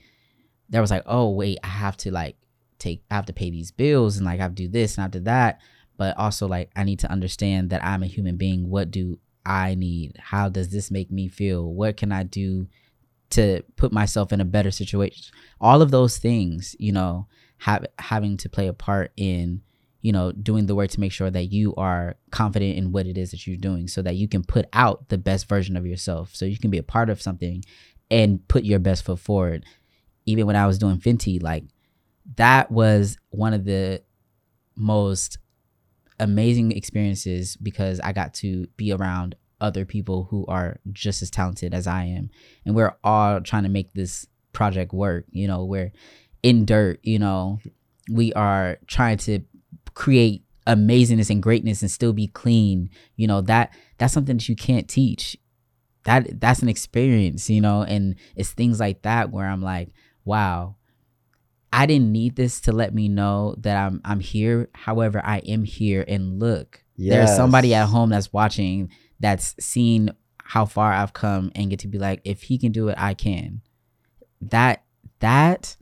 there 0.70 0.82
was 0.82 0.92
like, 0.92 1.04
oh 1.06 1.30
wait, 1.30 1.60
I 1.64 1.68
have 1.68 1.98
to 1.98 2.12
like 2.12 2.38
take 2.80 3.04
I 3.10 3.16
have 3.16 3.26
to 3.28 3.34
pay 3.34 3.50
these 3.50 3.72
bills 3.72 4.18
and 4.18 4.26
like 4.26 4.40
I 4.40 4.44
have 4.44 4.56
to 4.56 4.64
do 4.64 4.70
this 4.70 4.96
and 4.96 5.02
I 5.02 5.04
have 5.04 5.12
to 5.12 5.20
do 5.20 5.26
that. 5.26 5.62
But 5.98 6.18
also 6.18 6.48
like 6.48 6.72
I 6.76 6.84
need 6.84 7.00
to 7.00 7.12
understand 7.12 7.70
that 7.70 7.84
I'm 7.84 8.04
a 8.04 8.08
human 8.08 8.38
being. 8.38 8.70
What 8.70 8.92
do 8.92 9.20
I 9.46 9.76
need? 9.76 10.18
How 10.20 10.50
does 10.50 10.70
this 10.70 10.92
make 10.92 11.12
me 11.12 11.28
feel? 11.28 11.66
What 11.66 11.98
can 11.98 12.12
I 12.12 12.24
do 12.24 12.68
to 13.32 13.64
put 13.76 13.92
myself 13.92 14.34
in 14.34 14.42
a 14.42 14.46
better 14.46 14.72
situation? 14.72 15.34
All 15.62 15.82
of 15.82 15.92
those 15.92 16.18
things, 16.18 16.76
you 16.80 16.92
know, 16.92 17.28
have 17.58 17.86
having 18.00 18.38
to 18.38 18.50
play 18.50 18.68
a 18.68 18.74
part 18.74 19.12
in 19.18 19.62
you 20.02 20.12
know 20.12 20.32
doing 20.32 20.68
the 20.68 20.76
work 20.76 20.92
to 20.92 21.00
make 21.00 21.12
sure 21.12 21.32
that 21.32 21.46
you 21.46 21.74
are 21.76 22.16
confident 22.30 22.78
in 22.78 22.92
what 22.92 23.08
it 23.08 23.18
is 23.18 23.32
that 23.32 23.48
you're 23.48 23.58
doing 23.58 23.88
so 23.88 24.02
that 24.04 24.16
you 24.16 24.28
can 24.28 24.44
put 24.44 24.68
out 24.72 25.10
the 25.10 25.18
best 25.18 25.48
version 25.50 25.76
of 25.76 25.86
yourself. 25.86 26.36
So 26.36 26.46
you 26.46 26.60
can 26.60 26.70
be 26.70 26.78
a 26.78 26.84
part 26.84 27.10
of 27.10 27.22
something 27.22 27.64
and 28.12 28.48
put 28.48 28.64
your 28.66 28.78
best 28.78 29.04
foot 29.04 29.20
forward. 29.20 29.66
Even 30.28 30.46
when 30.46 30.56
i 30.56 30.68
was 30.68 30.78
doing 30.78 31.00
fenty 31.00 31.42
like 31.42 31.64
that 32.36 32.72
was 32.72 33.18
one 33.30 33.54
of 33.54 33.66
the 33.66 34.02
most 34.76 35.38
amazing 36.20 36.72
experiences 36.72 37.56
because 37.56 38.00
i 38.00 38.12
got 38.12 38.34
to 38.36 38.68
be 38.78 38.92
around 38.92 39.36
other 39.62 39.86
people 39.86 40.28
who 40.30 40.46
are 40.48 40.80
just 40.92 41.22
as 41.22 41.32
talented 41.32 41.74
as 41.74 41.88
i 41.88 42.04
am. 42.04 42.30
And 42.64 42.76
we're 42.76 42.96
all 43.04 43.42
trying 43.42 43.64
to 43.64 43.70
make 43.70 43.94
this 43.94 44.28
project 44.54 44.94
work 44.94 45.26
you 45.32 45.48
know 45.48 45.66
we're 45.66 45.92
in 46.46 46.66
dirt 46.66 47.00
you 47.02 47.18
know. 47.20 47.60
We 48.10 48.32
are 48.34 48.78
trying 48.86 49.18
to 49.18 49.40
create 49.96 50.44
amazingness 50.68 51.32
and 51.32 51.42
greatness 51.42 51.82
and 51.82 51.90
still 51.90 52.14
be 52.14 52.28
clean 52.28 52.92
you 53.16 53.28
know. 53.28 53.42
That 53.42 53.74
that's 53.98 54.14
something 54.14 54.38
that 54.38 54.48
you 54.48 54.56
can't 54.56 54.88
teach. 54.88 55.36
That 56.04 56.40
that's 56.40 56.62
an 56.62 56.70
experience 56.70 57.50
you 57.50 57.62
know 57.62 57.82
and 57.82 58.16
it's 58.36 58.52
things 58.52 58.80
like 58.80 59.02
that 59.02 59.32
where 59.32 59.48
i'm 59.48 59.62
like 59.62 59.90
wow. 60.24 60.76
I 61.74 61.86
didn't 61.88 62.12
need 62.12 62.36
this 62.38 62.62
to 62.62 62.72
let 62.72 62.94
me 62.94 63.10
know 63.10 63.56
that 63.60 63.76
i'm 63.76 64.02
i'm 64.06 64.20
here. 64.20 64.70
However 64.74 65.20
i 65.26 65.40
am 65.40 65.64
here 65.64 66.06
and 66.08 66.40
look. 66.40 66.84
There's 67.18 67.36
somebody 67.36 67.74
at 67.74 67.88
home 67.88 68.12
that's 68.12 68.32
watching 68.32 68.92
that's 69.20 69.56
seen 69.60 70.12
how 70.44 70.66
far 70.66 70.94
i've 70.94 71.14
come 71.14 71.52
and 71.56 71.72
get 71.72 71.80
to 71.80 71.88
be 71.88 71.98
like 71.98 72.22
if 72.24 72.44
he 72.44 72.60
can 72.60 72.72
do 72.72 72.88
it 72.90 72.96
i 73.00 73.14
can. 73.16 73.62
That 74.42 74.84
that 75.20 75.76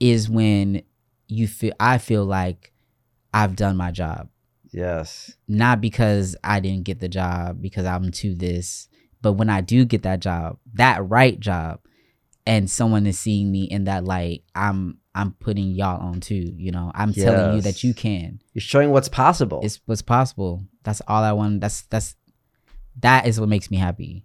is 0.00 0.28
when 0.28 0.82
you 1.28 1.46
feel 1.46 1.72
i 1.78 1.98
feel 1.98 2.24
like 2.24 2.72
i've 3.32 3.54
done 3.54 3.76
my 3.76 3.90
job 3.92 4.28
Yes. 4.72 5.32
not 5.48 5.80
because 5.80 6.36
I 6.44 6.60
didn't 6.60 6.84
get 6.84 7.00
the 7.00 7.08
job 7.08 7.60
because 7.60 7.84
I'm 7.86 8.10
to 8.12 8.34
this, 8.36 8.88
but 9.20 9.32
when 9.32 9.50
I 9.50 9.60
do 9.60 9.84
get 9.84 10.02
that 10.04 10.20
job, 10.20 10.58
that 10.74 11.08
right 11.08 11.38
job, 11.40 11.80
and 12.46 12.70
someone 12.70 13.06
is 13.06 13.18
seeing 13.18 13.50
me 13.50 13.64
in 13.64 13.84
that 13.84 14.04
light, 14.04 14.44
I'm 14.54 14.98
I'm 15.14 15.32
putting 15.32 15.72
y'all 15.72 16.00
on 16.00 16.20
too. 16.20 16.54
You 16.56 16.70
know, 16.70 16.92
I'm 16.94 17.12
telling 17.12 17.56
you 17.56 17.62
that 17.62 17.82
you 17.82 17.94
can. 17.94 18.40
You're 18.54 18.62
showing 18.62 18.90
what's 18.92 19.08
possible. 19.08 19.60
It's 19.64 19.80
what's 19.86 20.02
possible. 20.02 20.64
That's 20.84 21.02
all 21.08 21.22
I 21.24 21.32
want. 21.32 21.60
That's 21.60 21.82
that's 21.82 22.14
that 23.00 23.26
is 23.26 23.40
what 23.40 23.48
makes 23.48 23.70
me 23.70 23.76
happy. 23.76 24.24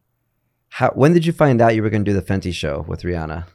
How, 0.69 0.91
when 0.91 1.13
did 1.13 1.26
you 1.26 1.34
find 1.34 1.59
out 1.61 1.73
you 1.73 1.82
were 1.82 1.89
going 1.89 2.05
to 2.05 2.11
do 2.11 2.19
the 2.19 2.21
Fenty 2.26 2.53
show 2.53 2.86
with 2.88 3.01
Rihanna? 3.01 3.45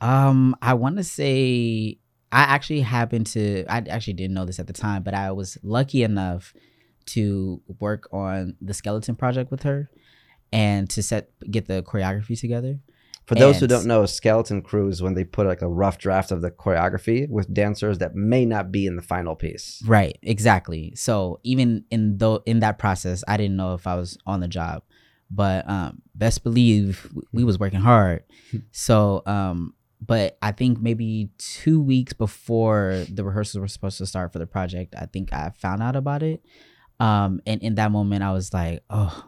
Um, 0.00 0.56
I 0.62 0.74
want 0.74 0.96
to 0.96 1.04
say 1.04 1.98
I 2.30 2.42
actually 2.42 2.82
happened 2.82 3.26
to. 3.28 3.64
I 3.68 3.78
actually 3.88 4.14
didn't 4.14 4.34
know 4.34 4.44
this 4.44 4.58
at 4.58 4.66
the 4.66 4.72
time, 4.72 5.02
but 5.02 5.14
I 5.14 5.32
was 5.32 5.58
lucky 5.62 6.02
enough 6.02 6.54
to 7.06 7.62
work 7.80 8.08
on 8.12 8.56
the 8.60 8.74
skeleton 8.74 9.16
project 9.16 9.50
with 9.50 9.62
her, 9.62 9.90
and 10.52 10.88
to 10.90 11.02
set 11.02 11.30
get 11.50 11.66
the 11.66 11.82
choreography 11.82 12.38
together. 12.38 12.78
For 13.28 13.34
those 13.34 13.60
who 13.60 13.66
don't 13.66 13.84
know, 13.84 14.06
Skeleton 14.06 14.62
Crew 14.62 14.88
is 14.88 15.02
when 15.02 15.12
they 15.12 15.22
put 15.22 15.46
like 15.46 15.60
a 15.60 15.68
rough 15.68 15.98
draft 15.98 16.32
of 16.32 16.40
the 16.40 16.50
choreography 16.50 17.28
with 17.28 17.52
dancers 17.52 17.98
that 17.98 18.14
may 18.14 18.46
not 18.46 18.72
be 18.72 18.86
in 18.86 18.96
the 18.96 19.02
final 19.02 19.36
piece. 19.36 19.82
Right, 19.84 20.18
exactly. 20.22 20.94
So 20.96 21.38
even 21.42 21.84
in 21.90 22.16
though 22.16 22.42
in 22.46 22.60
that 22.60 22.78
process, 22.78 23.22
I 23.28 23.36
didn't 23.36 23.56
know 23.58 23.74
if 23.74 23.86
I 23.86 23.96
was 23.96 24.16
on 24.24 24.40
the 24.40 24.48
job, 24.48 24.82
but 25.30 25.68
um, 25.68 26.00
best 26.14 26.42
believe 26.42 27.06
we 27.30 27.44
was 27.44 27.58
working 27.58 27.80
hard. 27.80 28.24
so, 28.72 29.22
um, 29.26 29.74
but 30.00 30.38
I 30.40 30.52
think 30.52 30.80
maybe 30.80 31.30
two 31.38 31.80
weeks 31.80 32.12
before 32.12 33.04
the 33.12 33.24
rehearsals 33.24 33.60
were 33.60 33.68
supposed 33.68 33.98
to 33.98 34.06
start 34.06 34.32
for 34.32 34.38
the 34.38 34.46
project, 34.46 34.94
I 34.96 35.06
think 35.06 35.32
I 35.32 35.52
found 35.58 35.82
out 35.82 35.96
about 35.96 36.22
it. 36.22 36.42
Um, 37.00 37.40
and 37.46 37.62
in 37.62 37.74
that 37.76 37.90
moment, 37.90 38.22
I 38.22 38.32
was 38.32 38.52
like, 38.52 38.82
oh, 38.90 39.24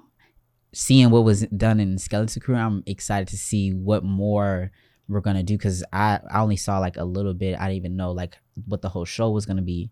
seeing 0.72 1.10
what 1.10 1.24
was 1.24 1.42
done 1.46 1.80
in 1.80 1.98
Skeleton 1.98 2.42
Crew, 2.42 2.56
I'm 2.56 2.82
excited 2.86 3.28
to 3.28 3.36
see 3.36 3.70
what 3.72 4.04
more 4.04 4.70
we're 5.08 5.20
gonna 5.20 5.42
do 5.42 5.56
because 5.56 5.82
I, 5.92 6.20
I 6.30 6.40
only 6.40 6.56
saw 6.56 6.78
like 6.78 6.96
a 6.96 7.04
little 7.04 7.34
bit. 7.34 7.58
I 7.58 7.64
didn't 7.64 7.76
even 7.76 7.96
know 7.96 8.12
like 8.12 8.38
what 8.66 8.80
the 8.80 8.88
whole 8.88 9.04
show 9.04 9.30
was 9.30 9.46
gonna 9.46 9.62
be. 9.62 9.90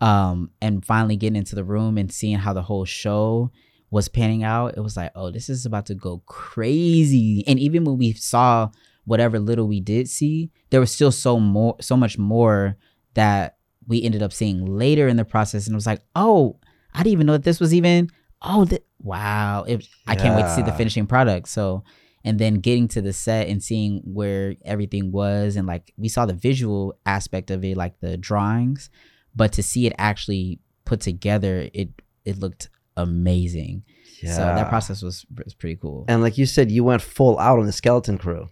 Um, 0.00 0.50
and 0.60 0.84
finally 0.84 1.16
getting 1.16 1.36
into 1.36 1.54
the 1.54 1.64
room 1.64 1.98
and 1.98 2.10
seeing 2.10 2.38
how 2.38 2.52
the 2.52 2.62
whole 2.62 2.84
show 2.84 3.50
was 3.90 4.08
panning 4.08 4.42
out, 4.42 4.76
it 4.76 4.80
was 4.80 4.96
like, 4.96 5.12
oh, 5.14 5.30
this 5.30 5.48
is 5.48 5.66
about 5.66 5.86
to 5.86 5.94
go 5.94 6.22
crazy. 6.26 7.44
And 7.46 7.58
even 7.58 7.84
when 7.84 7.98
we 7.98 8.12
saw 8.12 8.70
whatever 9.04 9.38
little 9.38 9.68
we 9.68 9.80
did 9.80 10.08
see, 10.08 10.50
there 10.70 10.80
was 10.80 10.90
still 10.90 11.12
so 11.12 11.38
more, 11.38 11.76
so 11.80 11.96
much 11.96 12.18
more 12.18 12.76
that 13.14 13.56
we 13.86 14.02
ended 14.02 14.22
up 14.22 14.32
seeing 14.32 14.64
later 14.64 15.08
in 15.08 15.16
the 15.16 15.24
process. 15.24 15.66
And 15.66 15.74
it 15.74 15.76
was 15.76 15.86
like, 15.86 16.00
oh, 16.16 16.58
I 16.94 16.98
didn't 16.98 17.12
even 17.12 17.26
know 17.26 17.32
that 17.32 17.44
this 17.44 17.60
was 17.60 17.74
even. 17.74 18.10
Oh, 18.42 18.64
th- 18.64 18.84
wow! 18.98 19.64
It, 19.66 19.86
I 20.06 20.16
can't 20.16 20.36
wait 20.36 20.42
to 20.42 20.54
see 20.54 20.62
the 20.62 20.72
finishing 20.72 21.06
product. 21.06 21.48
So, 21.48 21.82
and 22.24 22.38
then 22.38 22.56
getting 22.56 22.88
to 22.88 23.00
the 23.00 23.12
set 23.12 23.48
and 23.48 23.62
seeing 23.62 24.02
where 24.04 24.54
everything 24.64 25.12
was, 25.12 25.56
and 25.56 25.66
like 25.66 25.92
we 25.96 26.08
saw 26.08 26.26
the 26.26 26.34
visual 26.34 26.94
aspect 27.06 27.50
of 27.50 27.64
it, 27.64 27.76
like 27.76 28.00
the 28.00 28.16
drawings, 28.18 28.90
but 29.34 29.52
to 29.54 29.62
see 29.62 29.86
it 29.86 29.94
actually 29.98 30.60
put 30.84 31.00
together, 31.00 31.68
it 31.72 31.88
it 32.24 32.38
looked 32.38 32.68
amazing. 32.96 33.84
Yeah. 34.22 34.36
So 34.36 34.42
that 34.42 34.68
process 34.68 35.02
was 35.02 35.24
was 35.42 35.54
pretty 35.54 35.76
cool. 35.76 36.04
And 36.08 36.22
like 36.22 36.38
you 36.38 36.46
said, 36.46 36.70
you 36.70 36.84
went 36.84 37.02
full 37.02 37.38
out 37.38 37.58
on 37.58 37.66
the 37.66 37.72
skeleton 37.72 38.18
crew, 38.18 38.48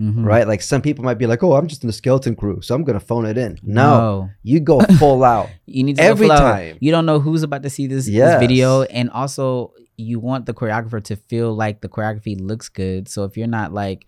Mhm. 0.00 0.24
right? 0.24 0.46
Like 0.48 0.60
some 0.60 0.82
people 0.82 1.04
might 1.04 1.18
be 1.18 1.26
like, 1.26 1.42
"Oh, 1.44 1.54
I'm 1.54 1.68
just 1.68 1.84
in 1.84 1.86
the 1.86 1.92
skeleton 1.92 2.34
crew, 2.34 2.60
so 2.62 2.74
I'm 2.74 2.82
gonna 2.82 2.98
phone 2.98 3.26
it 3.26 3.38
in." 3.38 3.58
No, 3.62 4.28
you 4.42 4.58
go 4.58 4.80
full 4.98 5.22
out. 5.22 5.48
you 5.66 5.84
need 5.84 5.96
to 5.96 6.02
Every 6.02 6.26
time. 6.28 6.78
You 6.80 6.90
don't 6.90 7.06
know 7.06 7.20
who's 7.20 7.42
about 7.44 7.62
to 7.62 7.70
see 7.70 7.86
this, 7.86 8.08
Yes. 8.08 8.32
this 8.34 8.40
video, 8.40 8.82
and 8.82 9.08
also 9.10 9.72
you 9.96 10.18
want 10.18 10.46
the 10.46 10.52
choreographer 10.54 11.00
to 11.04 11.14
feel 11.14 11.54
like 11.54 11.80
the 11.80 11.88
choreography 11.88 12.40
looks 12.40 12.68
good. 12.68 13.08
So 13.08 13.22
if 13.22 13.36
you're 13.36 13.46
not 13.46 13.72
like 13.72 14.06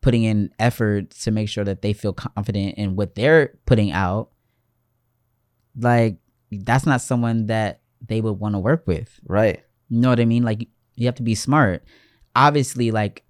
putting 0.00 0.24
in 0.24 0.50
effort 0.58 1.10
to 1.10 1.30
make 1.30 1.48
sure 1.48 1.62
that 1.62 1.82
they 1.82 1.92
feel 1.92 2.12
confident 2.12 2.74
in 2.76 2.96
what 2.96 3.14
they're 3.14 3.54
putting 3.66 3.92
out, 3.92 4.30
like 5.78 6.16
that's 6.50 6.86
not 6.86 7.00
someone 7.00 7.46
that 7.46 7.80
they 8.06 8.20
would 8.20 8.32
want 8.40 8.54
to 8.54 8.58
work 8.58 8.84
with. 8.86 9.20
Right. 9.26 9.62
You 9.88 10.00
know 10.00 10.08
what 10.08 10.18
I 10.20 10.24
mean? 10.24 10.42
Like 10.42 10.66
you 10.96 11.06
have 11.06 11.14
to 11.16 11.22
be 11.22 11.34
smart. 11.34 11.84
Obviously, 12.34 12.90
like 12.90 13.22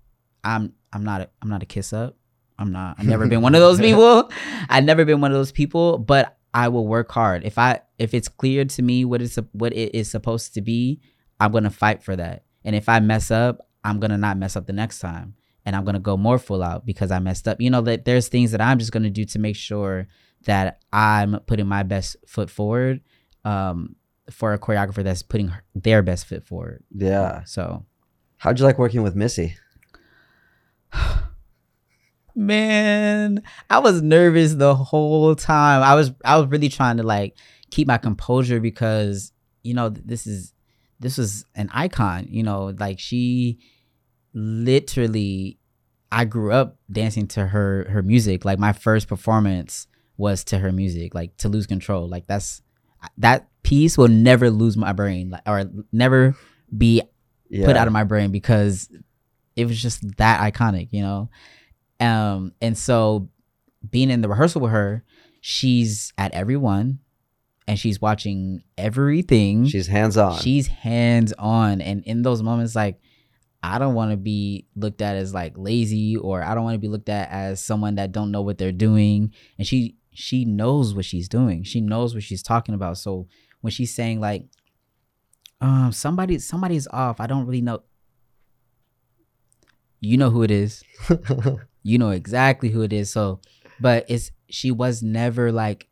I'm 0.44 0.72
I'm 0.92 1.04
not 1.04 1.20
a, 1.22 1.30
I'm 1.42 1.48
not 1.48 1.62
a 1.62 1.66
kiss 1.66 1.92
up. 1.92 2.16
I'm 2.58 2.72
not. 2.72 2.96
I've 2.98 3.06
never 3.06 3.26
been 3.26 3.42
one 3.42 3.54
of 3.54 3.60
those 3.60 3.78
people. 3.86 4.30
I've 4.68 4.84
never 4.84 5.04
been 5.04 5.20
one 5.20 5.30
of 5.30 5.36
those 5.36 5.52
people, 5.52 5.98
but 5.98 6.36
I 6.52 6.68
will 6.68 6.86
work 6.86 7.10
hard. 7.12 7.44
If 7.44 7.58
I 7.58 7.80
if 7.98 8.12
it's 8.14 8.28
clear 8.28 8.64
to 8.64 8.82
me 8.82 9.04
what 9.04 9.22
it's 9.22 9.38
what 9.52 9.72
it 9.72 9.94
is 9.94 10.10
supposed 10.10 10.54
to 10.54 10.60
be, 10.60 11.00
I'm 11.38 11.52
gonna 11.52 11.70
fight 11.70 12.02
for 12.02 12.16
that. 12.16 12.44
And 12.64 12.76
if 12.76 12.88
I 12.88 13.00
mess 13.00 13.30
up, 13.30 13.66
I'm 13.84 13.98
gonna 14.00 14.18
not 14.18 14.36
mess 14.36 14.56
up 14.56 14.66
the 14.66 14.72
next 14.72 14.98
time. 14.98 15.34
And 15.64 15.76
I'm 15.76 15.84
gonna 15.84 16.00
go 16.00 16.16
more 16.16 16.38
full 16.38 16.62
out 16.62 16.84
because 16.84 17.10
I 17.10 17.18
messed 17.18 17.46
up. 17.48 17.60
You 17.60 17.70
know 17.70 17.80
that 17.82 18.04
there's 18.04 18.28
things 18.28 18.50
that 18.52 18.60
I'm 18.60 18.78
just 18.78 18.92
gonna 18.92 19.10
do 19.10 19.24
to 19.26 19.38
make 19.38 19.56
sure 19.56 20.08
that 20.44 20.80
I'm 20.92 21.38
putting 21.46 21.66
my 21.66 21.82
best 21.82 22.16
foot 22.26 22.50
forward. 22.50 23.00
Um, 23.44 23.96
for 24.30 24.52
a 24.52 24.58
choreographer 24.60 25.02
that's 25.02 25.22
putting 25.24 25.48
her- 25.48 25.64
their 25.74 26.02
best 26.02 26.24
foot 26.26 26.46
forward. 26.46 26.84
Yeah. 26.94 27.42
So, 27.44 27.84
How'd 28.36 28.58
you 28.60 28.64
like 28.64 28.78
working 28.78 29.02
with 29.02 29.16
Missy? 29.16 29.56
Man, 32.34 33.42
I 33.68 33.78
was 33.78 34.02
nervous 34.02 34.54
the 34.54 34.74
whole 34.74 35.34
time. 35.34 35.82
I 35.82 35.94
was 35.94 36.12
I 36.24 36.38
was 36.38 36.46
really 36.48 36.68
trying 36.68 36.96
to 36.98 37.02
like 37.02 37.36
keep 37.70 37.86
my 37.88 37.98
composure 37.98 38.60
because 38.60 39.32
you 39.62 39.74
know 39.74 39.88
this 39.88 40.26
is 40.26 40.52
this 40.98 41.18
was 41.18 41.44
an 41.54 41.68
icon. 41.72 42.26
You 42.28 42.42
know, 42.42 42.74
like 42.78 42.98
she 42.98 43.58
literally. 44.34 45.56
I 46.12 46.24
grew 46.24 46.50
up 46.52 46.76
dancing 46.90 47.28
to 47.28 47.46
her 47.46 47.86
her 47.88 48.02
music. 48.02 48.44
Like 48.44 48.58
my 48.58 48.72
first 48.72 49.06
performance 49.06 49.86
was 50.16 50.42
to 50.44 50.58
her 50.58 50.72
music, 50.72 51.14
like 51.14 51.36
to 51.36 51.48
lose 51.48 51.68
control. 51.68 52.08
Like 52.08 52.26
that's 52.26 52.62
that 53.18 53.46
piece 53.62 53.96
will 53.96 54.08
never 54.08 54.50
lose 54.50 54.76
my 54.76 54.92
brain, 54.92 55.30
like, 55.30 55.42
or 55.46 55.70
never 55.92 56.34
be 56.76 57.02
Yeah. 57.48 57.64
put 57.64 57.76
out 57.76 57.86
of 57.86 57.92
my 57.92 58.02
brain 58.02 58.32
because 58.32 58.90
it 59.60 59.66
was 59.66 59.80
just 59.80 60.16
that 60.16 60.40
iconic, 60.40 60.88
you 60.90 61.02
know. 61.02 61.30
Um, 62.00 62.52
and 62.62 62.76
so 62.76 63.28
being 63.88 64.10
in 64.10 64.22
the 64.22 64.28
rehearsal 64.28 64.62
with 64.62 64.72
her, 64.72 65.04
she's 65.40 66.12
at 66.16 66.32
every 66.32 66.56
one, 66.56 67.00
and 67.68 67.78
she's 67.78 68.00
watching 68.00 68.62
everything. 68.78 69.66
She's 69.66 69.86
hands 69.86 70.16
on. 70.16 70.38
She's 70.38 70.66
hands 70.66 71.32
on, 71.38 71.80
and 71.80 72.02
in 72.04 72.22
those 72.22 72.42
moments, 72.42 72.74
like 72.74 73.00
I 73.62 73.78
don't 73.78 73.94
want 73.94 74.10
to 74.12 74.16
be 74.16 74.66
looked 74.74 75.02
at 75.02 75.16
as 75.16 75.34
like 75.34 75.52
lazy, 75.56 76.16
or 76.16 76.42
I 76.42 76.54
don't 76.54 76.64
want 76.64 76.74
to 76.74 76.80
be 76.80 76.88
looked 76.88 77.08
at 77.08 77.30
as 77.30 77.62
someone 77.62 77.96
that 77.96 78.12
don't 78.12 78.30
know 78.30 78.42
what 78.42 78.58
they're 78.58 78.72
doing. 78.72 79.32
And 79.58 79.66
she 79.66 79.96
she 80.12 80.44
knows 80.44 80.94
what 80.94 81.04
she's 81.04 81.28
doing. 81.28 81.62
She 81.64 81.80
knows 81.80 82.14
what 82.14 82.22
she's 82.22 82.42
talking 82.42 82.74
about. 82.74 82.98
So 82.98 83.28
when 83.60 83.70
she's 83.70 83.94
saying 83.94 84.20
like, 84.20 84.46
um, 85.60 85.92
somebody 85.92 86.38
somebody's 86.38 86.88
off, 86.88 87.20
I 87.20 87.26
don't 87.26 87.46
really 87.46 87.60
know. 87.60 87.82
You 90.00 90.16
know 90.16 90.30
who 90.30 90.42
it 90.42 90.50
is. 90.50 90.82
You 91.82 91.96
know 91.96 92.10
exactly 92.10 92.68
who 92.68 92.82
it 92.82 92.92
is. 92.92 93.10
So, 93.10 93.40
but 93.80 94.04
it's 94.08 94.30
she 94.50 94.70
was 94.70 95.02
never 95.02 95.50
like 95.50 95.88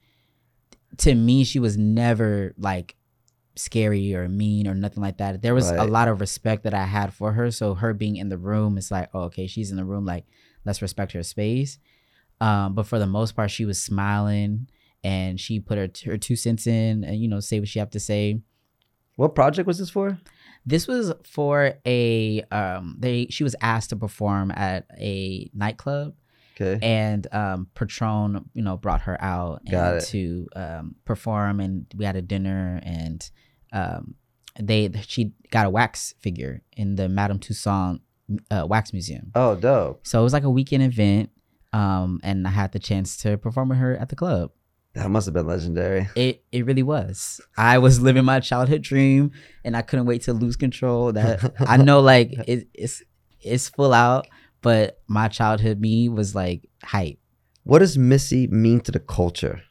to 0.99 1.15
me 1.15 1.45
she 1.45 1.59
was 1.59 1.79
never 1.79 2.55
like 2.59 2.95
scary 3.57 4.15
or 4.15 4.29
mean 4.29 4.69
or 4.69 4.75
nothing 4.75 5.03
like 5.03 5.17
that. 5.17 5.41
There 5.41 5.55
was 5.55 5.71
a 5.71 5.85
lot 5.85 6.09
of 6.09 6.21
respect 6.21 6.65
that 6.65 6.75
I 6.75 6.85
had 6.85 7.15
for 7.15 7.33
her. 7.33 7.51
So 7.51 7.73
her 7.75 7.95
being 7.95 8.17
in 8.17 8.29
the 8.29 8.37
room, 8.37 8.77
it's 8.77 8.91
like, 8.91 9.09
oh, 9.15 9.23
okay, 9.23 9.47
she's 9.47 9.71
in 9.71 9.79
the 9.79 9.85
room. 9.87 10.05
Like, 10.05 10.27
let's 10.67 10.83
respect 10.83 11.13
her 11.13 11.23
space. 11.23 11.79
Um, 12.41 12.75
but 12.75 12.87
for 12.87 12.99
the 12.99 13.07
most 13.07 13.35
part, 13.35 13.51
she 13.51 13.65
was 13.65 13.83
smiling 13.83 14.69
and 15.03 15.41
she 15.41 15.59
put 15.59 15.79
her 15.79 15.89
her 16.05 16.19
two 16.19 16.37
cents 16.37 16.67
in 16.67 17.03
and 17.03 17.17
you 17.17 17.29
know 17.29 17.41
say 17.41 17.61
what 17.61 17.69
she 17.69 17.79
have 17.79 17.91
to 17.91 18.01
say. 18.01 18.41
what 19.17 19.35
project 19.35 19.67
was 19.67 19.79
this 19.79 19.91
for? 19.91 20.19
This 20.69 20.87
was 20.87 21.13
for 21.25 21.75
a 21.87 22.43
um 22.51 22.97
they 22.99 23.27
she 23.31 23.43
was 23.43 23.57
asked 23.63 23.91
to 23.91 23.97
perform 23.97 24.51
at 24.51 24.85
a 24.99 25.51
nightclub 25.55 26.15
Okay. 26.61 26.79
and 26.83 27.27
um 27.33 27.69
Patron, 27.75 28.51
you 28.53 28.63
know, 28.63 28.77
brought 28.77 29.03
her 29.03 29.17
out 29.23 29.63
and 29.67 29.75
to 30.13 30.47
um 30.55 30.95
perform 31.05 31.61
and 31.61 31.87
we 31.97 32.05
had 32.05 32.17
a 32.17 32.23
dinner 32.23 32.81
and 32.83 33.31
um 33.73 34.15
they 34.61 34.91
she 35.07 35.33
got 35.51 35.65
a 35.67 35.71
wax 35.71 36.15
figure 36.21 36.61
in 36.77 36.97
the 36.97 37.09
Madame 37.09 37.39
Tussauds 37.39 38.01
uh, 38.51 38.67
wax 38.69 38.93
museum. 38.93 39.31
Oh, 39.35 39.55
dope. 39.55 40.07
So 40.07 40.21
it 40.21 40.23
was 40.25 40.33
like 40.35 40.45
a 40.45 40.51
weekend 40.51 40.83
event 40.83 41.31
um 41.73 42.21
and 42.23 42.47
I 42.47 42.51
had 42.51 42.73
the 42.73 42.79
chance 42.79 43.17
to 43.19 43.39
perform 43.39 43.71
with 43.71 43.79
her 43.79 43.97
at 43.97 44.09
the 44.11 44.17
club. 44.17 44.51
That 44.95 45.11
must 45.11 45.27
have 45.27 45.35
been 45.35 45.47
legendary. 45.47 46.09
It 46.17 46.45
it 46.51 46.67
really 46.67 46.83
was. 46.83 47.41
I 47.57 47.79
was 47.79 48.01
living 48.01 48.25
my 48.25 48.41
childhood 48.41 48.83
dream, 48.83 49.31
and 49.65 49.77
I 49.77 49.83
couldn't 49.83 50.07
wait 50.07 50.23
to 50.23 50.33
lose 50.33 50.57
control. 50.57 51.13
That 51.13 51.55
I 51.61 51.77
know, 51.89 52.01
like 52.01 52.33
it, 52.49 52.69
it's 52.75 53.03
it's 53.41 53.69
full 53.69 53.93
out, 53.93 54.27
but 54.63 55.01
my 55.07 55.29
childhood 55.29 55.81
me 55.81 56.09
was 56.09 56.35
like 56.35 56.69
hype. 56.83 57.19
What 57.65 57.81
does 57.81 57.99
Missy 57.99 58.47
mean 58.47 58.81
to 58.81 58.93
the 58.93 58.99
culture? 58.99 59.63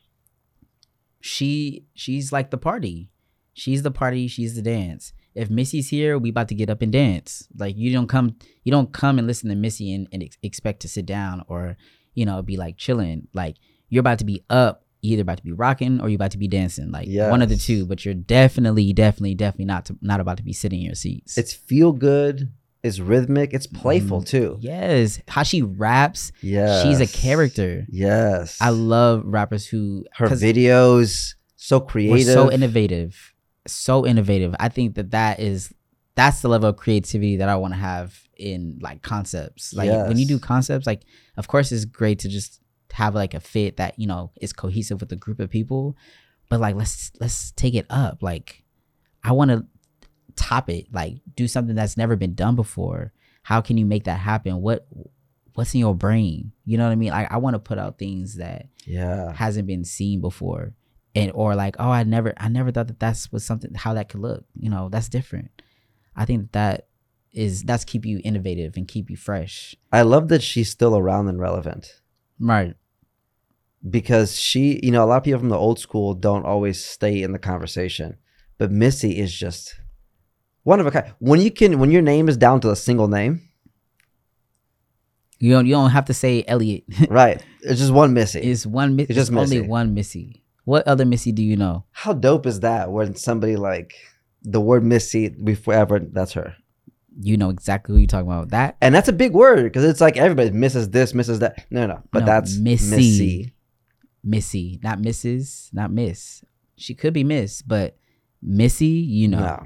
She 1.20 1.86
she's 1.93 2.32
like 2.32 2.51
the 2.51 2.57
party. 2.57 3.09
She's 3.53 3.84
the 3.84 3.91
party. 3.91 4.28
She's 4.28 4.55
the 4.55 4.61
dance. 4.61 5.13
If 5.34 5.49
Missy's 5.49 5.89
here, 5.89 6.18
we 6.18 6.30
about 6.30 6.47
to 6.49 6.55
get 6.55 6.70
up 6.70 6.82
and 6.82 6.91
dance. 6.91 7.47
Like 7.57 7.76
you 7.76 7.91
don't 7.91 8.07
come 8.07 8.38
you 8.63 8.72
don't 8.72 8.93
come 8.93 9.18
and 9.18 9.28
listen 9.28 9.49
to 9.49 9.55
Missy 9.55 9.93
and, 9.93 10.07
and 10.11 10.24
ex- 10.24 10.38
expect 10.41 10.80
to 10.82 10.88
sit 10.88 11.05
down 11.05 11.43
or 11.47 11.76
you 12.13 12.25
know 12.25 12.41
be 12.41 12.55
like 12.55 12.78
chilling. 12.78 13.28
Like 13.33 13.58
you're 13.89 14.01
about 14.01 14.20
to 14.20 14.25
be 14.25 14.43
up. 14.50 14.86
Either 15.01 15.21
about 15.21 15.37
to 15.37 15.43
be 15.43 15.51
rocking 15.51 16.01
or 16.01 16.09
you're 16.09 16.15
about 16.15 16.32
to 16.32 16.37
be 16.37 16.47
dancing, 16.47 16.91
like 16.91 17.07
one 17.07 17.41
of 17.41 17.49
the 17.49 17.55
two. 17.57 17.86
But 17.86 18.03
you're 18.03 18.13
definitely, 18.13 18.91
definitely, 18.93 19.36
definitely 19.36 19.65
not 19.65 19.86
to, 19.86 19.97
not 20.01 20.19
about 20.19 20.37
to 20.37 20.43
be 20.43 20.53
sitting 20.53 20.79
in 20.79 20.86
your 20.86 20.95
seats. 20.95 21.37
It's 21.37 21.53
feel 21.53 21.91
good. 21.91 22.51
It's 22.83 22.99
rhythmic. 22.99 23.53
It's 23.53 23.67
playful 23.67 24.21
Mm, 24.21 24.28
too. 24.28 24.57
Yes, 24.61 25.19
how 25.28 25.43
she 25.43 25.61
raps, 25.61 26.32
Yeah. 26.41 26.83
she's 26.83 26.99
a 27.01 27.07
character. 27.07 27.86
Yes. 27.89 28.57
I 28.61 28.69
love 28.69 29.24
rappers 29.25 29.65
who 29.67 30.05
her 30.13 30.28
videos. 30.28 31.33
So 31.55 31.79
creative. 31.79 32.25
so 32.33 32.51
innovative, 32.51 33.33
so 33.67 34.05
innovative. 34.05 34.55
I 34.59 34.69
think 34.69 34.95
that 34.95 35.11
that 35.11 35.39
is 35.39 35.74
that's 36.15 36.41
the 36.41 36.47
level 36.47 36.69
of 36.69 36.78
creativity 36.78 37.37
that 37.37 37.49
I 37.49 37.55
want 37.57 37.74
to 37.74 37.79
have 37.79 38.17
in 38.37 38.79
like 38.82 39.01
concepts. 39.01 39.74
Like 39.74 39.89
when 39.89 40.17
you 40.17 40.25
do 40.25 40.39
concepts, 40.39 40.87
like 40.87 41.01
of 41.36 41.47
course 41.47 41.71
it's 41.71 41.86
great 41.86 42.19
to 42.19 42.29
just 42.29 42.61
have 42.93 43.16
like 43.16 43.34
a 43.34 43.39
fit 43.39 43.78
that 43.78 43.97
you 44.00 44.08
know 44.08 44.32
is 44.42 44.54
cohesive 44.54 45.00
with 45.01 45.12
a 45.12 45.16
group 45.16 45.39
of 45.39 45.50
people, 45.50 45.96
but 46.50 46.59
like 46.59 46.76
let's 46.76 47.12
let's 47.20 47.51
take 47.51 47.74
it 47.76 47.86
up. 47.89 48.22
Like 48.22 48.64
I 49.24 49.32
want 49.34 49.51
to 49.51 49.66
top 50.36 50.70
it. 50.70 50.88
Like 50.93 51.16
do 51.36 51.47
something 51.47 51.76
that's 51.76 51.97
never 51.97 52.16
been 52.16 52.34
done 52.36 52.55
before. 52.55 53.14
How 53.43 53.62
can 53.62 53.78
you 53.78 53.86
make 53.86 54.05
that 54.05 54.20
happen? 54.20 54.62
What 54.62 54.88
what's 55.54 55.74
in 55.74 55.80
your 55.80 55.96
brain? 55.96 56.51
You 56.66 56.78
know 56.78 56.86
what 56.86 56.92
I 56.92 56.96
mean? 56.96 57.12
Like 57.12 57.32
I 57.32 57.38
want 57.38 57.55
to 57.55 57.59
put 57.59 57.80
out 57.80 57.97
things 57.97 58.36
that 58.36 58.68
Yeah. 58.86 59.34
hasn't 59.34 59.68
been 59.68 59.84
seen 59.86 60.22
before 60.22 60.74
and 61.16 61.32
or 61.34 61.55
like 61.55 61.76
oh 61.80 61.89
i 61.89 62.04
never 62.04 62.34
i 62.38 62.47
never 62.50 62.70
thought 62.72 62.88
that 62.88 63.00
that's 63.00 63.32
was 63.32 63.43
something 63.43 63.74
how 63.74 63.93
that 63.93 64.08
could 64.09 64.20
look 64.20 64.43
you 64.59 64.70
know 64.70 64.88
that's 64.89 65.08
different 65.09 65.50
i 66.18 66.26
think 66.26 66.51
that 66.51 66.88
is 67.32 67.64
that's 67.64 67.86
keep 67.86 68.05
you 68.05 68.20
innovative 68.26 68.76
and 68.78 68.88
keep 68.89 69.09
you 69.09 69.16
fresh 69.18 69.74
I 69.92 70.01
love 70.04 70.28
that 70.28 70.43
she's 70.43 70.70
still 70.70 70.96
around 70.97 71.28
and 71.30 71.39
relevant 71.39 72.01
right 72.39 72.76
because 73.89 74.38
she, 74.39 74.80
you 74.84 74.92
know, 74.92 75.04
a 75.04 75.05
lot 75.05 75.18
of 75.18 75.24
people 75.24 75.39
from 75.39 75.50
the 75.50 75.58
old 75.58 75.80
school 75.80 76.14
don't 76.14 76.46
always 76.46 76.84
stay 76.84 77.22
in 77.22 77.32
the 77.32 77.39
conversation, 77.39 78.18
but 78.58 78.72
Missy 78.72 79.18
is 79.18 79.34
just 79.34 79.80
one 80.64 80.80
of 80.80 80.88
a 80.88 80.92
kind. 80.92 81.14
When 81.20 81.39
you 81.39 81.51
can, 81.51 81.80
when 81.80 81.92
your 81.92 82.01
name 82.01 82.28
is 82.28 82.38
down 82.38 82.59
to 82.62 82.72
a 82.72 82.76
single 82.76 83.08
name, 83.08 83.42
you 85.39 85.51
don't 85.51 85.68
you 85.68 85.74
don't 85.74 85.92
have 85.92 86.05
to 86.05 86.14
say 86.14 86.43
Elliott 86.47 86.84
right? 87.09 87.42
It's 87.62 87.80
just 87.80 87.93
one 87.93 88.14
Missy. 88.14 88.39
it's 88.42 88.66
one 88.66 88.96
Missy. 88.96 89.14
It's 89.14 89.18
just 89.18 89.32
only 89.32 89.62
one 89.62 89.93
missy 89.93 90.43
what 90.66 90.86
other 90.86 91.05
missy 91.05 91.32
do 91.32 91.43
you 91.43 91.55
know 91.55 91.86
How 91.92 92.12
dope 92.12 92.46
is 92.46 92.59
that 92.62 92.92
when 92.92 93.16
somebody 93.16 93.55
like 93.55 93.93
the 94.42 94.59
word 94.59 94.84
Missy, 94.84 95.36
we 95.39 95.55
forever. 95.55 96.00
That's 96.00 96.34
her. 96.34 96.55
You 97.19 97.35
know 97.37 97.49
exactly 97.49 97.93
who 97.93 97.99
you're 97.99 98.07
talking 98.07 98.27
about. 98.27 98.49
That 98.49 98.77
And 98.81 98.93
that's 98.93 99.07
a 99.07 99.13
big 99.13 99.33
word 99.33 99.63
because 99.63 99.83
it's 99.83 99.99
like 100.01 100.17
everybody 100.17 100.51
misses 100.51 100.89
this, 100.91 101.13
misses 101.13 101.39
that. 101.39 101.65
No, 101.71 101.87
no, 101.87 102.01
but 102.11 102.19
No, 102.19 102.25
that's 102.27 102.57
Missy. 102.57 102.95
Missy. 102.95 103.53
Missy, 104.23 104.79
not 104.83 104.99
Mrs., 104.99 105.73
not 105.73 105.91
Miss. 105.91 106.43
She 106.75 106.93
could 106.93 107.13
be 107.13 107.23
Miss, 107.23 107.61
but 107.61 107.97
Missy, 108.41 108.85
you 108.85 109.27
know, 109.27 109.39
No. 109.39 109.63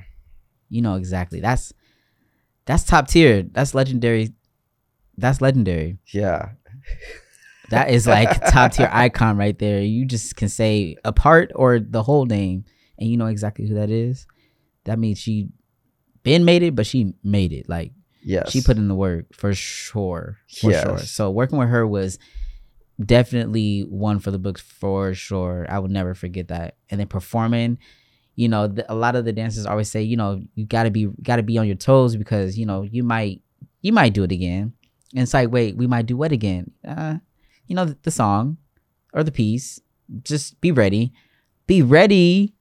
you 0.69 0.81
know 0.81 0.95
exactly. 0.95 1.39
That's 1.41 1.73
that's 2.65 2.83
top 2.83 3.07
tier. 3.07 3.43
That's 3.43 3.73
legendary. 3.73 4.33
That's 5.17 5.41
legendary. 5.41 5.97
Yeah. 6.13 6.51
That 7.71 7.89
is 7.89 8.05
like 8.05 8.39
top 8.51 8.73
tier 8.73 8.89
icon 8.93 9.37
right 9.37 9.57
there. 9.57 9.81
You 9.81 10.05
just 10.05 10.35
can 10.35 10.47
say 10.49 10.95
a 11.03 11.11
part 11.11 11.51
or 11.55 11.79
the 11.79 12.03
whole 12.03 12.25
name, 12.25 12.65
and 12.99 13.09
you 13.09 13.17
know 13.17 13.27
exactly 13.27 13.67
who 13.67 13.75
that 13.75 13.89
is. 13.89 14.27
That 14.85 14.99
means 14.99 15.17
she 15.17 15.49
been 16.23 16.45
made 16.45 16.63
it, 16.63 16.75
but 16.75 16.85
she 16.85 17.13
made 17.23 17.53
it. 17.53 17.67
Like 17.69 17.91
Yes. 18.23 18.51
she 18.51 18.61
put 18.61 18.77
in 18.77 18.87
the 18.87 18.95
work 18.95 19.25
for 19.33 19.53
sure. 19.53 20.37
For 20.47 20.71
sure. 20.71 20.97
Yes. 20.97 21.11
So 21.11 21.31
working 21.31 21.57
with 21.57 21.69
her 21.69 21.87
was 21.87 22.19
definitely 23.03 23.81
one 23.81 24.19
for 24.19 24.31
the 24.31 24.39
books 24.39 24.61
for 24.61 25.13
sure. 25.13 25.65
I 25.69 25.79
would 25.79 25.91
never 25.91 26.13
forget 26.13 26.49
that. 26.49 26.75
And 26.89 26.99
then 26.99 27.07
performing, 27.07 27.77
you 28.35 28.47
know, 28.47 28.67
the, 28.67 28.91
a 28.91 28.95
lot 28.95 29.15
of 29.15 29.25
the 29.25 29.33
dancers 29.33 29.65
always 29.65 29.89
say, 29.89 30.01
you 30.03 30.17
know, 30.17 30.41
you 30.55 30.65
gotta 30.65 30.91
be 30.91 31.07
gotta 31.23 31.43
be 31.43 31.57
on 31.57 31.67
your 31.67 31.75
toes 31.75 32.15
because 32.15 32.57
you 32.57 32.65
know 32.65 32.83
you 32.83 33.03
might 33.03 33.41
you 33.81 33.91
might 33.91 34.13
do 34.13 34.23
it 34.23 34.31
again. 34.31 34.73
And 35.13 35.23
it's 35.23 35.33
like, 35.33 35.51
wait, 35.51 35.75
we 35.75 35.87
might 35.87 36.05
do 36.05 36.15
what 36.15 36.31
again? 36.31 36.71
Uh, 36.87 37.15
you 37.67 37.75
know, 37.75 37.85
the, 37.85 37.97
the 38.03 38.11
song 38.11 38.57
or 39.13 39.23
the 39.23 39.31
piece. 39.31 39.79
Just 40.23 40.59
be 40.61 40.71
ready. 40.71 41.11
Be 41.67 41.81
ready. 41.81 42.53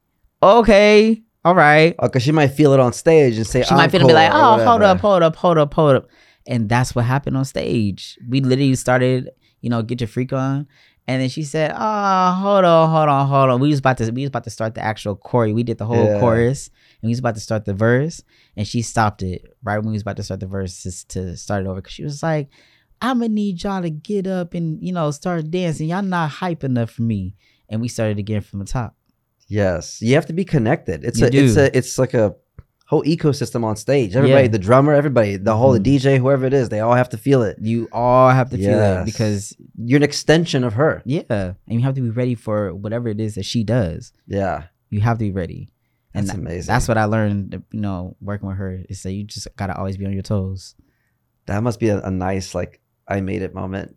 Okay. 0.42 1.22
All 1.44 1.54
right. 1.54 1.94
Oh, 1.98 2.06
because 2.06 2.22
she 2.22 2.32
might 2.32 2.48
feel 2.48 2.72
it 2.72 2.80
on 2.80 2.92
stage 2.92 3.36
and 3.36 3.46
say, 3.46 3.62
She 3.62 3.74
might 3.74 3.90
feel 3.90 4.00
to 4.00 4.06
be 4.06 4.12
like, 4.12 4.30
oh, 4.32 4.58
hold 4.58 4.82
up, 4.82 5.00
hold 5.00 5.22
up, 5.22 5.36
hold 5.36 5.58
up, 5.58 5.72
hold 5.74 5.96
up. 5.96 6.08
And 6.46 6.68
that's 6.68 6.94
what 6.94 7.04
happened 7.04 7.36
on 7.36 7.44
stage. 7.44 8.18
We 8.28 8.40
literally 8.40 8.74
started, 8.74 9.30
you 9.60 9.70
know, 9.70 9.82
get 9.82 10.00
your 10.00 10.08
freak 10.08 10.32
on. 10.32 10.66
And 11.06 11.20
then 11.22 11.28
she 11.28 11.42
said, 11.42 11.72
Oh, 11.74 12.32
hold 12.32 12.64
on, 12.64 12.88
hold 12.90 13.08
on, 13.08 13.26
hold 13.26 13.50
on. 13.50 13.60
We 13.60 13.68
was 13.70 13.78
about 13.78 13.96
to 13.98 14.10
we 14.10 14.22
was 14.22 14.28
about 14.28 14.44
to 14.44 14.50
start 14.50 14.74
the 14.74 14.84
actual 14.84 15.16
chorus. 15.16 15.52
We 15.52 15.62
did 15.64 15.78
the 15.78 15.84
whole 15.86 16.06
Yeah. 16.06 16.18
chorus 16.20 16.68
and 17.02 17.08
we 17.08 17.10
was 17.10 17.18
about 17.18 17.34
to 17.34 17.40
start 17.40 17.64
the 17.64 17.74
verse. 17.74 18.22
And 18.56 18.66
she 18.66 18.82
stopped 18.82 19.22
it 19.22 19.42
right 19.62 19.78
when 19.78 19.88
we 19.88 19.92
was 19.94 20.02
about 20.02 20.16
to 20.18 20.22
start 20.22 20.40
the 20.40 20.46
verse 20.46 21.04
to 21.08 21.36
start 21.36 21.64
it 21.64 21.68
over. 21.68 21.80
Cause 21.82 21.92
she 21.92 22.04
was 22.04 22.22
like, 22.22 22.48
I'ma 23.02 23.26
need 23.28 23.62
y'all 23.64 23.82
to 23.82 23.90
get 23.90 24.26
up 24.26 24.54
and, 24.54 24.78
you 24.86 24.92
know, 24.92 25.10
start 25.10 25.50
dancing. 25.50 25.88
Y'all 25.88 26.02
not 26.02 26.30
hype 26.30 26.62
enough 26.64 26.90
for 26.90 27.02
me. 27.02 27.34
And 27.68 27.80
we 27.80 27.88
started 27.88 28.18
again 28.18 28.42
from 28.42 28.58
the 28.60 28.64
top. 28.66 28.94
Yes, 29.50 30.00
you 30.00 30.14
have 30.14 30.26
to 30.26 30.32
be 30.32 30.44
connected. 30.44 31.04
It's 31.04 31.18
You 31.20 31.26
a, 31.26 31.30
it's 31.32 31.56
a, 31.56 31.76
it's 31.76 31.98
like 31.98 32.14
a 32.14 32.34
whole 32.86 33.02
ecosystem 33.02 33.64
on 33.64 33.76
stage. 33.76 34.14
Everybody, 34.16 34.44
Yeah. 34.44 34.48
the 34.48 34.58
drummer, 34.58 34.92
everybody, 34.94 35.36
the 35.36 35.56
whole 35.56 35.74
mm-hmm. 35.74 35.82
the 35.82 35.98
DJ, 35.98 36.18
whoever 36.18 36.46
it 36.46 36.54
is, 36.54 36.68
they 36.68 36.80
all 36.80 36.94
have 36.94 37.08
to 37.10 37.18
feel 37.18 37.42
it. 37.42 37.56
You 37.60 37.88
all 37.92 38.30
have 38.30 38.50
to 38.50 38.56
feel 38.56 38.80
it 38.80 39.04
because 39.04 39.56
You're 39.76 39.96
an 39.98 40.02
extension 40.04 40.62
of 40.64 40.74
her. 40.74 41.02
Yeah, 41.04 41.24
and 41.68 41.80
you 41.80 41.80
have 41.82 41.94
to 41.96 42.00
be 42.00 42.10
ready 42.10 42.34
for 42.36 42.74
whatever 42.74 43.08
it 43.08 43.20
is 43.20 43.34
that 43.34 43.44
she 43.44 43.64
does. 43.64 44.12
Yeah, 44.26 44.64
You 44.88 45.00
have 45.00 45.18
to 45.18 45.24
be 45.24 45.32
ready, 45.32 45.68
and 46.14 46.26
That's 46.28 46.38
amazing. 46.38 46.72
That's 46.72 46.88
what 46.88 46.96
I 46.98 47.04
learned. 47.04 47.62
You 47.72 47.80
know, 47.80 48.16
working 48.20 48.48
with 48.48 48.56
her 48.58 48.80
is 48.88 49.02
that 49.02 49.12
you 49.12 49.24
just 49.24 49.48
gotta 49.56 49.76
always 49.76 49.96
be 49.96 50.06
on 50.06 50.12
your 50.12 50.22
toes. 50.22 50.74
that 51.46 51.62
must 51.62 51.80
be 51.80 51.88
a, 51.88 52.00
a 52.00 52.10
nice 52.10 52.54
like 52.54 52.80
I 53.08 53.20
made 53.20 53.42
it 53.42 53.54
moment. 53.54 53.96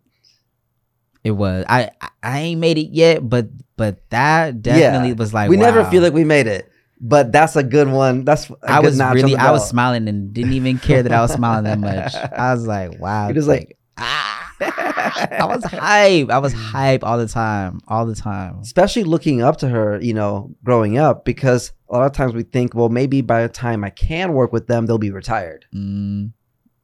It 1.24 1.32
was. 1.32 1.64
I 1.68 1.90
I- 2.22 2.38
ain't 2.40 2.60
made 2.60 2.78
it 2.78 2.90
yet, 2.90 3.26
but 3.28 3.48
but 3.76 4.08
that 4.10 4.62
definitely 4.62 5.14
was 5.14 5.34
like 5.34 5.50
we 5.50 5.56
never 5.56 5.84
feel 5.86 6.02
like 6.02 6.12
we 6.12 6.24
made 6.24 6.46
it, 6.46 6.70
but 7.00 7.32
that's 7.32 7.56
a 7.56 7.62
good 7.62 7.88
one. 7.88 8.24
That's 8.24 8.50
I 8.62 8.80
was 8.80 8.98
really 8.98 9.34
I 9.36 9.50
was 9.50 9.68
smiling 9.68 10.06
and 10.06 10.32
didn't 10.32 10.52
even 10.52 10.78
care 10.78 11.02
that 11.02 11.12
I 11.12 11.20
was 11.22 11.32
smiling 11.32 11.64
that 11.64 11.78
much. 11.80 12.14
I 12.36 12.54
was 12.54 12.66
like, 12.66 13.00
wow. 13.00 13.26
You're 13.26 13.34
just 13.34 13.48
like, 13.48 13.76
ah. 13.98 14.42
I 14.60 15.46
was 15.46 15.64
hype. 15.64 16.30
I 16.30 16.38
was 16.38 16.52
hype 16.52 17.04
all 17.04 17.18
the 17.18 17.26
time, 17.28 17.80
all 17.88 18.06
the 18.06 18.14
time. 18.14 18.60
especially 18.60 19.04
looking 19.04 19.42
up 19.42 19.56
to 19.58 19.68
her, 19.68 20.00
you 20.00 20.14
know, 20.14 20.54
growing 20.62 20.98
up, 20.98 21.24
because 21.24 21.72
a 21.88 21.96
lot 21.96 22.06
of 22.06 22.12
times 22.12 22.34
we 22.34 22.42
think, 22.42 22.74
well, 22.74 22.88
maybe 22.88 23.20
by 23.20 23.42
the 23.42 23.48
time 23.48 23.84
I 23.84 23.90
can 23.90 24.32
work 24.32 24.52
with 24.52 24.66
them, 24.66 24.86
they'll 24.86 24.98
be 24.98 25.10
retired. 25.10 25.66
Mm, 25.74 26.32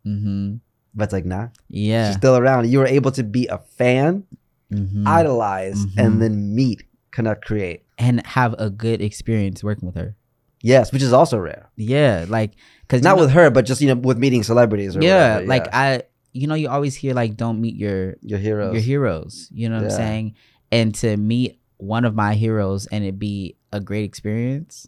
hmm 0.05 0.55
But 0.95 1.05
it's 1.05 1.13
like, 1.13 1.25
nah, 1.25 1.49
Yeah. 1.69 2.09
she's 2.09 2.17
still 2.17 2.37
around. 2.37 2.69
You 2.71 2.79
were 2.81 2.87
able 2.87 3.11
to 3.13 3.23
be 3.23 3.47
a 3.47 3.59
fan, 3.59 4.25
Mhm. 4.73 5.07
idolize, 5.07 5.85
Mhm. 5.87 5.93
and 5.99 6.23
then 6.23 6.55
meet, 6.55 6.83
connect, 7.13 7.45
create. 7.45 7.83
and 7.99 8.25
have 8.27 8.55
a 8.59 8.71
good 8.71 9.03
experience 9.03 9.63
working 9.63 9.85
with 9.87 9.95
her. 9.95 10.17
Yes, 10.63 10.91
which 10.93 11.03
is 11.03 11.13
also 11.13 11.39
rare. 11.39 11.69
Yeah, 11.77 12.25
like 12.29 12.53
because 12.83 13.03
Not 13.03 13.19
with 13.19 13.31
her, 13.31 13.51
but 13.51 13.67
just 13.67 13.81
you 13.83 13.89
know, 13.89 13.95
with 14.01 14.17
meeting 14.19 14.43
celebrities 14.43 14.97
or 14.97 15.03
yeah, 15.03 15.35
whatever, 15.35 15.47
like 15.47 15.69
I, 15.75 16.03
you 16.33 16.47
know, 16.47 16.55
you 16.55 16.69
always 16.71 16.95
hear 16.97 17.13
like 17.15 17.37
don't 17.37 17.61
meet 17.61 17.77
your 17.77 18.17
your 18.23 18.39
heroes. 18.39 18.73
your 18.75 18.83
heroes. 18.83 19.49
You 19.53 19.69
know 19.69 19.77
what 19.77 19.83
Yeah. 19.91 19.97
I'm 19.97 19.97
saying? 19.97 20.35
And 20.73 20.95
to 20.97 21.17
meet 21.17 21.59
one 21.79 22.05
of 22.07 22.15
my 22.15 22.35
heroes 22.35 22.87
and 22.87 23.05
it 23.05 23.19
be 23.19 23.57
a 23.73 23.81
great 23.81 24.05
experience, 24.05 24.87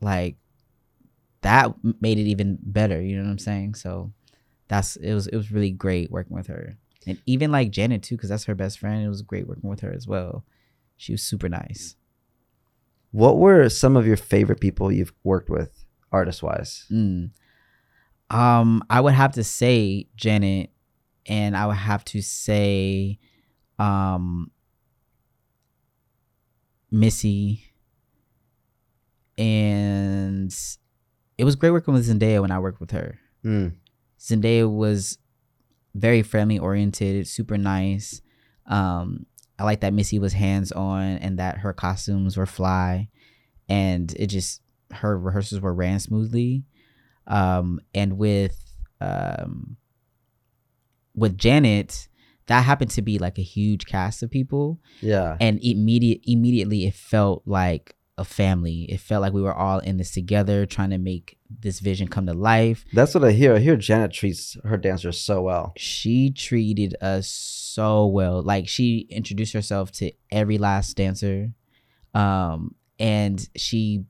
like 0.00 0.36
that 1.42 1.74
made 2.00 2.18
it 2.18 2.26
even 2.28 2.58
better. 2.62 3.00
You 3.00 3.16
know 3.16 3.24
what 3.24 3.30
I'm 3.30 3.38
saying? 3.38 3.74
So 3.74 4.12
that's 4.70 4.94
it 4.96 5.12
was 5.12 5.26
it 5.26 5.36
was 5.36 5.50
really 5.50 5.72
great 5.72 6.12
working 6.12 6.36
with 6.36 6.46
her, 6.46 6.78
and 7.04 7.20
even 7.26 7.50
like 7.50 7.72
Janet 7.72 8.04
too, 8.04 8.16
because 8.16 8.30
that's 8.30 8.44
her 8.44 8.54
best 8.54 8.78
friend. 8.78 9.04
It 9.04 9.08
was 9.08 9.20
great 9.20 9.48
working 9.48 9.68
with 9.68 9.80
her 9.80 9.92
as 9.92 10.06
well. 10.06 10.44
She 10.96 11.12
was 11.12 11.22
super 11.22 11.48
nice. 11.48 11.96
What 13.10 13.38
were 13.38 13.68
some 13.68 13.96
of 13.96 14.06
your 14.06 14.16
favorite 14.16 14.60
people 14.60 14.92
you've 14.92 15.12
worked 15.24 15.50
with, 15.50 15.84
artist 16.12 16.40
wise? 16.42 16.86
Mm. 16.88 17.30
Um, 18.30 18.84
I 18.88 19.00
would 19.00 19.14
have 19.14 19.32
to 19.32 19.42
say 19.42 20.06
Janet, 20.14 20.70
and 21.26 21.56
I 21.56 21.66
would 21.66 21.76
have 21.76 22.04
to 22.06 22.22
say, 22.22 23.18
um, 23.80 24.52
Missy, 26.92 27.64
and 29.36 30.54
it 31.36 31.42
was 31.42 31.56
great 31.56 31.70
working 31.70 31.94
with 31.94 32.06
Zendaya 32.08 32.40
when 32.40 32.52
I 32.52 32.60
worked 32.60 32.78
with 32.78 32.92
her. 32.92 33.18
Mm. 33.44 33.72
Zendaya 34.20 34.70
was 34.70 35.18
very 35.94 36.22
friendly 36.22 36.58
oriented, 36.58 37.26
super 37.26 37.56
nice. 37.58 38.20
Um, 38.66 39.26
I 39.58 39.64
like 39.64 39.80
that 39.80 39.92
Missy 39.94 40.18
was 40.18 40.32
hands 40.32 40.72
on 40.72 41.02
and 41.02 41.38
that 41.38 41.58
her 41.58 41.72
costumes 41.72 42.36
were 42.36 42.46
fly, 42.46 43.08
and 43.68 44.12
it 44.18 44.26
just 44.28 44.62
her 44.92 45.18
rehearsals 45.18 45.60
were 45.60 45.74
ran 45.74 46.00
smoothly. 46.00 46.64
Um, 47.26 47.80
and 47.94 48.18
with 48.18 48.56
um, 49.00 49.76
with 51.14 51.36
Janet, 51.38 52.08
that 52.46 52.64
happened 52.64 52.90
to 52.92 53.02
be 53.02 53.18
like 53.18 53.38
a 53.38 53.42
huge 53.42 53.86
cast 53.86 54.22
of 54.22 54.30
people, 54.30 54.80
Yeah. 55.00 55.36
and 55.40 55.58
immediate 55.62 56.20
immediately 56.24 56.86
it 56.86 56.94
felt 56.94 57.42
like 57.46 57.94
a 58.20 58.24
family. 58.24 58.82
It 58.82 59.00
felt 59.00 59.22
like 59.22 59.32
we 59.32 59.40
were 59.40 59.54
all 59.54 59.78
in 59.78 59.96
this 59.96 60.12
together, 60.12 60.66
trying 60.66 60.90
to 60.90 60.98
make 60.98 61.38
this 61.48 61.80
vision 61.80 62.06
come 62.06 62.26
to 62.26 62.34
life. 62.34 62.84
That's 62.92 63.14
what 63.14 63.24
I 63.24 63.32
hear. 63.32 63.54
I 63.54 63.58
hear 63.58 63.76
Janet 63.76 64.12
treats 64.12 64.56
her 64.62 64.76
dancers 64.76 65.18
so 65.18 65.40
well. 65.42 65.72
she 65.76 66.30
treated 66.30 66.94
us 67.00 67.26
so 67.26 68.06
well. 68.06 68.42
Like 68.42 68.68
she 68.68 69.06
introduced 69.10 69.54
herself 69.54 69.90
to 69.92 70.12
every 70.30 70.58
last 70.58 70.96
dancer. 70.96 71.50
Um 72.14 72.74
and 72.98 73.48
she 73.56 74.04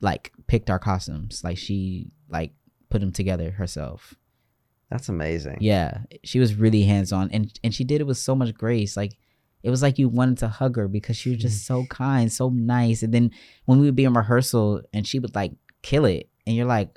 like 0.00 0.32
picked 0.46 0.70
our 0.70 0.78
costumes. 0.78 1.44
Like 1.44 1.58
she 1.58 2.10
like 2.30 2.52
put 2.88 3.00
them 3.02 3.12
together 3.12 3.50
herself. 3.50 4.14
That's 4.90 5.10
amazing. 5.10 5.58
Yeah. 5.60 5.98
She 6.24 6.40
was 6.40 6.54
really 6.54 6.82
hands-on 6.84 7.30
and 7.30 7.52
and 7.62 7.74
she 7.74 7.84
did 7.84 8.00
it 8.00 8.06
with 8.06 8.16
so 8.18 8.34
much 8.34 8.54
grace. 8.54 8.96
Like 8.96 9.12
it 9.62 9.70
was 9.70 9.82
like 9.82 9.98
you 9.98 10.08
wanted 10.08 10.38
to 10.38 10.48
hug 10.48 10.76
her 10.76 10.88
because 10.88 11.16
she 11.16 11.30
was 11.30 11.38
just 11.38 11.66
so 11.66 11.84
kind, 11.86 12.32
so 12.32 12.48
nice. 12.50 13.02
And 13.02 13.12
then 13.12 13.30
when 13.66 13.78
we 13.80 13.86
would 13.86 13.96
be 13.96 14.04
in 14.04 14.14
rehearsal 14.14 14.82
and 14.92 15.06
she 15.06 15.18
would 15.18 15.34
like 15.34 15.52
kill 15.82 16.04
it 16.04 16.28
and 16.46 16.56
you're 16.56 16.66
like 16.66 16.96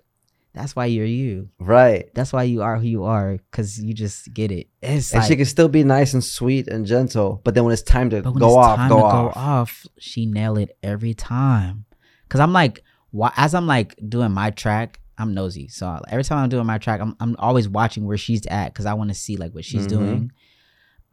that's 0.55 0.75
why 0.75 0.85
you're 0.85 1.03
you. 1.03 1.49
Right. 1.59 2.09
That's 2.13 2.31
why 2.31 2.43
you 2.43 2.61
are 2.61 2.77
who 2.77 2.85
you 2.85 3.05
are 3.05 3.37
because 3.37 3.81
you 3.81 3.91
just 3.91 4.31
get 4.35 4.51
it. 4.51 4.67
It's 4.83 5.11
And 5.11 5.21
like, 5.21 5.27
she 5.27 5.35
can 5.35 5.45
still 5.45 5.67
be 5.67 5.83
nice 5.83 6.13
and 6.13 6.23
sweet 6.23 6.67
and 6.67 6.85
gentle, 6.85 7.41
but 7.43 7.55
then 7.55 7.63
when 7.63 7.73
it's 7.73 7.81
time 7.81 8.11
to 8.11 8.21
go 8.21 8.29
it's 8.29 8.43
off, 8.43 8.77
time 8.77 8.89
go 8.89 8.97
to 8.97 9.03
off. 9.03 9.33
go 9.33 9.39
off, 9.39 9.85
she 9.97 10.27
nail 10.27 10.57
it 10.59 10.77
every 10.83 11.15
time. 11.15 11.85
Cause 12.29 12.39
I'm 12.39 12.53
like, 12.53 12.83
why, 13.09 13.31
as 13.35 13.55
I'm 13.55 13.65
like 13.65 13.95
doing 14.07 14.31
my 14.31 14.51
track, 14.51 14.99
I'm 15.17 15.33
nosy. 15.33 15.67
So 15.69 15.99
every 16.07 16.23
time 16.23 16.37
I'm 16.37 16.49
doing 16.49 16.67
my 16.67 16.77
track, 16.77 17.01
I'm 17.01 17.15
I'm 17.19 17.35
always 17.39 17.67
watching 17.67 18.05
where 18.05 18.17
she's 18.17 18.45
at 18.47 18.73
because 18.73 18.85
I 18.85 18.93
want 18.93 19.09
to 19.09 19.15
see 19.15 19.37
like 19.37 19.53
what 19.55 19.65
she's 19.65 19.85
Mhm. 19.87 19.89
doing. 19.89 20.31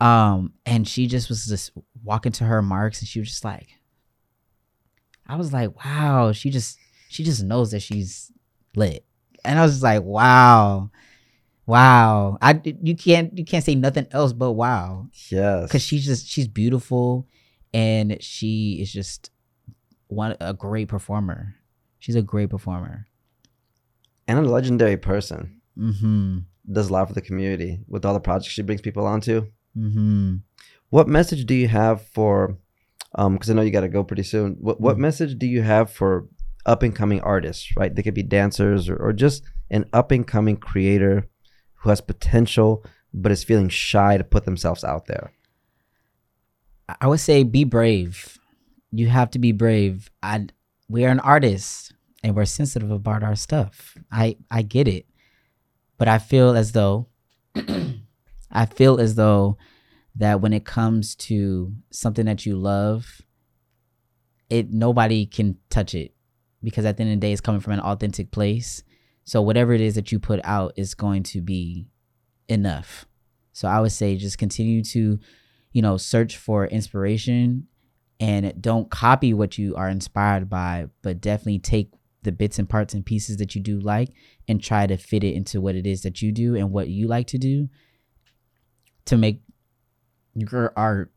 Um, 0.01 0.55
and 0.65 0.89
she 0.89 1.07
just 1.07 1.29
was 1.29 1.47
just 1.47 1.73
walking 2.03 2.33
to 2.33 2.45
her 2.45 2.63
marks, 2.63 3.01
and 3.01 3.09
she 3.09 3.19
was 3.21 3.29
just 3.29 3.45
like, 3.45 3.69
I 5.27 5.37
was 5.37 5.53
like, 5.53 5.77
wow, 5.85 6.33
she 6.33 6.51
just 6.51 6.79
she 7.09 7.23
just 7.25 7.43
knows 7.43 7.71
that 7.73 7.81
she's 7.81 8.33
lit, 8.75 9.05
and 9.45 9.59
I 9.59 9.63
was 9.63 9.73
just 9.73 9.83
like, 9.83 10.03
wow. 10.03 10.91
Wow, 11.67 12.37
I 12.43 12.61
you 12.65 12.97
can't 12.97 13.37
you 13.39 13.45
can't 13.45 13.65
say 13.65 13.77
nothing 13.77 14.09
else 14.11 14.33
but 14.33 14.53
wow 14.53 15.07
Yes. 15.31 15.65
because 15.69 15.83
she's 15.83 16.05
just 16.05 16.27
she's 16.27 16.49
beautiful 16.49 17.29
and 17.73 18.21
she 18.21 18.79
is 18.83 18.93
just 18.93 19.31
one 20.09 20.37
a 20.41 20.53
great 20.53 20.89
performer 20.89 21.55
She's 22.01 22.17
a 22.17 22.23
great 22.23 22.51
performer. 22.51 23.07
and 24.27 24.39
a 24.41 24.43
legendary 24.43 24.97
person. 24.97 25.61
Mm-hmm. 25.79 26.39
Does 26.73 26.89
a 26.89 26.93
lot 26.93 27.07
for 27.07 27.15
the 27.15 27.21
community 27.21 27.79
with 27.87 28.05
all 28.05 28.15
the 28.15 28.21
projects 28.21 28.53
she 28.53 28.63
brings 28.63 28.81
people 28.81 29.07
onto. 29.07 29.47
Mm-hmm. 29.77 30.37
What 30.91 31.09
message 31.09 31.47
do 31.47 31.55
you 31.55 31.69
have 31.69 32.03
for? 32.03 32.57
Um, 33.15 33.35
because 33.35 33.51
I 33.51 33.55
know 33.55 33.63
you 33.63 33.71
got 33.71 33.81
to 33.81 33.89
go 33.89 34.05
pretty 34.05 34.23
soon. 34.23 34.57
What 34.61 34.81
what 34.81 34.97
Mhm. 34.97 35.01
message 35.01 35.39
do 35.39 35.47
you 35.47 35.63
have 35.63 35.91
for 35.91 36.27
up 36.67 36.83
and 36.83 36.95
coming 36.95 37.21
artists? 37.21 37.69
Right, 37.77 37.95
they 37.95 38.03
could 38.03 38.15
be 38.15 38.23
dancers 38.23 38.89
or, 38.89 38.97
or 38.97 39.13
just 39.13 39.43
an 39.71 39.85
up 39.93 40.11
and 40.11 40.27
coming 40.27 40.57
creator 40.57 41.27
who 41.77 41.89
has 41.91 42.01
potential 42.01 42.85
but 43.13 43.33
is 43.33 43.43
feeling 43.45 43.69
shy 43.69 44.17
to 44.17 44.23
put 44.25 44.45
themselves 44.45 44.85
out 44.85 45.07
there. 45.07 45.33
I- 46.89 46.97
I 47.03 47.07
would 47.09 47.21
say 47.21 47.43
be 47.43 47.65
brave. 47.65 48.39
You 48.93 49.09
have 49.09 49.31
to 49.33 49.39
be 49.39 49.53
brave. 49.53 50.11
I 50.23 50.47
we 50.89 51.05
are 51.05 51.11
an 51.11 51.21
artist 51.21 51.95
and 52.23 52.35
we're 52.37 52.45
sensitive 52.45 52.91
about 52.91 53.23
our 53.23 53.37
stuff. 53.37 53.97
I 54.13 54.37
I 54.51 54.63
get 54.63 54.87
it. 54.89 55.07
But 55.99 56.09
I 56.09 56.19
feel 56.19 56.57
as 56.57 56.73
though 56.73 57.09
I 58.51 58.67
feel 58.67 59.01
as 59.01 59.15
though 59.15 59.59
that 60.17 60.41
when 60.41 60.53
it 60.53 60.65
comes 60.65 61.15
to 61.15 61.73
something 61.91 62.27
that 62.27 62.45
you 62.45 62.57
love, 62.57 63.23
it 64.49 64.73
nobody 64.73 65.27
can 65.27 65.57
touch 65.71 65.95
it 65.95 66.13
because 66.63 66.85
at 66.85 66.97
the 66.97 67.05
end 67.05 67.13
of 67.13 67.21
the 67.21 67.27
day 67.27 67.33
it's 67.33 67.41
coming 67.41 67.61
from 67.61 67.75
an 67.75 67.81
authentic 67.81 68.31
place. 68.31 68.83
So 69.25 69.41
whatever 69.41 69.73
it 69.73 69.81
is 69.81 69.95
that 69.95 70.11
you 70.11 70.19
put 70.19 70.41
out 70.43 70.73
is 70.77 70.95
going 70.95 71.23
to 71.25 71.41
be 71.41 71.87
enough. 72.49 73.07
So 73.53 73.69
I 73.69 73.81
would 73.81 73.93
say 73.93 74.17
just 74.17 74.39
continue 74.39 74.83
to 74.85 75.21
you 75.73 75.83
know, 75.83 75.97
search 75.97 76.37
for 76.37 76.67
inspiration 76.67 77.67
and 78.19 78.61
don't 78.61 78.91
copy 78.91 79.33
what 79.33 79.57
you 79.57 79.75
are 79.77 79.89
inspired 79.89 80.51
by, 80.51 80.87
but 81.03 81.21
definitely 81.21 81.59
take 81.59 81.93
the 82.23 82.33
bits 82.33 82.59
and 82.59 82.69
parts 82.69 82.93
and 82.93 83.07
pieces 83.07 83.39
that 83.39 83.55
you 83.55 83.63
do 83.63 83.81
like 83.81 84.11
and 84.47 84.63
try 84.63 84.87
to 84.87 84.97
fit 84.97 85.25
it 85.25 85.35
into 85.35 85.61
what 85.61 85.75
it 85.75 85.87
is 85.87 86.03
that 86.03 86.21
you 86.21 86.33
do 86.33 86.55
and 86.55 86.71
what 86.71 86.89
you 86.89 87.07
like 87.07 87.27
to 87.27 87.39
do 87.39 87.69
to 89.07 89.17
make 89.17 89.41
your 90.35 90.73
art 90.77 91.11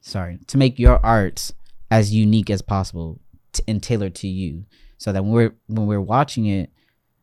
sorry, 0.00 0.38
to 0.48 0.58
make 0.58 0.78
your 0.78 1.04
art 1.04 1.50
as 1.90 2.12
unique 2.12 2.50
as 2.50 2.62
possible 2.62 3.20
t- 3.52 3.62
and 3.68 3.82
tailored 3.82 4.14
to 4.16 4.28
you 4.28 4.64
so 4.98 5.12
that 5.12 5.22
when 5.22 5.32
we're 5.32 5.54
when 5.66 5.86
we're 5.86 6.00
watching 6.00 6.46
it, 6.46 6.70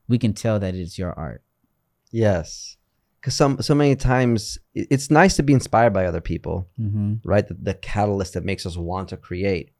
we 0.07 0.17
can 0.17 0.33
tell 0.33 0.59
that 0.59 0.75
it's 0.75 0.97
your 0.97 1.13
art. 1.13 1.43
Yes, 2.11 2.77
because 3.19 3.35
some 3.35 3.61
so 3.61 3.75
many 3.75 3.95
times 3.95 4.57
it's 4.73 5.09
nice 5.11 5.35
to 5.35 5.43
be 5.43 5.53
inspired 5.53 5.93
by 5.93 6.05
other 6.05 6.21
people, 6.21 6.67
Mm-hmm. 6.79 7.15
right? 7.23 7.47
The, 7.47 7.55
the 7.55 7.73
catalyst 7.73 8.33
that 8.33 8.45
makes 8.45 8.65
us 8.65 8.77
want 8.77 9.09
to 9.09 9.17
create. 9.17 9.71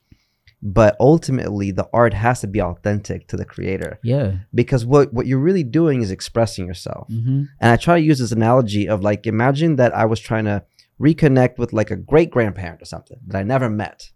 But 0.62 0.98
ultimately, 1.00 1.72
the 1.72 1.88
art 1.94 2.14
has 2.14 2.42
to 2.42 2.48
be 2.48 2.62
authentic 2.62 3.28
to 3.30 3.38
the 3.38 3.46
creator 3.46 3.98
Yeah. 4.04 4.40
because 4.54 4.86
what, 4.86 5.14
what 5.14 5.26
you're 5.26 5.40
really 5.40 5.64
doing 5.64 6.02
is 6.02 6.12
expressing 6.12 6.68
yourself. 6.68 7.08
Mm-hmm. 7.10 7.44
And 7.62 7.72
I 7.72 7.78
try 7.78 7.98
to 8.00 8.06
use 8.06 8.20
this 8.20 8.34
analogy 8.34 8.88
of 8.90 9.02
like, 9.02 9.26
imagine 9.26 9.78
that 9.78 9.96
I 9.96 10.04
was 10.06 10.20
trying 10.20 10.46
to 10.46 10.64
reconnect 11.00 11.58
with 11.58 11.72
like 11.72 11.92
a 11.92 11.96
great 11.96 12.30
grandparent 12.30 12.82
or 12.82 12.86
something 12.86 13.18
that 13.28 13.38
I 13.40 13.44
never 13.44 13.70
met. 13.70 14.12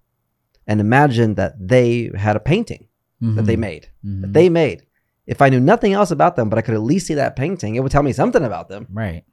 And 0.67 0.81
imagine 0.81 1.35
that 1.35 1.55
they 1.59 2.11
had 2.15 2.35
a 2.35 2.41
painting 2.41 2.87
that 3.21 3.45
they 3.45 3.55
made, 3.55 3.87
Mm-hmm. 4.05 4.21
that 4.21 4.33
they 4.33 4.49
made. 4.49 4.85
If 5.25 5.41
I 5.41 5.47
knew 5.47 5.61
nothing 5.61 5.93
else 5.93 6.11
about 6.11 6.35
them, 6.35 6.49
but 6.49 6.59
I 6.59 6.61
could 6.61 6.73
at 6.75 6.81
least 6.81 7.07
see 7.07 7.13
that 7.13 7.37
painting, 7.37 7.75
it 7.75 7.79
would 7.79 7.91
tell 7.93 8.03
me 8.03 8.11
something 8.11 8.43
about 8.43 8.67
them. 8.67 8.85
Right. 8.91 9.23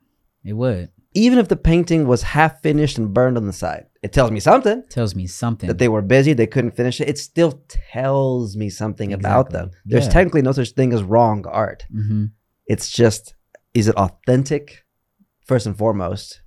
It 0.45 0.53
would. 0.53 0.91
Even 1.13 1.41
if 1.41 1.49
the 1.49 1.57
painting 1.57 2.07
was 2.07 2.23
half 2.23 2.63
finished 2.63 2.99
and 2.99 3.13
burned 3.13 3.37
on 3.37 3.47
the 3.49 3.53
side, 3.53 3.87
it 4.03 4.13
tells 4.13 4.31
me 4.31 4.41
something 4.41 4.83
Tells 4.89 5.15
me 5.15 5.27
something. 5.27 5.67
that 5.69 5.79
they 5.79 5.89
were 5.89 6.03
busy, 6.03 6.33
they 6.33 6.47
couldn't 6.47 6.71
finish 6.77 7.01
it. 7.01 7.09
It 7.09 7.19
still 7.19 7.63
tells 7.69 8.57
me 8.57 8.71
something 8.71 9.13
about 9.13 9.51
them. 9.51 9.71
There's 9.85 10.07
Yeah. 10.07 10.11
technically 10.13 10.43
no 10.43 10.53
such 10.53 10.71
thing 10.71 10.93
as 10.93 11.03
wrong 11.03 11.45
art. 11.47 11.85
mm-hmm. 11.95 12.27
It's 12.67 12.91
just, 12.91 13.35
is 13.75 13.89
it 13.89 13.97
authentic 13.97 14.85
first 15.45 15.67
and 15.67 15.77
foremost? 15.77 16.41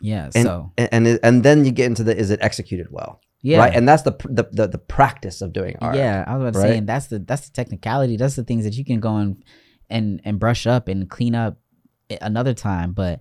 Yeah. 0.00 0.30
And, 0.34 0.44
so 0.44 0.72
and, 0.76 0.88
and 1.06 1.20
and 1.22 1.42
then 1.44 1.64
you 1.64 1.70
get 1.70 1.86
into 1.86 2.02
the 2.02 2.16
is 2.16 2.30
it 2.30 2.40
executed 2.42 2.88
well? 2.90 3.20
yeah. 3.42 3.58
Right. 3.58 3.74
And 3.76 3.88
that's 3.88 4.02
the, 4.02 4.12
the 4.24 4.48
the 4.50 4.66
the 4.66 4.78
practice 4.78 5.40
of 5.40 5.52
doing 5.52 5.76
art. 5.80 5.94
Yeah, 5.96 6.24
I 6.26 6.36
was 6.36 6.42
about 6.42 6.54
to 6.54 6.58
right? 6.58 6.70
say, 6.72 6.78
and 6.78 6.88
that's 6.88 7.06
the 7.06 7.20
that's 7.20 7.48
the 7.48 7.52
technicality. 7.54 8.16
That's 8.16 8.34
the 8.36 8.42
things 8.44 8.64
that 8.64 8.74
you 8.74 8.84
can 8.84 8.98
go 9.00 9.16
and 9.16 9.42
and 9.88 10.20
and 10.24 10.40
brush 10.40 10.66
up 10.66 10.88
and 10.88 11.08
clean 11.08 11.34
up 11.36 11.58
another 12.20 12.54
time. 12.54 12.92
But 12.92 13.20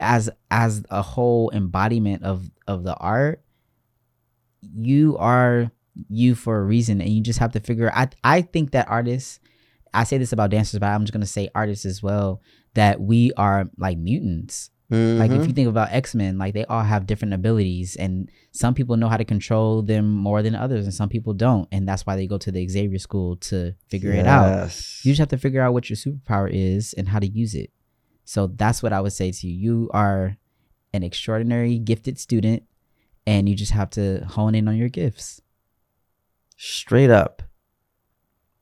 as 0.00 0.30
as 0.50 0.84
a 0.90 1.02
whole 1.02 1.50
embodiment 1.52 2.22
of 2.24 2.50
of 2.66 2.84
the 2.84 2.96
art, 2.96 3.42
you 4.60 5.16
are 5.18 5.70
you 6.08 6.34
for 6.34 6.58
a 6.58 6.64
reason, 6.64 7.00
and 7.00 7.10
you 7.10 7.22
just 7.22 7.38
have 7.38 7.52
to 7.52 7.60
figure. 7.60 7.90
I 7.94 8.08
I 8.24 8.42
think 8.42 8.72
that 8.72 8.88
artists. 8.88 9.40
I 9.94 10.04
say 10.04 10.18
this 10.18 10.32
about 10.32 10.50
dancers, 10.50 10.78
but 10.78 10.86
I'm 10.86 11.02
just 11.02 11.12
gonna 11.12 11.26
say 11.26 11.48
artists 11.54 11.84
as 11.84 12.02
well. 12.02 12.42
That 12.74 13.00
we 13.00 13.32
are 13.36 13.68
like 13.76 13.98
mutants. 13.98 14.70
Like 14.90 15.30
if 15.30 15.36
you 15.36 15.42
mm-hmm. 15.42 15.52
think 15.52 15.68
about 15.68 15.92
X 15.92 16.14
Men, 16.14 16.38
like 16.38 16.54
they 16.54 16.64
all 16.64 16.82
have 16.82 17.06
different 17.06 17.34
abilities, 17.34 17.94
and 17.96 18.30
some 18.52 18.72
people 18.72 18.96
know 18.96 19.08
how 19.08 19.18
to 19.18 19.24
control 19.24 19.82
them 19.82 20.10
more 20.10 20.42
than 20.42 20.54
others, 20.54 20.86
and 20.86 20.94
some 20.94 21.10
people 21.10 21.34
don't, 21.34 21.68
and 21.70 21.86
that's 21.86 22.06
why 22.06 22.16
they 22.16 22.26
go 22.26 22.38
to 22.38 22.50
the 22.50 22.66
Xavier 22.66 22.98
School 22.98 23.36
to 23.36 23.74
figure 23.88 24.12
it 24.12 24.26
out. 24.26 24.62
You 25.04 25.12
just 25.12 25.18
have 25.18 25.28
to 25.28 25.36
figure 25.36 25.60
out 25.60 25.74
what 25.74 25.90
your 25.90 25.96
superpower 25.98 26.48
is 26.50 26.94
and 26.94 27.06
how 27.06 27.18
to 27.18 27.26
use 27.26 27.54
it. 27.54 27.70
So 28.28 28.46
that's 28.46 28.82
what 28.82 28.92
I 28.92 29.00
would 29.00 29.14
say 29.14 29.32
to 29.32 29.46
you. 29.48 29.54
You 29.54 29.90
are 29.94 30.36
an 30.92 31.02
extraordinary, 31.02 31.78
gifted 31.78 32.18
student, 32.18 32.62
and 33.26 33.48
you 33.48 33.54
just 33.54 33.72
have 33.72 33.88
to 33.92 34.22
hone 34.26 34.54
in 34.54 34.68
on 34.68 34.76
your 34.76 34.90
gifts. 34.90 35.40
Straight 36.58 37.08
up. 37.08 37.42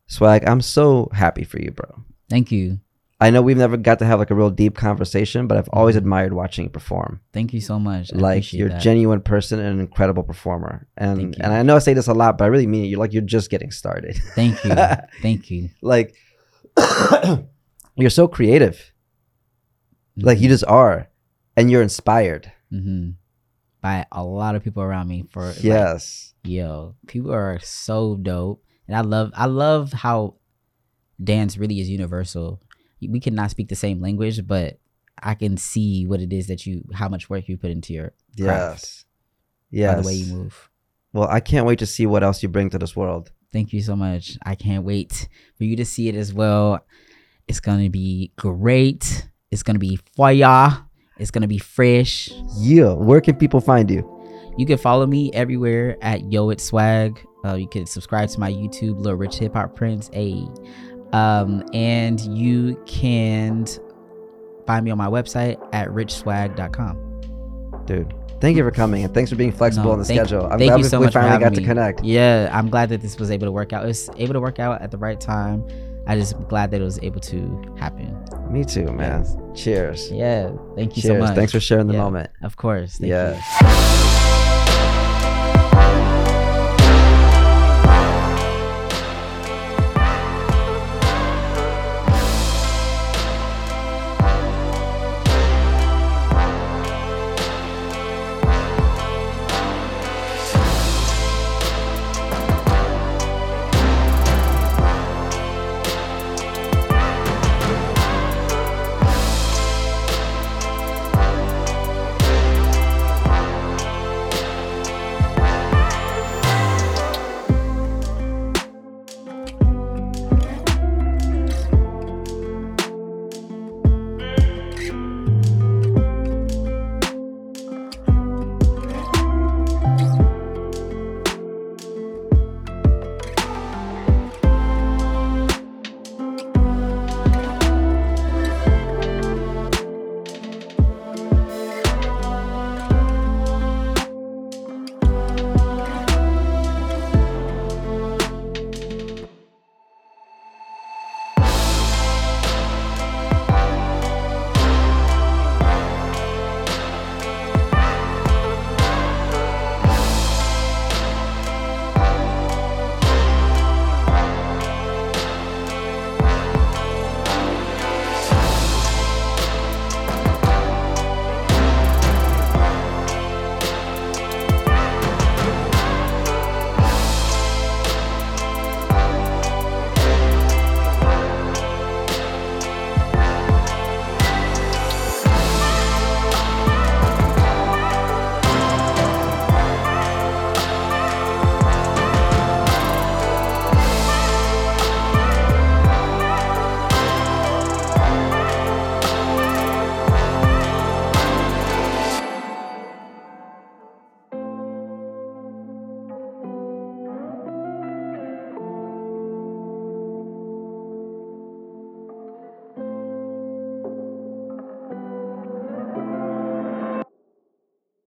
Swagg, 0.08 0.46
I'm 0.48 0.60
so 0.60 1.08
happy 1.12 1.42
for 1.42 1.60
you, 1.60 1.72
bro. 1.72 2.04
Thank 2.30 2.52
you. 2.52 2.78
I 3.20 3.30
know 3.30 3.42
we've 3.42 3.56
never 3.56 3.76
got 3.76 3.98
to 3.98 4.04
have 4.06 4.20
like 4.20 4.30
a 4.30 4.36
real 4.36 4.50
deep 4.50 4.76
conversation, 4.76 5.48
but 5.48 5.58
I've 5.58 5.68
always 5.72 5.96
Mhm. 5.96 5.98
admired 5.98 6.32
watching 6.32 6.62
you 6.66 6.70
perform. 6.70 7.18
Thank 7.32 7.52
you 7.52 7.60
so 7.60 7.80
much. 7.80 8.12
I 8.14 8.18
like 8.18 8.52
you're 8.52 8.68
a 8.68 8.78
genuine 8.78 9.20
person 9.20 9.58
and 9.58 9.68
an 9.68 9.80
incredible 9.80 10.22
performer. 10.22 10.86
And 10.96 11.34
and 11.40 11.52
I 11.52 11.64
know 11.64 11.74
I 11.74 11.80
say 11.80 11.92
this 11.92 12.06
a 12.06 12.14
lot, 12.14 12.38
but 12.38 12.44
I 12.44 12.48
really 12.48 12.68
mean 12.68 12.84
it. 12.84 12.88
You're 12.88 13.00
like 13.00 13.12
you're 13.12 13.22
just 13.22 13.50
getting 13.50 13.72
started. 13.72 14.16
Thank 14.36 14.62
you. 14.62 14.70
Thank 15.22 15.50
you. 15.50 15.70
like 15.82 16.14
you're 17.96 18.10
so 18.10 18.28
creative. 18.28 18.92
Like 20.16 20.40
you 20.40 20.48
just 20.48 20.64
are. 20.64 21.08
And 21.56 21.70
you're 21.70 21.82
inspired. 21.82 22.52
hmm 22.70 23.10
by 23.82 24.04
a 24.10 24.24
lot 24.24 24.56
of 24.56 24.64
people 24.64 24.82
around 24.82 25.06
me 25.06 25.22
for 25.30 25.44
like, 25.46 25.62
Yes. 25.62 26.34
yo 26.42 26.96
people 27.06 27.32
are 27.32 27.60
so 27.62 28.16
dope 28.16 28.64
and 28.88 28.96
i 28.96 29.00
love 29.00 29.30
i 29.36 29.46
love 29.46 29.92
how 29.92 30.34
dance 31.22 31.56
really 31.56 31.78
is 31.78 31.88
universal 31.88 32.60
we 33.00 33.20
cannot 33.20 33.50
speak 33.50 33.68
the 33.68 33.76
same 33.76 34.00
language 34.00 34.44
but 34.46 34.80
i 35.22 35.34
can 35.34 35.56
see 35.56 36.04
what 36.04 36.20
it 36.20 36.32
is 36.32 36.48
that 36.48 36.66
you 36.66 36.82
how 36.94 37.08
much 37.08 37.30
work 37.30 37.46
you 37.48 37.56
put 37.56 37.70
into 37.70 37.92
your 37.92 38.12
craft 38.42 38.82
yes. 38.82 39.04
Yes. 39.70 40.00
the 40.00 40.06
way 40.06 40.14
you 40.14 40.34
move 40.34 40.68
Well, 41.12 41.28
I 41.28 41.38
can't 41.40 41.66
wait 41.66 41.78
to 41.78 41.86
see 41.86 42.06
what 42.06 42.24
else 42.24 42.42
you 42.42 42.48
bring 42.48 42.70
to 42.70 42.78
this 42.78 42.96
world. 42.96 43.30
thank 43.52 43.72
you 43.72 43.82
so 43.82 43.94
much 43.94 44.36
i 44.42 44.54
can't 44.56 44.84
wait 44.84 45.28
for 45.56 45.62
you 45.64 45.76
to 45.76 45.84
see 45.84 46.08
it 46.08 46.16
as 46.16 46.32
well 46.34 46.84
it's 47.46 47.60
gonna 47.60 47.90
be 47.90 48.32
great 48.36 49.28
it's 49.50 49.62
gonna 49.62 49.78
be 49.78 49.98
fire 50.16 50.78
it's 51.18 51.30
gonna 51.30 51.46
be 51.48 51.58
fresh 51.58 52.30
Yeah. 52.58 52.92
Where 52.92 53.20
can 53.20 53.36
people 53.36 53.60
find 53.60 53.90
you? 53.90 54.12
You 54.58 54.66
can 54.66 54.78
follow 54.78 55.06
me 55.06 55.30
everywhere 55.32 55.96
at 56.02 56.30
Yo 56.32 56.50
It 56.50 56.58
Swagg. 56.58 57.18
Uh, 57.44 57.54
you 57.54 57.68
can 57.68 57.86
subscribe 57.86 58.28
to 58.30 58.40
my 58.40 58.50
YouTube, 58.50 58.98
Little 58.98 59.14
Rich 59.18 59.36
Hip 59.36 59.52
Hop 59.54 59.74
Prince. 59.76 60.10
A, 60.14 60.46
um, 61.12 61.62
and 61.74 62.20
you 62.20 62.82
can 62.86 63.66
find 64.66 64.84
me 64.84 64.90
on 64.90 64.98
my 64.98 65.06
website 65.08 65.56
at 65.72 65.88
richswag.com. 65.88 67.82
Dude. 67.86 68.12
Thank 68.40 68.56
you 68.58 68.64
for 68.64 68.70
coming 68.70 69.04
and 69.04 69.14
thanks 69.14 69.30
for 69.30 69.36
being 69.36 69.52
flexible 69.52 69.86
No, 69.86 69.92
on 69.92 69.98
the 70.00 70.04
thank- 70.04 70.20
schedule. 70.20 70.46
I'm 70.46 70.58
glad 70.58 70.76
we, 70.76 70.82
so 70.82 71.00
we 71.00 71.08
finally 71.10 71.32
got 71.38 71.42
having 71.42 71.58
to 71.60 71.64
connect. 71.64 72.02
Yeah, 72.04 72.50
I'm 72.52 72.68
glad 72.68 72.88
that 72.90 73.00
this 73.00 73.18
was 73.18 73.30
able 73.30 73.46
to 73.46 73.52
work 73.52 73.72
out. 73.72 73.84
It 73.84 73.88
was 73.88 74.10
able 74.18 74.34
to 74.34 74.40
work 74.40 74.58
out 74.58 74.82
at 74.82 74.90
the 74.90 74.98
right 74.98 75.18
time. 75.20 75.64
I 76.06 76.16
just 76.16 76.38
glad 76.48 76.70
that 76.70 76.80
it 76.80 76.84
was 76.84 76.98
able 77.02 77.20
to 77.20 77.74
happen. 77.78 78.16
Me 78.50 78.64
too, 78.64 78.92
man. 78.92 79.24
Cheers. 79.54 80.10
Yeah, 80.12 80.50
thank 80.76 80.96
you 80.96 81.02
Cheers. 81.02 81.14
so 81.14 81.18
much. 81.18 81.34
Thanks 81.34 81.52
for 81.52 81.60
sharing 81.60 81.88
the 81.88 81.94
Yeah, 81.94 82.00
moment. 82.02 82.30
Of 82.42 82.56
course. 82.56 82.98
Thank 82.98 83.10
Yeah. 83.10 83.34
you. 83.60 83.85